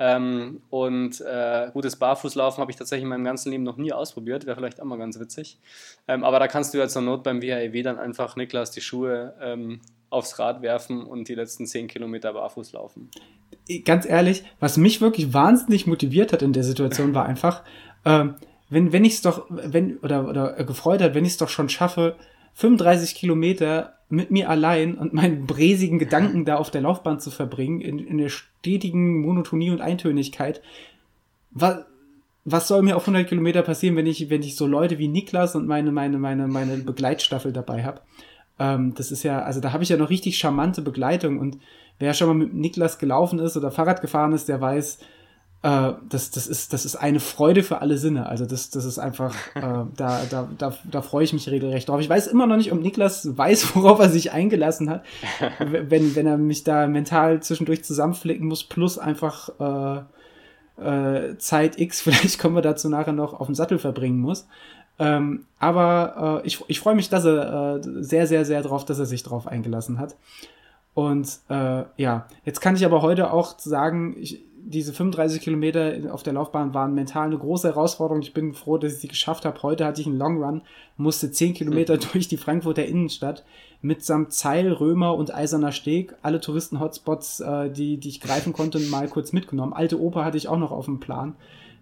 Ähm, 0.00 0.62
und 0.70 1.20
äh, 1.20 1.70
gutes 1.72 1.96
Barfußlaufen 1.96 2.60
habe 2.60 2.70
ich 2.70 2.76
tatsächlich 2.76 3.02
in 3.02 3.08
meinem 3.08 3.24
ganzen 3.24 3.50
Leben 3.50 3.64
noch 3.64 3.76
nie 3.76 3.92
ausprobiert, 3.92 4.46
wäre 4.46 4.56
vielleicht 4.56 4.80
auch 4.80 4.84
mal 4.84 4.98
ganz 4.98 5.18
witzig. 5.18 5.58
Ähm, 6.06 6.22
aber 6.22 6.38
da 6.38 6.46
kannst 6.46 6.72
du 6.72 6.78
ja 6.78 6.86
zur 6.88 7.02
Not 7.02 7.24
beim 7.24 7.42
WHEW 7.42 7.82
dann 7.82 7.98
einfach 7.98 8.36
Niklas 8.36 8.70
die 8.70 8.80
Schuhe 8.80 9.34
ähm, 9.40 9.80
aufs 10.10 10.38
Rad 10.38 10.62
werfen 10.62 11.02
und 11.02 11.28
die 11.28 11.34
letzten 11.34 11.66
10 11.66 11.88
Kilometer 11.88 12.32
barfuß 12.32 12.72
laufen. 12.72 13.10
Ganz 13.84 14.06
ehrlich, 14.06 14.44
was 14.60 14.76
mich 14.76 15.00
wirklich 15.00 15.34
wahnsinnig 15.34 15.86
motiviert 15.86 16.32
hat 16.32 16.42
in 16.42 16.52
der 16.52 16.64
Situation, 16.64 17.14
war 17.14 17.26
einfach, 17.26 17.64
ähm, 18.04 18.36
wenn, 18.70 18.92
wenn 18.92 19.04
ich 19.04 19.14
es 19.14 19.22
doch, 19.22 19.46
wenn, 19.48 19.98
oder, 19.98 20.28
oder 20.28 20.64
gefreut 20.64 21.02
hat, 21.02 21.14
wenn 21.14 21.24
ich 21.24 21.32
es 21.32 21.38
doch 21.38 21.48
schon 21.48 21.68
schaffe, 21.68 22.16
35 22.58 23.14
Kilometer 23.14 23.94
mit 24.08 24.32
mir 24.32 24.50
allein 24.50 24.96
und 24.96 25.14
meinen 25.14 25.46
bräsigen 25.46 26.00
Gedanken 26.00 26.44
da 26.44 26.56
auf 26.56 26.72
der 26.72 26.80
Laufbahn 26.80 27.20
zu 27.20 27.30
verbringen, 27.30 27.80
in, 27.80 28.00
in 28.00 28.18
der 28.18 28.30
stetigen 28.30 29.20
Monotonie 29.20 29.70
und 29.70 29.80
Eintönigkeit. 29.80 30.60
Was, 31.52 31.84
was 32.44 32.66
soll 32.66 32.82
mir 32.82 32.96
auf 32.96 33.02
100 33.02 33.28
Kilometer 33.28 33.62
passieren, 33.62 33.94
wenn 33.94 34.06
ich, 34.06 34.28
wenn 34.28 34.42
ich 34.42 34.56
so 34.56 34.66
Leute 34.66 34.98
wie 34.98 35.06
Niklas 35.06 35.54
und 35.54 35.68
meine, 35.68 35.92
meine, 35.92 36.18
meine, 36.18 36.48
meine 36.48 36.78
Begleitstaffel 36.78 37.52
dabei 37.52 37.84
habe? 37.84 38.00
Ähm, 38.58 38.92
das 38.96 39.12
ist 39.12 39.22
ja, 39.22 39.40
also 39.42 39.60
da 39.60 39.72
habe 39.72 39.84
ich 39.84 39.90
ja 39.90 39.96
noch 39.96 40.10
richtig 40.10 40.36
charmante 40.36 40.82
Begleitung 40.82 41.38
und 41.38 41.58
wer 42.00 42.12
schon 42.12 42.26
mal 42.26 42.34
mit 42.34 42.54
Niklas 42.54 42.98
gelaufen 42.98 43.38
ist 43.38 43.56
oder 43.56 43.70
Fahrrad 43.70 44.00
gefahren 44.00 44.32
ist, 44.32 44.48
der 44.48 44.60
weiß, 44.60 44.98
äh, 45.62 45.92
das, 46.08 46.30
das, 46.30 46.46
ist, 46.46 46.72
das 46.72 46.84
ist 46.84 46.96
eine 46.96 47.18
Freude 47.18 47.62
für 47.62 47.80
alle 47.80 47.98
Sinne. 47.98 48.26
Also 48.26 48.46
das, 48.46 48.70
das 48.70 48.84
ist 48.84 48.98
einfach, 48.98 49.34
äh, 49.54 49.60
da, 49.96 50.22
da, 50.30 50.48
da, 50.56 50.74
da 50.90 51.02
freue 51.02 51.24
ich 51.24 51.32
mich 51.32 51.48
regelrecht 51.48 51.88
drauf. 51.88 52.00
Ich 52.00 52.08
weiß 52.08 52.28
immer 52.28 52.46
noch 52.46 52.56
nicht, 52.56 52.72
ob 52.72 52.80
Niklas 52.80 53.36
weiß, 53.36 53.74
worauf 53.74 53.98
er 53.98 54.08
sich 54.08 54.32
eingelassen 54.32 54.88
hat, 54.88 55.04
wenn, 55.58 56.14
wenn 56.14 56.26
er 56.26 56.38
mich 56.38 56.64
da 56.64 56.86
mental 56.86 57.42
zwischendurch 57.42 57.84
zusammenflicken 57.84 58.46
muss, 58.46 58.64
plus 58.64 58.98
einfach 58.98 59.50
äh, 59.58 60.02
äh, 60.80 61.38
Zeit 61.38 61.78
X, 61.78 62.00
vielleicht 62.02 62.38
kommen 62.38 62.54
wir 62.54 62.62
dazu 62.62 62.88
nachher 62.88 63.12
noch, 63.12 63.34
auf 63.34 63.46
dem 63.46 63.54
Sattel 63.54 63.78
verbringen 63.78 64.20
muss. 64.20 64.46
Ähm, 65.00 65.46
aber 65.58 66.40
äh, 66.42 66.46
ich, 66.46 66.64
ich 66.68 66.80
freue 66.80 66.94
mich, 66.94 67.08
dass 67.08 67.24
er 67.24 67.76
äh, 67.76 67.80
sehr, 68.02 68.26
sehr, 68.26 68.44
sehr 68.44 68.62
drauf, 68.62 68.84
dass 68.84 68.98
er 68.98 69.06
sich 69.06 69.22
drauf 69.22 69.46
eingelassen 69.46 69.98
hat. 69.98 70.16
Und 70.94 71.38
äh, 71.48 71.84
ja, 71.96 72.26
jetzt 72.44 72.60
kann 72.60 72.74
ich 72.74 72.84
aber 72.84 73.02
heute 73.02 73.32
auch 73.32 73.58
sagen, 73.58 74.16
ich, 74.18 74.44
diese 74.68 74.92
35 74.92 75.40
Kilometer 75.40 76.12
auf 76.12 76.22
der 76.22 76.34
Laufbahn 76.34 76.74
waren 76.74 76.94
mental 76.94 77.26
eine 77.26 77.38
große 77.38 77.68
Herausforderung. 77.68 78.22
Ich 78.22 78.34
bin 78.34 78.52
froh, 78.54 78.78
dass 78.78 78.94
ich 78.94 78.98
sie 78.98 79.08
geschafft 79.08 79.44
habe. 79.44 79.62
Heute 79.62 79.84
hatte 79.84 80.00
ich 80.00 80.06
einen 80.06 80.18
Long 80.18 80.42
Run, 80.42 80.62
musste 80.96 81.30
10 81.30 81.54
Kilometer 81.54 81.94
mhm. 81.94 82.00
durch 82.12 82.28
die 82.28 82.36
Frankfurter 82.36 82.84
Innenstadt 82.84 83.44
mitsamt 83.80 84.32
Zeil, 84.32 84.72
Römer 84.72 85.14
und 85.14 85.34
Eiserner 85.34 85.72
Steg. 85.72 86.14
Alle 86.22 86.40
Touristen-Hotspots, 86.40 87.40
äh, 87.40 87.70
die, 87.70 87.98
die 87.98 88.08
ich 88.08 88.20
greifen 88.20 88.52
konnte, 88.52 88.78
mal 88.80 89.08
kurz 89.08 89.32
mitgenommen. 89.32 89.72
Alte 89.72 90.00
Oper 90.00 90.24
hatte 90.24 90.36
ich 90.36 90.48
auch 90.48 90.58
noch 90.58 90.72
auf 90.72 90.86
dem 90.86 91.00
Plan 91.00 91.36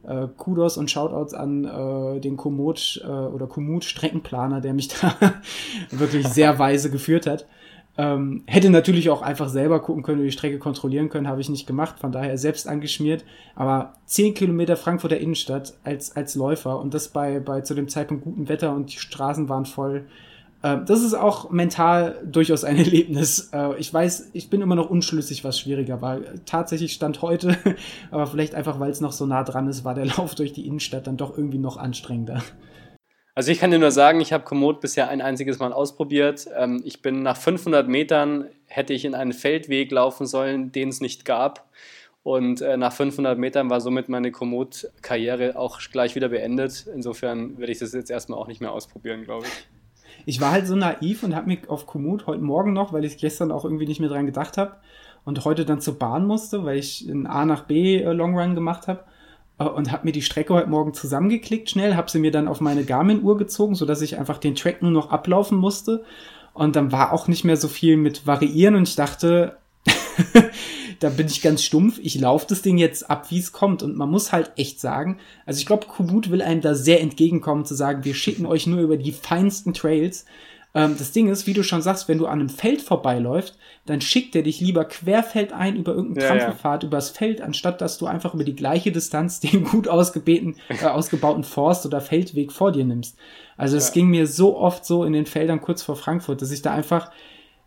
äh, 0.06 0.28
Kudos 0.36 0.76
und 0.76 0.90
Shoutouts 0.90 1.34
an 1.34 1.64
äh, 1.64 2.20
den 2.20 2.36
Komoot 2.36 3.02
äh, 3.04 3.08
oder 3.08 3.46
Komoot 3.46 3.84
Streckenplaner, 3.84 4.60
der 4.60 4.74
mich 4.74 4.88
da 5.00 5.14
wirklich 5.90 6.28
sehr 6.28 6.58
weise 6.58 6.90
geführt 6.90 7.26
hat. 7.26 7.46
Ähm, 7.98 8.42
hätte 8.46 8.68
natürlich 8.68 9.08
auch 9.08 9.22
einfach 9.22 9.48
selber 9.48 9.80
gucken 9.80 10.02
können, 10.02 10.22
die 10.22 10.30
Strecke 10.30 10.58
kontrollieren 10.58 11.08
können, 11.08 11.28
habe 11.28 11.40
ich 11.40 11.48
nicht 11.48 11.66
gemacht, 11.66 11.98
von 11.98 12.12
daher 12.12 12.36
selbst 12.36 12.68
angeschmiert. 12.68 13.24
Aber 13.54 13.94
10 14.04 14.34
Kilometer 14.34 14.76
Frankfurter 14.76 15.18
Innenstadt 15.18 15.74
als, 15.82 16.14
als 16.14 16.34
Läufer 16.34 16.78
und 16.78 16.92
das 16.92 17.08
bei, 17.08 17.40
bei 17.40 17.62
zu 17.62 17.74
dem 17.74 17.88
Zeitpunkt 17.88 18.24
gutem 18.24 18.48
Wetter 18.48 18.74
und 18.74 18.92
die 18.92 18.98
Straßen 18.98 19.48
waren 19.48 19.64
voll. 19.64 20.04
Ähm, 20.62 20.84
das 20.86 21.02
ist 21.02 21.14
auch 21.14 21.50
mental 21.50 22.18
durchaus 22.24 22.64
ein 22.64 22.76
Erlebnis. 22.76 23.50
Äh, 23.52 23.78
ich 23.78 23.92
weiß, 23.92 24.30
ich 24.32 24.50
bin 24.50 24.60
immer 24.60 24.74
noch 24.74 24.90
unschlüssig, 24.90 25.44
was 25.44 25.58
schwieriger 25.58 26.02
war. 26.02 26.18
Tatsächlich 26.44 26.92
stand 26.92 27.22
heute, 27.22 27.56
aber 28.10 28.26
vielleicht 28.26 28.54
einfach, 28.54 28.80
weil 28.80 28.90
es 28.90 29.00
noch 29.00 29.12
so 29.12 29.26
nah 29.26 29.44
dran 29.44 29.68
ist, 29.68 29.84
war 29.84 29.94
der 29.94 30.06
Lauf 30.16 30.34
durch 30.34 30.52
die 30.52 30.66
Innenstadt 30.66 31.06
dann 31.06 31.16
doch 31.16 31.36
irgendwie 31.36 31.58
noch 31.58 31.76
anstrengender. 31.76 32.42
Also 33.36 33.52
ich 33.52 33.58
kann 33.58 33.70
dir 33.70 33.78
nur 33.78 33.90
sagen, 33.90 34.20
ich 34.22 34.32
habe 34.32 34.44
Komoot 34.44 34.80
bisher 34.80 35.08
ein 35.10 35.20
einziges 35.20 35.58
Mal 35.58 35.72
ausprobiert. 35.72 36.48
Ähm, 36.56 36.80
ich 36.84 37.02
bin 37.02 37.22
nach 37.22 37.36
500 37.36 37.86
Metern, 37.86 38.46
hätte 38.64 38.94
ich 38.94 39.04
in 39.04 39.14
einen 39.14 39.34
Feldweg 39.34 39.92
laufen 39.92 40.26
sollen, 40.26 40.72
den 40.72 40.88
es 40.88 41.02
nicht 41.02 41.26
gab. 41.26 41.68
Und 42.22 42.62
äh, 42.62 42.78
nach 42.78 42.94
500 42.94 43.38
Metern 43.38 43.68
war 43.68 43.82
somit 43.82 44.08
meine 44.08 44.32
Komoot-Karriere 44.32 45.56
auch 45.56 45.78
gleich 45.92 46.14
wieder 46.14 46.30
beendet. 46.30 46.86
Insofern 46.92 47.58
werde 47.58 47.72
ich 47.72 47.78
das 47.78 47.92
jetzt 47.92 48.10
erstmal 48.10 48.38
auch 48.38 48.48
nicht 48.48 48.62
mehr 48.62 48.72
ausprobieren, 48.72 49.22
glaube 49.22 49.46
ich 49.46 49.68
ich 50.26 50.40
war 50.40 50.50
halt 50.50 50.66
so 50.66 50.74
naiv 50.74 51.22
und 51.22 51.34
habe 51.36 51.46
mich 51.46 51.68
auf 51.68 51.86
Komoot 51.86 52.26
heute 52.26 52.42
Morgen 52.42 52.72
noch, 52.72 52.92
weil 52.92 53.04
ich 53.04 53.16
gestern 53.16 53.52
auch 53.52 53.64
irgendwie 53.64 53.86
nicht 53.86 54.00
mehr 54.00 54.08
dran 54.08 54.26
gedacht 54.26 54.58
habe 54.58 54.76
und 55.24 55.44
heute 55.44 55.64
dann 55.64 55.80
zur 55.80 55.98
Bahn 55.98 56.26
musste, 56.26 56.64
weil 56.64 56.78
ich 56.78 57.08
einen 57.08 57.26
A 57.26 57.44
nach 57.44 57.64
B 57.64 58.02
äh, 58.02 58.12
Long 58.12 58.36
Run 58.36 58.54
gemacht 58.54 58.88
habe 58.88 59.04
und 59.58 59.90
habe 59.92 60.04
mir 60.04 60.12
die 60.12 60.22
Strecke 60.22 60.54
heute 60.54 60.68
Morgen 60.68 60.94
zusammengeklickt 60.94 61.70
schnell, 61.70 61.96
habe 61.96 62.10
sie 62.10 62.18
mir 62.18 62.30
dann 62.30 62.48
auf 62.48 62.60
meine 62.60 62.84
Garmin-Uhr 62.84 63.38
gezogen, 63.38 63.74
sodass 63.74 64.02
ich 64.02 64.18
einfach 64.18 64.38
den 64.38 64.54
Track 64.54 64.82
nur 64.82 64.90
noch 64.90 65.10
ablaufen 65.10 65.58
musste 65.58 66.04
und 66.56 66.74
dann 66.74 66.90
war 66.90 67.12
auch 67.12 67.28
nicht 67.28 67.44
mehr 67.44 67.56
so 67.56 67.68
viel 67.68 67.96
mit 67.96 68.26
variieren 68.26 68.74
und 68.74 68.88
ich 68.88 68.96
dachte, 68.96 69.58
da 71.00 71.10
bin 71.10 71.26
ich 71.26 71.42
ganz 71.42 71.62
stumpf. 71.62 71.98
Ich 72.02 72.18
laufe 72.18 72.46
das 72.48 72.62
Ding 72.62 72.78
jetzt 72.78 73.10
ab, 73.10 73.30
wie 73.30 73.38
es 73.38 73.52
kommt. 73.52 73.82
Und 73.82 73.96
man 73.96 74.10
muss 74.10 74.32
halt 74.32 74.52
echt 74.56 74.80
sagen, 74.80 75.18
also 75.44 75.58
ich 75.58 75.66
glaube, 75.66 75.86
Kubut 75.86 76.30
will 76.30 76.42
einem 76.42 76.62
da 76.62 76.74
sehr 76.74 77.00
entgegenkommen, 77.00 77.64
zu 77.64 77.74
sagen, 77.74 78.04
wir 78.04 78.14
schicken 78.14 78.46
euch 78.46 78.66
nur 78.66 78.80
über 78.80 78.96
die 78.96 79.12
feinsten 79.12 79.74
Trails. 79.74 80.24
Ähm, 80.76 80.94
das 80.98 81.10
Ding 81.10 81.28
ist, 81.28 81.46
wie 81.46 81.54
du 81.54 81.64
schon 81.64 81.80
sagst, 81.80 82.06
wenn 82.06 82.18
du 82.18 82.26
an 82.26 82.38
einem 82.38 82.50
Feld 82.50 82.82
vorbeiläufst, 82.82 83.56
dann 83.86 84.02
schickt 84.02 84.36
er 84.36 84.42
dich 84.42 84.60
lieber 84.60 84.84
querfeldein 84.84 85.74
über 85.74 85.94
irgendeinen 85.94 86.22
ja, 86.22 86.28
Trampelpfad 86.28 86.82
ja. 86.82 86.86
übers 86.88 87.08
Feld, 87.08 87.40
anstatt 87.40 87.80
dass 87.80 87.96
du 87.96 88.04
einfach 88.04 88.34
über 88.34 88.44
die 88.44 88.54
gleiche 88.54 88.92
Distanz 88.92 89.40
den 89.40 89.64
gut 89.64 89.88
ausgebeten, 89.88 90.56
äh, 90.68 90.84
ausgebauten 90.84 91.44
Forst 91.44 91.86
oder 91.86 92.02
Feldweg 92.02 92.52
vor 92.52 92.72
dir 92.72 92.84
nimmst. 92.84 93.16
Also 93.56 93.78
es 93.78 93.88
ja. 93.88 93.94
ging 93.94 94.08
mir 94.08 94.26
so 94.26 94.58
oft 94.58 94.84
so 94.84 95.04
in 95.04 95.14
den 95.14 95.24
Feldern 95.24 95.62
kurz 95.62 95.82
vor 95.82 95.96
Frankfurt, 95.96 96.42
dass 96.42 96.50
ich 96.50 96.60
da 96.60 96.72
einfach 96.72 97.10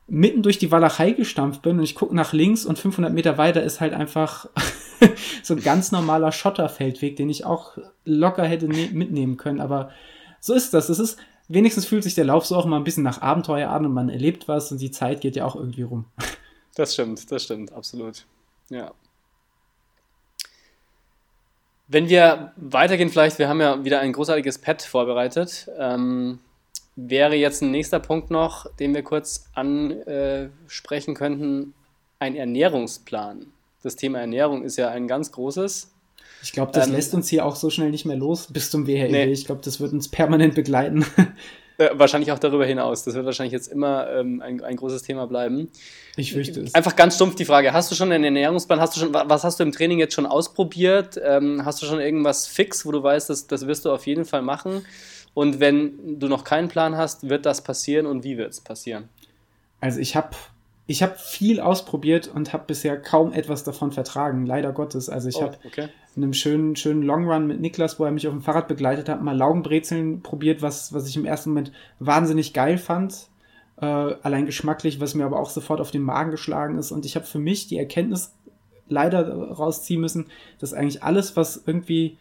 mitten 0.08 0.44
durch 0.44 0.60
die 0.60 0.72
Walachei 0.72 1.12
gestampft 1.12 1.64
bin 1.64 1.80
und 1.80 1.84
ich 1.84 1.96
gucke 1.96 2.16
nach 2.16 2.32
links 2.32 2.64
und 2.64 2.78
500 2.78 3.12
Meter 3.12 3.40
weiter 3.40 3.64
ist 3.64 3.82
halt 3.82 3.94
einfach 3.94 4.48
so 5.44 5.56
ein 5.56 5.64
ganz 5.64 5.92
normaler 5.92 6.32
Schotterfeldweg, 6.32 7.16
den 7.16 7.30
ich 7.30 7.44
auch 7.44 7.76
locker 8.06 8.46
hätte 8.46 8.68
ne 8.68 8.90
mitnehmen 8.92 9.38
können. 9.38 9.62
Aber 9.62 9.90
so 10.40 10.54
ist 10.54 10.76
das. 10.76 10.90
Es 10.90 11.00
ist, 11.00 11.18
wenigstens 11.50 11.86
fühlt 11.86 12.04
sich 12.04 12.16
der 12.16 12.26
Lauf 12.26 12.46
so 12.46 12.56
auch 12.56 12.66
mal 12.66 12.78
ein 12.78 12.86
bisschen 12.86 13.04
nach 13.04 13.22
Abenteuer 13.22 13.70
an 13.70 13.86
und 13.86 13.94
man 13.94 14.08
erlebt 14.08 14.48
was 14.48 14.72
und 14.72 14.80
die 14.80 14.92
Zeit 14.92 15.20
geht 15.20 15.36
ja 15.36 15.46
auch 15.46 15.56
irgendwie 15.56 15.82
rum. 15.82 16.06
Das 16.76 16.94
stimmt, 16.94 17.30
das 17.30 17.44
stimmt, 17.44 17.74
absolut. 17.74 18.26
Ja. 18.70 18.94
Wenn 21.90 22.08
wir 22.08 22.54
weitergehen, 22.56 23.10
vielleicht, 23.10 23.40
wir 23.40 23.50
haben 23.50 23.60
ja 23.60 23.84
wieder 23.84 24.00
ein 24.00 24.14
großartiges 24.14 24.60
Pad 24.60 24.84
vorbereitet. 24.84 25.68
Ähm, 25.78 26.40
wäre 26.96 27.36
jetzt 27.36 27.62
ein 27.62 27.72
nächster 27.72 28.00
Punkt 28.00 28.30
noch, 28.30 28.72
den 28.76 28.94
wir 28.94 29.04
kurz 29.04 29.50
ansprechen 29.56 31.16
könnten, 31.16 31.74
ein 32.20 32.36
Ernährungsplan. 32.36 33.48
Das 33.82 33.96
Thema 33.96 34.20
Ernährung 34.20 34.64
ist 34.64 34.78
ja 34.78 34.90
ein 34.90 35.08
ganz 35.08 35.32
großes. 35.32 35.92
Ich 36.42 36.52
glaube, 36.52 36.72
das 36.72 36.88
ähm, 36.88 36.94
lässt 36.94 37.14
uns 37.14 37.28
hier 37.28 37.46
auch 37.46 37.56
so 37.56 37.70
schnell 37.70 37.92
nicht 37.92 38.06
mehr 38.06 38.16
los 38.16 38.48
bis 38.52 38.72
zum 38.72 38.88
WHEW. 38.88 39.12
Nee. 39.12 39.26
Ich 39.32 39.46
glaube, 39.46 39.62
das 39.64 39.80
wird 39.80 39.94
uns 39.94 40.08
permanent 40.08 40.56
begleiten. 40.56 41.06
Äh, 41.80 41.92
wahrscheinlich 41.94 42.34
auch 42.34 42.40
darüber 42.40 42.66
hinaus. 42.66 43.06
Das 43.06 43.16
wird 43.16 43.26
wahrscheinlich 43.26 43.54
jetzt 43.54 43.72
immer 43.72 44.12
ähm, 44.12 44.42
ein, 44.42 44.62
ein 44.62 44.76
großes 44.76 45.02
Thema 45.02 45.28
bleiben. 45.28 45.70
Ich 46.18 46.34
fürchte 46.34 46.60
es. 46.60 46.76
Einfach 46.76 46.94
ganz 46.98 47.16
stumpf 47.16 47.36
die 47.36 47.46
Frage: 47.46 47.72
Hast 47.72 47.90
du 47.90 47.96
schon 47.96 48.12
einen 48.12 48.26
Ernährungsplan? 48.26 48.82
Hast 48.82 48.98
du 48.98 49.00
schon, 49.00 49.14
was 49.14 49.46
hast 49.46 49.62
du 49.62 49.64
im 49.64 49.72
Training 49.72 49.98
jetzt 49.98 50.14
schon 50.14 50.26
ausprobiert? 50.26 51.18
Ähm, 51.24 51.64
hast 51.64 51.82
du 51.82 51.86
schon 51.86 52.02
irgendwas 52.02 52.48
fix, 52.48 52.86
wo 52.86 52.92
du 52.92 53.02
weißt, 53.02 53.30
dass, 53.30 53.48
das 53.48 53.66
wirst 53.66 53.86
du 53.86 53.94
auf 53.94 54.06
jeden 54.08 54.26
Fall 54.26 54.42
machen? 54.42 54.86
Und 55.34 55.62
wenn 55.62 56.20
du 56.20 56.28
noch 56.28 56.44
keinen 56.44 56.68
Plan 56.68 56.98
hast, 56.98 57.30
wird 57.30 57.46
das 57.46 57.64
passieren 57.64 58.08
und 58.08 58.26
wie 58.26 58.38
wird 58.38 58.52
es 58.52 58.60
passieren? 58.60 59.08
Also 59.80 60.02
ich 60.02 60.18
habe 60.18 60.32
ich 60.90 61.04
habe 61.04 61.14
viel 61.18 61.60
ausprobiert 61.60 62.32
und 62.34 62.52
habe 62.52 62.64
bisher 62.66 63.00
kaum 63.00 63.32
etwas 63.32 63.64
davon 63.64 63.92
vertragen, 63.92 64.48
leider 64.48 64.72
Gottes. 64.72 65.08
Also 65.08 65.30
ich 65.30 65.36
oh, 65.36 65.44
habe 65.44 65.58
okay. 65.64 65.90
in 66.16 66.24
einem 66.24 66.34
schönen, 66.34 66.76
schönen 66.76 67.04
Long 67.04 67.30
Run 67.30 67.46
mit 67.46 67.62
Niklas, 67.62 68.00
wo 68.00 68.06
er 68.06 68.12
mich 68.12 68.28
auf 68.28 68.34
dem 68.34 68.42
Fahrrad 68.42 68.68
begleitet 68.68 69.08
hat, 69.08 69.22
mal 69.22 69.38
Laugenbrezeln 69.38 70.24
probiert, 70.24 70.64
was, 70.64 70.92
was 70.92 71.08
ich 71.08 71.16
im 71.16 71.26
ersten 71.26 71.52
Moment 71.52 71.72
wahnsinnig 72.00 72.54
geil 72.54 72.80
fand. 72.80 73.28
Äh, 73.80 73.86
allein 73.86 74.48
geschmacklich, 74.48 75.00
was 75.00 75.14
mir 75.14 75.26
aber 75.26 75.40
auch 75.40 75.52
sofort 75.52 75.80
auf 75.80 75.92
den 75.92 76.02
Magen 76.02 76.32
geschlagen 76.32 76.80
ist. 76.80 76.92
Und 76.92 77.06
ich 77.06 77.16
habe 77.16 77.28
für 77.28 77.38
mich 77.38 77.68
die 77.68 77.78
Erkenntnis 77.78 78.34
leider 78.88 79.32
rausziehen 79.32 80.02
müssen, 80.02 80.26
dass 80.58 80.74
eigentlich 80.74 81.04
alles, 81.04 81.36
was 81.36 81.62
irgendwie 81.68 82.18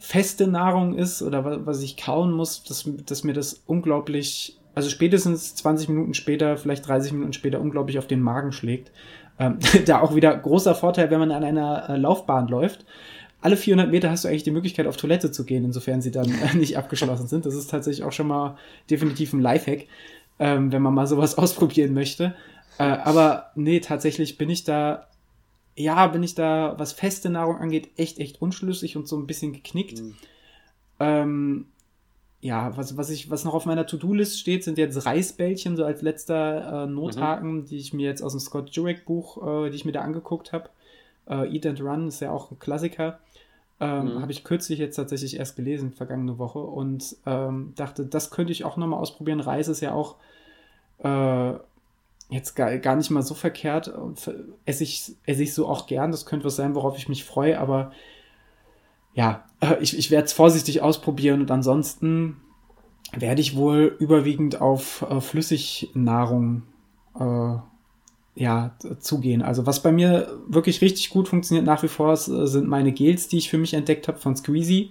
feste 0.00 0.48
Nahrung 0.48 0.98
ist 0.98 1.22
oder 1.22 1.64
was 1.64 1.82
ich 1.82 1.96
kauen 1.96 2.32
muss, 2.32 2.64
dass, 2.64 2.90
dass 3.06 3.22
mir 3.22 3.32
das 3.32 3.62
unglaublich 3.64 4.55
also 4.76 4.90
spätestens 4.90 5.54
20 5.54 5.88
Minuten 5.88 6.12
später, 6.12 6.58
vielleicht 6.58 6.86
30 6.86 7.12
Minuten 7.12 7.32
später 7.32 7.60
unglaublich 7.60 7.98
auf 7.98 8.06
den 8.06 8.20
Magen 8.20 8.52
schlägt. 8.52 8.92
Ähm, 9.38 9.58
da 9.86 10.00
auch 10.00 10.14
wieder 10.14 10.36
großer 10.36 10.74
Vorteil, 10.74 11.10
wenn 11.10 11.18
man 11.18 11.32
an 11.32 11.42
einer 11.42 11.88
äh, 11.88 11.96
Laufbahn 11.96 12.46
läuft. 12.46 12.84
Alle 13.40 13.56
400 13.56 13.90
Meter 13.90 14.10
hast 14.10 14.24
du 14.24 14.28
eigentlich 14.28 14.42
die 14.42 14.50
Möglichkeit, 14.50 14.86
auf 14.86 14.98
Toilette 14.98 15.32
zu 15.32 15.46
gehen, 15.46 15.64
insofern 15.64 16.02
sie 16.02 16.10
dann 16.10 16.26
äh, 16.26 16.54
nicht 16.54 16.76
abgeschlossen 16.76 17.26
sind. 17.26 17.46
Das 17.46 17.54
ist 17.54 17.70
tatsächlich 17.70 18.04
auch 18.04 18.12
schon 18.12 18.26
mal 18.26 18.58
definitiv 18.90 19.32
ein 19.32 19.40
Lifehack, 19.40 19.86
ähm, 20.38 20.70
wenn 20.70 20.82
man 20.82 20.92
mal 20.92 21.06
sowas 21.06 21.38
ausprobieren 21.38 21.94
möchte. 21.94 22.34
Äh, 22.78 22.82
aber 22.82 23.52
nee, 23.54 23.80
tatsächlich 23.80 24.36
bin 24.36 24.50
ich 24.50 24.64
da, 24.64 25.06
ja, 25.74 26.06
bin 26.08 26.22
ich 26.22 26.34
da, 26.34 26.74
was 26.76 26.92
feste 26.92 27.30
Nahrung 27.30 27.56
angeht, 27.56 27.88
echt, 27.96 28.18
echt 28.18 28.42
unschlüssig 28.42 28.98
und 28.98 29.08
so 29.08 29.16
ein 29.16 29.26
bisschen 29.26 29.54
geknickt. 29.54 30.02
Mhm. 30.02 30.14
Ähm, 31.00 31.66
ja, 32.46 32.76
was, 32.76 32.96
was, 32.96 33.10
ich, 33.10 33.28
was 33.28 33.44
noch 33.44 33.54
auf 33.54 33.66
meiner 33.66 33.86
To-Do-List 33.86 34.38
steht, 34.38 34.62
sind 34.62 34.78
jetzt 34.78 35.04
Reisbällchen, 35.04 35.76
so 35.76 35.84
als 35.84 36.00
letzter 36.00 36.84
äh, 36.84 36.86
Nothaken, 36.86 37.56
mhm. 37.56 37.64
die 37.66 37.76
ich 37.76 37.92
mir 37.92 38.06
jetzt 38.08 38.22
aus 38.22 38.32
dem 38.32 38.40
Scott 38.40 38.70
Jurek-Buch, 38.70 39.66
äh, 39.66 39.70
die 39.70 39.76
ich 39.76 39.84
mir 39.84 39.92
da 39.92 40.02
angeguckt 40.02 40.52
habe. 40.52 40.70
Äh, 41.28 41.52
Eat 41.52 41.66
and 41.66 41.80
Run 41.80 42.06
ist 42.06 42.20
ja 42.20 42.30
auch 42.30 42.52
ein 42.52 42.60
Klassiker. 42.60 43.18
Ähm, 43.80 44.14
mhm. 44.14 44.22
Habe 44.22 44.30
ich 44.30 44.44
kürzlich 44.44 44.78
jetzt 44.78 44.94
tatsächlich 44.94 45.38
erst 45.38 45.56
gelesen, 45.56 45.92
vergangene 45.92 46.38
Woche, 46.38 46.60
und 46.60 47.16
ähm, 47.26 47.72
dachte, 47.74 48.06
das 48.06 48.30
könnte 48.30 48.52
ich 48.52 48.64
auch 48.64 48.76
nochmal 48.76 49.00
ausprobieren. 49.00 49.40
Reis 49.40 49.66
ist 49.66 49.80
ja 49.80 49.92
auch 49.92 50.14
äh, 50.98 51.52
jetzt 52.30 52.54
gar, 52.54 52.78
gar 52.78 52.94
nicht 52.94 53.10
mal 53.10 53.22
so 53.22 53.34
verkehrt. 53.34 53.92
Esse 54.64 54.84
ich, 54.84 55.12
esse 55.26 55.42
ich 55.42 55.52
so 55.52 55.66
auch 55.66 55.88
gern, 55.88 56.12
das 56.12 56.26
könnte 56.26 56.46
was 56.46 56.54
sein, 56.54 56.76
worauf 56.76 56.96
ich 56.96 57.08
mich 57.08 57.24
freue, 57.24 57.58
aber 57.58 57.90
ja, 59.16 59.44
äh, 59.60 59.76
ich, 59.80 59.98
ich 59.98 60.12
werde 60.12 60.26
es 60.26 60.32
vorsichtig 60.32 60.82
ausprobieren 60.82 61.40
und 61.40 61.50
ansonsten 61.50 62.36
werde 63.16 63.40
ich 63.40 63.56
wohl 63.56 63.96
überwiegend 63.98 64.60
auf 64.60 65.04
äh, 65.10 65.20
Flüssignahrung 65.20 66.62
äh, 67.18 67.56
ja, 68.34 68.76
zugehen. 69.00 69.40
Also 69.40 69.64
was 69.64 69.82
bei 69.82 69.90
mir 69.90 70.28
wirklich 70.46 70.82
richtig 70.82 71.08
gut 71.08 71.28
funktioniert 71.28 71.64
nach 71.66 71.82
wie 71.82 71.88
vor 71.88 72.12
äh, 72.12 72.16
sind 72.16 72.68
meine 72.68 72.92
Gels, 72.92 73.28
die 73.28 73.38
ich 73.38 73.48
für 73.48 73.58
mich 73.58 73.72
entdeckt 73.72 74.06
habe 74.06 74.18
von 74.18 74.36
Squeezy. 74.36 74.90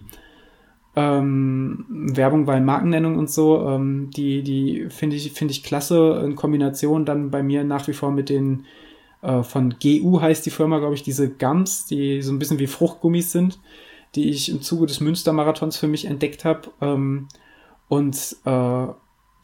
Ähm, 0.96 1.86
Werbung 1.90 2.46
bei 2.46 2.60
Markennennung 2.60 3.18
und 3.18 3.30
so, 3.30 3.68
ähm, 3.68 4.10
die, 4.16 4.44
die 4.44 4.88
finde 4.90 5.18
ich, 5.18 5.34
finde 5.34 5.52
ich 5.52 5.64
klasse 5.64 6.24
in 6.26 6.36
Kombination 6.36 7.06
dann 7.06 7.32
bei 7.32 7.44
mir 7.44 7.66
nach 7.66 7.88
wie 7.88 7.94
vor 7.94 8.12
mit 8.12 8.30
den 8.30 8.66
äh, 9.22 9.44
von 9.44 9.76
GU 9.82 10.22
heißt 10.22 10.46
die 10.46 10.52
Firma, 10.52 10.80
glaube 10.80 10.96
ich, 10.96 11.04
diese 11.04 11.30
Gums, 11.30 11.86
die 11.86 12.22
so 12.22 12.32
ein 12.32 12.40
bisschen 12.40 12.60
wie 12.60 12.68
Fruchtgummis 12.68 13.32
sind 13.32 13.60
die 14.16 14.30
ich 14.30 14.50
im 14.50 14.62
Zuge 14.62 14.86
des 14.86 15.00
Münstermarathons 15.00 15.78
für 15.78 15.88
mich 15.88 16.06
entdeckt 16.06 16.46
habe. 16.46 16.72
Ähm, 16.82 17.28
und 17.88 18.16
äh, 18.46 18.88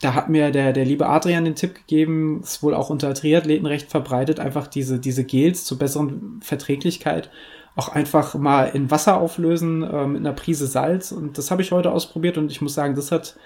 da 0.01 0.15
hat 0.15 0.29
mir 0.29 0.51
der, 0.51 0.73
der 0.73 0.85
liebe 0.85 1.07
Adrian 1.07 1.45
den 1.45 1.55
Tipp 1.55 1.75
gegeben, 1.75 2.41
ist 2.41 2.63
wohl 2.63 2.73
auch 2.73 2.89
unter 2.89 3.13
Triathleten 3.13 3.67
recht 3.67 3.89
verbreitet, 3.89 4.39
einfach 4.39 4.67
diese, 4.67 4.99
diese 4.99 5.23
Gels 5.23 5.65
zur 5.65 5.77
besseren 5.77 6.39
Verträglichkeit 6.41 7.29
auch 7.75 7.89
einfach 7.89 8.35
mal 8.35 8.65
in 8.65 8.91
Wasser 8.91 9.19
auflösen 9.19 9.83
äh, 9.83 10.05
mit 10.05 10.19
einer 10.19 10.33
Prise 10.33 10.67
Salz. 10.67 11.11
Und 11.11 11.37
das 11.37 11.51
habe 11.51 11.61
ich 11.61 11.71
heute 11.71 11.91
ausprobiert 11.91 12.37
und 12.37 12.51
ich 12.51 12.61
muss 12.61 12.73
sagen, 12.73 12.95
das 12.95 13.11
hat 13.11 13.37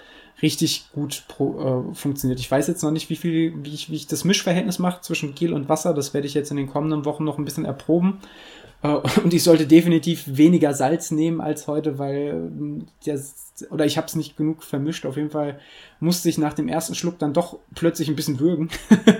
richtig 0.42 0.90
gut 0.92 1.24
pro, 1.28 1.90
äh, 1.90 1.94
funktioniert. 1.94 2.40
Ich 2.40 2.50
weiß 2.50 2.66
jetzt 2.66 2.82
noch 2.82 2.90
nicht, 2.90 3.08
wie 3.08 3.16
viel, 3.16 3.54
wie 3.62 3.72
ich, 3.72 3.90
wie 3.90 3.96
ich 3.96 4.06
das 4.06 4.24
Mischverhältnis 4.24 4.78
mache 4.78 5.00
zwischen 5.00 5.34
Gel 5.34 5.52
und 5.52 5.68
Wasser. 5.68 5.94
Das 5.94 6.12
werde 6.12 6.26
ich 6.26 6.34
jetzt 6.34 6.50
in 6.50 6.56
den 6.56 6.68
kommenden 6.68 7.04
Wochen 7.04 7.24
noch 7.24 7.38
ein 7.38 7.44
bisschen 7.44 7.64
erproben. 7.64 8.18
Äh, 8.82 8.88
und 9.22 9.32
ich 9.32 9.42
sollte 9.42 9.66
definitiv 9.66 10.24
weniger 10.26 10.74
Salz 10.74 11.10
nehmen 11.10 11.40
als 11.40 11.66
heute, 11.66 11.98
weil 11.98 12.50
das, 13.04 13.52
oder 13.70 13.86
ich 13.86 13.96
habe 13.96 14.06
es 14.06 14.16
nicht 14.16 14.36
genug 14.36 14.62
vermischt. 14.62 15.06
Auf 15.06 15.16
jeden 15.16 15.30
Fall 15.30 15.58
musste 16.00 16.28
ich 16.28 16.38
nach 16.38 16.54
dem 16.54 16.68
ersten 16.68 16.94
Schluck 16.94 17.18
dann 17.18 17.32
doch 17.32 17.58
plötzlich 17.74 18.08
ein 18.08 18.16
bisschen 18.16 18.40
würgen. 18.40 18.70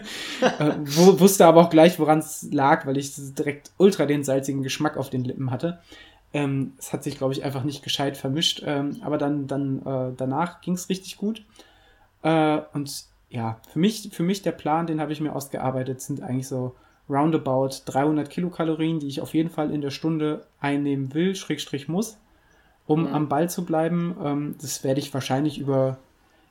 Äh, 0.59 0.75
wusste 0.85 1.47
aber 1.47 1.63
auch 1.63 1.71
gleich, 1.71 1.99
woran 1.99 2.19
es 2.19 2.47
lag, 2.53 2.85
weil 2.85 2.99
ich 2.99 3.15
direkt 3.17 3.71
ultra 3.79 4.05
den 4.05 4.23
salzigen 4.23 4.63
Geschmack 4.63 4.99
auf 4.99 5.09
den 5.09 5.25
Lippen 5.25 5.51
hatte. 5.51 5.79
Ähm, 6.35 6.75
es 6.79 6.93
hat 6.93 7.03
sich, 7.05 7.17
glaube 7.17 7.33
ich, 7.33 7.43
einfach 7.43 7.65
nicht 7.65 7.83
gescheit 7.83 8.19
vermischt. 8.19 8.63
Ähm, 8.65 8.99
aber 9.01 9.17
dann, 9.17 9.47
dann 9.47 9.79
äh, 9.81 10.13
danach 10.15 10.61
ging 10.61 10.75
es 10.75 10.91
richtig 10.91 11.17
gut. 11.17 11.43
Äh, 12.23 12.59
und 12.75 13.07
ja, 13.31 13.59
für 13.73 13.79
mich, 13.79 14.11
für 14.13 14.23
mich 14.23 14.43
der 14.43 14.53
Plan, 14.53 14.87
den 14.87 15.01
habe 15.01 15.13
ich 15.13 15.21
mir 15.21 15.35
ausgearbeitet, 15.35 16.03
sind 16.03 16.23
eigentlich 16.23 16.49
so 16.49 16.75
roundabout 17.09 17.71
300 17.87 18.29
Kilokalorien, 18.29 18.99
die 18.99 19.09
ich 19.09 19.21
auf 19.21 19.35
jeden 19.35 19.51
Fall 19.51 19.71
in 19.71 19.81
der 19.81 19.91
Stunde 19.91 20.47
einnehmen 20.61 21.15
will, 21.15 21.35
Schrägstrich 21.35 21.89
muss, 21.89 22.19
um 22.87 23.03
mhm. 23.03 23.15
am 23.15 23.29
Ball 23.29 23.49
zu 23.49 23.65
bleiben. 23.65 24.17
Ähm, 24.23 24.55
das 24.61 24.85
werde 24.85 25.01
ich 25.01 25.15
wahrscheinlich 25.15 25.59
über, 25.59 25.99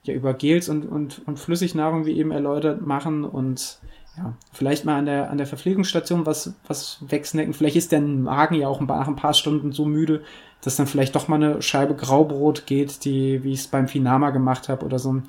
ja, 0.04 0.14
über 0.14 0.34
Gels 0.34 0.70
und, 0.70 0.86
und, 0.86 1.22
und 1.26 1.40
Flüssignahrung, 1.40 2.06
wie 2.06 2.18
eben 2.18 2.32
erläutert, 2.32 2.86
machen 2.86 3.26
und 3.26 3.80
ja, 4.18 4.34
vielleicht 4.54 4.86
mal 4.86 4.98
an 4.98 5.06
der, 5.06 5.30
an 5.30 5.38
der 5.38 5.48
Verpflegungsstation 5.48 6.26
was, 6.26 6.54
was 6.68 7.00
wegsnacken. 7.02 7.54
Vielleicht 7.54 7.76
ist 7.76 7.92
der 7.92 8.00
Magen 8.00 8.56
ja 8.56 8.68
auch 8.70 8.80
nach 8.80 9.08
ein 9.08 9.18
paar 9.18 9.34
Stunden 9.34 9.74
so 9.74 9.86
müde, 9.86 10.24
dass 10.62 10.78
dann 10.78 10.88
vielleicht 10.88 11.16
doch 11.16 11.28
mal 11.28 11.36
eine 11.36 11.62
Scheibe 11.62 11.96
Graubrot 11.96 12.66
geht, 12.66 13.04
die, 13.04 13.44
wie 13.44 13.52
ich 13.52 13.60
es 13.60 13.68
beim 13.68 13.90
Finama 13.90 14.30
gemacht 14.30 14.70
habe, 14.70 14.86
oder 14.86 15.00
so 15.00 15.14
ein 15.14 15.24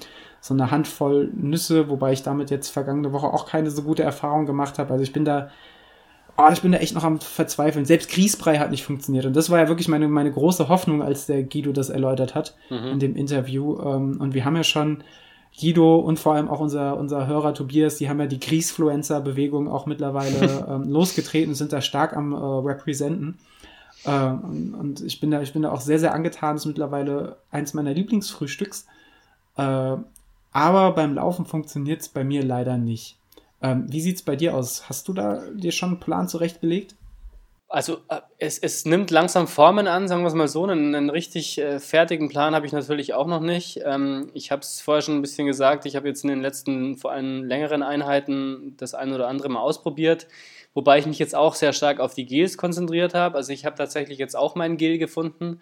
so 0.47 0.55
eine 0.55 0.71
Handvoll 0.71 1.31
Nüsse, 1.35 1.89
wobei 1.89 2.13
ich 2.13 2.23
damit 2.23 2.51
jetzt 2.51 2.69
vergangene 2.69 3.13
Woche 3.13 3.27
auch 3.27 3.47
keine 3.47 3.71
so 3.71 3.83
gute 3.83 4.03
Erfahrung 4.03 4.47
gemacht 4.47 4.79
habe. 4.79 4.93
Also 4.93 5.03
ich 5.03 5.13
bin 5.13 5.25
da, 5.25 5.51
oh, 6.37 6.49
ich 6.53 6.63
bin 6.63 6.73
da 6.73 6.79
echt 6.79 6.95
noch 6.95 7.05
am 7.05 7.19
Verzweifeln. 7.19 7.85
Selbst 7.85 8.11
Grießbrei 8.11 8.59
hat 8.59 8.71
nicht 8.71 8.85
funktioniert. 8.85 9.27
Und 9.27 9.35
das 9.35 9.51
war 9.51 9.59
ja 9.59 9.69
wirklich 9.69 9.89
meine, 9.89 10.09
meine 10.09 10.31
große 10.31 10.69
Hoffnung, 10.69 11.03
als 11.03 11.27
der 11.27 11.43
Guido 11.43 11.73
das 11.73 11.91
erläutert 11.91 12.35
hat 12.35 12.55
mhm. 12.71 12.93
in 12.93 12.99
dem 13.01 13.17
Interview. 13.17 13.79
Ähm, 13.81 14.21
und 14.21 14.35
wir 14.35 14.45
haben 14.45 14.57
ja 14.57 14.65
schon 14.65 15.03
Guido 15.59 15.97
und 15.97 16.19
vor 16.19 16.35
allem 16.35 16.49
auch 16.49 16.61
unser, 16.61 16.97
unser 16.97 17.27
Hörer 17.27 17.55
Tobias, 17.55 17.97
die 17.97 18.09
haben 18.09 18.21
ja 18.21 18.27
die 18.27 18.41
Griesfluencer-Bewegung 18.41 19.69
auch 19.69 19.87
mittlerweile 19.87 20.67
ähm, 20.69 20.91
losgetreten, 20.91 21.55
sind 21.55 21.73
da 21.73 21.81
stark 21.81 22.17
am 22.17 22.33
äh, 22.33 22.37
Representen. 22.37 23.39
Äh, 24.05 24.11
und, 24.11 24.75
und, 24.75 25.01
ich, 25.01 25.19
bin 25.19 25.33
da, 25.33 25.43
ich 25.43 25.53
bin 25.53 25.63
da 25.63 25.73
auch 25.73 25.81
sehr, 25.81 25.99
sehr 25.99 26.15
angetan. 26.15 26.55
Das 26.55 26.63
ist 26.63 26.67
mittlerweile 26.67 27.39
eins 27.51 27.75
meiner 27.75 27.95
Lieblingsfrühstücks. 27.95 28.87
Äh, 29.57 29.97
aber 30.57 30.93
beim 30.93 31.15
Laufen 31.15 31.45
funktioniert 31.45 32.01
es 32.01 32.09
bei 32.09 32.25
mir 32.25 32.43
leider 32.43 32.79
nicht. 32.79 33.19
Ähm, 33.61 33.85
wie 33.91 34.01
sieht 34.01 34.17
es 34.17 34.23
bei 34.23 34.37
dir 34.37 34.55
aus? 34.55 34.89
Hast 34.89 35.07
du 35.07 35.13
da 35.13 35.43
dir 35.51 35.71
schon 35.71 35.91
einen 35.91 36.01
Plan 36.01 36.29
zurechtgelegt? 36.29 36.95
Also 37.69 37.99
äh, 38.09 38.21
es, 38.39 38.59
es 38.59 38.87
nimmt 38.87 39.11
langsam 39.11 39.49
Formen 39.49 39.87
an, 39.87 40.09
sagen 40.09 40.23
wir 40.23 40.29
es 40.29 40.35
mal 40.35 40.49
so. 40.49 40.65
Einen, 40.65 40.95
einen 40.95 41.11
richtig 41.11 41.59
äh, 41.59 41.79
fertigen 41.79 42.31
Plan 42.31 42.55
habe 42.55 42.65
ich 42.65 42.73
natürlich 42.73 43.13
auch 43.13 43.27
noch 43.27 43.41
nicht. 43.41 43.83
Ähm, 43.85 44.31
ich 44.33 44.51
habe 44.51 44.63
es 44.63 44.81
vorher 44.81 45.03
schon 45.03 45.17
ein 45.17 45.23
bisschen 45.23 45.47
gesagt, 45.47 45.85
ich 45.85 45.95
habe 45.95 46.09
jetzt 46.09 46.25
in 46.25 46.31
den 46.31 46.41
letzten, 46.41 46.97
vor 46.97 47.13
allem 47.13 47.45
längeren 47.45 47.83
Einheiten 47.83 48.79
das 48.79 48.95
ein 48.95 49.13
oder 49.13 49.29
andere 49.29 49.51
mal 49.51 49.61
ausprobiert, 49.61 50.27
wobei 50.73 50.99
ich 50.99 51.05
mich 51.05 51.19
jetzt 51.19 51.35
auch 51.35 51.55
sehr 51.55 51.75
stark 51.75 52.01
auf 52.01 52.15
die 52.15 52.25
Gels 52.25 52.57
konzentriert 52.57 53.13
habe. 53.13 53.37
Also 53.37 53.53
ich 53.53 53.67
habe 53.67 53.77
tatsächlich 53.77 54.17
jetzt 54.17 54.37
auch 54.37 54.55
mein 54.55 54.79
Gel 54.79 54.97
gefunden 54.97 55.61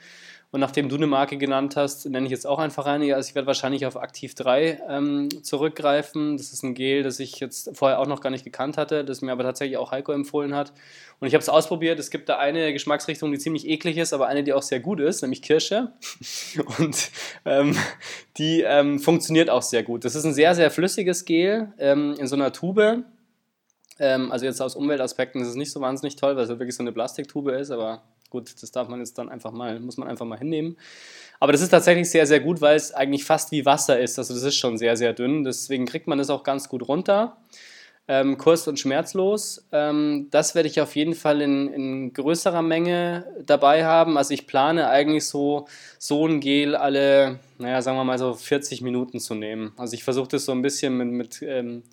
und 0.54 0.60
nachdem 0.60 0.88
du 0.88 0.94
eine 0.94 1.08
Marke 1.08 1.36
genannt 1.36 1.74
hast, 1.74 2.06
nenne 2.08 2.26
ich 2.26 2.30
jetzt 2.30 2.46
auch 2.46 2.60
einfach 2.60 2.86
eine. 2.86 3.16
Also 3.16 3.28
ich 3.28 3.34
werde 3.34 3.48
wahrscheinlich 3.48 3.86
auf 3.86 3.96
Aktiv 3.96 4.36
3 4.36 4.82
ähm, 4.88 5.28
zurückgreifen. 5.42 6.36
Das 6.36 6.52
ist 6.52 6.62
ein 6.62 6.74
Gel, 6.74 7.02
das 7.02 7.18
ich 7.18 7.40
jetzt 7.40 7.76
vorher 7.76 7.98
auch 7.98 8.06
noch 8.06 8.20
gar 8.20 8.30
nicht 8.30 8.44
gekannt 8.44 8.76
hatte, 8.76 9.04
das 9.04 9.20
mir 9.20 9.32
aber 9.32 9.42
tatsächlich 9.42 9.78
auch 9.78 9.90
Heiko 9.90 10.12
empfohlen 10.12 10.54
hat. 10.54 10.72
Und 11.18 11.26
ich 11.26 11.34
habe 11.34 11.42
es 11.42 11.48
ausprobiert. 11.48 11.98
Es 11.98 12.12
gibt 12.12 12.28
da 12.28 12.38
eine 12.38 12.72
Geschmacksrichtung, 12.72 13.32
die 13.32 13.38
ziemlich 13.40 13.66
eklig 13.66 13.96
ist, 13.96 14.12
aber 14.12 14.28
eine, 14.28 14.44
die 14.44 14.52
auch 14.52 14.62
sehr 14.62 14.78
gut 14.78 15.00
ist, 15.00 15.22
nämlich 15.22 15.42
Kirsche. 15.42 15.90
Und 16.78 17.10
ähm, 17.44 17.76
die 18.36 18.60
ähm, 18.60 19.00
funktioniert 19.00 19.50
auch 19.50 19.62
sehr 19.62 19.82
gut. 19.82 20.04
Das 20.04 20.14
ist 20.14 20.24
ein 20.24 20.34
sehr, 20.34 20.54
sehr 20.54 20.70
flüssiges 20.70 21.24
Gel 21.24 21.72
ähm, 21.78 22.14
in 22.16 22.28
so 22.28 22.36
einer 22.36 22.52
Tube. 22.52 23.02
Ähm, 23.98 24.30
also 24.30 24.46
jetzt 24.46 24.62
aus 24.62 24.76
Umweltaspekten 24.76 25.42
ist 25.42 25.48
es 25.48 25.56
nicht 25.56 25.72
so 25.72 25.80
wahnsinnig 25.80 26.14
toll, 26.14 26.36
weil 26.36 26.44
es 26.44 26.48
wirklich 26.48 26.76
so 26.76 26.84
eine 26.84 26.92
Plastiktube 26.92 27.50
ist, 27.50 27.72
aber 27.72 28.04
Gut, 28.34 28.52
das 28.60 28.72
darf 28.72 28.88
man 28.88 28.98
jetzt 28.98 29.16
dann 29.16 29.28
einfach 29.28 29.52
mal, 29.52 29.78
muss 29.78 29.96
man 29.96 30.08
einfach 30.08 30.26
mal 30.26 30.36
hinnehmen. 30.36 30.76
Aber 31.38 31.52
das 31.52 31.60
ist 31.60 31.68
tatsächlich 31.68 32.10
sehr, 32.10 32.26
sehr 32.26 32.40
gut, 32.40 32.60
weil 32.60 32.74
es 32.74 32.92
eigentlich 32.92 33.24
fast 33.24 33.52
wie 33.52 33.64
Wasser 33.64 34.00
ist. 34.00 34.18
Also 34.18 34.34
das 34.34 34.42
ist 34.42 34.56
schon 34.56 34.76
sehr, 34.76 34.96
sehr 34.96 35.12
dünn. 35.12 35.44
Deswegen 35.44 35.86
kriegt 35.86 36.08
man 36.08 36.18
das 36.18 36.30
auch 36.30 36.42
ganz 36.42 36.68
gut 36.68 36.88
runter. 36.88 37.36
Ähm, 38.08 38.36
kurz 38.36 38.66
und 38.66 38.80
schmerzlos. 38.80 39.68
Ähm, 39.70 40.26
das 40.32 40.56
werde 40.56 40.68
ich 40.68 40.80
auf 40.80 40.96
jeden 40.96 41.14
Fall 41.14 41.42
in, 41.42 41.72
in, 41.72 42.12
größerer 42.12 42.62
Menge 42.62 43.24
dabei 43.46 43.84
haben. 43.84 44.18
Also 44.18 44.34
ich 44.34 44.48
plane 44.48 44.88
eigentlich 44.88 45.28
so, 45.28 45.68
so 46.00 46.26
ein 46.26 46.40
Gel 46.40 46.74
alle, 46.74 47.38
naja, 47.58 47.82
sagen 47.82 47.96
wir 47.96 48.02
mal 48.02 48.18
so 48.18 48.34
40 48.34 48.82
Minuten 48.82 49.20
zu 49.20 49.36
nehmen. 49.36 49.74
Also 49.76 49.94
ich 49.94 50.02
versuche 50.02 50.26
das 50.26 50.44
so 50.44 50.50
ein 50.50 50.62
bisschen 50.62 50.96
mit, 50.96 51.06
mit 51.06 51.42
ähm, 51.42 51.84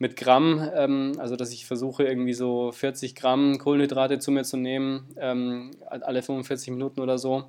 mit 0.00 0.16
Gramm, 0.16 0.66
ähm, 0.74 1.12
also 1.18 1.36
dass 1.36 1.52
ich 1.52 1.66
versuche 1.66 2.04
irgendwie 2.04 2.32
so 2.32 2.72
40 2.72 3.14
Gramm 3.14 3.58
Kohlenhydrate 3.58 4.18
zu 4.18 4.32
mir 4.32 4.44
zu 4.44 4.56
nehmen, 4.56 5.06
ähm, 5.16 5.72
alle 5.88 6.22
45 6.22 6.70
Minuten 6.70 7.00
oder 7.00 7.18
so. 7.18 7.44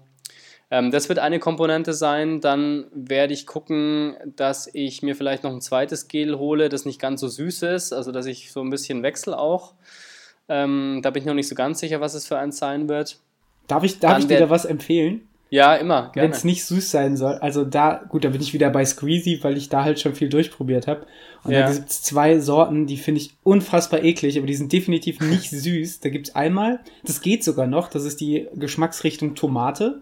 Ähm, 0.70 0.92
das 0.92 1.08
wird 1.08 1.20
eine 1.20 1.40
Komponente 1.40 1.94
sein. 1.94 2.42
Dann 2.42 2.88
werde 2.94 3.34
ich 3.34 3.48
gucken, 3.48 4.18
dass 4.36 4.70
ich 4.74 5.02
mir 5.02 5.16
vielleicht 5.16 5.44
noch 5.44 5.54
ein 5.54 5.62
zweites 5.62 6.10
Gel 6.10 6.38
hole, 6.38 6.68
das 6.68 6.86
nicht 6.86 7.00
ganz 7.00 7.22
so 7.22 7.30
süß 7.30 7.64
ist, 7.64 7.94
also 7.94 8.12
dass 8.12 8.26
ich 8.26 8.52
so 8.52 8.62
ein 8.62 8.70
bisschen 8.70 9.02
wechsle 9.02 9.38
auch. 9.38 9.74
Ähm, 10.50 11.00
da 11.02 11.10
bin 11.10 11.24
ich 11.24 11.28
noch 11.28 11.34
nicht 11.34 11.48
so 11.48 11.56
ganz 11.56 11.80
sicher, 11.80 12.02
was 12.02 12.16
es 12.16 12.28
für 12.28 12.38
eins 12.38 12.58
sein 12.58 12.90
wird. 12.90 13.18
Darf 13.68 13.86
ich, 13.86 14.00
darf 14.00 14.20
ich 14.20 14.28
dir 14.28 14.40
da 14.40 14.50
was 14.50 14.66
empfehlen? 14.66 15.26
Ja, 15.54 15.76
immer. 15.76 16.14
Wenn 16.16 16.32
es 16.32 16.46
nicht 16.46 16.64
süß 16.64 16.92
sein 16.92 17.18
soll. 17.18 17.34
Also 17.34 17.66
da, 17.66 18.06
gut, 18.08 18.24
da 18.24 18.30
bin 18.30 18.40
ich 18.40 18.54
wieder 18.54 18.70
bei 18.70 18.86
Squeezy, 18.86 19.40
weil 19.42 19.58
ich 19.58 19.68
da 19.68 19.84
halt 19.84 20.00
schon 20.00 20.16
viel 20.16 20.30
durchprobiert 20.30 20.88
habe. 20.88 21.06
Und 21.44 21.52
ja. 21.52 21.68
da 21.68 21.74
gibt 21.74 21.90
es 21.90 22.02
zwei 22.02 22.40
Sorten, 22.40 22.88
die 22.88 22.96
finde 22.96 23.20
ich 23.20 23.34
unfassbar 23.44 24.02
eklig, 24.02 24.38
aber 24.38 24.48
die 24.48 24.56
sind 24.56 24.72
definitiv 24.72 25.20
nicht 25.20 25.50
süß. 25.50 26.00
Da 26.00 26.08
gibt 26.08 26.30
es 26.30 26.36
einmal, 26.36 26.80
das 27.04 27.20
geht 27.20 27.44
sogar 27.44 27.68
noch, 27.68 27.90
das 27.90 28.06
ist 28.06 28.22
die 28.22 28.48
Geschmacksrichtung 28.56 29.36
Tomate. 29.36 30.02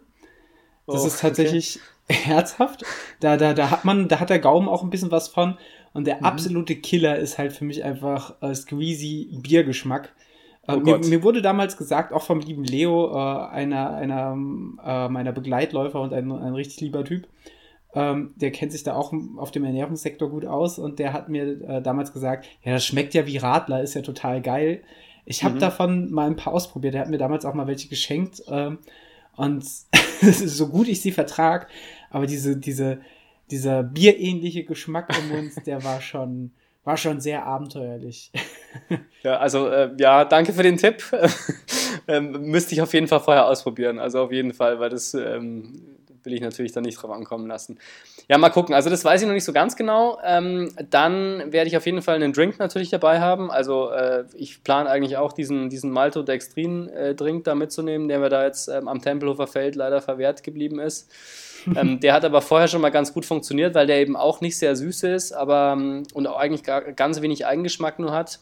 Das 0.85 1.01
oh, 1.01 1.07
ist 1.07 1.19
tatsächlich 1.19 1.79
okay. 2.07 2.19
herzhaft. 2.25 2.85
Da, 3.19 3.35
da, 3.35 3.55
da 3.55 3.71
hat 3.71 3.85
man, 3.85 4.07
da 4.07 4.19
hat 4.19 4.29
der 4.29 4.39
Gaumen 4.39 4.69
auch 4.69 4.83
ein 4.83 4.91
bisschen 4.91 5.09
was 5.09 5.29
von. 5.29 5.57
Und 5.93 6.05
der 6.05 6.17
mhm. 6.17 6.25
absolute 6.25 6.75
Killer 6.75 7.17
ist 7.17 7.39
halt 7.39 7.53
für 7.53 7.65
mich 7.65 7.83
einfach 7.83 8.35
äh, 8.41 8.53
Squeezy 8.53 9.29
Biergeschmack. 9.41 10.13
Oh 10.75 10.79
mir, 10.79 10.99
mir, 10.99 11.23
wurde 11.23 11.41
damals 11.41 11.77
gesagt, 11.77 12.13
auch 12.13 12.23
vom 12.23 12.39
lieben 12.39 12.63
Leo, 12.63 13.11
äh, 13.11 13.47
einer, 13.49 13.93
einer 13.93 14.33
äh, 14.85 15.09
meiner 15.09 15.31
Begleitläufer 15.31 15.99
und 15.99 16.13
ein, 16.13 16.31
ein 16.31 16.53
richtig 16.53 16.81
lieber 16.81 17.03
Typ, 17.03 17.27
ähm, 17.93 18.33
der 18.35 18.51
kennt 18.51 18.71
sich 18.71 18.83
da 18.83 18.95
auch 18.95 19.13
auf 19.37 19.51
dem 19.51 19.63
Ernährungssektor 19.63 20.29
gut 20.29 20.45
aus 20.45 20.77
und 20.77 20.99
der 20.99 21.13
hat 21.13 21.29
mir 21.29 21.61
äh, 21.61 21.81
damals 21.81 22.13
gesagt, 22.13 22.47
ja, 22.63 22.73
das 22.73 22.85
schmeckt 22.85 23.13
ja 23.13 23.25
wie 23.25 23.37
Radler, 23.37 23.81
ist 23.81 23.95
ja 23.95 24.01
total 24.01 24.41
geil. 24.41 24.83
Ich 25.25 25.43
habe 25.43 25.55
mhm. 25.55 25.59
davon 25.59 26.11
mal 26.11 26.27
ein 26.27 26.35
paar 26.35 26.53
ausprobiert. 26.53 26.93
Der 26.93 27.01
hat 27.01 27.09
mir 27.09 27.17
damals 27.17 27.45
auch 27.45 27.53
mal 27.53 27.67
welche 27.67 27.87
geschenkt 27.87 28.43
ähm, 28.47 28.79
und 29.35 29.63
so 30.21 30.67
gut 30.67 30.87
ich 30.87 31.01
sie 31.01 31.11
vertrag, 31.11 31.67
aber 32.09 32.27
diese, 32.27 32.57
diese, 32.57 32.99
dieser 33.49 33.83
bierähnliche 33.83 34.65
Geschmack 34.65 35.15
im 35.17 35.35
Mund, 35.35 35.51
der 35.65 35.83
war 35.83 36.01
schon, 36.01 36.51
war 36.83 36.97
schon 36.97 37.19
sehr 37.19 37.45
abenteuerlich. 37.45 38.31
Ja, 39.21 39.37
also 39.37 39.67
äh, 39.67 39.91
ja, 39.97 40.23
danke 40.23 40.53
für 40.53 40.63
den 40.63 40.77
Tipp. 40.77 41.03
ähm, 42.07 42.31
müsste 42.43 42.73
ich 42.73 42.81
auf 42.81 42.93
jeden 42.93 43.07
Fall 43.07 43.19
vorher 43.19 43.47
ausprobieren. 43.47 43.99
Also 43.99 44.21
auf 44.21 44.31
jeden 44.31 44.53
Fall, 44.53 44.79
weil 44.79 44.89
das 44.89 45.13
ähm, 45.13 45.99
will 46.23 46.33
ich 46.33 46.41
natürlich 46.41 46.71
dann 46.71 46.83
nicht 46.83 47.01
drauf 47.01 47.11
ankommen 47.11 47.47
lassen. 47.47 47.79
Ja, 48.27 48.37
mal 48.37 48.49
gucken. 48.49 48.75
Also 48.75 48.89
das 48.89 49.03
weiß 49.03 49.21
ich 49.21 49.27
noch 49.27 49.33
nicht 49.33 49.43
so 49.43 49.53
ganz 49.53 49.75
genau. 49.75 50.19
Ähm, 50.23 50.73
dann 50.89 51.51
werde 51.51 51.67
ich 51.67 51.77
auf 51.77 51.85
jeden 51.85 52.01
Fall 52.01 52.15
einen 52.15 52.33
Drink 52.33 52.59
natürlich 52.59 52.89
dabei 52.89 53.19
haben. 53.19 53.51
Also 53.51 53.89
äh, 53.89 54.25
ich 54.35 54.63
plane 54.63 54.89
eigentlich 54.89 55.17
auch 55.17 55.33
diesen, 55.33 55.69
diesen 55.69 55.91
Maltodextrin-Drink 55.91 57.39
äh, 57.39 57.43
da 57.43 57.55
mitzunehmen, 57.55 58.07
der 58.07 58.19
mir 58.19 58.29
da 58.29 58.45
jetzt 58.45 58.67
ähm, 58.67 58.87
am 58.87 59.01
Tempelhofer 59.01 59.47
Feld 59.47 59.75
leider 59.75 60.01
verwehrt 60.01 60.43
geblieben 60.43 60.79
ist. 60.79 61.11
Ähm, 61.75 61.99
der 61.99 62.13
hat 62.13 62.25
aber 62.25 62.41
vorher 62.41 62.67
schon 62.67 62.81
mal 62.81 62.89
ganz 62.89 63.13
gut 63.13 63.25
funktioniert, 63.25 63.75
weil 63.75 63.87
der 63.87 63.99
eben 63.99 64.15
auch 64.15 64.41
nicht 64.41 64.57
sehr 64.57 64.75
süß 64.75 65.03
ist, 65.03 65.31
aber 65.31 65.73
ähm, 65.77 66.03
und 66.13 66.27
auch 66.27 66.37
eigentlich 66.37 66.63
gar, 66.63 66.81
ganz 66.93 67.21
wenig 67.21 67.45
Eigengeschmack 67.45 67.99
nur 67.99 68.11
hat. 68.11 68.39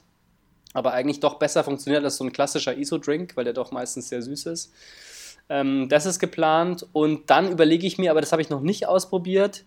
Aber 0.74 0.94
eigentlich 0.94 1.20
doch 1.20 1.36
besser 1.36 1.64
funktioniert 1.64 2.04
als 2.04 2.18
so 2.18 2.24
ein 2.24 2.32
klassischer 2.32 2.78
ISO-Drink, 2.78 3.36
weil 3.36 3.46
der 3.46 3.54
doch 3.54 3.72
meistens 3.72 4.10
sehr 4.10 4.22
süß 4.22 4.48
ist. 4.48 4.74
Ähm, 5.50 5.88
das 5.90 6.06
ist 6.06 6.20
geplant 6.20 6.86
und 6.94 7.30
dann 7.30 7.52
überlege 7.52 7.88
ich 7.88 7.98
mir, 7.98 8.12
aber 8.12 8.22
das 8.22 8.32
habe 8.32 8.42
ich 8.42 8.50
noch 8.50 8.62
nicht 8.62 8.88
ausprobiert. 8.88 9.64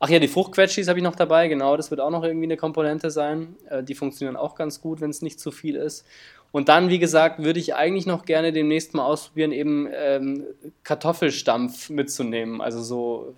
Ach 0.00 0.08
ja, 0.08 0.20
die 0.20 0.28
Fruchtquetschis 0.28 0.86
habe 0.86 1.00
ich 1.00 1.02
noch 1.02 1.16
dabei, 1.16 1.48
genau, 1.48 1.76
das 1.76 1.90
wird 1.90 2.00
auch 2.00 2.10
noch 2.10 2.22
irgendwie 2.22 2.46
eine 2.46 2.56
Komponente 2.56 3.10
sein. 3.10 3.56
Äh, 3.68 3.82
die 3.82 3.94
funktionieren 3.94 4.36
auch 4.36 4.54
ganz 4.54 4.80
gut, 4.80 5.00
wenn 5.00 5.10
es 5.10 5.22
nicht 5.22 5.40
zu 5.40 5.50
viel 5.50 5.76
ist. 5.76 6.04
Und 6.50 6.68
dann, 6.68 6.88
wie 6.88 6.98
gesagt, 6.98 7.42
würde 7.42 7.60
ich 7.60 7.74
eigentlich 7.74 8.06
noch 8.06 8.24
gerne 8.24 8.52
demnächst 8.52 8.94
mal 8.94 9.04
ausprobieren, 9.04 9.52
eben 9.52 9.88
ähm, 9.92 10.44
Kartoffelstampf 10.82 11.90
mitzunehmen. 11.90 12.60
Also 12.60 12.82
so 12.82 13.34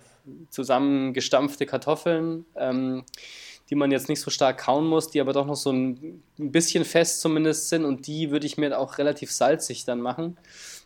zusammengestampfte 0.49 1.65
Kartoffeln, 1.65 2.45
ähm, 2.55 3.03
die 3.69 3.75
man 3.75 3.91
jetzt 3.91 4.09
nicht 4.09 4.21
so 4.21 4.29
stark 4.29 4.59
kauen 4.59 4.85
muss, 4.85 5.09
die 5.09 5.19
aber 5.19 5.33
doch 5.33 5.45
noch 5.45 5.55
so 5.55 5.71
ein, 5.71 6.23
bisschen 6.37 6.85
fest 6.85 7.21
zumindest 7.21 7.69
sind. 7.69 7.85
Und 7.85 8.07
die 8.07 8.31
würde 8.31 8.45
ich 8.45 8.57
mir 8.57 8.77
auch 8.77 8.97
relativ 8.97 9.31
salzig 9.31 9.85
dann 9.85 9.99
machen, 9.99 10.37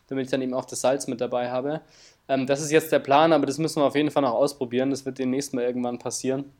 damit 0.08 0.26
ich 0.26 0.30
dann 0.30 0.42
eben 0.42 0.54
auch 0.54 0.64
das 0.64 0.80
Salz 0.80 1.06
mit 1.06 1.20
dabei 1.20 1.50
habe. 1.50 1.80
Ähm, 2.28 2.46
das 2.46 2.60
ist 2.60 2.72
jetzt 2.72 2.90
der 2.90 2.98
Plan, 2.98 3.32
aber 3.32 3.46
das 3.46 3.58
müssen 3.58 3.80
wir 3.80 3.86
auf 3.86 3.96
jeden 3.96 4.10
Fall 4.10 4.22
noch 4.22 4.34
ausprobieren. 4.34 4.90
Das 4.90 5.04
wird 5.04 5.18
demnächst 5.18 5.54
mal 5.54 5.64
irgendwann 5.64 5.98
passieren. 5.98 6.52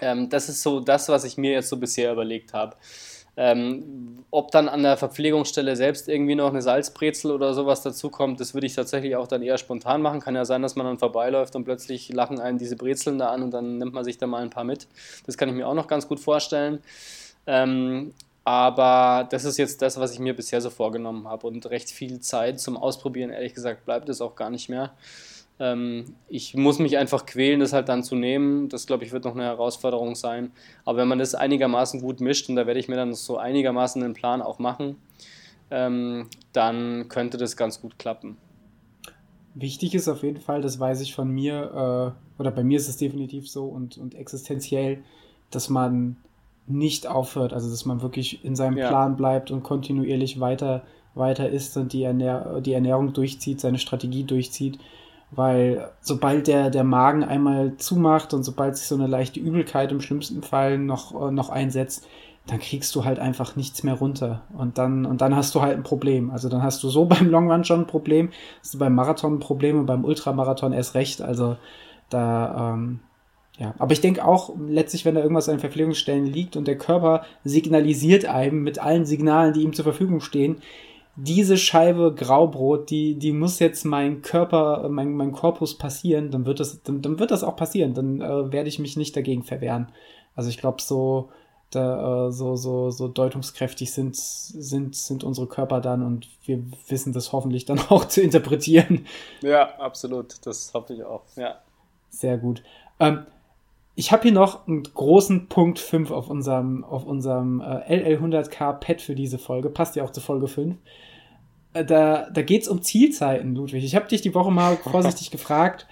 Ähm, 0.00 0.28
das 0.28 0.48
ist 0.48 0.62
so 0.62 0.80
das, 0.80 1.08
was 1.08 1.24
ich 1.24 1.36
mir 1.36 1.52
jetzt 1.52 1.68
so 1.68 1.76
bisher 1.76 2.12
überlegt 2.12 2.52
habe. 2.52 2.76
Ähm, 3.36 4.24
ob 4.30 4.50
dann 4.50 4.68
an 4.68 4.82
der 4.82 4.96
Verpflegungsstelle 4.96 5.74
selbst 5.74 6.08
irgendwie 6.08 6.34
noch 6.34 6.50
eine 6.50 6.60
Salzbrezel 6.60 7.30
oder 7.30 7.54
sowas 7.54 7.82
dazukommt, 7.82 8.40
das 8.40 8.52
würde 8.52 8.66
ich 8.66 8.74
tatsächlich 8.74 9.16
auch 9.16 9.26
dann 9.26 9.42
eher 9.42 9.56
spontan 9.56 10.02
machen. 10.02 10.20
Kann 10.20 10.34
ja 10.34 10.44
sein, 10.44 10.62
dass 10.62 10.76
man 10.76 10.86
dann 10.86 10.98
vorbeiläuft 10.98 11.56
und 11.56 11.64
plötzlich 11.64 12.10
lachen 12.10 12.40
einen 12.40 12.58
diese 12.58 12.76
Brezeln 12.76 13.18
da 13.18 13.30
an 13.30 13.42
und 13.42 13.50
dann 13.52 13.78
nimmt 13.78 13.94
man 13.94 14.04
sich 14.04 14.18
da 14.18 14.26
mal 14.26 14.42
ein 14.42 14.50
paar 14.50 14.64
mit. 14.64 14.86
Das 15.26 15.38
kann 15.38 15.48
ich 15.48 15.54
mir 15.54 15.66
auch 15.66 15.74
noch 15.74 15.86
ganz 15.86 16.08
gut 16.08 16.20
vorstellen. 16.20 16.80
Ähm, 17.46 18.12
aber 18.44 19.26
das 19.30 19.44
ist 19.44 19.56
jetzt 19.56 19.82
das, 19.82 19.98
was 19.98 20.12
ich 20.12 20.18
mir 20.18 20.34
bisher 20.34 20.60
so 20.60 20.68
vorgenommen 20.70 21.28
habe 21.28 21.46
und 21.46 21.64
recht 21.70 21.90
viel 21.90 22.20
Zeit 22.20 22.60
zum 22.60 22.76
Ausprobieren, 22.76 23.30
ehrlich 23.30 23.54
gesagt, 23.54 23.84
bleibt 23.84 24.08
es 24.08 24.20
auch 24.20 24.34
gar 24.34 24.50
nicht 24.50 24.68
mehr. 24.68 24.92
Ähm, 25.58 26.14
ich 26.28 26.54
muss 26.54 26.78
mich 26.78 26.98
einfach 26.98 27.26
quälen, 27.26 27.60
das 27.60 27.72
halt 27.72 27.88
dann 27.88 28.02
zu 28.02 28.16
nehmen. 28.16 28.68
Das, 28.68 28.86
glaube 28.86 29.04
ich, 29.04 29.12
wird 29.12 29.24
noch 29.24 29.34
eine 29.34 29.44
Herausforderung 29.44 30.14
sein. 30.14 30.50
Aber 30.84 30.98
wenn 30.98 31.08
man 31.08 31.18
das 31.18 31.34
einigermaßen 31.34 32.00
gut 32.00 32.20
mischt, 32.20 32.48
und 32.48 32.56
da 32.56 32.66
werde 32.66 32.80
ich 32.80 32.88
mir 32.88 32.96
dann 32.96 33.14
so 33.14 33.36
einigermaßen 33.36 34.02
einen 34.02 34.14
Plan 34.14 34.42
auch 34.42 34.58
machen, 34.58 34.96
ähm, 35.70 36.28
dann 36.52 37.08
könnte 37.08 37.38
das 37.38 37.56
ganz 37.56 37.80
gut 37.80 37.98
klappen. 37.98 38.36
Wichtig 39.54 39.94
ist 39.94 40.08
auf 40.08 40.22
jeden 40.22 40.40
Fall, 40.40 40.62
das 40.62 40.80
weiß 40.80 41.00
ich 41.00 41.14
von 41.14 41.28
mir, 41.28 42.14
äh, 42.16 42.40
oder 42.40 42.50
bei 42.50 42.64
mir 42.64 42.78
ist 42.78 42.88
es 42.88 42.96
definitiv 42.96 43.50
so 43.50 43.66
und, 43.66 43.98
und 43.98 44.14
existenziell, 44.14 45.02
dass 45.50 45.68
man 45.68 46.16
nicht 46.66 47.06
aufhört, 47.06 47.52
also 47.52 47.68
dass 47.70 47.84
man 47.84 48.02
wirklich 48.02 48.44
in 48.44 48.56
seinem 48.56 48.78
ja. 48.78 48.88
Plan 48.88 49.16
bleibt 49.16 49.50
und 49.50 49.62
kontinuierlich 49.62 50.40
weiter, 50.40 50.84
weiter 51.14 51.50
isst 51.50 51.76
und 51.76 51.92
die, 51.92 52.02
Ernähr 52.02 52.60
die 52.60 52.72
Ernährung 52.72 53.12
durchzieht, 53.12 53.60
seine 53.60 53.78
Strategie 53.78 54.24
durchzieht 54.24 54.78
weil 55.34 55.90
sobald 56.00 56.46
der, 56.46 56.70
der 56.70 56.84
Magen 56.84 57.24
einmal 57.24 57.76
zumacht 57.78 58.34
und 58.34 58.42
sobald 58.42 58.76
sich 58.76 58.86
so 58.86 58.94
eine 58.94 59.06
leichte 59.06 59.40
Übelkeit 59.40 59.90
im 59.90 60.00
schlimmsten 60.00 60.42
Fall 60.42 60.78
noch, 60.78 61.30
noch 61.30 61.48
einsetzt, 61.48 62.06
dann 62.46 62.58
kriegst 62.58 62.94
du 62.94 63.04
halt 63.04 63.18
einfach 63.18 63.56
nichts 63.56 63.82
mehr 63.82 63.94
runter. 63.94 64.42
Und 64.56 64.76
dann, 64.76 65.06
und 65.06 65.20
dann 65.20 65.34
hast 65.34 65.54
du 65.54 65.62
halt 65.62 65.76
ein 65.76 65.84
Problem. 65.84 66.30
Also 66.30 66.48
dann 66.48 66.62
hast 66.62 66.82
du 66.82 66.90
so 66.90 67.04
beim 67.06 67.30
Long 67.30 67.50
Run 67.50 67.64
schon 67.64 67.80
ein 67.80 67.86
Problem, 67.86 68.30
hast 68.60 68.74
du 68.74 68.78
beim 68.78 68.94
Marathon 68.94 69.34
ein 69.34 69.40
Problem 69.40 69.78
und 69.78 69.86
beim 69.86 70.04
Ultramarathon 70.04 70.72
erst 70.72 70.94
recht. 70.94 71.22
Also 71.22 71.56
da, 72.10 72.74
ähm, 72.74 73.00
ja. 73.58 73.74
Aber 73.78 73.92
ich 73.92 74.00
denke 74.00 74.24
auch, 74.24 74.54
letztlich, 74.68 75.04
wenn 75.04 75.14
da 75.14 75.22
irgendwas 75.22 75.48
an 75.48 75.60
Verpflegungsstellen 75.60 76.26
liegt 76.26 76.56
und 76.56 76.66
der 76.66 76.78
Körper 76.78 77.24
signalisiert 77.44 78.24
einem 78.26 78.62
mit 78.62 78.78
allen 78.78 79.06
Signalen, 79.06 79.54
die 79.54 79.62
ihm 79.62 79.72
zur 79.72 79.84
Verfügung 79.84 80.20
stehen, 80.20 80.56
diese 81.16 81.58
Scheibe 81.58 82.14
Graubrot, 82.14 82.90
die, 82.90 83.16
die 83.16 83.32
muss 83.32 83.58
jetzt 83.58 83.84
mein 83.84 84.22
Körper, 84.22 84.88
mein, 84.88 85.12
mein 85.14 85.32
Korpus 85.32 85.76
passieren, 85.76 86.30
dann 86.30 86.46
wird 86.46 86.60
das, 86.60 86.82
dann, 86.82 87.02
dann 87.02 87.18
wird 87.18 87.30
das 87.30 87.44
auch 87.44 87.56
passieren. 87.56 87.94
Dann 87.94 88.20
äh, 88.20 88.52
werde 88.52 88.68
ich 88.68 88.78
mich 88.78 88.96
nicht 88.96 89.14
dagegen 89.14 89.42
verwehren. 89.42 89.92
Also 90.34 90.48
ich 90.48 90.58
glaube, 90.58 90.80
so, 90.80 91.28
da, 91.70 92.28
äh, 92.28 92.32
so, 92.32 92.56
so, 92.56 92.90
so 92.90 93.08
deutungskräftig 93.08 93.92
sind, 93.92 94.16
sind, 94.16 94.96
sind 94.96 95.24
unsere 95.24 95.46
Körper 95.46 95.80
dann 95.80 96.02
und 96.02 96.28
wir 96.46 96.62
wissen 96.88 97.12
das 97.12 97.32
hoffentlich 97.32 97.66
dann 97.66 97.78
auch 97.90 98.06
zu 98.06 98.22
interpretieren. 98.22 99.06
Ja, 99.42 99.78
absolut. 99.78 100.46
Das 100.46 100.72
hoffe 100.72 100.94
ich 100.94 101.04
auch. 101.04 101.22
Ja. 101.36 101.56
Sehr 102.08 102.38
gut. 102.38 102.62
Ähm, 103.00 103.26
ich 103.94 104.10
habe 104.10 104.22
hier 104.22 104.32
noch 104.32 104.66
einen 104.66 104.82
großen 104.82 105.48
Punkt 105.48 105.78
5 105.78 106.10
auf 106.10 106.30
unserem, 106.30 106.84
auf 106.84 107.04
unserem 107.04 107.60
äh, 107.60 108.16
LL100K 108.16 108.72
Pad 108.74 109.02
für 109.02 109.14
diese 109.14 109.38
Folge. 109.38 109.68
Passt 109.68 109.96
ja 109.96 110.04
auch 110.04 110.10
zur 110.10 110.22
Folge 110.22 110.48
5. 110.48 110.76
Äh, 111.74 111.84
da 111.84 112.28
da 112.30 112.42
geht 112.42 112.62
es 112.62 112.68
um 112.68 112.82
Zielzeiten, 112.82 113.54
Ludwig. 113.54 113.84
Ich 113.84 113.94
habe 113.94 114.08
dich 114.08 114.22
die 114.22 114.34
Woche 114.34 114.50
mal 114.50 114.76
vorsichtig 114.82 115.30
gefragt, 115.30 115.86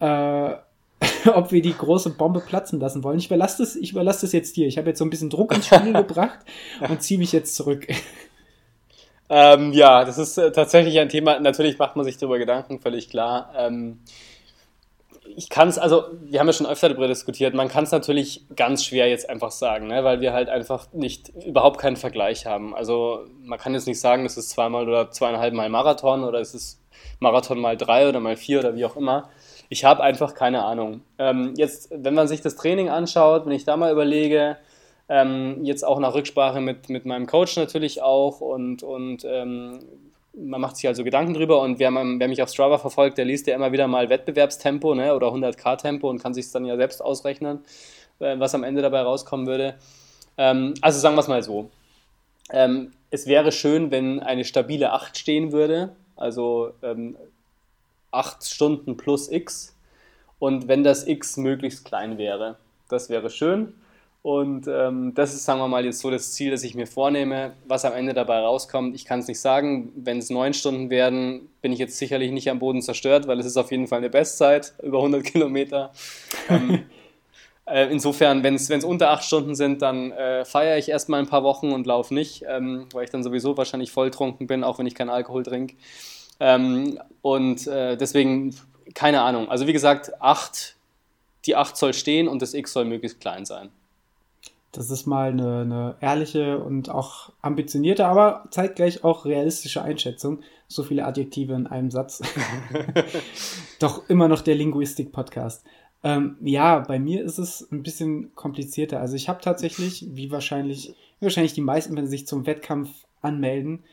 äh, 0.00 0.54
ob 1.34 1.52
wir 1.52 1.60
die 1.60 1.76
große 1.76 2.10
Bombe 2.10 2.40
platzen 2.40 2.80
lassen 2.80 3.04
wollen. 3.04 3.18
Ich 3.18 3.26
überlasse 3.26 3.62
das, 3.62 3.76
ich 3.76 3.92
überlasse 3.92 4.22
das 4.22 4.32
jetzt 4.32 4.56
dir. 4.56 4.66
Ich 4.66 4.78
habe 4.78 4.88
jetzt 4.88 4.98
so 4.98 5.04
ein 5.04 5.10
bisschen 5.10 5.30
Druck 5.30 5.54
ins 5.54 5.66
Spiel 5.66 5.92
gebracht 5.92 6.38
und 6.88 7.02
ziehe 7.02 7.18
mich 7.18 7.32
jetzt 7.32 7.54
zurück. 7.54 7.86
Ähm, 9.28 9.72
ja, 9.72 10.04
das 10.04 10.16
ist 10.16 10.38
äh, 10.38 10.50
tatsächlich 10.52 10.98
ein 10.98 11.08
Thema. 11.10 11.38
Natürlich 11.40 11.78
macht 11.78 11.96
man 11.96 12.04
sich 12.04 12.16
darüber 12.16 12.38
Gedanken, 12.38 12.80
völlig 12.80 13.10
klar. 13.10 13.52
Ähm, 13.56 14.00
ich 15.36 15.48
kann 15.48 15.68
es, 15.68 15.78
also 15.78 16.04
wir 16.22 16.40
haben 16.40 16.46
ja 16.46 16.52
schon 16.52 16.66
öfter 16.66 16.88
darüber 16.88 17.08
diskutiert, 17.08 17.54
man 17.54 17.68
kann 17.68 17.84
es 17.84 17.90
natürlich 17.90 18.44
ganz 18.54 18.84
schwer 18.84 19.08
jetzt 19.08 19.28
einfach 19.28 19.50
sagen, 19.50 19.88
ne? 19.88 20.04
weil 20.04 20.20
wir 20.20 20.32
halt 20.32 20.48
einfach 20.48 20.92
nicht, 20.92 21.30
überhaupt 21.44 21.78
keinen 21.78 21.96
Vergleich 21.96 22.46
haben. 22.46 22.74
Also 22.74 23.24
man 23.42 23.58
kann 23.58 23.74
jetzt 23.74 23.86
nicht 23.86 24.00
sagen, 24.00 24.24
es 24.24 24.36
ist 24.36 24.50
zweimal 24.50 24.88
oder 24.88 25.10
zweieinhalb 25.10 25.54
Mal 25.54 25.68
Marathon 25.68 26.24
oder 26.24 26.40
es 26.40 26.54
ist 26.54 26.80
Marathon 27.18 27.58
mal 27.58 27.76
drei 27.76 28.08
oder 28.08 28.20
mal 28.20 28.36
vier 28.36 28.60
oder 28.60 28.76
wie 28.76 28.84
auch 28.84 28.96
immer. 28.96 29.28
Ich 29.68 29.84
habe 29.84 30.02
einfach 30.02 30.34
keine 30.34 30.62
Ahnung. 30.64 31.00
Ähm, 31.18 31.54
jetzt, 31.56 31.90
wenn 31.90 32.14
man 32.14 32.28
sich 32.28 32.40
das 32.40 32.56
Training 32.56 32.88
anschaut, 32.88 33.46
wenn 33.46 33.52
ich 33.52 33.64
da 33.64 33.76
mal 33.76 33.92
überlege, 33.92 34.56
ähm, 35.08 35.64
jetzt 35.64 35.84
auch 35.84 35.98
nach 35.98 36.14
Rücksprache 36.14 36.60
mit, 36.60 36.88
mit 36.88 37.06
meinem 37.06 37.26
Coach 37.26 37.56
natürlich 37.56 38.02
auch 38.02 38.40
und, 38.40 38.82
und 38.82 39.24
ähm, 39.24 39.80
man 40.36 40.60
macht 40.60 40.76
sich 40.76 40.88
also 40.88 41.04
Gedanken 41.04 41.34
drüber 41.34 41.60
und 41.60 41.78
wer, 41.78 41.92
wer, 41.92 42.28
mich 42.28 42.42
auf 42.42 42.48
Strava 42.48 42.78
verfolgt, 42.78 43.18
der 43.18 43.24
liest 43.24 43.46
ja 43.46 43.54
immer 43.54 43.72
wieder 43.72 43.86
mal 43.86 44.08
Wettbewerbstempo 44.08 44.94
ne, 44.94 45.14
oder 45.14 45.28
100k-Tempo 45.28 46.08
und 46.08 46.22
kann 46.22 46.34
sich 46.34 46.50
dann 46.50 46.64
ja 46.64 46.76
selbst 46.76 47.02
ausrechnen, 47.02 47.60
äh, 48.18 48.38
was 48.38 48.54
am 48.54 48.64
Ende 48.64 48.82
dabei 48.82 49.02
rauskommen 49.02 49.46
würde. 49.46 49.74
Ähm, 50.36 50.74
also 50.80 50.98
sagen 50.98 51.14
wir 51.14 51.20
es 51.20 51.28
mal 51.28 51.42
so. 51.42 51.70
Ähm, 52.50 52.92
es 53.10 53.26
wäre 53.26 53.52
schön, 53.52 53.90
wenn 53.90 54.20
eine 54.20 54.44
stabile 54.44 54.92
8 54.92 55.16
stehen 55.16 55.52
würde, 55.52 55.94
also 56.16 56.72
ähm, 56.82 57.16
8 58.10 58.44
Stunden 58.44 58.96
plus 58.96 59.30
x 59.30 59.76
und 60.38 60.68
wenn 60.68 60.82
das 60.84 61.06
x 61.06 61.36
möglichst 61.36 61.84
klein 61.84 62.18
wäre. 62.18 62.56
Das 62.88 63.08
wäre 63.08 63.30
schön. 63.30 63.74
Und 64.24 64.66
ähm, 64.68 65.12
das 65.14 65.34
ist, 65.34 65.44
sagen 65.44 65.60
wir 65.60 65.68
mal, 65.68 65.84
jetzt 65.84 65.98
so 65.98 66.10
das 66.10 66.32
Ziel, 66.32 66.50
das 66.50 66.62
ich 66.62 66.74
mir 66.74 66.86
vornehme. 66.86 67.52
Was 67.68 67.84
am 67.84 67.92
Ende 67.92 68.14
dabei 68.14 68.38
rauskommt, 68.38 68.94
ich 68.94 69.04
kann 69.04 69.20
es 69.20 69.28
nicht 69.28 69.38
sagen. 69.38 69.92
Wenn 69.96 70.16
es 70.16 70.30
neun 70.30 70.54
Stunden 70.54 70.88
werden, 70.88 71.50
bin 71.60 71.72
ich 71.72 71.78
jetzt 71.78 71.98
sicherlich 71.98 72.32
nicht 72.32 72.48
am 72.48 72.58
Boden 72.58 72.80
zerstört, 72.80 73.26
weil 73.26 73.38
es 73.38 73.44
ist 73.44 73.58
auf 73.58 73.70
jeden 73.70 73.86
Fall 73.86 73.98
eine 73.98 74.08
Bestzeit, 74.08 74.72
über 74.82 74.96
100 74.96 75.24
Kilometer. 75.24 75.92
ähm, 76.48 76.86
äh, 77.66 77.92
insofern, 77.92 78.42
wenn 78.42 78.54
es 78.54 78.70
unter 78.82 79.10
acht 79.10 79.24
Stunden 79.24 79.54
sind, 79.54 79.82
dann 79.82 80.12
äh, 80.12 80.46
feiere 80.46 80.78
ich 80.78 80.88
erstmal 80.88 81.20
ein 81.20 81.28
paar 81.28 81.42
Wochen 81.42 81.72
und 81.72 81.86
laufe 81.86 82.14
nicht, 82.14 82.46
ähm, 82.48 82.86
weil 82.94 83.04
ich 83.04 83.10
dann 83.10 83.22
sowieso 83.22 83.58
wahrscheinlich 83.58 83.92
volltrunken 83.92 84.46
bin, 84.46 84.64
auch 84.64 84.78
wenn 84.78 84.86
ich 84.86 84.94
keinen 84.94 85.10
Alkohol 85.10 85.42
trinke. 85.42 85.74
Ähm, 86.40 86.98
und 87.20 87.66
äh, 87.66 87.98
deswegen, 87.98 88.56
keine 88.94 89.20
Ahnung. 89.20 89.50
Also 89.50 89.66
wie 89.66 89.74
gesagt, 89.74 90.18
acht, 90.22 90.76
die 91.44 91.56
acht 91.56 91.76
soll 91.76 91.92
stehen 91.92 92.26
und 92.26 92.40
das 92.40 92.54
X 92.54 92.72
soll 92.72 92.86
möglichst 92.86 93.20
klein 93.20 93.44
sein. 93.44 93.68
Das 94.76 94.90
ist 94.90 95.06
mal 95.06 95.30
eine, 95.30 95.60
eine 95.60 95.96
ehrliche 96.00 96.58
und 96.58 96.90
auch 96.90 97.32
ambitionierte, 97.40 98.06
aber 98.06 98.44
zeitgleich 98.50 99.04
auch 99.04 99.24
realistische 99.24 99.82
Einschätzung. 99.82 100.40
So 100.66 100.82
viele 100.82 101.04
Adjektive 101.04 101.54
in 101.54 101.68
einem 101.68 101.92
Satz. 101.92 102.22
Doch 103.78 104.08
immer 104.08 104.26
noch 104.26 104.40
der 104.40 104.56
Linguistik-Podcast. 104.56 105.64
Ähm, 106.02 106.36
ja, 106.40 106.80
bei 106.80 106.98
mir 106.98 107.22
ist 107.22 107.38
es 107.38 107.70
ein 107.70 107.84
bisschen 107.84 108.34
komplizierter. 108.34 109.00
Also 109.00 109.14
ich 109.14 109.28
habe 109.28 109.40
tatsächlich, 109.40 110.06
wie 110.10 110.32
wahrscheinlich, 110.32 110.94
wie 111.20 111.24
wahrscheinlich 111.24 111.54
die 111.54 111.60
meisten, 111.60 111.96
wenn 111.96 112.06
sie 112.06 112.18
sich 112.18 112.26
zum 112.26 112.44
Wettkampf 112.44 112.90
anmelden, 113.22 113.84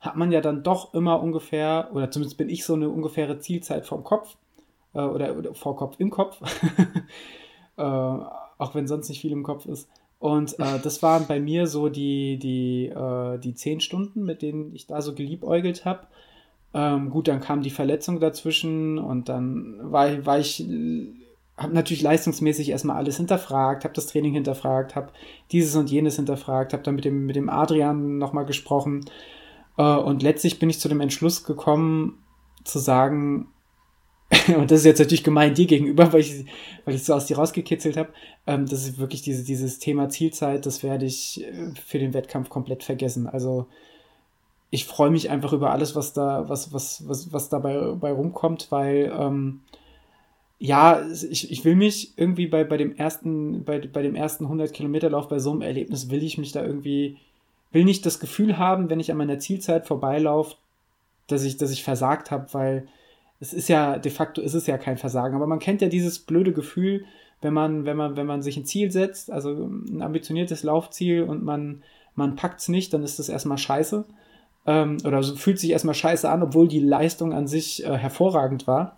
hat 0.00 0.16
man 0.16 0.32
ja 0.32 0.40
dann 0.40 0.62
doch 0.62 0.94
immer 0.94 1.22
ungefähr, 1.22 1.90
oder 1.92 2.10
zumindest 2.10 2.38
bin 2.38 2.48
ich 2.48 2.64
so 2.64 2.74
eine 2.74 2.88
ungefähre 2.88 3.38
Zielzeit 3.38 3.86
vom 3.86 4.04
Kopf 4.04 4.36
äh, 4.94 5.00
oder, 5.00 5.36
oder 5.36 5.54
vor 5.54 5.76
Kopf 5.76 5.96
im 5.98 6.08
Kopf, 6.10 6.40
äh, 7.76 7.82
auch 7.82 8.74
wenn 8.74 8.88
sonst 8.88 9.10
nicht 9.10 9.20
viel 9.20 9.32
im 9.32 9.42
Kopf 9.42 9.66
ist. 9.66 9.88
Und 10.20 10.58
äh, 10.58 10.78
das 10.82 11.02
waren 11.02 11.26
bei 11.26 11.40
mir 11.40 11.66
so 11.66 11.88
die, 11.88 12.38
die, 12.38 12.88
äh, 12.88 13.38
die 13.38 13.54
zehn 13.54 13.80
Stunden, 13.80 14.22
mit 14.22 14.42
denen 14.42 14.74
ich 14.74 14.86
da 14.86 15.00
so 15.00 15.14
geliebäugelt 15.14 15.86
habe. 15.86 16.06
Ähm, 16.74 17.08
gut, 17.08 17.26
dann 17.26 17.40
kam 17.40 17.62
die 17.62 17.70
Verletzung 17.70 18.20
dazwischen 18.20 18.98
und 18.98 19.30
dann 19.30 19.78
war, 19.80 20.26
war 20.26 20.38
ich, 20.38 20.60
habe 21.56 21.74
natürlich 21.74 22.02
leistungsmäßig 22.02 22.68
erstmal 22.68 22.96
alles 22.96 23.16
hinterfragt, 23.16 23.84
habe 23.84 23.94
das 23.94 24.08
Training 24.08 24.34
hinterfragt, 24.34 24.94
habe 24.94 25.10
dieses 25.52 25.74
und 25.74 25.90
jenes 25.90 26.16
hinterfragt, 26.16 26.74
habe 26.74 26.82
dann 26.82 26.96
mit 26.96 27.06
dem, 27.06 27.24
mit 27.24 27.34
dem 27.34 27.48
Adrian 27.48 28.18
nochmal 28.18 28.44
gesprochen. 28.44 29.06
Äh, 29.78 29.82
und 29.82 30.22
letztlich 30.22 30.58
bin 30.58 30.68
ich 30.68 30.80
zu 30.80 30.90
dem 30.90 31.00
Entschluss 31.00 31.44
gekommen, 31.44 32.22
zu 32.62 32.78
sagen, 32.78 33.48
und 34.56 34.70
das 34.70 34.80
ist 34.80 34.84
jetzt 34.86 35.00
natürlich 35.00 35.24
gemein 35.24 35.54
dir 35.54 35.66
gegenüber, 35.66 36.12
weil 36.12 36.20
ich, 36.20 36.44
weil 36.84 36.94
ich 36.94 37.04
so 37.04 37.14
aus 37.14 37.26
dir 37.26 37.36
rausgekitzelt 37.36 37.96
habe, 37.96 38.10
ähm, 38.46 38.66
das 38.66 38.86
ist 38.86 38.98
wirklich 38.98 39.22
diese, 39.22 39.44
dieses 39.44 39.80
Thema 39.80 40.08
Zielzeit, 40.08 40.66
das 40.66 40.82
werde 40.82 41.04
ich 41.04 41.44
äh, 41.44 41.72
für 41.84 41.98
den 41.98 42.14
Wettkampf 42.14 42.48
komplett 42.48 42.84
vergessen. 42.84 43.26
Also 43.26 43.66
ich 44.70 44.84
freue 44.84 45.10
mich 45.10 45.30
einfach 45.30 45.52
über 45.52 45.72
alles, 45.72 45.96
was 45.96 46.12
da, 46.12 46.48
was, 46.48 46.72
was, 46.72 47.08
was, 47.08 47.32
was 47.32 47.48
dabei 47.48 47.92
bei 47.92 48.12
rumkommt, 48.12 48.68
weil 48.70 49.12
ähm, 49.18 49.62
ja, 50.60 51.02
ich, 51.28 51.50
ich 51.50 51.64
will 51.64 51.74
mich 51.74 52.12
irgendwie 52.16 52.46
bei, 52.46 52.62
bei 52.64 52.76
dem 52.76 52.94
ersten, 52.94 53.64
bei, 53.64 53.80
bei 53.80 54.02
dem 54.02 54.14
ersten 54.14 54.44
100 54.44 54.72
Kilometer 54.72 55.10
Lauf, 55.10 55.28
bei 55.28 55.40
so 55.40 55.50
einem 55.50 55.62
Erlebnis, 55.62 56.10
will 56.10 56.22
ich 56.22 56.38
mich 56.38 56.52
da 56.52 56.64
irgendwie, 56.64 57.16
will 57.72 57.84
nicht 57.84 58.06
das 58.06 58.20
Gefühl 58.20 58.58
haben, 58.58 58.90
wenn 58.90 59.00
ich 59.00 59.10
an 59.10 59.18
meiner 59.18 59.40
Zielzeit 59.40 59.86
vorbeilaufe, 59.86 60.56
dass 61.26 61.42
ich, 61.42 61.56
dass 61.56 61.72
ich 61.72 61.82
versagt 61.82 62.30
habe, 62.30 62.46
weil 62.52 62.86
es 63.40 63.54
ist 63.54 63.68
ja, 63.68 63.98
de 63.98 64.12
facto 64.12 64.42
ist 64.42 64.54
es 64.54 64.66
ja 64.66 64.76
kein 64.76 64.98
Versagen, 64.98 65.34
aber 65.34 65.46
man 65.46 65.58
kennt 65.58 65.80
ja 65.80 65.88
dieses 65.88 66.18
blöde 66.18 66.52
Gefühl, 66.52 67.04
wenn 67.40 67.54
man, 67.54 67.86
wenn 67.86 67.96
man, 67.96 68.16
wenn 68.16 68.26
man 68.26 68.42
sich 68.42 68.56
ein 68.58 68.66
Ziel 68.66 68.90
setzt, 68.90 69.32
also 69.32 69.50
ein 69.50 70.02
ambitioniertes 70.02 70.62
Laufziel 70.62 71.22
und 71.22 71.42
man, 71.42 71.82
man 72.14 72.36
packt 72.36 72.60
es 72.60 72.68
nicht, 72.68 72.92
dann 72.92 73.02
ist 73.02 73.18
das 73.18 73.30
erstmal 73.30 73.56
scheiße. 73.56 74.04
Ähm, 74.66 74.98
oder 75.04 75.22
so 75.22 75.36
fühlt 75.36 75.58
sich 75.58 75.70
erstmal 75.70 75.94
scheiße 75.94 76.28
an, 76.28 76.42
obwohl 76.42 76.68
die 76.68 76.80
Leistung 76.80 77.32
an 77.32 77.46
sich 77.46 77.82
äh, 77.84 77.96
hervorragend 77.96 78.66
war. 78.66 78.96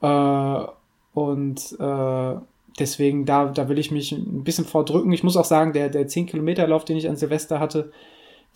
Äh, 0.00 0.66
und 1.14 1.76
äh, 1.80 2.34
deswegen, 2.78 3.26
da, 3.26 3.46
da 3.46 3.68
will 3.68 3.78
ich 3.78 3.90
mich 3.90 4.12
ein 4.12 4.44
bisschen 4.44 4.64
vordrücken. 4.64 5.12
Ich 5.12 5.24
muss 5.24 5.36
auch 5.36 5.44
sagen, 5.44 5.72
der, 5.72 5.88
der 5.88 6.06
10-Kilometer-Lauf, 6.06 6.84
den 6.84 6.96
ich 6.96 7.08
an 7.08 7.16
Silvester 7.16 7.58
hatte, 7.58 7.90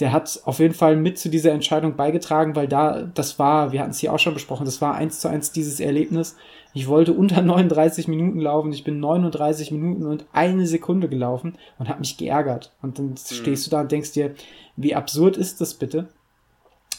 der 0.00 0.12
hat 0.12 0.40
auf 0.44 0.60
jeden 0.60 0.74
Fall 0.74 0.96
mit 0.96 1.18
zu 1.18 1.28
dieser 1.28 1.52
Entscheidung 1.52 1.96
beigetragen, 1.96 2.54
weil 2.54 2.68
da, 2.68 3.02
das 3.02 3.38
war, 3.38 3.72
wir 3.72 3.80
hatten 3.80 3.90
es 3.90 3.98
hier 3.98 4.12
auch 4.12 4.18
schon 4.18 4.34
besprochen, 4.34 4.64
das 4.64 4.80
war 4.80 4.94
eins 4.94 5.18
zu 5.18 5.28
eins 5.28 5.50
dieses 5.50 5.80
Erlebnis. 5.80 6.36
Ich 6.72 6.86
wollte 6.86 7.12
unter 7.12 7.42
39 7.42 8.06
Minuten 8.06 8.40
laufen, 8.40 8.72
ich 8.72 8.84
bin 8.84 9.00
39 9.00 9.72
Minuten 9.72 10.06
und 10.06 10.26
eine 10.32 10.66
Sekunde 10.66 11.08
gelaufen 11.08 11.56
und 11.78 11.88
habe 11.88 12.00
mich 12.00 12.16
geärgert. 12.16 12.72
Und 12.80 12.98
dann 12.98 13.10
mhm. 13.10 13.16
stehst 13.16 13.66
du 13.66 13.70
da 13.70 13.80
und 13.80 13.90
denkst 13.90 14.12
dir, 14.12 14.34
wie 14.76 14.94
absurd 14.94 15.36
ist 15.36 15.60
das 15.60 15.74
bitte? 15.74 16.08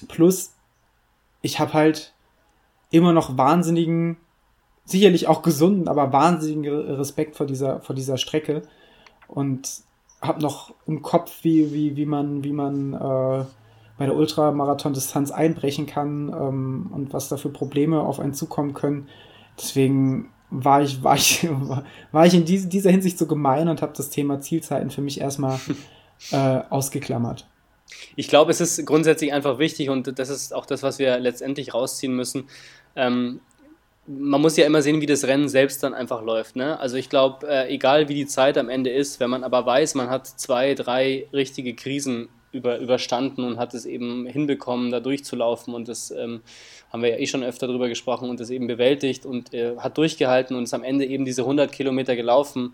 Plus, 0.09 0.53
ich 1.41 1.59
habe 1.59 1.73
halt 1.73 2.13
immer 2.91 3.13
noch 3.13 3.37
wahnsinnigen, 3.37 4.17
sicherlich 4.83 5.27
auch 5.27 5.41
gesunden, 5.41 5.87
aber 5.87 6.11
wahnsinnigen 6.11 6.65
Respekt 6.95 7.37
vor 7.37 7.45
dieser, 7.45 7.79
vor 7.79 7.95
dieser 7.95 8.17
Strecke. 8.17 8.63
Und 9.27 9.83
habe 10.21 10.41
noch 10.41 10.73
im 10.85 11.01
Kopf, 11.01 11.43
wie, 11.43 11.73
wie, 11.73 11.95
wie 11.95 12.05
man, 12.05 12.43
wie 12.43 12.51
man 12.51 12.93
äh, 12.93 13.45
bei 13.97 14.05
der 14.05 14.15
Ultramarathon-Distanz 14.15 15.31
einbrechen 15.31 15.85
kann 15.85 16.29
ähm, 16.29 16.89
und 16.93 17.13
was 17.13 17.29
da 17.29 17.37
für 17.37 17.49
Probleme 17.49 18.01
auf 18.01 18.19
einen 18.19 18.33
zukommen 18.33 18.73
können. 18.73 19.07
Deswegen 19.57 20.29
war 20.49 20.81
ich, 20.81 21.03
war 21.03 21.15
ich, 21.15 21.47
war 22.11 22.25
ich 22.25 22.33
in 22.33 22.45
dieser 22.45 22.91
Hinsicht 22.91 23.17
so 23.17 23.27
gemein 23.27 23.67
und 23.67 23.81
habe 23.81 23.93
das 23.95 24.09
Thema 24.09 24.41
Zielzeiten 24.41 24.89
für 24.89 25.01
mich 25.01 25.21
erstmal 25.21 25.59
äh, 26.31 26.61
ausgeklammert. 26.69 27.47
Ich 28.15 28.27
glaube, 28.27 28.51
es 28.51 28.61
ist 28.61 28.85
grundsätzlich 28.85 29.33
einfach 29.33 29.57
wichtig 29.57 29.89
und 29.89 30.19
das 30.19 30.29
ist 30.29 30.53
auch 30.53 30.65
das, 30.65 30.83
was 30.83 30.99
wir 30.99 31.19
letztendlich 31.19 31.73
rausziehen 31.73 32.15
müssen. 32.15 32.45
Ähm, 32.95 33.41
man 34.09 34.41
muss 34.41 34.57
ja 34.57 34.65
immer 34.65 34.81
sehen, 34.81 35.01
wie 35.01 35.05
das 35.05 35.25
Rennen 35.25 35.49
selbst 35.49 35.83
dann 35.83 35.93
einfach 35.93 36.23
läuft. 36.23 36.55
Ne? 36.55 36.79
Also 36.79 36.97
ich 36.97 37.09
glaube, 37.09 37.47
äh, 37.47 37.71
egal 37.73 38.09
wie 38.09 38.15
die 38.15 38.25
Zeit 38.25 38.57
am 38.57 38.69
Ende 38.69 38.89
ist, 38.89 39.19
wenn 39.19 39.29
man 39.29 39.43
aber 39.43 39.65
weiß, 39.65 39.93
man 39.95 40.09
hat 40.09 40.25
zwei, 40.25 40.73
drei 40.73 41.27
richtige 41.31 41.75
Krisen 41.75 42.29
über, 42.51 42.79
überstanden 42.79 43.43
und 43.43 43.59
hat 43.59 43.75
es 43.75 43.85
eben 43.85 44.25
hinbekommen, 44.25 44.89
da 44.89 44.99
durchzulaufen 44.99 45.75
und 45.75 45.87
das 45.87 46.09
ähm, 46.09 46.41
haben 46.91 47.03
wir 47.03 47.11
ja 47.11 47.17
eh 47.17 47.27
schon 47.27 47.43
öfter 47.43 47.67
drüber 47.67 47.87
gesprochen 47.87 48.29
und 48.29 48.39
das 48.39 48.49
eben 48.49 48.65
bewältigt 48.65 49.27
und 49.27 49.53
äh, 49.53 49.77
hat 49.77 49.99
durchgehalten 49.99 50.57
und 50.57 50.63
ist 50.63 50.73
am 50.73 50.83
Ende 50.83 51.05
eben 51.05 51.25
diese 51.25 51.43
100 51.43 51.71
Kilometer 51.71 52.15
gelaufen 52.15 52.73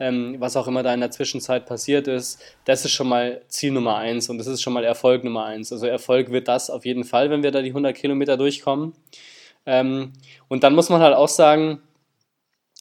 ähm, 0.00 0.36
was 0.38 0.56
auch 0.56 0.66
immer 0.66 0.82
da 0.82 0.94
in 0.94 1.00
der 1.00 1.10
Zwischenzeit 1.10 1.66
passiert 1.66 2.08
ist, 2.08 2.40
das 2.64 2.84
ist 2.84 2.92
schon 2.92 3.08
mal 3.08 3.42
Ziel 3.48 3.70
Nummer 3.70 3.96
eins 3.96 4.30
und 4.30 4.38
das 4.38 4.46
ist 4.46 4.62
schon 4.62 4.72
mal 4.72 4.82
Erfolg 4.82 5.22
Nummer 5.22 5.44
eins. 5.44 5.72
Also 5.72 5.86
Erfolg 5.86 6.32
wird 6.32 6.48
das 6.48 6.70
auf 6.70 6.86
jeden 6.86 7.04
Fall, 7.04 7.28
wenn 7.28 7.42
wir 7.42 7.50
da 7.50 7.60
die 7.60 7.68
100 7.68 7.94
Kilometer 7.94 8.38
durchkommen. 8.38 8.94
Ähm, 9.66 10.12
und 10.48 10.64
dann 10.64 10.74
muss 10.74 10.88
man 10.88 11.00
halt 11.00 11.14
auch 11.14 11.28
sagen, 11.28 11.80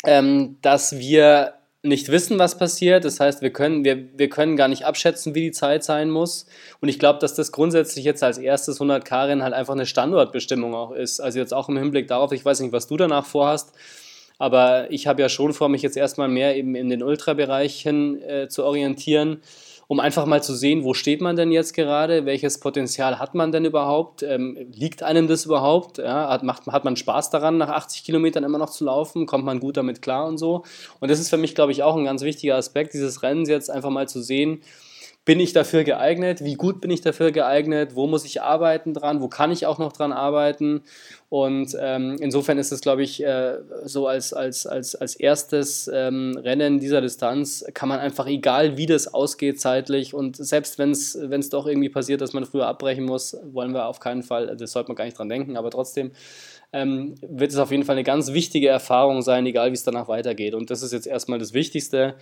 ähm, 0.06 0.58
dass 0.62 0.98
wir 0.98 1.54
nicht 1.82 2.10
wissen, 2.10 2.40
was 2.40 2.58
passiert. 2.58 3.06
Das 3.06 3.20
heißt, 3.20 3.42
wir 3.42 3.52
können, 3.52 3.84
wir, 3.86 4.18
wir 4.18 4.30
können 4.30 4.58
gar 4.58 4.68
nicht 4.68 4.86
abschätzen, 4.86 5.34
wie 5.34 5.42
die 5.42 5.52
Zeit 5.52 5.84
sein 5.84 6.10
muss. 6.10 6.46
Und 6.82 6.90
ich 6.90 7.00
glaube, 7.00 7.20
dass 7.20 7.36
das 7.36 7.52
grundsätzlich 7.52 8.04
jetzt 8.04 8.24
als 8.24 8.38
erstes 8.38 8.82
100K-Rennen 8.82 9.44
halt 9.44 9.54
einfach 9.54 9.74
eine 9.74 9.86
Standortbestimmung 9.86 10.76
auch 10.76 10.92
ist. 10.92 11.20
Also 11.20 11.40
jetzt 11.40 11.54
auch 11.54 11.70
im 11.70 11.78
Hinblick 11.78 12.08
darauf, 12.08 12.32
ich 12.34 12.44
weiß 12.44 12.60
nicht, 12.60 12.74
was 12.74 12.88
du 12.88 12.98
danach 12.98 13.26
vorhast, 13.26 13.72
aber 14.38 14.92
ich 14.92 15.08
habe 15.08 15.22
ja 15.22 15.30
schon 15.30 15.54
vor, 15.54 15.70
mich 15.70 15.82
jetzt 15.82 15.98
erstmal 15.98 16.28
mehr 16.28 16.56
eben 16.56 16.76
in 16.76 16.90
den 16.90 17.04
Ultrabereichen 17.04 18.22
äh, 18.22 18.48
zu 18.50 18.66
orientieren, 18.66 19.42
um 19.90 20.00
einfach 20.00 20.28
mal 20.28 20.44
zu 20.44 20.54
sehen, 20.54 20.84
wo 20.84 20.94
steht 20.94 21.20
man 21.20 21.36
denn 21.36 21.52
jetzt 21.52 21.74
gerade, 21.74 22.28
welches 22.28 22.60
Potenzial 22.60 23.18
hat 23.18 23.34
man 23.34 23.52
denn 23.52 23.66
überhaupt, 23.66 24.22
ähm, 24.22 24.56
liegt 24.72 25.02
einem 25.02 25.28
das 25.28 25.46
überhaupt, 25.46 25.98
ja? 25.98 26.30
hat, 26.30 26.44
macht, 26.44 26.68
hat 26.68 26.86
man 26.86 26.96
Spaß 26.96 27.32
daran, 27.32 27.58
nach 27.58 27.70
80 27.70 28.04
Kilometern 28.04 28.44
immer 28.44 28.60
noch 28.60 28.70
zu 28.70 28.86
laufen, 28.86 29.26
kommt 29.26 29.46
man 29.46 29.60
gut 29.60 29.78
damit 29.78 30.04
klar 30.04 30.28
und 30.28 30.38
so. 30.38 30.64
Und 31.00 31.10
das 31.10 31.20
ist 31.20 31.32
für 31.32 31.38
mich, 31.38 31.56
glaube 31.56 31.72
ich, 31.72 31.82
auch 31.82 31.98
ein 31.98 32.06
ganz 32.06 32.22
wichtiger 32.22 32.56
Aspekt 32.56 32.94
dieses 32.94 33.24
Rennens 33.24 33.50
jetzt 33.50 33.72
einfach 33.72 33.90
mal 33.90 34.08
zu 34.08 34.22
sehen, 34.22 34.62
bin 35.26 35.40
ich 35.40 35.54
dafür 35.54 35.84
geeignet? 35.84 36.44
Wie 36.44 36.56
gut 36.56 36.82
bin 36.82 36.90
ich 36.90 37.02
dafür 37.02 37.32
geeignet? 37.32 37.96
Wo 37.96 38.08
muss 38.08 38.26
ich 38.26 38.42
arbeiten 38.42 38.94
dran? 38.94 39.22
Wo 39.22 39.28
kann 39.28 39.52
ich 39.52 39.66
auch 39.66 39.78
noch 39.78 39.92
dran 39.92 40.12
arbeiten? 40.12 40.82
Und 41.30 41.78
ähm, 41.80 42.18
insofern 42.20 42.58
ist 42.58 42.72
es, 42.72 42.82
glaube 42.82 43.04
ich, 43.04 43.24
äh, 43.24 43.58
so 43.86 44.08
als, 44.08 44.34
als, 44.34 44.66
als, 44.66 44.96
als 44.96 45.16
erstes 45.16 45.88
ähm, 45.94 46.36
Rennen 46.36 46.80
dieser 46.80 47.02
Distanz 47.02 47.64
kann 47.76 47.90
man 47.90 48.00
einfach, 48.00 48.26
egal 48.26 48.78
wie 48.78 48.88
das 48.88 49.14
ausgeht 49.14 49.62
zeitlich 49.62 50.16
und 50.16 50.38
selbst 50.38 50.80
wenn 50.80 50.92
es 50.92 51.50
doch 51.50 51.68
irgendwie 51.68 51.90
passiert, 51.90 52.22
dass 52.22 52.34
man 52.34 52.46
früher 52.46 52.66
abbrechen 52.66 53.06
muss, 53.06 53.38
wollen 53.52 53.74
wir 53.74 53.86
auf 53.86 54.00
keinen 54.00 54.24
Fall, 54.24 54.58
das 54.58 54.72
sollte 54.72 54.90
man 54.90 54.96
gar 54.96 55.06
nicht 55.06 55.20
dran 55.20 55.30
denken, 55.30 55.56
aber 55.56 55.70
trotzdem 55.70 56.12
ähm, 56.72 57.16
wird 57.22 57.52
es 57.52 57.58
auf 57.58 57.72
jeden 57.72 57.84
Fall 57.84 57.96
eine 57.96 58.04
ganz 58.04 58.32
wichtige 58.34 58.68
Erfahrung 58.68 59.22
sein, 59.22 59.46
egal 59.46 59.72
wie 59.72 59.76
es 59.76 59.84
danach 59.84 60.08
weitergeht. 60.08 60.54
Und 60.54 60.70
das 60.70 60.84
ist 60.84 60.94
jetzt 60.94 61.08
erstmal 61.08 61.40
das 61.40 61.54
Wichtigste. 61.54 62.16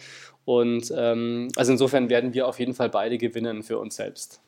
Und 0.46 0.94
ähm, 0.96 1.50
also 1.56 1.74
insofern 1.74 2.10
werden 2.10 2.34
wir 2.34 2.48
auf 2.48 2.60
jeden 2.60 2.74
Fall 2.74 2.90
beide 2.90 3.18
gewinnen 3.18 3.64
für 3.64 3.78
uns 3.78 3.96
selbst. 3.96 4.42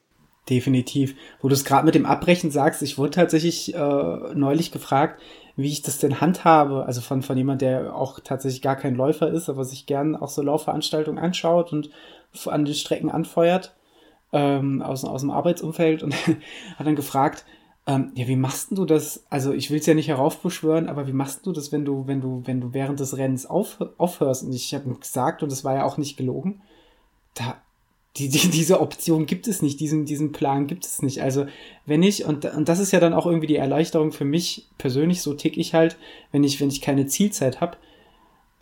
Definitiv. 0.49 1.15
Wo 1.41 1.47
du 1.47 1.53
es 1.53 1.65
gerade 1.65 1.85
mit 1.85 1.95
dem 1.95 2.05
Abbrechen 2.05 2.49
sagst, 2.49 2.81
ich 2.81 2.97
wurde 2.97 3.11
tatsächlich 3.11 3.75
äh, 3.75 4.33
neulich 4.33 4.71
gefragt, 4.71 5.21
wie 5.55 5.67
ich 5.67 5.81
das 5.81 5.99
denn 5.99 6.21
handhabe. 6.21 6.85
Also 6.85 7.01
von, 7.01 7.21
von 7.21 7.37
jemand, 7.37 7.61
der 7.61 7.95
auch 7.95 8.19
tatsächlich 8.21 8.61
gar 8.61 8.77
kein 8.77 8.95
Läufer 8.95 9.29
ist, 9.29 9.49
aber 9.49 9.65
sich 9.65 9.85
gern 9.85 10.15
auch 10.15 10.29
so 10.29 10.41
Laufveranstaltungen 10.41 11.21
anschaut 11.21 11.73
und 11.73 11.89
an 12.45 12.65
den 12.65 12.73
Strecken 12.73 13.11
anfeuert 13.11 13.75
ähm, 14.31 14.81
aus, 14.81 15.03
aus 15.03 15.21
dem 15.21 15.31
Arbeitsumfeld 15.31 16.03
und 16.03 16.15
hat 16.77 16.87
dann 16.87 16.95
gefragt, 16.95 17.45
ähm, 17.89 18.11
ja, 18.13 18.27
wie 18.27 18.35
machst 18.35 18.67
du 18.69 18.85
das? 18.85 19.25
Also 19.31 19.51
ich 19.51 19.71
will 19.71 19.79
es 19.79 19.87
ja 19.87 19.95
nicht 19.95 20.09
heraufbeschwören, 20.09 20.87
aber 20.87 21.07
wie 21.07 21.13
machst 21.13 21.47
du 21.47 21.51
das, 21.51 21.71
wenn 21.71 21.85
du, 21.85 22.05
wenn 22.05 22.21
du, 22.21 22.43
wenn 22.45 22.61
du 22.61 22.71
während 22.71 22.99
des 22.99 23.17
Rennens 23.17 23.47
auf, 23.47 23.79
aufhörst? 23.97 24.43
Und 24.43 24.53
ich 24.53 24.75
habe 24.75 24.93
gesagt, 24.93 25.41
und 25.41 25.51
das 25.51 25.63
war 25.63 25.73
ja 25.73 25.85
auch 25.85 25.97
nicht 25.97 26.15
gelogen, 26.15 26.61
da, 27.33 27.59
die, 28.15 28.29
die, 28.29 28.47
diese 28.49 28.79
Option 28.81 29.25
gibt 29.25 29.47
es 29.47 29.63
nicht, 29.63 29.79
diesen, 29.79 30.05
diesen 30.05 30.31
Plan 30.31 30.67
gibt 30.67 30.85
es 30.85 31.01
nicht. 31.01 31.23
Also 31.23 31.47
wenn 31.87 32.03
ich, 32.03 32.25
und, 32.25 32.45
und 32.45 32.69
das 32.69 32.77
ist 32.77 32.91
ja 32.91 32.99
dann 32.99 33.13
auch 33.13 33.25
irgendwie 33.25 33.47
die 33.47 33.55
Erleichterung 33.55 34.11
für 34.11 34.25
mich 34.25 34.67
persönlich, 34.77 35.23
so 35.23 35.33
tick 35.33 35.57
ich 35.57 35.73
halt, 35.73 35.97
wenn 36.31 36.43
ich, 36.43 36.61
wenn 36.61 36.69
ich 36.69 36.81
keine 36.81 37.07
Zielzeit 37.07 37.59
habe, 37.59 37.77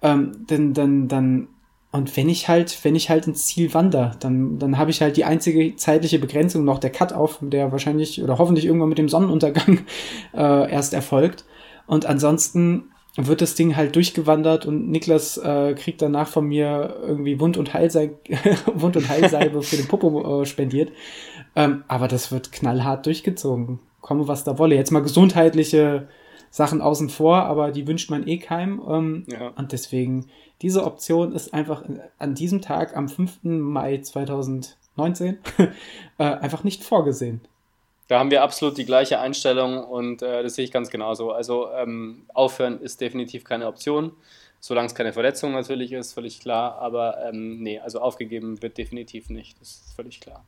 ähm, 0.03 0.45
dann, 0.47 0.73
dann, 0.73 1.09
dann 1.09 1.47
und 1.91 2.17
wenn 2.17 2.27
ich 2.27 2.49
halt, 2.49 2.83
wenn 2.83 2.95
ich 2.95 3.09
halt 3.09 3.27
ins 3.27 3.45
Ziel 3.45 3.73
wandere, 3.73 4.11
dann, 4.19 4.59
dann 4.59 4.77
habe 4.77 4.91
ich 4.91 5.01
halt 5.01 5.15
die 5.15 5.23
einzige 5.23 5.75
zeitliche 5.77 6.19
Begrenzung 6.19 6.65
noch 6.65 6.79
der 6.79 6.89
Cut-Off, 6.89 7.39
der 7.41 7.71
wahrscheinlich 7.71 8.21
oder 8.21 8.37
hoffentlich 8.37 8.65
irgendwann 8.65 8.89
mit 8.89 8.97
dem 8.97 9.09
Sonnenuntergang 9.09 9.79
äh, 10.33 10.71
erst 10.71 10.93
erfolgt. 10.93 11.45
Und 11.85 12.05
ansonsten 12.05 12.91
wird 13.15 13.41
das 13.41 13.55
Ding 13.55 13.75
halt 13.75 13.95
durchgewandert 13.95 14.65
und 14.65 14.89
Niklas 14.89 15.37
äh, 15.37 15.73
kriegt 15.73 16.01
danach 16.01 16.27
von 16.27 16.45
mir 16.45 16.97
irgendwie 17.01 17.39
Wund- 17.39 17.57
und, 17.57 17.73
Heilsei 17.73 18.11
Wund 18.73 18.95
und 18.95 19.09
Heilsalbe 19.09 19.63
für 19.63 19.77
den 19.77 19.87
Popo 19.87 20.41
äh, 20.41 20.45
spendiert. 20.45 20.91
Ähm, 21.55 21.83
aber 21.87 22.07
das 22.07 22.31
wird 22.31 22.51
knallhart 22.51 23.05
durchgezogen. 23.05 23.79
Komme, 24.01 24.27
was 24.27 24.43
da 24.43 24.59
wolle. 24.59 24.75
Jetzt 24.75 24.91
mal 24.91 25.01
gesundheitliche 25.01 26.09
Sachen 26.51 26.81
außen 26.81 27.09
vor, 27.09 27.43
aber 27.43 27.71
die 27.71 27.87
wünscht 27.87 28.11
man 28.11 28.27
eh 28.27 28.37
keinem. 28.37 28.81
Ähm, 28.87 29.25
ja. 29.27 29.49
Und 29.55 29.71
deswegen 29.71 30.27
diese 30.61 30.83
Option 30.83 31.33
ist 31.33 31.53
einfach 31.53 31.83
an 32.17 32.35
diesem 32.35 32.61
Tag, 32.61 32.95
am 32.95 33.09
5. 33.09 33.43
Mai 33.43 33.99
2019, 33.99 35.37
äh, 36.17 36.23
einfach 36.23 36.63
nicht 36.63 36.83
vorgesehen. 36.83 37.41
Da 38.07 38.19
haben 38.19 38.31
wir 38.31 38.41
absolut 38.41 38.77
die 38.77 38.85
gleiche 38.85 39.19
Einstellung 39.19 39.83
und 39.83 40.21
äh, 40.21 40.41
das 40.41 40.55
sehe 40.55 40.65
ich 40.65 40.71
ganz 40.71 40.89
genauso. 40.89 41.31
Also 41.31 41.69
ähm, 41.71 42.23
aufhören 42.33 42.79
ist 42.79 43.01
definitiv 43.01 43.43
keine 43.43 43.67
Option, 43.67 44.13
solange 44.59 44.87
es 44.87 44.95
keine 44.95 45.11
Verletzung 45.11 45.51
natürlich 45.51 45.91
ist, 45.91 46.13
völlig 46.13 46.39
klar. 46.39 46.79
Aber 46.79 47.17
ähm, 47.27 47.61
nee, 47.61 47.79
also 47.79 47.99
aufgegeben 47.99 48.61
wird 48.61 48.77
definitiv 48.77 49.29
nicht, 49.29 49.59
das 49.59 49.69
ist 49.69 49.93
völlig 49.95 50.21
klar. 50.21 50.45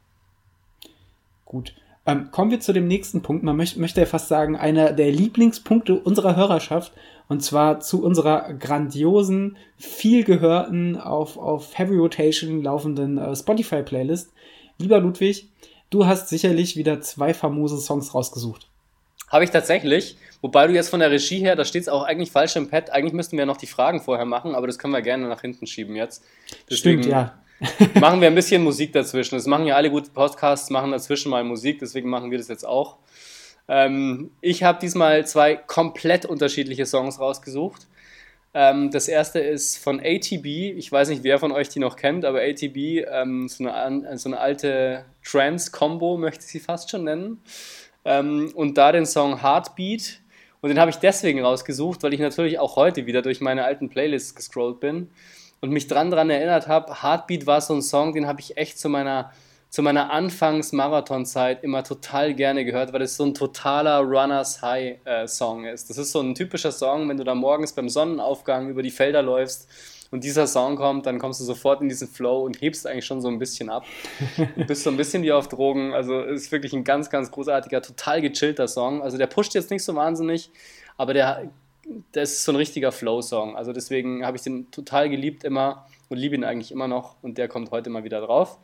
Gut. 1.45 1.73
Ähm, 2.05 2.31
kommen 2.31 2.49
wir 2.49 2.61
zu 2.61 2.71
dem 2.71 2.87
nächsten 2.87 3.21
Punkt. 3.21 3.43
Man 3.43 3.57
möcht, 3.57 3.75
möchte 3.75 3.99
ja 3.99 4.05
fast 4.05 4.29
sagen, 4.29 4.55
einer 4.55 4.93
der 4.93 5.11
Lieblingspunkte 5.11 5.99
unserer 5.99 6.35
Hörerschaft. 6.37 6.93
Und 7.29 7.41
zwar 7.41 7.79
zu 7.79 8.03
unserer 8.03 8.53
grandiosen, 8.55 9.55
viel 9.77 10.23
gehörten, 10.23 10.97
auf, 10.97 11.37
auf 11.37 11.77
Heavy 11.77 11.95
Rotation 11.95 12.63
laufenden 12.63 13.19
äh, 13.19 13.35
Spotify-Playlist. 13.35 14.33
Lieber 14.79 14.99
Ludwig, 14.99 15.47
du 15.91 16.07
hast 16.07 16.27
sicherlich 16.29 16.75
wieder 16.75 17.01
zwei 17.01 17.35
famose 17.35 17.77
Songs 17.77 18.15
rausgesucht. 18.15 18.67
Habe 19.27 19.43
ich 19.43 19.51
tatsächlich. 19.51 20.17
Wobei 20.41 20.65
du 20.65 20.73
jetzt 20.73 20.89
von 20.89 21.01
der 21.01 21.11
Regie 21.11 21.39
her, 21.39 21.55
da 21.55 21.65
steht 21.65 21.83
es 21.83 21.87
auch 21.87 22.03
eigentlich 22.03 22.31
falsch 22.31 22.55
im 22.55 22.67
Pad. 22.67 22.89
Eigentlich 22.89 23.13
müssten 23.13 23.37
wir 23.37 23.45
noch 23.45 23.57
die 23.57 23.67
Fragen 23.67 24.01
vorher 24.01 24.25
machen, 24.25 24.55
aber 24.55 24.65
das 24.65 24.79
können 24.79 24.93
wir 24.93 25.03
gerne 25.03 25.27
nach 25.27 25.41
hinten 25.41 25.67
schieben 25.67 25.95
jetzt. 25.95 26.23
Deswegen, 26.67 27.03
Stimmt, 27.03 27.05
ja. 27.05 27.39
machen 27.99 28.21
wir 28.21 28.27
ein 28.27 28.35
bisschen 28.35 28.63
Musik 28.63 28.91
dazwischen. 28.93 29.35
Das 29.35 29.45
machen 29.45 29.67
ja 29.67 29.75
alle 29.75 29.91
gute 29.91 30.09
Podcasts, 30.09 30.71
machen 30.71 30.91
dazwischen 30.91 31.29
mal 31.29 31.43
Musik, 31.43 31.77
deswegen 31.77 32.09
machen 32.09 32.31
wir 32.31 32.39
das 32.39 32.47
jetzt 32.47 32.65
auch. 32.65 32.97
Ähm, 33.69 34.31
ich 34.41 34.63
habe 34.63 34.79
diesmal 34.79 35.25
zwei 35.27 35.55
komplett 35.55 36.25
unterschiedliche 36.25 36.85
Songs 36.85 37.19
rausgesucht. 37.19 37.87
Ähm, 38.53 38.89
das 38.89 39.07
erste 39.07 39.39
ist 39.39 39.77
von 39.77 39.99
ATB. 39.99 40.45
Ich 40.45 40.91
weiß 40.91 41.09
nicht, 41.09 41.23
wer 41.23 41.37
von 41.37 41.51
euch 41.51 41.69
die 41.69 41.79
noch 41.79 41.95
kennt, 41.95 42.25
aber 42.25 42.41
ATB, 42.41 43.05
ähm, 43.07 43.47
so, 43.47 43.69
eine, 43.69 44.17
so 44.17 44.29
eine 44.29 44.39
alte 44.39 45.05
Trance-Combo, 45.23 46.17
möchte 46.17 46.43
ich 46.43 46.51
sie 46.51 46.59
fast 46.59 46.89
schon 46.89 47.03
nennen. 47.03 47.41
Ähm, 48.05 48.51
und 48.55 48.77
da 48.77 48.91
den 48.91 49.05
Song 49.05 49.41
Heartbeat. 49.41 50.19
Und 50.61 50.69
den 50.69 50.79
habe 50.79 50.89
ich 50.89 50.97
deswegen 50.97 51.45
rausgesucht, 51.45 52.03
weil 52.03 52.13
ich 52.13 52.19
natürlich 52.19 52.59
auch 52.59 52.75
heute 52.75 53.05
wieder 53.05 53.21
durch 53.21 53.39
meine 53.39 53.63
alten 53.63 53.89
Playlists 53.89 54.35
gescrollt 54.35 54.79
bin 54.79 55.09
und 55.61 55.71
mich 55.71 55.87
dran 55.87 56.11
dran 56.11 56.29
erinnert 56.29 56.67
habe, 56.67 57.01
Heartbeat 57.01 57.45
war 57.45 57.61
so 57.61 57.73
ein 57.73 57.81
Song, 57.81 58.13
den 58.13 58.27
habe 58.27 58.39
ich 58.41 58.57
echt 58.57 58.79
zu 58.79 58.89
meiner, 58.89 59.31
zu 59.69 59.83
meiner 59.83 60.11
Anfangs-Marathon-Zeit 60.11 61.63
immer 61.63 61.83
total 61.83 62.33
gerne 62.33 62.65
gehört, 62.65 62.91
weil 62.91 63.01
das 63.01 63.15
so 63.15 63.23
ein 63.23 63.35
totaler 63.35 63.99
Runners 63.99 64.61
High-Song 64.61 65.65
äh, 65.65 65.73
ist. 65.73 65.89
Das 65.89 65.97
ist 65.97 66.11
so 66.11 66.21
ein 66.21 66.33
typischer 66.33 66.71
Song, 66.71 67.07
wenn 67.07 67.17
du 67.17 67.23
da 67.23 67.35
morgens 67.35 67.73
beim 67.73 67.87
Sonnenaufgang 67.87 68.69
über 68.69 68.81
die 68.81 68.89
Felder 68.89 69.21
läufst 69.21 69.69
und 70.09 70.23
dieser 70.23 70.47
Song 70.47 70.75
kommt, 70.75 71.05
dann 71.05 71.19
kommst 71.19 71.39
du 71.39 71.43
sofort 71.43 71.81
in 71.81 71.89
diesen 71.89 72.07
Flow 72.07 72.43
und 72.43 72.59
hebst 72.61 72.87
eigentlich 72.87 73.05
schon 73.05 73.21
so 73.21 73.27
ein 73.27 73.37
bisschen 73.37 73.69
ab. 73.69 73.85
Du 74.55 74.63
bist 74.67 74.83
so 74.83 74.89
ein 74.89 74.97
bisschen 74.97 75.21
wie 75.21 75.31
auf 75.31 75.47
Drogen. 75.47 75.93
Also 75.93 76.19
es 76.19 76.43
ist 76.43 76.51
wirklich 76.51 76.73
ein 76.73 76.83
ganz, 76.83 77.11
ganz 77.11 77.29
großartiger, 77.29 77.83
total 77.83 78.21
gechillter 78.21 78.67
Song. 78.67 79.03
Also 79.03 79.19
der 79.19 79.27
pusht 79.27 79.53
jetzt 79.53 79.69
nicht 79.69 79.83
so 79.83 79.93
wahnsinnig, 79.93 80.49
aber 80.97 81.13
der 81.13 81.51
das 82.11 82.33
ist 82.33 82.43
so 82.43 82.51
ein 82.51 82.55
richtiger 82.55 82.91
Flow-Song. 82.91 83.55
Also 83.55 83.73
deswegen 83.73 84.25
habe 84.25 84.37
ich 84.37 84.43
den 84.43 84.69
total 84.71 85.09
geliebt 85.09 85.43
immer 85.43 85.87
und 86.09 86.17
liebe 86.17 86.35
ihn 86.35 86.43
eigentlich 86.43 86.71
immer 86.71 86.87
noch 86.87 87.15
und 87.21 87.37
der 87.37 87.47
kommt 87.47 87.71
heute 87.71 87.89
mal 87.89 88.03
wieder 88.03 88.21
drauf. 88.21 88.59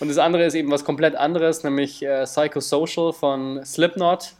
Und 0.00 0.08
das 0.08 0.18
andere 0.18 0.44
ist 0.44 0.54
eben 0.54 0.70
was 0.70 0.84
komplett 0.84 1.14
anderes, 1.14 1.64
nämlich 1.64 2.02
äh, 2.02 2.24
Psychosocial 2.24 3.12
von 3.12 3.64
Slipknot. 3.64 4.34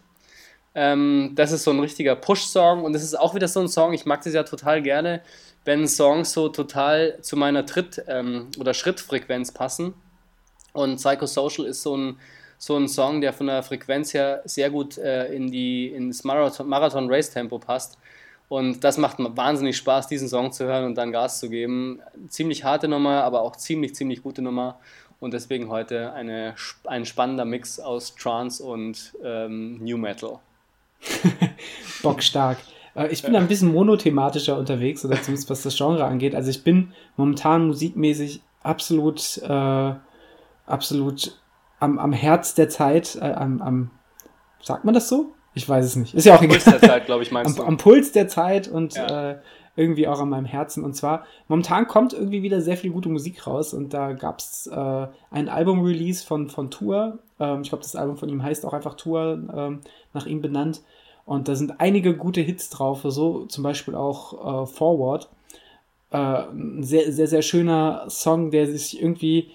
Ähm, 0.74 1.32
das 1.34 1.52
ist 1.52 1.64
so 1.64 1.70
ein 1.70 1.80
richtiger 1.80 2.16
Push-Song 2.16 2.82
und 2.84 2.94
das 2.94 3.02
ist 3.02 3.18
auch 3.18 3.34
wieder 3.34 3.48
so 3.48 3.60
ein 3.60 3.68
Song, 3.68 3.92
ich 3.92 4.06
mag 4.06 4.22
das 4.22 4.32
ja 4.32 4.42
total 4.42 4.80
gerne, 4.80 5.20
wenn 5.64 5.86
Songs 5.86 6.32
so 6.32 6.48
total 6.48 7.18
zu 7.20 7.36
meiner 7.36 7.66
Tritt- 7.66 8.02
ähm, 8.08 8.48
oder 8.58 8.72
Schrittfrequenz 8.72 9.52
passen. 9.52 9.94
Und 10.72 10.96
Psychosocial 10.96 11.66
ist 11.66 11.82
so 11.82 11.96
ein, 11.96 12.18
so 12.58 12.76
ein 12.76 12.88
Song, 12.88 13.20
der 13.20 13.32
von 13.32 13.48
der 13.48 13.62
Frequenz 13.62 14.14
her 14.14 14.42
sehr 14.46 14.70
gut 14.70 14.96
äh, 14.96 15.26
in 15.26 15.50
die, 15.50 15.88
ins 15.88 16.24
Marathon-Race-Tempo 16.24 17.58
passt. 17.58 17.98
Und 18.48 18.84
das 18.84 18.98
macht 18.98 19.16
wahnsinnig 19.18 19.76
Spaß, 19.76 20.08
diesen 20.08 20.28
Song 20.28 20.52
zu 20.52 20.64
hören 20.64 20.84
und 20.84 20.94
dann 20.94 21.12
Gas 21.12 21.40
zu 21.40 21.48
geben. 21.48 22.00
Ziemlich 22.28 22.64
harte 22.64 22.88
Nummer, 22.88 23.24
aber 23.24 23.42
auch 23.42 23.56
ziemlich, 23.56 23.94
ziemlich 23.94 24.22
gute 24.22 24.42
Nummer. 24.42 24.78
Und 25.22 25.32
deswegen 25.32 25.68
heute 25.68 26.12
eine, 26.14 26.56
ein 26.84 27.06
spannender 27.06 27.44
Mix 27.44 27.78
aus 27.78 28.16
Trance 28.16 28.60
und 28.60 29.14
ähm, 29.22 29.78
New 29.80 29.96
Metal. 29.96 30.40
Bockstark. 32.02 32.58
Äh, 32.96 33.06
ich 33.12 33.22
bin 33.22 33.36
ein 33.36 33.46
bisschen 33.46 33.72
monothematischer 33.72 34.58
unterwegs, 34.58 35.04
oder 35.04 35.22
zumindest 35.22 35.48
was 35.48 35.62
das 35.62 35.76
Genre 35.76 36.04
angeht. 36.04 36.34
Also 36.34 36.50
ich 36.50 36.64
bin 36.64 36.92
momentan 37.16 37.68
musikmäßig 37.68 38.42
absolut, 38.64 39.38
äh, 39.44 39.94
absolut 40.66 41.38
am, 41.78 42.00
am 42.00 42.12
Herz 42.12 42.56
der 42.56 42.68
Zeit, 42.68 43.14
äh, 43.14 43.32
am, 43.32 43.62
am, 43.62 43.90
sagt 44.60 44.84
man 44.84 44.92
das 44.92 45.08
so? 45.08 45.34
Ich 45.54 45.68
weiß 45.68 45.84
es 45.84 45.94
nicht. 45.94 46.14
Ist 46.14 46.24
ja 46.24 46.34
auch 46.34 46.42
egal. 46.42 46.58
Puls 46.58 46.64
der 46.64 46.80
Zeit, 46.80 47.06
glaube 47.06 47.22
ich, 47.22 47.30
meinst 47.30 47.60
am, 47.60 47.64
du. 47.64 47.68
Am 47.68 47.76
Puls 47.76 48.10
der 48.10 48.26
Zeit 48.26 48.66
und 48.66 48.94
ja. 48.94 49.30
äh, 49.30 49.38
irgendwie 49.76 50.06
auch 50.06 50.20
an 50.20 50.28
meinem 50.28 50.44
Herzen. 50.44 50.84
Und 50.84 50.94
zwar, 50.94 51.24
momentan 51.48 51.86
kommt 51.86 52.12
irgendwie 52.12 52.42
wieder 52.42 52.60
sehr 52.60 52.76
viel 52.76 52.90
gute 52.90 53.08
Musik 53.08 53.46
raus 53.46 53.72
und 53.72 53.94
da 53.94 54.12
gab 54.12 54.38
es 54.38 54.66
äh, 54.66 55.06
ein 55.30 55.48
Album-Release 55.48 56.26
von, 56.26 56.48
von 56.48 56.70
Tour. 56.70 57.18
Ähm, 57.40 57.62
ich 57.62 57.70
glaube, 57.70 57.82
das 57.82 57.96
Album 57.96 58.16
von 58.16 58.28
ihm 58.28 58.42
heißt 58.42 58.66
auch 58.66 58.74
einfach 58.74 58.94
Tour, 58.94 59.42
ähm, 59.54 59.80
nach 60.12 60.26
ihm 60.26 60.42
benannt. 60.42 60.82
Und 61.24 61.48
da 61.48 61.54
sind 61.54 61.80
einige 61.80 62.16
gute 62.16 62.40
Hits 62.40 62.68
drauf, 62.68 63.02
so 63.04 63.46
zum 63.46 63.62
Beispiel 63.64 63.94
auch 63.94 64.64
äh, 64.64 64.66
Forward. 64.66 65.28
Äh, 66.10 66.16
ein 66.16 66.82
sehr, 66.82 67.12
sehr, 67.12 67.26
sehr 67.26 67.42
schöner 67.42 68.04
Song, 68.08 68.50
der 68.50 68.66
sich 68.66 69.00
irgendwie, 69.00 69.50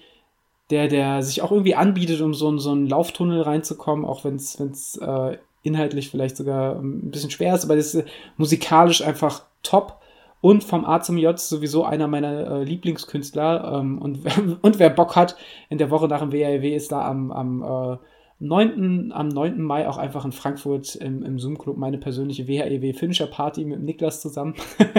der, 0.70 0.88
der 0.88 1.22
sich 1.22 1.42
auch 1.42 1.52
irgendwie 1.52 1.74
anbietet, 1.74 2.20
um 2.20 2.34
so, 2.34 2.56
so 2.58 2.72
einen 2.72 2.88
Lauftunnel 2.88 3.42
reinzukommen, 3.42 4.04
auch 4.04 4.24
wenn 4.24 4.36
es 4.36 4.96
äh, 4.96 5.38
inhaltlich 5.62 6.10
vielleicht 6.10 6.36
sogar 6.36 6.76
ein 6.76 7.10
bisschen 7.10 7.30
schwer 7.30 7.54
ist, 7.54 7.64
aber 7.64 7.76
das 7.76 7.94
ist 7.94 8.08
musikalisch 8.36 9.02
einfach 9.02 9.44
top. 9.62 10.00
Und 10.40 10.62
vom 10.62 10.84
A 10.84 11.00
zum 11.00 11.18
J 11.18 11.38
sowieso 11.38 11.84
einer 11.84 12.06
meiner 12.06 12.60
äh, 12.60 12.64
Lieblingskünstler. 12.64 13.78
Ähm, 13.80 13.98
und, 13.98 14.20
und 14.62 14.78
wer 14.78 14.90
Bock 14.90 15.16
hat, 15.16 15.36
in 15.68 15.78
der 15.78 15.90
Woche 15.90 16.08
nach 16.08 16.20
dem 16.20 16.32
WRW 16.32 16.74
ist 16.74 16.92
da 16.92 17.08
am, 17.08 17.32
am 17.32 17.62
äh, 17.62 17.96
9. 18.40 19.10
am 19.12 19.28
9. 19.28 19.60
Mai 19.60 19.88
auch 19.88 19.98
einfach 19.98 20.24
in 20.24 20.30
Frankfurt 20.30 20.94
im, 20.94 21.24
im 21.24 21.40
Zoom-Club 21.40 21.76
meine 21.76 21.98
persönliche 21.98 22.46
WHEW 22.46 22.92
Finisher 22.92 23.26
Party 23.26 23.64
mit 23.64 23.82
Niklas 23.82 24.20
zusammen. 24.20 24.54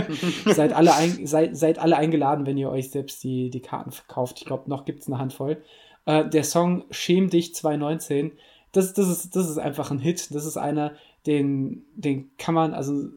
seid, 0.46 0.74
alle 0.74 0.94
ein, 0.94 1.26
seid, 1.26 1.56
seid 1.56 1.80
alle 1.80 1.96
eingeladen, 1.96 2.46
wenn 2.46 2.58
ihr 2.58 2.70
euch 2.70 2.92
selbst 2.92 3.24
die, 3.24 3.50
die 3.50 3.62
Karten 3.62 3.92
verkauft. 3.92 4.40
Ich 4.40 4.46
glaube, 4.46 4.70
noch 4.70 4.84
gibt 4.84 5.02
es 5.02 5.08
eine 5.08 5.20
Handvoll. 5.20 5.62
Äh, 6.06 6.28
der 6.28 6.44
Song 6.44 6.84
Schäm 6.92 7.30
dich 7.30 7.56
2019, 7.56 8.34
das, 8.74 8.94
das, 8.94 9.08
ist, 9.08 9.36
das 9.36 9.50
ist 9.50 9.58
einfach 9.58 9.90
ein 9.90 10.00
Hit. 10.00 10.36
Das 10.36 10.46
ist 10.46 10.58
einer, 10.58 10.92
den, 11.26 11.86
den 11.96 12.32
kann 12.38 12.54
man, 12.54 12.74
also 12.74 13.08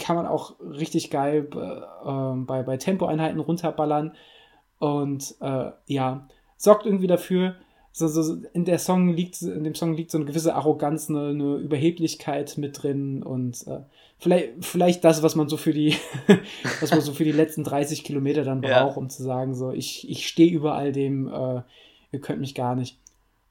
kann 0.00 0.16
man 0.16 0.26
auch 0.26 0.58
richtig 0.60 1.10
geil 1.10 1.48
äh, 1.54 2.44
bei, 2.44 2.62
bei 2.62 2.76
Tempoeinheiten 2.76 3.40
runterballern. 3.40 4.14
Und 4.78 5.36
äh, 5.40 5.70
ja, 5.86 6.28
sorgt 6.56 6.86
irgendwie 6.86 7.06
dafür, 7.06 7.56
so, 7.92 8.08
so, 8.08 8.36
in 8.54 8.64
der 8.64 8.78
Song 8.78 9.10
liegt, 9.10 9.42
in 9.42 9.64
dem 9.64 9.74
Song 9.74 9.94
liegt 9.94 10.10
so 10.10 10.18
eine 10.18 10.24
gewisse 10.24 10.54
Arroganz, 10.54 11.10
eine, 11.10 11.28
eine 11.28 11.56
Überheblichkeit 11.56 12.56
mit 12.56 12.82
drin 12.82 13.22
und 13.22 13.66
äh, 13.66 13.80
vielleicht, 14.18 14.64
vielleicht 14.64 15.04
das, 15.04 15.22
was 15.22 15.36
man 15.36 15.48
so 15.48 15.58
für 15.58 15.74
die, 15.74 15.94
was 16.80 16.90
man 16.90 17.02
so 17.02 17.12
für 17.12 17.24
die 17.24 17.32
letzten 17.32 17.64
30 17.64 18.02
Kilometer 18.02 18.44
dann 18.44 18.62
braucht, 18.62 18.96
ja. 18.96 18.96
um 18.96 19.10
zu 19.10 19.22
sagen, 19.22 19.54
so, 19.54 19.72
ich, 19.72 20.08
ich 20.08 20.26
stehe 20.26 20.50
über 20.50 20.74
all 20.74 20.92
dem, 20.92 21.28
äh, 21.28 21.62
ihr 22.12 22.20
könnt 22.20 22.40
mich 22.40 22.54
gar 22.54 22.74
nicht. 22.74 22.98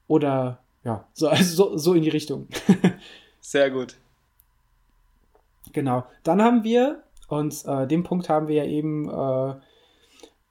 Oder 0.08 0.58
ja, 0.84 1.06
so, 1.12 1.28
also 1.28 1.54
so, 1.54 1.76
so 1.76 1.94
in 1.94 2.02
die 2.02 2.08
Richtung. 2.08 2.48
Sehr 3.40 3.70
gut. 3.70 3.96
Genau. 5.72 6.04
Dann 6.22 6.42
haben 6.42 6.64
wir, 6.64 7.02
und 7.28 7.64
äh, 7.66 7.86
den 7.86 8.02
Punkt 8.02 8.28
haben 8.28 8.48
wir 8.48 8.56
ja 8.56 8.64
eben 8.64 9.08
äh, 9.08 9.54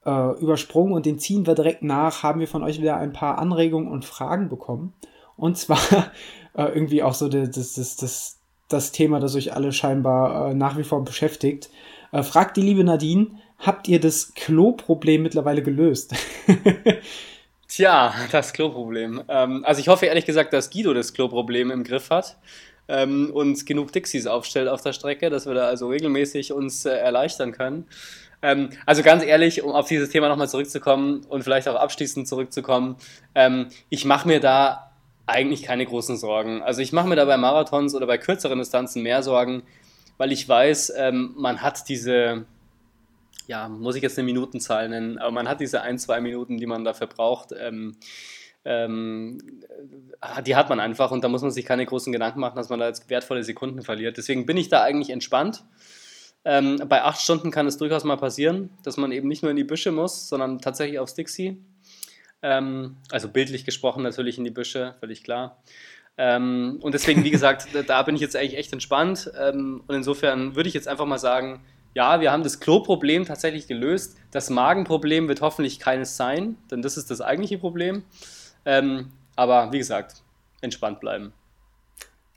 äh, 0.06 0.40
übersprungen 0.40 0.94
und 0.94 1.06
den 1.06 1.20
ziehen 1.20 1.46
wir 1.46 1.56
direkt 1.56 1.84
nach, 1.84 2.24
haben 2.24 2.40
wir 2.40 2.48
von 2.48 2.64
euch 2.64 2.82
wieder 2.82 2.98
ein 2.98 3.14
paar 3.14 3.38
Anregungen 3.38 3.92
und 3.92 4.06
Fragen 4.06 4.50
bekommen. 4.50 4.94
Und 5.38 5.58
zwar 5.58 5.80
äh, 6.56 6.64
irgendwie 6.64 7.04
auch 7.04 7.14
so 7.14 7.30
das, 7.30 7.52
das, 7.52 7.96
das, 7.96 8.40
das 8.68 8.92
Thema, 8.92 9.20
das 9.20 9.36
euch 9.36 9.54
alle 9.54 9.72
scheinbar 9.72 10.50
äh, 10.50 10.54
nach 10.54 10.78
wie 10.78 10.84
vor 10.84 11.04
beschäftigt. 11.04 11.70
Äh, 12.12 12.24
fragt 12.24 12.58
die 12.58 12.62
liebe 12.62 12.84
Nadine, 12.84 13.28
habt 13.60 13.88
ihr 13.88 14.00
das 14.00 14.34
Klo-Problem 14.34 15.24
mittlerweile 15.24 15.62
gelöst? 15.62 16.16
Tja, 17.68 18.14
das 18.32 18.52
Klo-Problem. 18.52 19.24
Ähm, 19.30 19.64
also 19.66 19.80
ich 19.80 19.88
hoffe 19.88 20.08
ehrlich 20.08 20.26
gesagt, 20.26 20.52
dass 20.52 20.72
Guido 20.72 20.94
das 20.94 21.14
Klo-Problem 21.14 21.72
im 21.72 21.84
Griff 21.84 22.10
hat 22.10 22.38
ähm, 22.88 23.32
und 23.34 23.66
genug 23.66 23.92
Dixies 23.92 24.28
aufstellt 24.28 24.68
auf 24.68 24.82
der 24.82 24.94
Strecke, 24.94 25.30
dass 25.30 25.46
wir 25.46 25.54
da 25.54 25.68
also 25.68 25.88
regelmäßig 25.90 26.54
uns 26.54 26.86
äh, 26.86 26.92
erleichtern 26.92 27.52
können. 27.52 27.88
Ähm, 28.42 28.70
also 28.86 29.04
ganz 29.04 29.24
ehrlich, 29.24 29.64
um 29.64 29.72
auf 29.72 29.88
dieses 29.88 30.10
Thema 30.10 30.28
nochmal 30.30 30.50
zurückzukommen 30.50 31.26
und 31.30 31.44
vielleicht 31.44 31.68
auch 31.68 31.76
abschließend 31.76 32.28
zurückzukommen, 32.28 32.98
ähm, 33.36 33.68
ich 33.90 34.06
mache 34.06 34.28
mir 34.28 34.40
da 34.40 34.92
eigentlich 35.28 35.64
keine 35.64 35.86
großen 35.86 36.18
Sorgen. 36.18 36.62
Also 36.62 36.82
ich 36.82 36.92
mache 36.92 37.08
mir 37.08 37.16
da 37.16 37.26
bei 37.26 37.38
Marathons 37.38 37.96
oder 37.96 38.08
bei 38.08 38.18
kürzeren 38.18 38.60
Distanzen 38.60 39.04
mehr 39.04 39.24
Sorgen, 39.24 39.64
weil 40.18 40.32
ich 40.32 40.48
weiß, 40.48 40.94
ähm, 40.98 41.34
man 41.38 41.62
hat 41.62 41.88
diese, 41.88 42.46
ja, 43.48 43.70
muss 43.70 43.96
ich 43.96 44.02
jetzt 44.02 44.18
eine 44.18 44.26
Minutenzahl 44.26 44.90
nennen, 44.90 45.18
aber 45.20 45.32
man 45.32 45.48
hat 45.48 45.62
diese 45.62 45.82
ein, 45.82 46.00
zwei 46.00 46.20
Minuten, 46.20 46.58
die 46.58 46.66
man 46.66 46.84
dafür 46.84 47.08
braucht. 47.08 47.54
Ähm, 47.58 47.96
ähm, 48.64 49.40
die 50.46 50.56
hat 50.56 50.70
man 50.70 50.80
einfach 50.80 51.12
und 51.12 51.24
da 51.24 51.28
muss 51.28 51.42
man 51.42 51.52
sich 51.52 51.66
keine 51.66 51.86
großen 51.86 52.14
Gedanken 52.14 52.40
machen, 52.40 52.56
dass 52.56 52.70
man 52.70 52.80
da 52.80 52.88
jetzt 52.88 53.10
wertvolle 53.10 53.44
Sekunden 53.44 53.82
verliert. 53.82 54.18
Deswegen 54.18 54.46
bin 54.46 54.58
ich 54.58 54.70
da 54.70 54.84
eigentlich 54.84 55.10
entspannt. 55.10 55.64
Ähm, 56.44 56.82
bei 56.88 57.04
acht 57.04 57.22
Stunden 57.22 57.52
kann 57.52 57.68
es 57.68 57.78
durchaus 57.78 58.04
mal 58.04 58.18
passieren, 58.18 58.70
dass 58.84 58.98
man 58.98 59.12
eben 59.12 59.28
nicht 59.28 59.44
nur 59.44 59.52
in 59.52 59.58
die 59.58 59.64
Büsche 59.64 59.92
muss, 59.92 60.28
sondern 60.28 60.60
tatsächlich 60.60 61.00
aufs 61.00 61.16
Dixie. 61.16 61.58
Ähm, 62.42 62.98
also 63.12 63.30
bildlich 63.30 63.66
gesprochen 63.66 64.04
natürlich 64.04 64.38
in 64.38 64.44
die 64.44 64.52
Büsche, 64.52 64.96
völlig 65.00 65.24
klar. 65.24 65.62
Ähm, 66.18 66.80
und 66.82 66.94
deswegen, 66.94 67.24
wie 67.24 67.32
gesagt, 67.32 67.68
da 67.88 68.02
bin 68.04 68.16
ich 68.16 68.22
jetzt 68.22 68.36
eigentlich 68.36 68.58
echt 68.58 68.74
entspannt. 68.74 69.32
Ähm, 69.40 69.84
und 69.88 69.96
insofern 69.96 70.56
würde 70.56 70.68
ich 70.68 70.76
jetzt 70.76 70.88
einfach 70.88 71.06
mal 71.06 71.20
sagen, 71.20 71.62
ja, 71.94 72.22
wir 72.22 72.32
haben 72.32 72.44
das 72.44 72.60
Kloproblem 72.60 73.26
tatsächlich 73.26 73.68
gelöst. 73.68 74.18
Das 74.32 74.50
Magenproblem 74.50 75.28
wird 75.28 75.42
hoffentlich 75.42 75.80
keines 75.80 76.18
sein, 76.18 76.58
denn 76.70 76.82
das 76.82 76.98
ist 76.98 77.12
das 77.12 77.22
eigentliche 77.22 77.58
Problem. 77.58 78.04
Ähm, 78.66 79.12
aber 79.36 79.72
wie 79.72 79.78
gesagt, 79.78 80.22
entspannt 80.62 81.00
bleiben. 81.00 81.34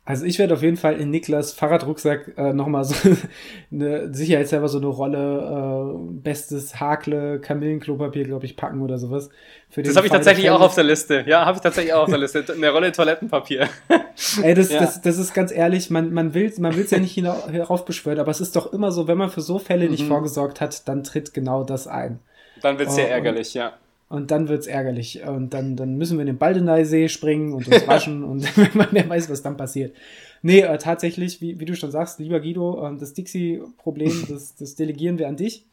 Also 0.06 0.26
ich 0.26 0.38
werde 0.38 0.52
auf 0.52 0.62
jeden 0.62 0.76
Fall 0.76 1.00
in 1.00 1.08
Niklas 1.08 1.54
Fahrradrucksack 1.54 2.34
äh, 2.36 2.52
nochmal 2.52 2.84
so 2.84 2.94
eine 3.72 4.12
sicherheitshalber 4.12 4.68
so 4.68 4.76
eine 4.76 4.88
Rolle 4.88 5.96
äh, 5.96 6.12
bestes 6.20 6.78
Hakle 6.78 7.40
Kamillenklopapier, 7.40 8.24
glaube 8.24 8.44
ich, 8.44 8.54
packen 8.54 8.82
oder 8.82 8.98
sowas. 8.98 9.30
das 9.74 9.96
habe 9.96 10.06
ich 10.06 10.12
tatsächlich 10.12 10.50
auch 10.50 10.60
auf 10.60 10.74
der 10.74 10.84
Liste. 10.84 11.24
Ja, 11.26 11.46
habe 11.46 11.56
ich 11.56 11.62
tatsächlich 11.62 11.94
auch 11.94 12.02
auf 12.02 12.10
der 12.10 12.18
Liste. 12.18 12.44
Eine 12.52 12.68
Rolle 12.68 12.92
Toilettenpapier. 12.92 13.66
Ey, 14.42 14.52
das, 14.52 14.70
ja. 14.70 14.80
das, 14.80 15.00
das 15.00 15.16
ist 15.16 15.32
ganz 15.32 15.50
ehrlich, 15.50 15.88
man, 15.88 16.12
man 16.12 16.34
will 16.34 16.46
es 16.46 16.58
man 16.58 16.76
will's 16.76 16.90
ja 16.90 16.98
nicht 16.98 17.16
heraufbeschwören, 17.16 18.20
aber 18.20 18.30
es 18.30 18.42
ist 18.42 18.56
doch 18.56 18.74
immer 18.74 18.92
so, 18.92 19.08
wenn 19.08 19.16
man 19.16 19.30
für 19.30 19.40
so 19.40 19.58
Fälle 19.58 19.88
nicht 19.88 20.04
mhm. 20.04 20.08
vorgesorgt 20.08 20.60
hat, 20.60 20.86
dann 20.86 21.02
tritt 21.02 21.32
genau 21.32 21.64
das 21.64 21.86
ein. 21.86 22.20
Dann 22.60 22.78
wird 22.78 22.90
es 22.90 22.94
sehr 22.94 23.06
oh, 23.06 23.10
ärgerlich, 23.10 23.54
ja. 23.54 23.72
Und 24.14 24.30
dann 24.30 24.46
wird 24.46 24.60
es 24.60 24.68
ärgerlich. 24.68 25.24
Und 25.26 25.54
dann, 25.54 25.74
dann 25.74 25.96
müssen 25.96 26.16
wir 26.18 26.22
in 26.22 26.28
den 26.28 26.38
Baldeneysee 26.38 27.08
springen 27.08 27.52
und 27.52 27.66
uns 27.66 27.88
waschen 27.88 28.22
und 28.30 28.44
wer 28.92 29.08
weiß, 29.08 29.28
was 29.28 29.42
dann 29.42 29.56
passiert. 29.56 29.92
Nee, 30.40 30.60
äh, 30.60 30.78
tatsächlich, 30.78 31.40
wie, 31.40 31.58
wie 31.58 31.64
du 31.64 31.74
schon 31.74 31.90
sagst, 31.90 32.20
lieber 32.20 32.38
Guido, 32.38 32.86
äh, 32.86 32.96
das 32.96 33.12
Dixie-Problem, 33.14 34.26
das, 34.28 34.54
das 34.54 34.76
delegieren 34.76 35.18
wir 35.18 35.26
an 35.26 35.36
dich. 35.36 35.66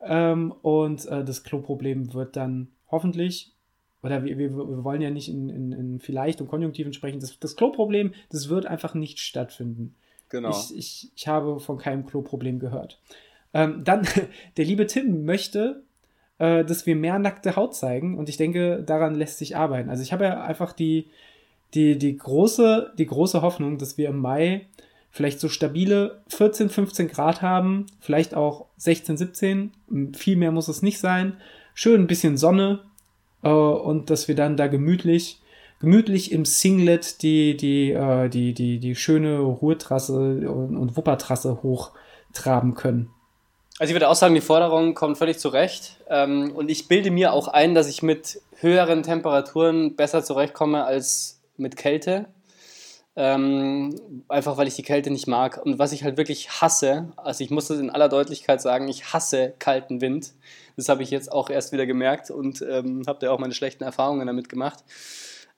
Ähm, 0.00 0.52
und 0.62 1.06
äh, 1.06 1.24
das 1.24 1.44
Klo-Problem 1.44 2.14
wird 2.14 2.34
dann 2.34 2.66
hoffentlich, 2.90 3.54
oder 4.02 4.24
wir, 4.24 4.38
wir, 4.38 4.56
wir 4.56 4.82
wollen 4.82 5.00
ja 5.00 5.10
nicht 5.10 5.28
in, 5.28 5.48
in, 5.48 5.70
in 5.70 5.98
vielleicht 6.00 6.40
und 6.40 6.48
Konjunktiven 6.48 6.92
sprechen, 6.92 7.20
das, 7.20 7.38
das 7.38 7.54
Klo-Problem, 7.54 8.12
das 8.30 8.48
wird 8.48 8.66
einfach 8.66 8.94
nicht 8.94 9.20
stattfinden. 9.20 9.94
Genau. 10.30 10.50
Ich, 10.50 10.76
ich, 10.76 11.12
ich 11.14 11.28
habe 11.28 11.60
von 11.60 11.78
keinem 11.78 12.06
Klo-Problem 12.06 12.58
gehört. 12.58 13.00
Ähm, 13.54 13.84
dann, 13.84 14.04
der 14.56 14.64
liebe 14.64 14.88
Tim 14.88 15.24
möchte 15.24 15.84
äh, 16.38 16.64
dass 16.64 16.86
wir 16.86 16.96
mehr 16.96 17.18
nackte 17.18 17.56
Haut 17.56 17.74
zeigen. 17.74 18.16
Und 18.18 18.28
ich 18.28 18.36
denke, 18.36 18.82
daran 18.84 19.14
lässt 19.14 19.38
sich 19.38 19.56
arbeiten. 19.56 19.90
Also 19.90 20.02
ich 20.02 20.12
habe 20.12 20.24
ja 20.24 20.42
einfach 20.42 20.72
die, 20.72 21.06
die, 21.74 21.98
die, 21.98 22.16
große, 22.16 22.92
die 22.98 23.06
große 23.06 23.42
Hoffnung, 23.42 23.78
dass 23.78 23.98
wir 23.98 24.08
im 24.08 24.18
Mai 24.18 24.66
vielleicht 25.10 25.40
so 25.40 25.48
stabile 25.48 26.22
14, 26.28 26.68
15 26.68 27.08
Grad 27.08 27.42
haben, 27.42 27.86
vielleicht 28.00 28.34
auch 28.34 28.66
16, 28.76 29.16
17. 29.16 29.72
Viel 30.14 30.36
mehr 30.36 30.52
muss 30.52 30.68
es 30.68 30.82
nicht 30.82 30.98
sein. 30.98 31.36
Schön 31.74 32.02
ein 32.02 32.06
bisschen 32.06 32.36
Sonne, 32.36 32.80
äh, 33.42 33.48
und 33.48 34.10
dass 34.10 34.28
wir 34.28 34.34
dann 34.34 34.56
da 34.56 34.66
gemütlich, 34.66 35.40
gemütlich 35.80 36.32
im 36.32 36.44
Singlet 36.44 37.22
die, 37.22 37.56
die, 37.56 37.92
äh, 37.92 38.28
die, 38.28 38.54
die, 38.54 38.78
die 38.78 38.94
schöne 38.94 39.38
Ruhrtrasse 39.38 40.50
und, 40.50 40.76
und 40.76 40.96
Wuppertrasse 40.96 41.62
hochtraben 41.62 42.74
können. 42.74 43.10
Also 43.78 43.90
ich 43.90 43.94
würde 43.94 44.08
auch 44.08 44.16
sagen, 44.16 44.34
die 44.34 44.40
Forderung 44.40 44.94
kommt 44.94 45.18
völlig 45.18 45.38
zurecht. 45.38 45.96
Ähm, 46.08 46.50
und 46.54 46.68
ich 46.68 46.88
bilde 46.88 47.12
mir 47.12 47.32
auch 47.32 47.46
ein, 47.46 47.74
dass 47.74 47.88
ich 47.88 48.02
mit 48.02 48.40
höheren 48.56 49.04
Temperaturen 49.04 49.94
besser 49.94 50.24
zurechtkomme 50.24 50.84
als 50.84 51.40
mit 51.56 51.76
Kälte. 51.76 52.26
Ähm, 53.14 54.24
einfach 54.28 54.56
weil 54.56 54.66
ich 54.66 54.74
die 54.74 54.82
Kälte 54.82 55.10
nicht 55.10 55.28
mag. 55.28 55.64
Und 55.64 55.78
was 55.78 55.92
ich 55.92 56.02
halt 56.02 56.16
wirklich 56.16 56.60
hasse, 56.60 57.12
also 57.16 57.44
ich 57.44 57.50
muss 57.50 57.68
das 57.68 57.78
in 57.78 57.90
aller 57.90 58.08
Deutlichkeit 58.08 58.60
sagen, 58.60 58.88
ich 58.88 59.12
hasse 59.12 59.54
kalten 59.60 60.00
Wind. 60.00 60.32
Das 60.76 60.88
habe 60.88 61.04
ich 61.04 61.10
jetzt 61.10 61.30
auch 61.30 61.48
erst 61.48 61.72
wieder 61.72 61.86
gemerkt 61.86 62.30
und 62.30 62.62
ähm, 62.62 63.02
habe 63.06 63.20
da 63.20 63.30
auch 63.30 63.38
meine 63.38 63.54
schlechten 63.54 63.84
Erfahrungen 63.84 64.26
damit 64.26 64.48
gemacht. 64.48 64.84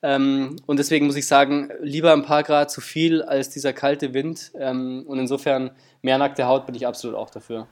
Und 0.02 0.62
deswegen 0.66 1.04
muss 1.04 1.16
ich 1.16 1.26
sagen, 1.26 1.68
lieber 1.82 2.14
ein 2.14 2.22
paar 2.22 2.42
Grad 2.42 2.70
zu 2.70 2.80
viel 2.80 3.20
als 3.20 3.50
dieser 3.50 3.74
kalte 3.74 4.14
Wind. 4.14 4.50
Und 4.54 5.18
insofern 5.18 5.72
mehr 6.00 6.16
nackte 6.16 6.46
Haut 6.46 6.64
bin 6.64 6.74
ich 6.74 6.86
absolut 6.86 7.14
auch 7.18 7.28
dafür. 7.28 7.66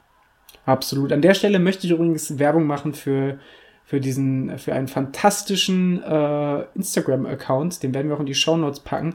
Absolut. 0.64 1.12
An 1.12 1.22
der 1.22 1.34
Stelle 1.34 1.58
möchte 1.58 1.86
ich 1.86 1.92
übrigens 1.92 2.38
Werbung 2.38 2.66
machen 2.66 2.94
für 2.94 3.38
für 3.84 4.00
diesen, 4.00 4.58
für 4.58 4.74
einen 4.74 4.86
fantastischen 4.86 6.02
äh, 6.02 6.64
Instagram-Account, 6.74 7.82
den 7.82 7.94
werden 7.94 8.08
wir 8.08 8.16
auch 8.16 8.20
in 8.20 8.26
die 8.26 8.34
Show 8.34 8.54
Notes 8.58 8.80
packen 8.80 9.14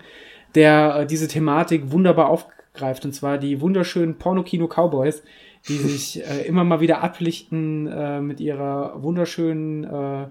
der 0.56 0.96
äh, 1.00 1.06
diese 1.06 1.28
Thematik 1.28 1.92
wunderbar 1.92 2.30
aufgreift. 2.30 3.06
Und 3.06 3.14
zwar 3.14 3.38
die 3.38 3.62
wunderschönen 3.62 4.18
Pornokino-Cowboys, 4.18 5.24
die 5.68 5.78
sich 5.78 6.26
äh, 6.26 6.46
immer 6.48 6.64
mal 6.64 6.80
wieder 6.80 7.04
ablichten 7.04 7.88
äh, 7.88 8.22
mit 8.22 8.40
ihrer 8.40 9.02
wunderschönen, 9.02 9.84
äh, 9.84 10.24
äh, 10.24 10.30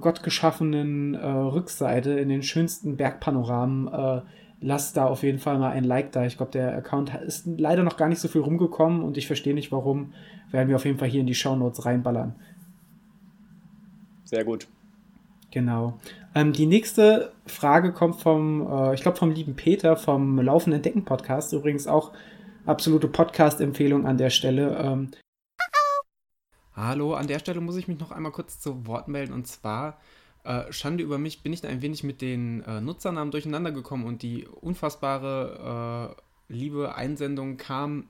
gottgeschaffenen 0.00 1.14
äh, 1.14 1.26
Rückseite 1.26 2.12
in 2.12 2.28
den 2.28 2.42
schönsten 2.42 2.96
Bergpanoramen. 2.96 3.88
Äh, 3.88 4.20
lasst 4.60 4.96
da 4.96 5.06
auf 5.06 5.22
jeden 5.22 5.38
Fall 5.38 5.58
mal 5.58 5.70
ein 5.70 5.84
Like 5.84 6.12
da. 6.12 6.24
Ich 6.26 6.36
glaube, 6.36 6.52
der 6.52 6.76
Account 6.76 7.14
ist 7.14 7.46
leider 7.46 7.82
noch 7.82 7.96
gar 7.96 8.08
nicht 8.08 8.20
so 8.20 8.28
viel 8.28 8.40
rumgekommen 8.40 9.02
und 9.02 9.16
ich 9.16 9.26
verstehe 9.26 9.54
nicht 9.54 9.72
warum. 9.72 10.14
Werden 10.50 10.68
wir 10.68 10.76
auf 10.76 10.84
jeden 10.84 10.98
Fall 10.98 11.08
hier 11.08 11.20
in 11.20 11.26
die 11.26 11.34
Show 11.34 11.56
Notes 11.56 11.84
reinballern. 11.84 12.34
Sehr 14.24 14.44
gut. 14.44 14.66
Genau. 15.50 15.98
Ähm, 16.34 16.52
die 16.52 16.66
nächste 16.66 17.32
Frage 17.46 17.92
kommt 17.92 18.16
vom, 18.20 18.66
äh, 18.70 18.94
ich 18.94 19.02
glaube, 19.02 19.16
vom 19.16 19.30
lieben 19.30 19.56
Peter 19.56 19.96
vom 19.96 20.38
Laufen 20.40 20.72
Entdecken 20.72 21.04
Podcast. 21.04 21.52
Übrigens 21.52 21.86
auch 21.86 22.12
absolute 22.66 23.08
Podcast-Empfehlung 23.08 24.06
an 24.06 24.18
der 24.18 24.30
Stelle. 24.30 24.76
Ähm, 24.76 25.10
Hallo, 26.74 27.14
an 27.14 27.26
der 27.26 27.40
Stelle 27.40 27.60
muss 27.60 27.76
ich 27.76 27.88
mich 27.88 27.98
noch 27.98 28.12
einmal 28.12 28.30
kurz 28.30 28.60
zu 28.60 28.86
Wort 28.86 29.08
melden. 29.08 29.32
Und 29.32 29.48
zwar, 29.48 29.98
äh, 30.48 30.72
Schande 30.72 31.04
über 31.04 31.18
mich, 31.18 31.42
bin 31.42 31.52
ich 31.52 31.66
ein 31.66 31.82
wenig 31.82 32.04
mit 32.04 32.22
den 32.22 32.62
äh, 32.62 32.80
Nutzernamen 32.80 33.30
durcheinander 33.30 33.70
gekommen 33.70 34.06
und 34.06 34.22
die 34.22 34.46
unfassbare 34.46 36.16
äh, 36.16 36.52
liebe 36.52 36.94
Einsendung 36.94 37.58
kam 37.58 38.08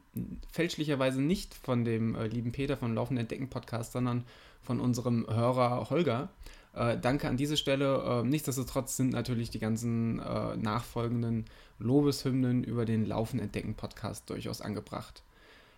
fälschlicherweise 0.52 1.20
nicht 1.20 1.52
von 1.54 1.84
dem 1.84 2.14
äh, 2.14 2.28
lieben 2.28 2.52
Peter 2.52 2.76
von 2.76 2.94
Laufen 2.94 3.16
Entdecken 3.16 3.48
Podcast, 3.48 3.90
sondern 3.90 4.24
von 4.62 4.78
unserem 4.78 5.26
Hörer 5.28 5.90
Holger. 5.90 6.28
Äh, 6.74 6.96
danke 6.98 7.28
an 7.28 7.36
diese 7.36 7.56
Stelle. 7.56 8.20
Äh, 8.22 8.22
nichtsdestotrotz 8.22 8.96
sind 8.96 9.10
natürlich 9.10 9.50
die 9.50 9.58
ganzen 9.58 10.16
nachfolgenden 10.16 11.46
Lobeshymnen 11.80 12.62
über 12.62 12.84
den 12.84 13.04
Laufen 13.04 13.40
Entdecken 13.40 13.74
Podcast 13.74 14.30
durchaus 14.30 14.60
angebracht. 14.60 15.24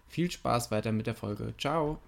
Viel 0.09 0.31
Spaß 0.31 0.70
weiter 0.70 0.93
mit 0.93 1.07
der 1.07 1.15
Folge. 1.15 1.55
Ciao. 1.57 1.99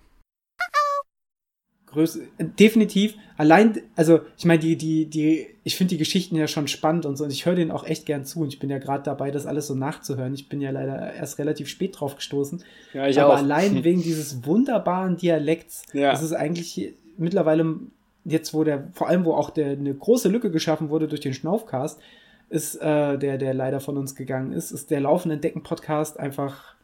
Größ 1.92 2.20
definitiv. 2.58 3.14
Allein, 3.36 3.80
also 3.96 4.20
ich 4.38 4.44
meine, 4.44 4.60
die, 4.60 4.76
die, 4.76 5.06
die, 5.06 5.46
ich 5.62 5.76
finde 5.76 5.90
die 5.90 5.98
Geschichten 5.98 6.36
ja 6.36 6.46
schon 6.46 6.68
spannend 6.68 7.06
und 7.06 7.16
so 7.16 7.24
und 7.24 7.30
ich 7.30 7.44
höre 7.44 7.54
denen 7.54 7.70
auch 7.70 7.84
echt 7.84 8.06
gern 8.06 8.24
zu 8.24 8.40
und 8.40 8.48
ich 8.48 8.58
bin 8.58 8.70
ja 8.70 8.78
gerade 8.78 9.02
dabei, 9.02 9.30
das 9.30 9.46
alles 9.46 9.66
so 9.66 9.74
nachzuhören. 9.74 10.32
Ich 10.34 10.48
bin 10.48 10.60
ja 10.60 10.70
leider 10.70 11.12
erst 11.12 11.38
relativ 11.38 11.68
spät 11.68 12.00
drauf 12.00 12.16
gestoßen. 12.16 12.62
Ja, 12.94 13.06
ich 13.06 13.20
Aber 13.20 13.34
auch. 13.34 13.38
allein 13.38 13.84
wegen 13.84 14.02
dieses 14.02 14.46
wunderbaren 14.46 15.16
Dialekts, 15.16 15.82
ja. 15.92 16.10
das 16.12 16.22
ist 16.22 16.32
eigentlich 16.32 16.94
mittlerweile 17.18 17.76
jetzt, 18.24 18.54
wo 18.54 18.64
der, 18.64 18.88
vor 18.92 19.08
allem, 19.08 19.24
wo 19.24 19.34
auch 19.34 19.50
der, 19.50 19.72
eine 19.72 19.94
große 19.94 20.28
Lücke 20.28 20.50
geschaffen 20.50 20.88
wurde 20.88 21.08
durch 21.08 21.20
den 21.20 21.34
Schnaufcast, 21.34 22.00
ist, 22.48 22.76
äh, 22.76 23.18
der, 23.18 23.38
der 23.38 23.54
leider 23.54 23.80
von 23.80 23.96
uns 23.96 24.14
gegangen 24.14 24.52
ist, 24.52 24.70
ist 24.70 24.90
der 24.90 25.00
laufende 25.00 25.34
Entdecken-Podcast 25.34 26.20
einfach 26.20 26.74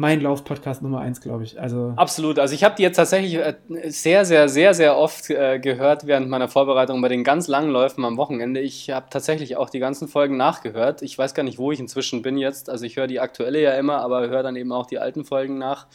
mein 0.00 0.22
Lauf-Podcast 0.22 0.80
Nummer 0.80 1.00
eins, 1.00 1.20
glaube 1.20 1.44
ich. 1.44 1.60
Also 1.60 1.92
Absolut. 1.96 2.38
Also 2.38 2.54
ich 2.54 2.64
habe 2.64 2.74
die 2.74 2.82
jetzt 2.82 2.96
tatsächlich 2.96 3.34
äh, 3.34 3.54
sehr, 3.90 4.24
sehr, 4.24 4.48
sehr, 4.48 4.72
sehr 4.72 4.96
oft 4.96 5.28
äh, 5.28 5.58
gehört 5.58 6.06
während 6.06 6.30
meiner 6.30 6.48
Vorbereitung 6.48 7.02
bei 7.02 7.08
den 7.08 7.22
ganz 7.22 7.48
langen 7.48 7.70
Läufen 7.70 8.02
am 8.06 8.16
Wochenende. 8.16 8.60
Ich 8.60 8.88
habe 8.88 9.06
tatsächlich 9.10 9.58
auch 9.58 9.68
die 9.68 9.78
ganzen 9.78 10.08
Folgen 10.08 10.38
nachgehört. 10.38 11.02
Ich 11.02 11.18
weiß 11.18 11.34
gar 11.34 11.42
nicht, 11.42 11.58
wo 11.58 11.70
ich 11.70 11.80
inzwischen 11.80 12.22
bin 12.22 12.38
jetzt. 12.38 12.70
Also 12.70 12.86
ich 12.86 12.96
höre 12.96 13.08
die 13.08 13.20
aktuelle 13.20 13.60
ja 13.60 13.72
immer, 13.72 14.00
aber 14.00 14.26
höre 14.28 14.42
dann 14.42 14.56
eben 14.56 14.72
auch 14.72 14.86
die 14.86 14.98
alten 14.98 15.24
Folgen 15.24 15.58
nach. 15.58 15.86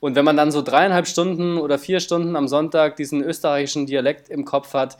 Und 0.00 0.16
wenn 0.16 0.24
man 0.24 0.36
dann 0.36 0.50
so 0.50 0.60
dreieinhalb 0.60 1.06
Stunden 1.06 1.56
oder 1.56 1.78
vier 1.78 2.00
Stunden 2.00 2.34
am 2.34 2.48
Sonntag 2.48 2.96
diesen 2.96 3.22
österreichischen 3.22 3.86
Dialekt 3.86 4.30
im 4.30 4.44
Kopf 4.44 4.74
hat, 4.74 4.98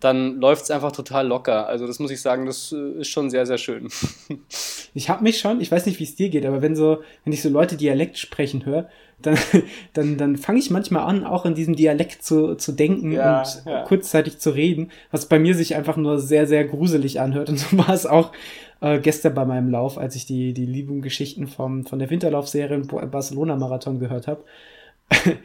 dann 0.00 0.40
läuft 0.40 0.64
es 0.64 0.70
einfach 0.70 0.92
total 0.92 1.26
locker. 1.26 1.66
Also 1.66 1.86
das 1.86 1.98
muss 1.98 2.10
ich 2.10 2.20
sagen, 2.20 2.46
das 2.46 2.72
äh, 2.72 3.00
ist 3.00 3.08
schon 3.08 3.30
sehr, 3.30 3.46
sehr 3.46 3.58
schön. 3.58 3.88
Ich 4.96 5.08
habe 5.08 5.24
mich 5.24 5.40
schon, 5.40 5.60
ich 5.60 5.72
weiß 5.72 5.86
nicht, 5.86 5.98
wie 5.98 6.04
es 6.04 6.14
dir 6.14 6.28
geht, 6.28 6.46
aber 6.46 6.62
wenn 6.62 6.76
so, 6.76 7.02
wenn 7.24 7.32
ich 7.32 7.42
so 7.42 7.48
Leute 7.48 7.76
Dialekt 7.76 8.16
sprechen 8.16 8.64
höre, 8.64 8.88
dann, 9.20 9.36
dann, 9.92 10.16
dann 10.16 10.36
fange 10.36 10.60
ich 10.60 10.70
manchmal 10.70 11.02
an, 11.02 11.24
auch 11.24 11.46
in 11.46 11.56
diesem 11.56 11.74
Dialekt 11.74 12.22
zu, 12.22 12.54
zu 12.54 12.70
denken 12.70 13.10
ja, 13.10 13.40
und 13.40 13.62
ja. 13.66 13.82
kurzzeitig 13.82 14.38
zu 14.38 14.50
reden, 14.50 14.92
was 15.10 15.26
bei 15.26 15.40
mir 15.40 15.56
sich 15.56 15.74
einfach 15.74 15.96
nur 15.96 16.20
sehr, 16.20 16.46
sehr 16.46 16.64
gruselig 16.64 17.20
anhört. 17.20 17.48
Und 17.48 17.58
so 17.58 17.76
war 17.76 17.90
es 17.90 18.06
auch 18.06 18.30
äh, 18.80 19.00
gestern 19.00 19.34
bei 19.34 19.44
meinem 19.44 19.68
Lauf, 19.68 19.98
als 19.98 20.14
ich 20.14 20.26
die, 20.26 20.52
die 20.52 20.66
lieben 20.66 21.02
Geschichten 21.02 21.48
vom, 21.48 21.86
von 21.86 21.98
der 21.98 22.10
Winterlaufserie 22.10 22.76
im 22.76 22.86
Barcelona-Marathon 22.86 23.98
gehört 23.98 24.28
habe. 24.28 24.44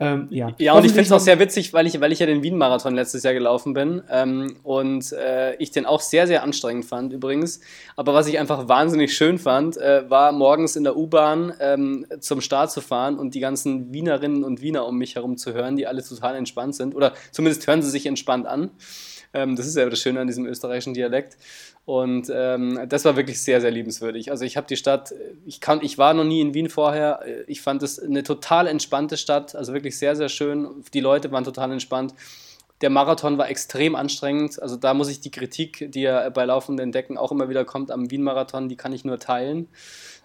Ähm, 0.00 0.26
ja. 0.30 0.50
ja, 0.58 0.72
und 0.72 0.84
ich 0.84 0.90
finde 0.90 1.04
es 1.04 1.12
auch 1.12 1.20
sehr 1.20 1.38
witzig, 1.38 1.72
weil 1.72 1.86
ich, 1.86 2.00
weil 2.00 2.10
ich 2.10 2.18
ja 2.18 2.26
den 2.26 2.42
Wien-Marathon 2.42 2.96
letztes 2.96 3.22
Jahr 3.22 3.32
gelaufen 3.32 3.74
bin 3.74 4.02
ähm, 4.10 4.56
und 4.64 5.12
äh, 5.12 5.54
ich 5.56 5.70
den 5.70 5.86
auch 5.86 6.00
sehr, 6.00 6.26
sehr 6.26 6.42
anstrengend 6.42 6.84
fand 6.84 7.12
übrigens. 7.12 7.60
Aber 7.94 8.12
was 8.12 8.26
ich 8.26 8.40
einfach 8.40 8.66
wahnsinnig 8.66 9.16
schön 9.16 9.38
fand, 9.38 9.76
äh, 9.76 10.10
war 10.10 10.32
morgens 10.32 10.74
in 10.74 10.82
der 10.82 10.96
U-Bahn 10.96 11.52
ähm, 11.60 12.06
zum 12.18 12.40
Start 12.40 12.72
zu 12.72 12.80
fahren 12.80 13.18
und 13.18 13.36
die 13.36 13.40
ganzen 13.40 13.92
Wienerinnen 13.92 14.42
und 14.42 14.60
Wiener 14.62 14.84
um 14.86 14.98
mich 14.98 15.14
herum 15.14 15.36
zu 15.36 15.54
hören, 15.54 15.76
die 15.76 15.86
alle 15.86 16.02
total 16.02 16.34
entspannt 16.34 16.74
sind. 16.74 16.96
Oder 16.96 17.12
zumindest 17.30 17.64
hören 17.68 17.80
sie 17.80 17.90
sich 17.90 18.06
entspannt 18.06 18.46
an. 18.46 18.72
Ähm, 19.34 19.56
das 19.56 19.66
ist 19.66 19.76
ja 19.76 19.88
das 19.88 19.98
Schöne 19.98 20.20
an 20.20 20.26
diesem 20.26 20.46
österreichischen 20.46 20.94
Dialekt. 20.94 21.36
Und 21.84 22.32
ähm, 22.34 22.80
das 22.88 23.04
war 23.04 23.16
wirklich 23.16 23.42
sehr, 23.42 23.60
sehr 23.60 23.70
liebenswürdig. 23.70 24.30
Also 24.30 24.44
ich 24.44 24.56
habe 24.56 24.66
die 24.66 24.76
Stadt, 24.76 25.12
ich, 25.44 25.60
kann, 25.60 25.80
ich 25.82 25.98
war 25.98 26.14
noch 26.14 26.24
nie 26.24 26.40
in 26.40 26.54
Wien 26.54 26.70
vorher. 26.70 27.20
Ich 27.46 27.60
fand 27.60 27.82
es 27.82 27.98
eine 27.98 28.22
total 28.22 28.66
entspannte 28.66 29.18
Stadt, 29.18 29.54
also 29.54 29.74
wirklich 29.74 29.98
sehr, 29.98 30.16
sehr 30.16 30.30
schön. 30.30 30.82
Die 30.94 31.00
Leute 31.00 31.30
waren 31.30 31.44
total 31.44 31.72
entspannt. 31.72 32.14
Der 32.80 32.90
Marathon 32.90 33.38
war 33.38 33.50
extrem 33.50 33.94
anstrengend. 33.96 34.60
Also 34.62 34.76
da 34.76 34.94
muss 34.94 35.08
ich 35.08 35.20
die 35.20 35.30
Kritik, 35.30 35.90
die 35.92 36.02
ja 36.02 36.28
bei 36.30 36.44
laufenden 36.44 36.90
Decken 36.90 37.18
auch 37.18 37.32
immer 37.32 37.48
wieder 37.48 37.64
kommt 37.64 37.90
am 37.90 38.10
Wien-Marathon, 38.10 38.68
die 38.68 38.76
kann 38.76 38.92
ich 38.92 39.04
nur 39.04 39.18
teilen. 39.18 39.68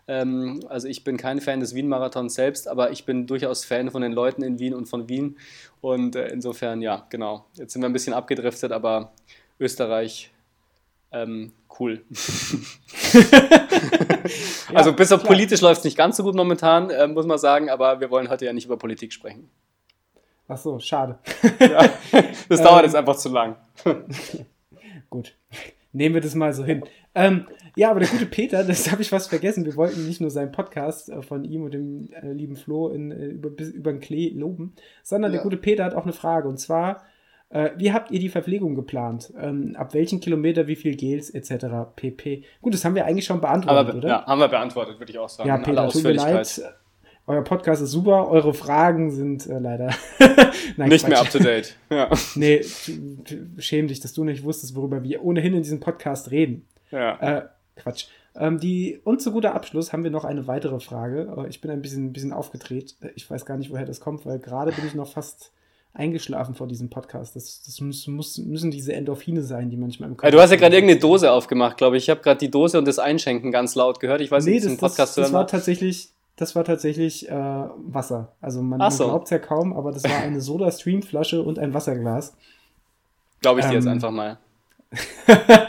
Ähm, 0.10 0.61
also 0.69 0.88
ich 0.88 1.03
bin 1.03 1.18
kein 1.18 1.40
Fan 1.40 1.60
des 1.60 1.76
Wien-Marathons 1.76 2.34
selbst, 2.34 2.68
aber 2.68 2.90
ich 2.90 3.06
bin 3.06 3.27
durchaus 3.27 3.64
Fan 3.64 3.91
von 3.91 4.02
den 4.02 4.11
Leuten 4.11 4.41
in 4.41 4.57
Wien 4.57 4.73
und 4.73 4.88
von 4.88 5.07
Wien. 5.07 5.38
Und 5.81 6.15
äh, 6.15 6.30
insofern, 6.30 6.81
ja, 6.81 7.06
genau. 7.11 7.45
Jetzt 7.53 7.73
sind 7.73 7.84
wir 7.84 7.90
ein 7.90 7.94
bisschen 7.94 8.15
abgedriftet, 8.15 8.72
aber 8.72 9.11
Österreich 9.60 10.31
ähm, 11.11 11.53
cool. 11.80 12.03
also 14.73 14.94
bis 14.94 15.11
auf 15.11 15.23
politisch 15.23 15.61
läuft 15.61 15.80
es 15.80 15.86
nicht 15.86 15.98
ganz 15.98 16.18
so 16.18 16.23
gut 16.23 16.34
momentan, 16.34 16.90
äh, 16.90 17.07
muss 17.07 17.27
man 17.27 17.38
sagen, 17.38 17.69
aber 17.69 17.99
wir 17.99 18.10
wollen 18.10 18.30
heute 18.30 18.45
ja 18.45 18.53
nicht 18.53 18.65
über 18.65 18.77
Politik 18.77 19.14
sprechen. 19.14 19.48
Ach 20.48 20.57
so, 20.57 20.80
schade. 20.80 21.19
ja, 21.60 21.88
das 22.49 22.64
dauert 22.64 22.80
ähm, 22.84 22.86
jetzt 22.86 22.95
einfach 22.95 23.15
zu 23.15 23.30
lang. 23.30 23.57
gut, 25.10 25.36
nehmen 25.94 26.15
wir 26.15 26.22
das 26.22 26.34
mal 26.34 26.52
so 26.52 26.65
hin. 26.65 26.84
Ähm, 27.15 27.48
ja, 27.76 27.91
aber 27.91 27.99
der 27.99 28.10
gute 28.10 28.26
Peter, 28.26 28.64
das 28.68 28.91
habe 28.91 29.02
ich 29.02 29.10
fast 29.10 29.30
vergessen. 29.30 29.65
Wir 29.65 29.76
wollten 29.76 30.06
nicht 30.06 30.22
nur 30.22 30.30
seinen 30.30 30.52
Podcast 30.52 31.10
äh, 31.10 31.22
von 31.22 31.44
ihm 31.44 31.64
und 31.64 31.73
dem 31.73 32.10
äh, 32.14 32.31
lieben 32.31 32.56
Flo 32.56 32.90
in, 32.90 33.11
äh, 33.11 33.26
über, 33.26 33.49
über 33.73 33.91
den 33.91 33.99
Klee 33.99 34.30
loben, 34.30 34.73
sondern 35.03 35.31
ja. 35.31 35.38
der 35.38 35.44
gute 35.44 35.57
Peter 35.57 35.84
hat 35.84 35.95
auch 35.95 36.03
eine 36.03 36.14
Frage. 36.14 36.48
Und 36.48 36.57
zwar, 36.57 37.03
äh, 37.49 37.72
wie 37.77 37.91
habt 37.91 38.11
ihr 38.11 38.19
die 38.19 38.30
Verpflegung 38.30 38.76
geplant? 38.76 39.34
Ähm, 39.40 39.76
ab 39.76 39.94
welchen 39.94 40.19
Kilometer, 40.19 40.68
wie 40.68 40.76
viel 40.76 40.95
Gels 40.95 41.30
etc. 41.30 41.65
pp. 41.95 42.44
Gut, 42.61 42.73
das 42.73 42.86
haben 42.86 42.95
wir 42.95 43.06
eigentlich 43.06 43.26
schon 43.26 43.41
beantwortet, 43.41 43.90
Aber, 43.90 43.98
oder? 43.98 44.07
Ja, 44.07 44.26
haben 44.26 44.40
wir 44.40 44.48
beantwortet, 44.48 44.99
würde 44.99 45.11
ich 45.11 45.18
auch 45.18 45.30
sagen. 45.30 45.49
Ja, 45.49 45.57
Peter, 45.57 45.90
tut 45.90 46.03
mir 46.03 46.14
leid. 46.14 46.61
Euer 47.30 47.44
Podcast 47.44 47.84
ist 47.84 47.91
super, 47.91 48.27
eure 48.27 48.56
Fragen 48.56 49.11
sind 49.11 49.45
äh, 49.45 49.60
leider 49.60 49.94
Nein, 50.77 50.90
nicht 50.90 51.06
Quatsch. 51.06 51.10
mehr 51.10 51.19
up 51.22 51.30
to 51.30 51.38
date. 51.38 51.76
Ja. 51.91 52.10
nee, 52.34 52.64
schäm 53.60 53.88
dich, 53.88 53.99
dass 53.99 54.14
du 54.14 54.23
nicht 54.23 54.44
wusstest, 54.44 54.76
worüber 54.76 55.03
wir 55.03 55.23
ohnehin 55.23 55.53
in 55.53 55.61
diesem 55.61 55.80
Podcast 55.80 56.31
reden. 56.31 56.65
Ja. 56.91 57.16
Äh, 57.20 57.48
Quatsch. 57.76 58.07
Ähm, 58.36 58.60
die, 58.60 58.99
und 59.03 59.22
zu 59.22 59.32
guter 59.32 59.56
Abschluss 59.56 59.91
haben 59.91 60.03
wir 60.03 60.11
noch 60.11 60.24
eine 60.24 60.48
weitere 60.48 60.80
Frage. 60.80 61.34
Äh, 61.38 61.49
ich 61.49 61.61
bin 61.61 61.72
ein 61.72 61.82
bisschen, 61.82 62.07
ein 62.07 62.14
bisschen 62.14 62.34
aufgedreht. 62.34 62.95
Ich 63.16 63.30
weiß 63.30 63.45
gar 63.45 63.57
nicht, 63.57 63.72
woher 63.72 63.86
das 63.86 63.99
kommt, 63.99 64.26
weil 64.26 64.40
gerade 64.40 64.72
bin 64.72 64.86
ich 64.86 64.95
noch 64.95 65.07
fast 65.07 65.52
eingeschlafen 65.94 66.56
vor 66.56 66.68
diesem 66.68 66.90
Podcast. 66.90 67.36
Das, 67.36 67.64
das 67.66 67.82
muss, 67.82 68.07
muss, 68.07 68.38
müssen 68.38 68.72
diese 68.72 68.94
Endorphine 68.94 69.41
sein, 69.41 69.70
die 69.70 69.78
manchmal 69.78 70.10
im 70.10 70.18
Körper. 70.18 70.28
Ja, 70.28 70.32
du 70.32 70.41
hast 70.41 70.52
ja 70.52 70.57
gerade 70.57 70.76
irgendeine 70.76 70.99
Dose 70.99 71.32
aufgemacht, 71.32 71.78
glaube 71.78 71.98
ich. 71.98 72.03
Ich 72.03 72.10
habe 72.10 72.22
gerade 72.22 72.40
die 72.40 72.52
Dose 72.52 72.78
und 72.78 72.88
das 72.88 72.99
Einschenken 72.99 73.52
ganz 73.52 73.76
laut 73.76 73.99
gehört. 73.99 74.22
Ich 74.22 74.32
weiß 74.32 74.45
nee, 74.45 74.52
nicht, 74.52 74.66
das, 74.66 74.78
Podcast 74.78 75.18
das, 75.18 75.26
das 75.26 75.34
war 75.34 75.48
tatsächlich, 75.48 76.11
das 76.36 76.56
war 76.56 76.64
tatsächlich 76.64 77.28
äh, 77.28 77.34
Wasser. 77.34 78.34
Also 78.40 78.61
man, 78.61 78.80
so. 78.91 79.03
man 79.03 79.10
glaubt 79.10 79.26
es 79.26 79.32
ja 79.32 79.40
kaum, 79.40 79.74
aber 79.74 79.91
das 79.91 80.03
war 80.03 80.18
eine 80.20 80.41
Soda-Stream-Flasche 80.41 81.41
und 81.41 81.57
ein 81.57 81.74
Wasserglas. 81.74 82.36
Glaube 83.41 83.61
ich 83.61 83.66
dir 83.66 83.74
jetzt 83.74 83.86
ähm, 83.86 83.94
einfach 83.94 84.11
mal. 84.11 84.38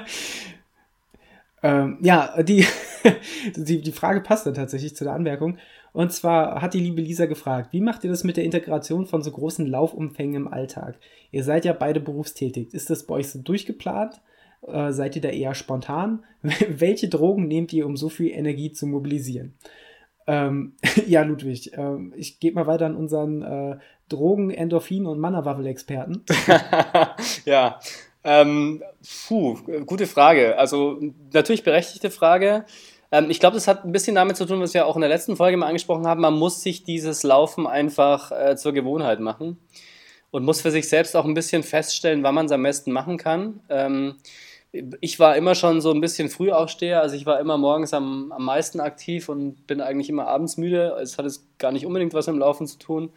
ähm, 1.63 1.99
ja, 2.01 2.43
die, 2.43 2.65
die, 3.57 3.81
die 3.81 3.93
Frage 3.93 4.21
passt 4.21 4.47
dann 4.47 4.55
tatsächlich 4.55 4.97
zu 4.97 5.05
der 5.05 5.13
Anmerkung. 5.13 5.59
Und 5.93 6.13
zwar 6.13 6.63
hat 6.63 6.75
die 6.75 6.81
liebe 6.81 7.03
Lisa 7.03 7.27
gefragt, 7.27 7.73
wie 7.73 7.81
macht 7.81 8.05
ihr 8.05 8.11
das 8.11 8.25
mit 8.25 8.37
der 8.37 8.45
Integration 8.45 9.07
von 9.07 9.23
so 9.23 9.31
großen 9.31 9.67
Laufumfängen 9.67 10.37
im 10.37 10.49
Alltag? 10.49 10.99
Ihr 11.33 11.43
seid 11.43 11.65
ja 11.65 11.73
beide 11.73 12.01
berufstätig. 12.01 12.73
Ist 12.73 12.91
das 12.91 13.07
bei 13.07 13.17
euch 13.17 13.29
so 13.29 13.41
durchgeplant? 13.41 14.21
Äh, 14.67 14.93
seid 14.93 15.17
ihr 15.17 15.23
da 15.23 15.31
eher 15.31 15.55
spontan? 15.55 16.25
Welche 16.69 17.09
Drogen 17.09 17.49
nehmt 17.49 17.73
ihr, 17.73 17.87
um 17.87 17.97
so 17.97 18.09
viel 18.09 18.31
Energie 18.31 18.73
zu 18.73 18.87
mobilisieren? 18.87 19.55
Ähm, 20.27 20.75
ja, 21.07 21.23
Ludwig, 21.23 21.77
äh, 21.77 21.97
ich 22.15 22.39
gebe 22.39 22.55
mal 22.55 22.67
weiter 22.67 22.87
an 22.87 22.95
unseren 22.95 23.43
äh, 23.43 23.79
Drogen-, 24.09 24.51
Endorphin- 24.51 25.07
und 25.07 25.19
Mannerwaffel-Experten. 25.19 26.23
ja, 27.45 27.81
ähm, 28.25 28.83
puh, 29.27 29.59
gute 29.87 30.07
Frage. 30.07 30.59
Also 30.59 30.99
natürlich 31.33 31.63
berechtigte 31.63 32.11
Frage. 32.11 32.65
Ähm, 33.13 33.31
ich 33.31 33.41
glaube, 33.41 33.55
das 33.55 33.67
hat 33.67 33.85
ein 33.85 33.93
bisschen 33.93 34.15
damit 34.15 34.37
zu 34.37 34.47
tun, 34.47 34.61
was 34.61 34.75
wir 34.75 34.87
auch 34.87 34.97
in 34.97 35.01
der 35.01 35.11
letzten 35.11 35.37
Folge 35.37 35.57
mal 35.57 35.67
angesprochen 35.67 36.07
haben. 36.07 36.21
Man 36.21 36.35
muss 36.35 36.63
sich 36.63 36.85
dieses 36.85 37.23
Laufen 37.23 37.67
einfach 37.67 38.31
äh, 38.31 38.57
zur 38.57 38.73
Gewohnheit 38.73 39.21
machen 39.21 39.59
und 40.31 40.45
muss 40.45 40.61
für 40.61 40.71
sich 40.71 40.89
selbst 40.89 41.17
auch 41.17 41.25
ein 41.25 41.35
bisschen 41.35 41.63
feststellen, 41.63 42.23
wann 42.23 42.35
man 42.35 42.47
es 42.47 42.53
am 42.53 42.63
besten 42.63 42.93
machen 42.93 43.17
kann. 43.17 43.61
Ähm, 43.69 44.17
ich 45.01 45.19
war 45.19 45.37
immer 45.37 45.57
schon 45.57 45.81
so 45.81 45.91
ein 45.91 46.01
bisschen 46.01 46.29
Frühaufsteher, 46.29 47.01
also 47.01 47.17
ich 47.17 47.27
war 47.27 47.41
immer 47.41 47.59
morgens 47.59 47.93
am, 47.93 48.31
am 48.31 48.45
meisten 48.45 48.79
aktiv 48.79 49.29
und 49.29 49.67
bin 49.67 49.81
eigentlich 49.81 50.09
immer 50.09 50.29
abends 50.29 50.57
müde. 50.57 50.97
Es 51.03 51.19
hat 51.19 51.25
jetzt 51.25 51.59
gar 51.59 51.73
nicht 51.73 51.87
unbedingt 51.87 52.15
was 52.15 52.29
mit 52.29 52.37
dem 52.37 52.41
Laufen 52.41 52.69
zu 52.69 52.79
tun. 52.79 53.11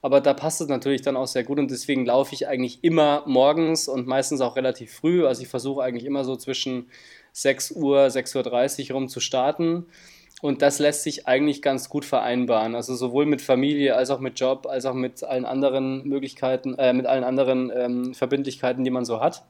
Aber 0.00 0.20
da 0.20 0.32
passt 0.32 0.60
es 0.60 0.68
natürlich 0.68 1.02
dann 1.02 1.16
auch 1.16 1.26
sehr 1.26 1.44
gut 1.44 1.58
und 1.58 1.70
deswegen 1.70 2.06
laufe 2.06 2.34
ich 2.34 2.46
eigentlich 2.46 2.84
immer 2.84 3.24
morgens 3.26 3.88
und 3.88 4.06
meistens 4.06 4.40
auch 4.40 4.54
relativ 4.54 4.92
früh. 4.92 5.26
Also 5.26 5.42
ich 5.42 5.48
versuche 5.48 5.82
eigentlich 5.82 6.04
immer 6.04 6.24
so 6.24 6.36
zwischen 6.36 6.88
6 7.32 7.72
Uhr, 7.72 8.06
6.30 8.06 8.90
Uhr 8.90 8.94
rum 8.94 9.08
zu 9.08 9.20
starten. 9.20 9.86
Und 10.40 10.62
das 10.62 10.78
lässt 10.78 11.02
sich 11.02 11.26
eigentlich 11.26 11.62
ganz 11.62 11.88
gut 11.88 12.04
vereinbaren. 12.04 12.76
Also 12.76 12.94
sowohl 12.94 13.26
mit 13.26 13.42
Familie 13.42 13.96
als 13.96 14.10
auch 14.10 14.20
mit 14.20 14.38
Job, 14.38 14.66
als 14.66 14.86
auch 14.86 14.94
mit 14.94 15.24
allen 15.24 15.44
anderen 15.44 16.06
Möglichkeiten, 16.06 16.74
äh, 16.78 16.92
mit 16.92 17.06
allen 17.06 17.24
anderen 17.24 17.72
ähm, 17.74 18.14
Verbindlichkeiten, 18.14 18.84
die 18.84 18.90
man 18.90 19.04
so 19.04 19.20
hat. 19.20 19.44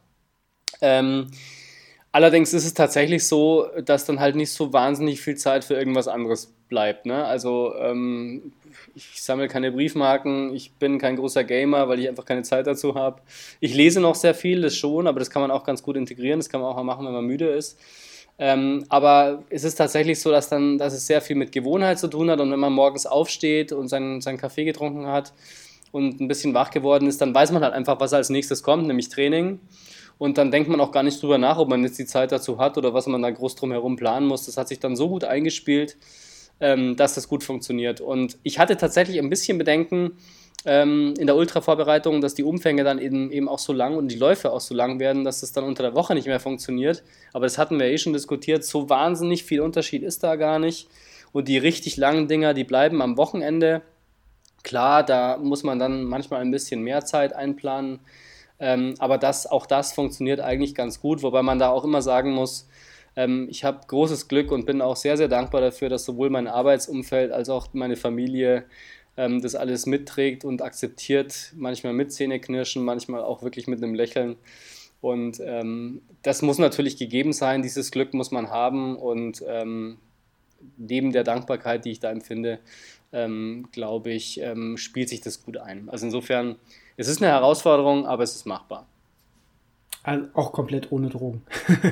Ähm, 0.80 1.30
allerdings 2.10 2.54
ist 2.54 2.64
es 2.64 2.72
tatsächlich 2.72 3.26
so, 3.26 3.68
dass 3.84 4.06
dann 4.06 4.18
halt 4.18 4.34
nicht 4.34 4.52
so 4.52 4.72
wahnsinnig 4.72 5.20
viel 5.20 5.36
Zeit 5.36 5.64
für 5.64 5.74
irgendwas 5.74 6.08
anderes 6.08 6.54
bleibt. 6.68 7.04
Ne? 7.04 7.22
Also 7.22 7.74
ähm, 7.76 8.52
ich 8.94 9.22
sammle 9.22 9.48
keine 9.48 9.72
Briefmarken, 9.72 10.54
ich 10.54 10.72
bin 10.72 10.98
kein 10.98 11.16
großer 11.16 11.44
Gamer, 11.44 11.88
weil 11.88 12.00
ich 12.00 12.08
einfach 12.08 12.24
keine 12.24 12.42
Zeit 12.42 12.66
dazu 12.66 12.94
habe. 12.94 13.20
Ich 13.60 13.74
lese 13.74 14.00
noch 14.00 14.14
sehr 14.14 14.34
viel, 14.34 14.60
das 14.62 14.76
schon, 14.76 15.06
aber 15.06 15.18
das 15.18 15.30
kann 15.30 15.42
man 15.42 15.50
auch 15.50 15.64
ganz 15.64 15.82
gut 15.82 15.96
integrieren, 15.96 16.38
das 16.38 16.48
kann 16.48 16.60
man 16.60 16.70
auch 16.70 16.76
mal 16.76 16.84
machen, 16.84 17.06
wenn 17.06 17.12
man 17.12 17.24
müde 17.24 17.48
ist. 17.48 17.78
Ähm, 18.38 18.84
aber 18.88 19.42
es 19.50 19.64
ist 19.64 19.74
tatsächlich 19.74 20.20
so, 20.20 20.30
dass, 20.30 20.48
dann, 20.48 20.78
dass 20.78 20.92
es 20.92 21.06
sehr 21.06 21.20
viel 21.20 21.34
mit 21.34 21.50
Gewohnheit 21.50 21.98
zu 21.98 22.06
tun 22.06 22.30
hat 22.30 22.40
und 22.40 22.52
wenn 22.52 22.60
man 22.60 22.72
morgens 22.72 23.04
aufsteht 23.04 23.72
und 23.72 23.88
seinen, 23.88 24.20
seinen 24.20 24.38
Kaffee 24.38 24.64
getrunken 24.64 25.06
hat 25.06 25.32
und 25.90 26.20
ein 26.20 26.28
bisschen 26.28 26.54
wach 26.54 26.70
geworden 26.70 27.08
ist, 27.08 27.20
dann 27.20 27.34
weiß 27.34 27.50
man 27.50 27.64
halt 27.64 27.74
einfach, 27.74 27.98
was 27.98 28.12
als 28.12 28.30
nächstes 28.30 28.62
kommt, 28.62 28.86
nämlich 28.86 29.08
Training. 29.08 29.58
Und 30.18 30.36
dann 30.36 30.50
denkt 30.50 30.68
man 30.68 30.80
auch 30.80 30.90
gar 30.90 31.04
nicht 31.04 31.22
drüber 31.22 31.38
nach, 31.38 31.58
ob 31.58 31.68
man 31.68 31.82
jetzt 31.84 31.98
die 31.98 32.06
Zeit 32.06 32.32
dazu 32.32 32.58
hat 32.58 32.76
oder 32.76 32.92
was 32.92 33.06
man 33.06 33.22
da 33.22 33.30
groß 33.30 33.54
drum 33.54 33.70
herum 33.70 33.96
planen 33.96 34.26
muss. 34.26 34.46
Das 34.46 34.56
hat 34.56 34.68
sich 34.68 34.80
dann 34.80 34.96
so 34.96 35.08
gut 35.08 35.24
eingespielt, 35.24 35.96
ähm, 36.60 36.97
dass 36.97 37.14
das 37.14 37.28
gut 37.28 37.44
funktioniert. 37.44 38.01
Und 38.01 38.39
ich 38.43 38.59
hatte 38.59 38.76
tatsächlich 38.76 39.18
ein 39.18 39.30
bisschen 39.30 39.59
Bedenken 39.59 40.12
ähm, 40.64 41.14
in 41.18 41.26
der 41.26 41.36
Ultra-Vorbereitung, 41.36 42.20
dass 42.20 42.35
die 42.35 42.43
Umfänge 42.43 42.85
dann 42.85 42.98
eben, 42.98 43.30
eben 43.30 43.48
auch 43.48 43.59
so 43.59 43.72
lang 43.72 43.97
und 43.97 44.09
die 44.09 44.16
Läufe 44.16 44.51
auch 44.52 44.60
so 44.60 44.74
lang 44.74 44.98
werden, 44.98 45.24
dass 45.24 45.40
das 45.40 45.52
dann 45.52 45.64
unter 45.64 45.82
der 45.82 45.94
Woche 45.94 46.14
nicht 46.14 46.26
mehr 46.26 46.40
funktioniert. 46.40 47.02
Aber 47.32 47.47
das 47.47 47.59
hatten 47.59 47.78
wir 47.78 47.86
eh 47.86 47.98
schon 47.98 48.12
diskutiert. 48.12 48.64
So 48.64 48.89
wahnsinnig 48.89 49.44
viel 49.44 49.60
Unterschied 49.60 50.02
ist 50.02 50.24
da 50.24 50.36
gar 50.36 50.59
nicht. 50.59 50.89
Und 51.32 51.48
die 51.48 51.59
richtig 51.59 51.97
langen 51.97 52.26
Dinger, 52.26 52.55
die 52.55 52.64
bleiben 52.64 53.02
am 53.02 53.16
Wochenende. 53.16 53.82
Klar, 54.64 55.05
da 55.05 55.36
muss 55.36 55.62
man 55.62 55.78
dann 55.78 56.05
manchmal 56.05 56.40
ein 56.40 56.51
bisschen 56.51 56.82
mehr 56.82 57.05
Zeit 57.05 57.32
einplanen. 57.35 58.01
Ähm, 58.59 58.94
aber 58.98 59.18
das, 59.18 59.47
auch 59.47 59.66
das 59.66 59.93
funktioniert 59.93 60.40
eigentlich 60.40 60.74
ganz 60.74 61.01
gut, 61.01 61.22
wobei 61.22 61.43
man 61.43 61.60
da 61.60 61.68
auch 61.68 61.85
immer 61.85 62.02
sagen 62.02 62.32
muss, 62.32 62.68
ich 63.48 63.64
habe 63.64 63.80
großes 63.86 64.28
Glück 64.28 64.52
und 64.52 64.66
bin 64.66 64.80
auch 64.80 64.96
sehr, 64.96 65.16
sehr 65.16 65.28
dankbar 65.28 65.60
dafür, 65.60 65.88
dass 65.88 66.04
sowohl 66.04 66.30
mein 66.30 66.46
Arbeitsumfeld 66.46 67.32
als 67.32 67.48
auch 67.48 67.68
meine 67.72 67.96
Familie 67.96 68.64
ähm, 69.16 69.42
das 69.42 69.54
alles 69.54 69.86
mitträgt 69.86 70.44
und 70.44 70.62
akzeptiert, 70.62 71.52
manchmal 71.56 71.92
mit 71.92 72.12
Zähneknirschen, 72.12 72.84
manchmal 72.84 73.22
auch 73.22 73.42
wirklich 73.42 73.66
mit 73.66 73.82
einem 73.82 73.94
Lächeln. 73.94 74.36
Und 75.00 75.40
ähm, 75.44 76.02
das 76.22 76.42
muss 76.42 76.58
natürlich 76.58 76.96
gegeben 76.96 77.32
sein, 77.32 77.62
dieses 77.62 77.90
Glück 77.90 78.14
muss 78.14 78.30
man 78.30 78.50
haben 78.50 78.96
und 78.96 79.42
ähm, 79.46 79.98
neben 80.76 81.12
der 81.12 81.24
Dankbarkeit, 81.24 81.84
die 81.84 81.90
ich 81.90 82.00
da 82.00 82.10
empfinde, 82.10 82.60
ähm, 83.12 83.68
glaube 83.72 84.10
ich, 84.10 84.40
ähm, 84.40 84.76
spielt 84.76 85.08
sich 85.08 85.20
das 85.20 85.42
gut 85.42 85.56
ein. 85.56 85.88
Also 85.88 86.06
insofern, 86.06 86.56
es 86.96 87.08
ist 87.08 87.22
eine 87.22 87.32
Herausforderung, 87.32 88.06
aber 88.06 88.22
es 88.22 88.34
ist 88.34 88.46
machbar. 88.46 88.86
Also 90.02 90.26
auch 90.34 90.52
komplett 90.52 90.92
ohne 90.92 91.08
Drogen. 91.08 91.42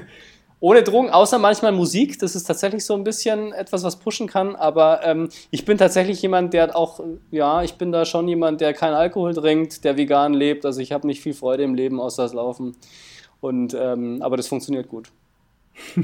ohne 0.58 0.82
Drogen, 0.82 1.10
außer 1.10 1.38
manchmal 1.38 1.72
Musik. 1.72 2.18
Das 2.18 2.34
ist 2.34 2.44
tatsächlich 2.44 2.84
so 2.84 2.94
ein 2.94 3.04
bisschen 3.04 3.52
etwas, 3.52 3.84
was 3.84 3.96
pushen 3.96 4.26
kann. 4.26 4.56
Aber 4.56 5.04
ähm, 5.04 5.28
ich 5.50 5.64
bin 5.64 5.76
tatsächlich 5.76 6.22
jemand, 6.22 6.54
der 6.54 6.74
auch, 6.76 7.00
ja, 7.30 7.62
ich 7.62 7.74
bin 7.74 7.92
da 7.92 8.04
schon 8.04 8.26
jemand, 8.26 8.60
der 8.60 8.72
keinen 8.72 8.94
Alkohol 8.94 9.34
trinkt, 9.34 9.84
der 9.84 9.96
vegan 9.96 10.32
lebt. 10.32 10.64
Also 10.64 10.80
ich 10.80 10.92
habe 10.92 11.06
nicht 11.06 11.20
viel 11.20 11.34
Freude 11.34 11.62
im 11.62 11.74
Leben 11.74 12.00
außer 12.00 12.22
das 12.22 12.32
Laufen. 12.32 12.74
Und, 13.40 13.76
ähm, 13.78 14.22
aber 14.22 14.36
das 14.36 14.48
funktioniert 14.48 14.88
gut. 14.88 15.10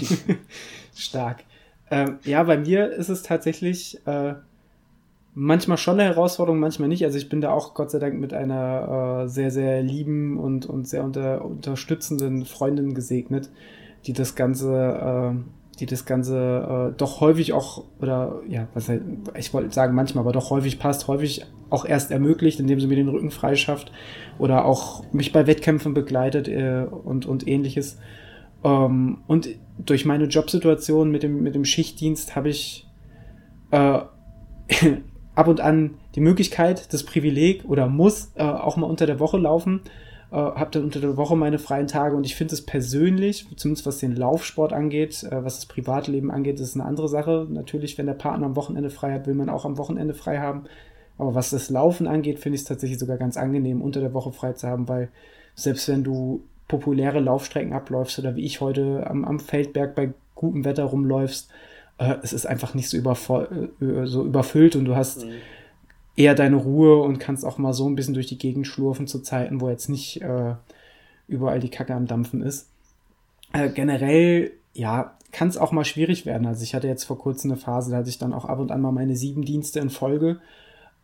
Stark. 0.94 1.44
Ähm, 1.90 2.18
ja, 2.24 2.42
bei 2.42 2.58
mir 2.58 2.90
ist 2.92 3.08
es 3.08 3.22
tatsächlich 3.22 4.06
äh, 4.06 4.34
manchmal 5.34 5.78
schon 5.78 5.98
eine 5.98 6.10
Herausforderung, 6.10 6.60
manchmal 6.60 6.88
nicht. 6.88 7.04
Also 7.04 7.16
ich 7.16 7.30
bin 7.30 7.40
da 7.40 7.52
auch 7.52 7.72
Gott 7.72 7.90
sei 7.90 7.98
Dank 7.98 8.20
mit 8.20 8.34
einer 8.34 9.24
äh, 9.24 9.28
sehr, 9.28 9.50
sehr 9.50 9.82
lieben 9.82 10.38
und, 10.38 10.66
und 10.66 10.86
sehr 10.86 11.04
unter, 11.04 11.42
unterstützenden 11.42 12.44
Freundin 12.44 12.92
gesegnet 12.92 13.48
die 14.06 14.12
das 14.12 14.34
Ganze, 14.34 15.34
äh, 15.34 15.78
die 15.78 15.86
das 15.86 16.04
Ganze 16.04 16.92
äh, 16.92 16.98
doch 16.98 17.20
häufig 17.20 17.52
auch, 17.52 17.84
oder 18.00 18.40
ja, 18.48 18.68
was 18.74 18.88
halt, 18.88 19.02
ich 19.38 19.52
wollte 19.54 19.72
sagen 19.72 19.94
manchmal, 19.94 20.22
aber 20.22 20.32
doch 20.32 20.50
häufig 20.50 20.78
passt, 20.78 21.08
häufig 21.08 21.46
auch 21.70 21.84
erst 21.84 22.10
ermöglicht, 22.10 22.60
indem 22.60 22.80
sie 22.80 22.86
mir 22.86 22.96
den 22.96 23.08
Rücken 23.08 23.30
freischafft 23.30 23.92
oder 24.38 24.64
auch 24.64 25.04
mich 25.12 25.32
bei 25.32 25.46
Wettkämpfen 25.46 25.94
begleitet 25.94 26.48
äh, 26.48 26.84
und, 26.84 27.26
und 27.26 27.48
ähnliches. 27.48 27.98
Ähm, 28.62 29.18
und 29.26 29.48
durch 29.78 30.04
meine 30.04 30.24
Jobsituation 30.24 31.10
mit 31.10 31.22
dem, 31.22 31.42
mit 31.42 31.54
dem 31.54 31.64
Schichtdienst 31.64 32.36
habe 32.36 32.50
ich 32.50 32.86
äh, 33.70 34.00
ab 35.34 35.48
und 35.48 35.60
an 35.60 35.94
die 36.14 36.20
Möglichkeit, 36.20 36.92
das 36.92 37.04
Privileg 37.04 37.64
oder 37.64 37.88
muss 37.88 38.32
äh, 38.34 38.42
auch 38.42 38.76
mal 38.76 38.86
unter 38.86 39.06
der 39.06 39.18
Woche 39.18 39.38
laufen 39.38 39.80
äh, 40.32 40.34
habe 40.34 40.70
dann 40.70 40.84
unter 40.84 41.00
der 41.00 41.18
Woche 41.18 41.36
meine 41.36 41.59
freien 41.59 41.86
Tage 41.86 42.16
und 42.16 42.24
ich 42.24 42.34
finde 42.34 42.54
es 42.54 42.64
persönlich, 42.64 43.46
zumindest 43.56 43.84
was 43.84 43.98
den 43.98 44.16
Laufsport 44.16 44.72
angeht, 44.72 45.22
äh, 45.24 45.44
was 45.44 45.56
das 45.56 45.66
Privatleben 45.66 46.30
angeht, 46.30 46.59
ist 46.59 46.74
eine 46.74 46.86
andere 46.86 47.09
Sache. 47.09 47.46
Natürlich, 47.50 47.98
wenn 47.98 48.06
der 48.06 48.14
Partner 48.14 48.46
am 48.46 48.56
Wochenende 48.56 48.88
frei 48.88 49.12
hat, 49.12 49.26
will 49.26 49.34
man 49.34 49.50
auch 49.50 49.66
am 49.66 49.76
Wochenende 49.76 50.14
frei 50.14 50.38
haben. 50.38 50.64
Aber 51.18 51.34
was 51.34 51.50
das 51.50 51.68
Laufen 51.68 52.06
angeht, 52.06 52.38
finde 52.38 52.56
ich 52.56 52.62
es 52.62 52.68
tatsächlich 52.68 52.98
sogar 52.98 53.18
ganz 53.18 53.36
angenehm, 53.36 53.82
unter 53.82 54.00
der 54.00 54.14
Woche 54.14 54.32
frei 54.32 54.54
zu 54.54 54.66
haben, 54.66 54.88
weil 54.88 55.10
selbst 55.54 55.86
wenn 55.88 56.02
du 56.02 56.42
populäre 56.66 57.20
Laufstrecken 57.20 57.74
abläufst 57.74 58.18
oder 58.18 58.34
wie 58.34 58.46
ich 58.46 58.62
heute 58.62 59.06
am, 59.06 59.26
am 59.26 59.38
Feldberg 59.38 59.94
bei 59.94 60.14
gutem 60.34 60.64
Wetter 60.64 60.84
rumläufst, 60.84 61.50
äh, 61.98 62.14
es 62.22 62.32
ist 62.32 62.46
einfach 62.46 62.72
nicht 62.72 62.88
so, 62.88 62.96
äh, 62.96 64.06
so 64.06 64.24
überfüllt 64.24 64.76
und 64.76 64.86
du 64.86 64.96
hast 64.96 65.26
mhm 65.26 65.32
eher 66.16 66.34
deine 66.34 66.56
Ruhe 66.56 67.02
und 67.02 67.18
kannst 67.18 67.44
auch 67.44 67.59
mal 67.59 67.72
so 67.72 67.89
ein 67.89 67.94
bisschen 67.94 68.14
durch 68.14 68.26
die 68.26 68.39
Gegend 68.39 68.66
schlurfen 68.66 69.06
zu 69.06 69.20
Zeiten, 69.20 69.60
wo 69.60 69.68
jetzt 69.68 69.89
nicht 69.89 70.20
äh, 70.22 70.55
überall 71.28 71.60
die 71.60 71.70
Kacke 71.70 71.94
am 71.94 72.06
Dampfen 72.06 72.43
ist. 72.43 72.68
Äh, 73.52 73.70
generell, 73.70 74.52
ja, 74.74 75.16
kann 75.30 75.48
es 75.48 75.56
auch 75.56 75.72
mal 75.72 75.84
schwierig 75.84 76.26
werden. 76.26 76.47
Also 76.47 76.62
ich 76.62 76.74
hatte 76.74 76.89
jetzt 76.89 77.05
vor 77.05 77.18
kurzem 77.18 77.51
eine 77.51 77.60
Phase, 77.60 77.90
da 77.90 77.98
hatte 77.98 78.10
ich 78.10 78.18
dann 78.18 78.34
auch 78.34 78.44
ab 78.44 78.59
und 78.59 78.70
an 78.70 78.82
mal 78.82 78.93
meine 78.93 79.16
sieben 79.16 79.43
Dienste 79.43 79.80
in 79.80 79.90
Folge. 79.90 80.40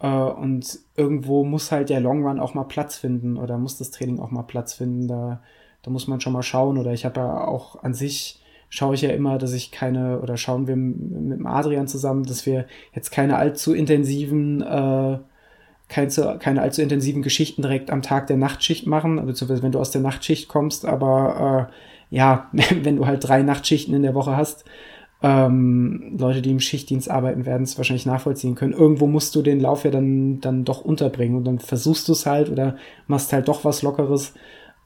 Äh, 0.01 0.09
und 0.09 0.79
irgendwo 0.97 1.45
muss 1.45 1.73
halt 1.73 1.89
der 1.89 2.01
Long 2.01 2.27
Run 2.27 2.41
auch 2.41 2.55
mal 2.55 2.65
Platz 2.65 2.97
finden 2.97 3.37
oder 3.37 3.59
muss 3.59 3.79
das 3.79 3.91
Training 3.91 4.21
auch 4.21 4.31
mal 4.31 4.43
Platz 4.43 4.75
finden. 4.75 5.09
Da, 5.09 5.43
da 5.83 5.91
muss 5.91 6.07
man 6.07 6.21
schon 6.21 6.35
mal 6.35 6.43
schauen. 6.43 6.79
Oder 6.79 6.93
ich 6.93 7.05
habe 7.07 7.21
ja 7.21 7.47
auch 7.47 7.83
an 7.83 7.95
sich 7.95 8.43
schaue 8.69 8.95
ich 8.95 9.03
ja 9.03 9.11
immer, 9.11 9.39
dass 9.39 9.53
ich 9.53 9.71
keine, 9.71 10.21
oder 10.21 10.37
schauen 10.37 10.67
wir 10.67 10.77
mit 10.77 11.39
dem 11.39 11.47
Adrian 11.47 11.89
zusammen, 11.89 12.25
dass 12.25 12.47
wir 12.47 12.67
jetzt 12.95 13.11
keine 13.11 13.37
allzu 13.37 13.75
intensiven 13.75 14.63
äh, 14.63 15.19
keine, 15.89 16.39
keine 16.39 16.63
allzu 16.63 16.83
intensiven 16.83 17.23
Geschichten 17.23 17.63
direkt 17.63 17.91
am 17.91 18.03
Tag 18.03 18.27
der 18.27 18.37
Nachtschicht 18.37 18.87
machen, 18.87 19.25
beziehungsweise 19.25 19.63
wenn 19.63 19.73
du 19.73 19.81
aus 19.81 19.91
der 19.91 20.03
Nachtschicht 20.03 20.49
kommst, 20.49 20.85
aber 20.85 21.71
äh, 21.71 22.15
ja, 22.17 22.49
wenn 22.83 22.97
du 22.97 23.07
halt 23.07 23.27
drei 23.27 23.43
Nachtschichten 23.43 23.95
in 23.95 24.03
der 24.03 24.15
Woche 24.15 24.37
hast, 24.37 24.65
ähm, 25.21 26.17
Leute, 26.17 26.43
die 26.43 26.51
im 26.51 26.61
Schichtdienst 26.61 27.11
arbeiten, 27.11 27.45
werden 27.45 27.65
es 27.65 27.77
wahrscheinlich 27.77 28.07
nachvollziehen 28.07 28.55
können. 28.55 28.73
Irgendwo 28.73 29.09
musst 29.09 29.35
du 29.35 29.43
den 29.43 29.59
Lauf 29.59 29.85
ja 29.85 29.91
dann, 29.91 30.41
dann 30.41 30.65
doch 30.65 30.85
unterbringen 30.85 31.37
und 31.37 31.45
dann 31.45 31.59
versuchst 31.59 32.07
du 32.07 32.13
es 32.13 32.25
halt 32.25 32.51
oder 32.51 32.77
machst 33.09 33.33
halt 33.33 33.49
doch 33.49 33.65
was 33.65 33.83
Lockeres. 33.83 34.35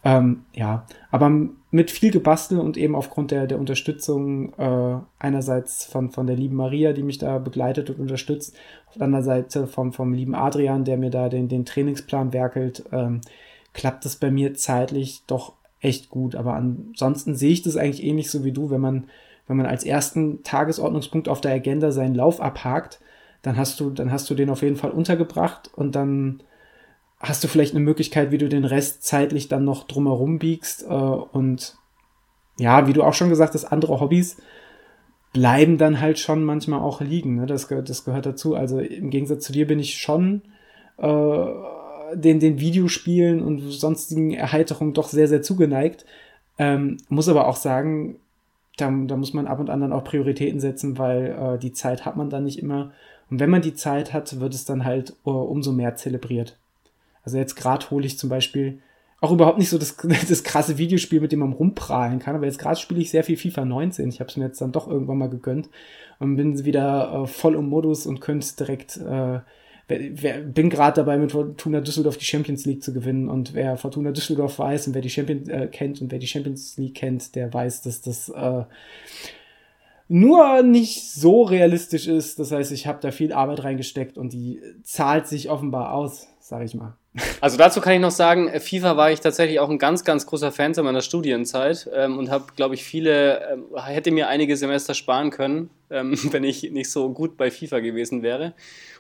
Ähm, 0.04 0.44
ja, 0.54 0.86
aber 1.10 1.30
mit 1.72 1.90
viel 1.90 2.12
Gebastel 2.12 2.60
und 2.60 2.76
eben 2.76 2.94
aufgrund 2.94 3.32
der, 3.32 3.48
der 3.48 3.58
Unterstützung 3.58 4.52
äh, 4.58 4.98
einerseits 5.18 5.84
von, 5.84 6.10
von 6.10 6.26
der 6.26 6.36
lieben 6.36 6.54
Maria, 6.54 6.92
die 6.92 7.02
mich 7.02 7.18
da 7.18 7.38
begleitet 7.38 7.90
und 7.90 7.98
unterstützt, 7.98 8.54
auf 8.86 8.94
der 8.94 9.02
anderen 9.02 9.24
Seite 9.24 9.66
vom, 9.66 9.92
vom 9.92 10.12
lieben 10.12 10.34
Adrian, 10.34 10.84
der 10.84 10.98
mir 10.98 11.10
da 11.10 11.28
den, 11.28 11.48
den 11.48 11.64
Trainingsplan 11.64 12.32
werkelt, 12.32 12.84
ähm, 12.92 13.22
klappt 13.72 14.04
das 14.04 14.16
bei 14.16 14.30
mir 14.30 14.54
zeitlich 14.54 15.22
doch 15.26 15.54
echt 15.80 16.10
gut. 16.10 16.36
Aber 16.36 16.54
ansonsten 16.54 17.34
sehe 17.34 17.52
ich 17.52 17.62
das 17.62 17.76
eigentlich 17.76 18.04
ähnlich 18.04 18.30
so 18.30 18.44
wie 18.44 18.52
du, 18.52 18.70
wenn 18.70 18.80
man 18.80 19.06
wenn 19.46 19.56
man 19.56 19.66
als 19.66 19.84
ersten 19.84 20.42
Tagesordnungspunkt 20.42 21.28
auf 21.28 21.40
der 21.40 21.52
Agenda 21.52 21.90
seinen 21.90 22.14
Lauf 22.14 22.40
abhakt, 22.40 23.00
dann 23.42 23.56
hast 23.56 23.80
du, 23.80 23.90
dann 23.90 24.12
hast 24.12 24.30
du 24.30 24.34
den 24.34 24.50
auf 24.50 24.62
jeden 24.62 24.76
Fall 24.76 24.92
untergebracht 24.92 25.70
und 25.74 25.94
dann 25.94 26.42
hast 27.22 27.42
du 27.42 27.48
vielleicht 27.48 27.74
eine 27.74 27.84
Möglichkeit, 27.84 28.32
wie 28.32 28.38
du 28.38 28.48
den 28.48 28.64
Rest 28.64 29.04
zeitlich 29.04 29.48
dann 29.48 29.64
noch 29.64 29.86
drumherum 29.86 30.38
biegst. 30.38 30.82
Äh, 30.82 30.86
und 30.86 31.76
ja, 32.58 32.86
wie 32.88 32.92
du 32.92 33.02
auch 33.02 33.14
schon 33.14 33.30
gesagt 33.30 33.54
hast, 33.54 33.64
andere 33.64 34.00
Hobbys 34.00 34.36
bleiben 35.32 35.78
dann 35.78 36.00
halt 36.00 36.18
schon 36.18 36.44
manchmal 36.44 36.80
auch 36.80 37.00
liegen. 37.00 37.36
Ne? 37.36 37.46
Das, 37.46 37.68
das 37.68 38.04
gehört 38.04 38.26
dazu. 38.26 38.54
Also 38.54 38.80
im 38.80 39.10
Gegensatz 39.10 39.44
zu 39.44 39.52
dir 39.52 39.66
bin 39.66 39.78
ich 39.78 39.98
schon 39.98 40.42
äh, 40.98 41.46
den, 42.14 42.40
den 42.40 42.60
Videospielen 42.60 43.40
und 43.40 43.60
sonstigen 43.70 44.32
Erheiterungen 44.32 44.92
doch 44.92 45.08
sehr, 45.08 45.28
sehr 45.28 45.42
zugeneigt. 45.42 46.04
Ähm, 46.58 46.98
muss 47.08 47.28
aber 47.28 47.48
auch 47.48 47.56
sagen, 47.56 48.16
da, 48.76 48.90
da 48.90 49.16
muss 49.16 49.32
man 49.32 49.46
ab 49.46 49.60
und 49.60 49.70
an 49.70 49.80
dann 49.80 49.92
auch 49.92 50.04
Prioritäten 50.04 50.60
setzen, 50.60 50.98
weil 50.98 51.26
äh, 51.26 51.58
die 51.58 51.72
Zeit 51.72 52.04
hat 52.04 52.16
man 52.16 52.30
dann 52.30 52.44
nicht 52.44 52.58
immer. 52.58 52.92
Und 53.30 53.40
wenn 53.40 53.50
man 53.50 53.62
die 53.62 53.74
Zeit 53.74 54.12
hat, 54.12 54.40
wird 54.40 54.52
es 54.52 54.64
dann 54.66 54.84
halt 54.84 55.14
uh, 55.24 55.30
umso 55.30 55.72
mehr 55.72 55.94
zelebriert. 55.96 56.58
Also 57.24 57.38
jetzt 57.38 57.54
gerade 57.54 57.90
hole 57.90 58.06
ich 58.06 58.18
zum 58.18 58.28
Beispiel 58.30 58.80
auch 59.20 59.30
überhaupt 59.30 59.58
nicht 59.58 59.68
so 59.68 59.78
das, 59.78 59.96
das 60.28 60.42
krasse 60.42 60.78
Videospiel, 60.78 61.20
mit 61.20 61.32
dem 61.32 61.40
man 61.40 61.52
rumprahlen 61.52 62.18
kann, 62.18 62.34
aber 62.34 62.46
jetzt 62.46 62.58
gerade 62.58 62.78
spiele 62.78 63.00
ich 63.00 63.10
sehr 63.10 63.24
viel 63.24 63.36
FIFA 63.36 63.64
19. 63.64 64.08
Ich 64.08 64.20
habe 64.20 64.28
es 64.28 64.36
mir 64.36 64.46
jetzt 64.46 64.60
dann 64.60 64.72
doch 64.72 64.88
irgendwann 64.88 65.18
mal 65.18 65.30
gegönnt 65.30 65.68
und 66.18 66.36
bin 66.36 66.64
wieder 66.64 67.22
äh, 67.22 67.26
voll 67.26 67.54
im 67.54 67.68
Modus 67.68 68.06
und 68.06 68.20
könnte 68.20 68.56
direkt 68.56 68.96
äh, 68.96 69.40
bin 69.88 70.70
gerade 70.70 70.96
dabei, 70.96 71.18
mit 71.18 71.32
Fortuna 71.32 71.80
Düsseldorf 71.80 72.16
die 72.16 72.24
Champions 72.24 72.64
League 72.64 72.82
zu 72.82 72.92
gewinnen. 72.92 73.28
Und 73.28 73.54
wer 73.54 73.76
Fortuna 73.76 74.12
Düsseldorf 74.12 74.58
weiß 74.58 74.86
und 74.86 74.94
wer 74.94 75.02
die 75.02 75.10
Champions 75.10 75.48
äh, 75.48 75.66
kennt 75.66 76.00
und 76.00 76.10
wer 76.10 76.18
die 76.18 76.26
Champions 76.26 76.76
League 76.78 76.94
kennt, 76.94 77.34
der 77.34 77.52
weiß, 77.52 77.82
dass 77.82 78.00
das 78.00 78.28
äh, 78.28 78.64
nur 80.08 80.62
nicht 80.62 81.10
so 81.10 81.42
realistisch 81.42 82.06
ist. 82.06 82.38
Das 82.38 82.52
heißt, 82.52 82.72
ich 82.72 82.86
habe 82.86 83.00
da 83.00 83.10
viel 83.10 83.32
Arbeit 83.32 83.64
reingesteckt 83.64 84.18
und 84.18 84.32
die 84.32 84.60
zahlt 84.82 85.26
sich 85.26 85.50
offenbar 85.50 85.92
aus, 85.92 86.28
sage 86.52 86.66
ich 86.66 86.74
mal. 86.74 86.98
Also 87.40 87.56
dazu 87.56 87.80
kann 87.80 87.94
ich 87.94 88.00
noch 88.00 88.10
sagen, 88.10 88.50
FIFA 88.60 88.98
war 88.98 89.10
ich 89.10 89.20
tatsächlich 89.20 89.58
auch 89.58 89.70
ein 89.70 89.78
ganz, 89.78 90.04
ganz 90.04 90.26
großer 90.26 90.52
Fan 90.52 90.74
zu 90.74 90.82
meiner 90.82 91.00
Studienzeit 91.00 91.88
ähm, 91.94 92.18
und 92.18 92.30
habe, 92.30 92.44
glaube 92.56 92.74
ich, 92.74 92.84
viele, 92.84 93.40
ähm, 93.52 93.64
hätte 93.82 94.10
mir 94.10 94.28
einige 94.28 94.54
Semester 94.54 94.92
sparen 94.92 95.30
können, 95.30 95.70
ähm, 95.88 96.14
wenn 96.30 96.44
ich 96.44 96.70
nicht 96.70 96.90
so 96.90 97.08
gut 97.08 97.38
bei 97.38 97.50
FIFA 97.50 97.80
gewesen 97.80 98.22
wäre. 98.22 98.52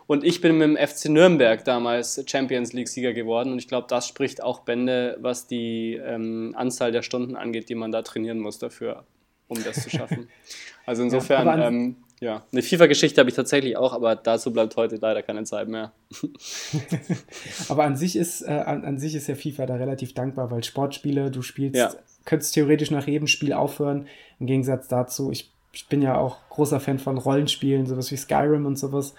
Und 0.06 0.24
ich 0.24 0.40
bin 0.40 0.56
mit 0.56 0.66
dem 0.66 0.76
FC 0.78 1.10
Nürnberg 1.10 1.62
damals 1.62 2.24
Champions 2.26 2.72
League-Sieger 2.72 3.12
geworden. 3.12 3.52
Und 3.52 3.58
ich 3.58 3.68
glaube, 3.68 3.86
das 3.86 4.08
spricht 4.08 4.42
auch 4.42 4.60
Bände, 4.60 5.18
was 5.20 5.46
die 5.46 6.00
ähm, 6.02 6.54
Anzahl 6.56 6.90
der 6.90 7.02
Stunden 7.02 7.36
angeht, 7.36 7.68
die 7.68 7.74
man 7.74 7.92
da 7.92 8.00
trainieren 8.00 8.38
muss 8.38 8.58
dafür, 8.58 9.04
um 9.48 9.62
das 9.62 9.82
zu 9.82 9.90
schaffen. 9.90 10.28
Also 10.84 11.04
insofern, 11.04 11.94
ja, 12.22 12.44
eine 12.52 12.62
FIFA-Geschichte 12.62 13.20
habe 13.20 13.30
ich 13.30 13.34
tatsächlich 13.34 13.76
auch, 13.76 13.92
aber 13.92 14.14
dazu 14.14 14.52
bleibt 14.52 14.76
heute 14.76 14.94
leider 14.94 15.24
keine 15.24 15.42
Zeit 15.42 15.66
mehr. 15.66 15.90
aber 17.68 17.82
an 17.82 17.96
sich 17.96 18.14
ist, 18.14 18.42
äh, 18.42 18.62
an, 18.64 18.84
an, 18.84 19.00
sich 19.00 19.16
ist 19.16 19.26
ja 19.26 19.34
FIFA 19.34 19.66
da 19.66 19.74
relativ 19.74 20.14
dankbar, 20.14 20.48
weil 20.52 20.62
Sportspiele, 20.62 21.32
du 21.32 21.42
spielst, 21.42 21.74
ja. 21.74 21.90
könntest 22.24 22.54
theoretisch 22.54 22.92
nach 22.92 23.08
jedem 23.08 23.26
Spiel 23.26 23.52
aufhören. 23.52 24.06
Im 24.38 24.46
Gegensatz 24.46 24.86
dazu, 24.86 25.32
ich, 25.32 25.50
ich 25.72 25.88
bin 25.88 26.00
ja 26.00 26.16
auch 26.16 26.36
großer 26.48 26.78
Fan 26.78 27.00
von 27.00 27.18
Rollenspielen, 27.18 27.86
sowas 27.86 28.12
wie 28.12 28.16
Skyrim 28.16 28.66
und 28.66 28.78
sowas. 28.78 29.14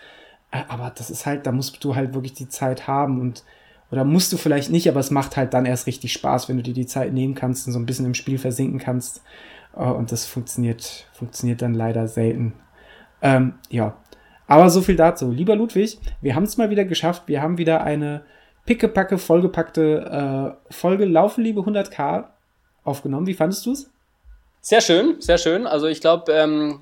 Äh, 0.52 0.62
aber 0.70 0.94
das 0.96 1.10
ist 1.10 1.26
halt, 1.26 1.46
da 1.46 1.52
musst 1.52 1.84
du 1.84 1.96
halt 1.96 2.14
wirklich 2.14 2.36
die 2.36 2.48
Zeit 2.48 2.88
haben 2.88 3.20
und 3.20 3.44
oder 3.92 4.06
musst 4.06 4.32
du 4.32 4.38
vielleicht 4.38 4.72
nicht, 4.72 4.88
aber 4.88 5.02
es 5.02 5.12
macht 5.12 5.36
halt 5.36 5.54
dann 5.54 5.66
erst 5.66 5.88
richtig 5.88 6.14
Spaß, 6.14 6.48
wenn 6.48 6.56
du 6.56 6.64
dir 6.64 6.74
die 6.74 6.88
Zeit 6.88 7.12
nehmen 7.12 7.36
kannst 7.36 7.68
und 7.68 7.74
so 7.74 7.80
ein 7.80 7.86
bisschen 7.86 8.06
im 8.06 8.14
Spiel 8.14 8.38
versinken 8.38 8.80
kannst. 8.80 9.22
Äh, 9.76 9.84
und 9.84 10.14
das 10.14 10.26
funktioniert, 10.26 11.06
funktioniert 11.12 11.62
dann 11.62 11.74
leider 11.74 12.08
selten. 12.08 12.54
Ähm, 13.24 13.56
ja. 13.70 13.98
Aber 14.46 14.70
so 14.70 14.82
viel 14.82 14.96
dazu. 14.96 15.32
Lieber 15.32 15.56
Ludwig, 15.56 15.98
wir 16.22 16.36
haben 16.36 16.44
es 16.44 16.58
mal 16.58 16.70
wieder 16.70 16.86
geschafft. 16.86 17.24
Wir 17.26 17.42
haben 17.42 17.58
wieder 17.58 17.84
eine 17.84 18.24
pickepacke, 18.66 19.18
vollgepackte 19.18 20.56
äh, 20.70 20.74
Folge 20.74 21.06
Laufen, 21.06 21.44
Liebe 21.44 21.62
100k 21.62 22.26
aufgenommen. 22.84 23.26
Wie 23.26 23.34
fandest 23.34 23.66
du 23.66 23.72
es? 23.72 23.90
Sehr 24.62 24.82
schön, 24.82 25.20
sehr 25.20 25.40
schön. 25.40 25.66
Also 25.66 25.88
ich 25.88 26.02
glaube, 26.02 26.32
ähm, 26.32 26.82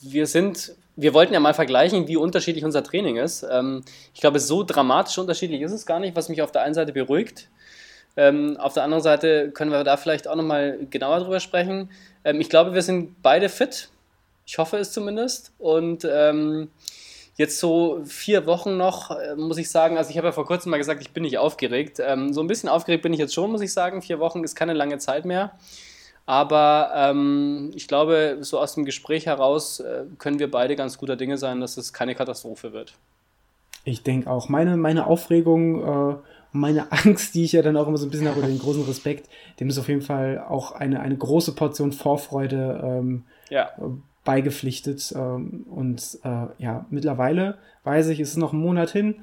wir 0.00 0.26
sind 0.26 0.74
wir 0.96 1.14
wollten 1.14 1.34
ja 1.34 1.40
mal 1.40 1.54
vergleichen, 1.54 2.06
wie 2.08 2.16
unterschiedlich 2.16 2.64
unser 2.64 2.84
Training 2.84 3.16
ist. 3.16 3.44
Ähm, 3.50 3.84
ich 4.14 4.20
glaube, 4.20 4.38
so 4.38 4.62
dramatisch 4.62 5.18
unterschiedlich 5.18 5.60
ist 5.60 5.72
es 5.72 5.86
gar 5.86 6.00
nicht, 6.00 6.14
was 6.16 6.28
mich 6.28 6.42
auf 6.42 6.52
der 6.52 6.62
einen 6.62 6.74
Seite 6.74 6.92
beruhigt. 6.92 7.48
Ähm, 8.16 8.56
auf 8.58 8.74
der 8.74 8.84
anderen 8.84 9.02
Seite 9.02 9.50
können 9.50 9.72
wir 9.72 9.82
da 9.82 9.96
vielleicht 9.96 10.28
auch 10.28 10.36
nochmal 10.36 10.78
genauer 10.90 11.20
drüber 11.20 11.40
sprechen. 11.40 11.90
Ähm, 12.24 12.40
ich 12.40 12.48
glaube, 12.48 12.74
wir 12.74 12.82
sind 12.82 13.22
beide 13.22 13.48
fit. 13.48 13.88
Ich 14.46 14.58
hoffe 14.58 14.76
es 14.76 14.92
zumindest. 14.92 15.52
Und 15.58 16.06
ähm, 16.10 16.68
jetzt 17.36 17.58
so 17.58 18.00
vier 18.04 18.46
Wochen 18.46 18.76
noch, 18.76 19.10
äh, 19.10 19.34
muss 19.36 19.58
ich 19.58 19.70
sagen, 19.70 19.96
also 19.98 20.10
ich 20.10 20.16
habe 20.16 20.28
ja 20.28 20.32
vor 20.32 20.46
kurzem 20.46 20.70
mal 20.70 20.78
gesagt, 20.78 21.02
ich 21.02 21.12
bin 21.12 21.22
nicht 21.22 21.38
aufgeregt. 21.38 22.00
Ähm, 22.00 22.32
so 22.32 22.40
ein 22.40 22.46
bisschen 22.46 22.68
aufgeregt 22.68 23.02
bin 23.02 23.12
ich 23.12 23.18
jetzt 23.18 23.34
schon, 23.34 23.50
muss 23.50 23.60
ich 23.60 23.72
sagen. 23.72 24.02
Vier 24.02 24.18
Wochen 24.18 24.44
ist 24.44 24.54
keine 24.54 24.74
lange 24.74 24.98
Zeit 24.98 25.24
mehr. 25.24 25.52
Aber 26.26 26.90
ähm, 26.94 27.70
ich 27.74 27.86
glaube, 27.86 28.38
so 28.40 28.58
aus 28.58 28.74
dem 28.74 28.84
Gespräch 28.84 29.26
heraus 29.26 29.80
äh, 29.80 30.04
können 30.18 30.38
wir 30.38 30.50
beide 30.50 30.74
ganz 30.74 30.96
guter 30.96 31.16
Dinge 31.16 31.36
sein, 31.36 31.60
dass 31.60 31.76
es 31.76 31.92
keine 31.92 32.14
Katastrophe 32.14 32.72
wird. 32.72 32.94
Ich 33.84 34.02
denke 34.02 34.30
auch. 34.30 34.48
Meine, 34.48 34.78
meine 34.78 35.06
Aufregung, 35.06 36.12
äh, 36.12 36.16
meine 36.52 36.90
Angst, 36.92 37.34
die 37.34 37.44
ich 37.44 37.52
ja 37.52 37.60
dann 37.60 37.76
auch 37.76 37.86
immer 37.86 37.98
so 37.98 38.06
ein 38.06 38.10
bisschen 38.10 38.28
habe, 38.28 38.38
oder 38.38 38.48
den 38.48 38.58
großen 38.58 38.84
Respekt, 38.84 39.28
dem 39.60 39.68
ist 39.68 39.78
auf 39.78 39.88
jeden 39.88 40.00
Fall 40.00 40.42
auch 40.48 40.72
eine, 40.72 41.00
eine 41.00 41.16
große 41.16 41.54
Portion 41.54 41.92
Vorfreude 41.92 42.80
ähm, 42.82 43.24
ja. 43.50 43.70
Beigepflichtet. 44.24 45.12
Ähm, 45.16 45.66
und 45.70 46.18
äh, 46.24 46.46
ja, 46.58 46.86
mittlerweile 46.90 47.58
weiß 47.84 48.08
ich, 48.08 48.20
es 48.20 48.30
ist 48.30 48.36
noch 48.36 48.52
ein 48.52 48.58
Monat 48.58 48.90
hin. 48.90 49.16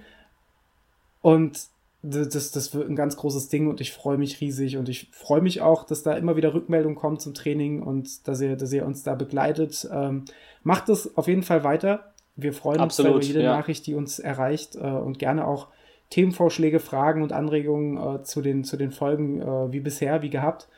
Und 1.22 1.68
das, 2.04 2.52
das 2.52 2.74
wird 2.74 2.90
ein 2.90 2.96
ganz 2.96 3.16
großes 3.16 3.50
Ding 3.50 3.68
und 3.68 3.80
ich 3.80 3.92
freue 3.92 4.18
mich 4.18 4.42
riesig 4.42 4.78
und 4.78 4.90
ich 4.90 5.12
freue 5.12 5.42
mich 5.42 5.62
auch, 5.62 5.84
dass 5.84 6.02
da 6.02 6.14
immer 6.14 6.36
wieder 6.36 6.54
Rückmeldungen 6.54 6.98
kommen 6.98 7.20
zum 7.20 7.36
Training 7.36 7.84
und 7.84 8.28
dass 8.28 8.42
ihr, 8.42 8.56
dass 8.56 8.74
ihr 8.74 8.86
uns 8.86 9.04
da 9.04 9.14
begleitet. 9.14 9.88
Ähm, 9.92 10.26
macht 10.64 10.90
es 10.90 11.16
auf 11.16 11.28
jeden 11.28 11.44
Fall 11.44 11.64
weiter. 11.64 12.14
Wir 12.36 12.54
freuen 12.54 12.80
Absolut, 12.80 13.16
uns 13.16 13.26
über 13.26 13.34
jede 13.34 13.46
ja. 13.46 13.56
Nachricht, 13.56 13.86
die 13.86 13.94
uns 13.94 14.18
erreicht 14.18 14.76
äh, 14.76 14.80
und 14.80 15.20
gerne 15.20 15.46
auch 15.46 15.68
Themenvorschläge, 16.10 16.80
Fragen 16.80 17.22
und 17.22 17.34
Anregungen 17.34 17.98
äh, 17.98 18.24
zu, 18.24 18.42
den, 18.42 18.64
zu 18.64 18.78
den 18.78 18.92
Folgen 18.92 19.42
äh, 19.42 19.72
wie 19.72 19.80
bisher, 19.80 20.24
wie 20.24 20.32
gehabt. 20.32 20.70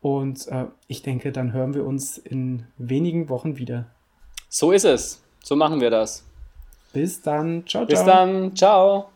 Und 0.00 0.46
äh, 0.48 0.66
ich 0.86 1.02
denke, 1.02 1.32
dann 1.32 1.52
hören 1.52 1.74
wir 1.74 1.84
uns 1.84 2.18
in 2.18 2.66
wenigen 2.78 3.28
Wochen 3.28 3.58
wieder. 3.58 3.86
So 4.48 4.72
ist 4.72 4.84
es. 4.84 5.22
So 5.42 5.56
machen 5.56 5.80
wir 5.80 5.90
das. 5.90 6.24
Bis 6.92 7.20
dann. 7.20 7.66
Ciao, 7.66 7.84
ciao. 7.84 7.86
Bis 7.86 8.04
dann. 8.04 8.56
Ciao. 8.56 9.06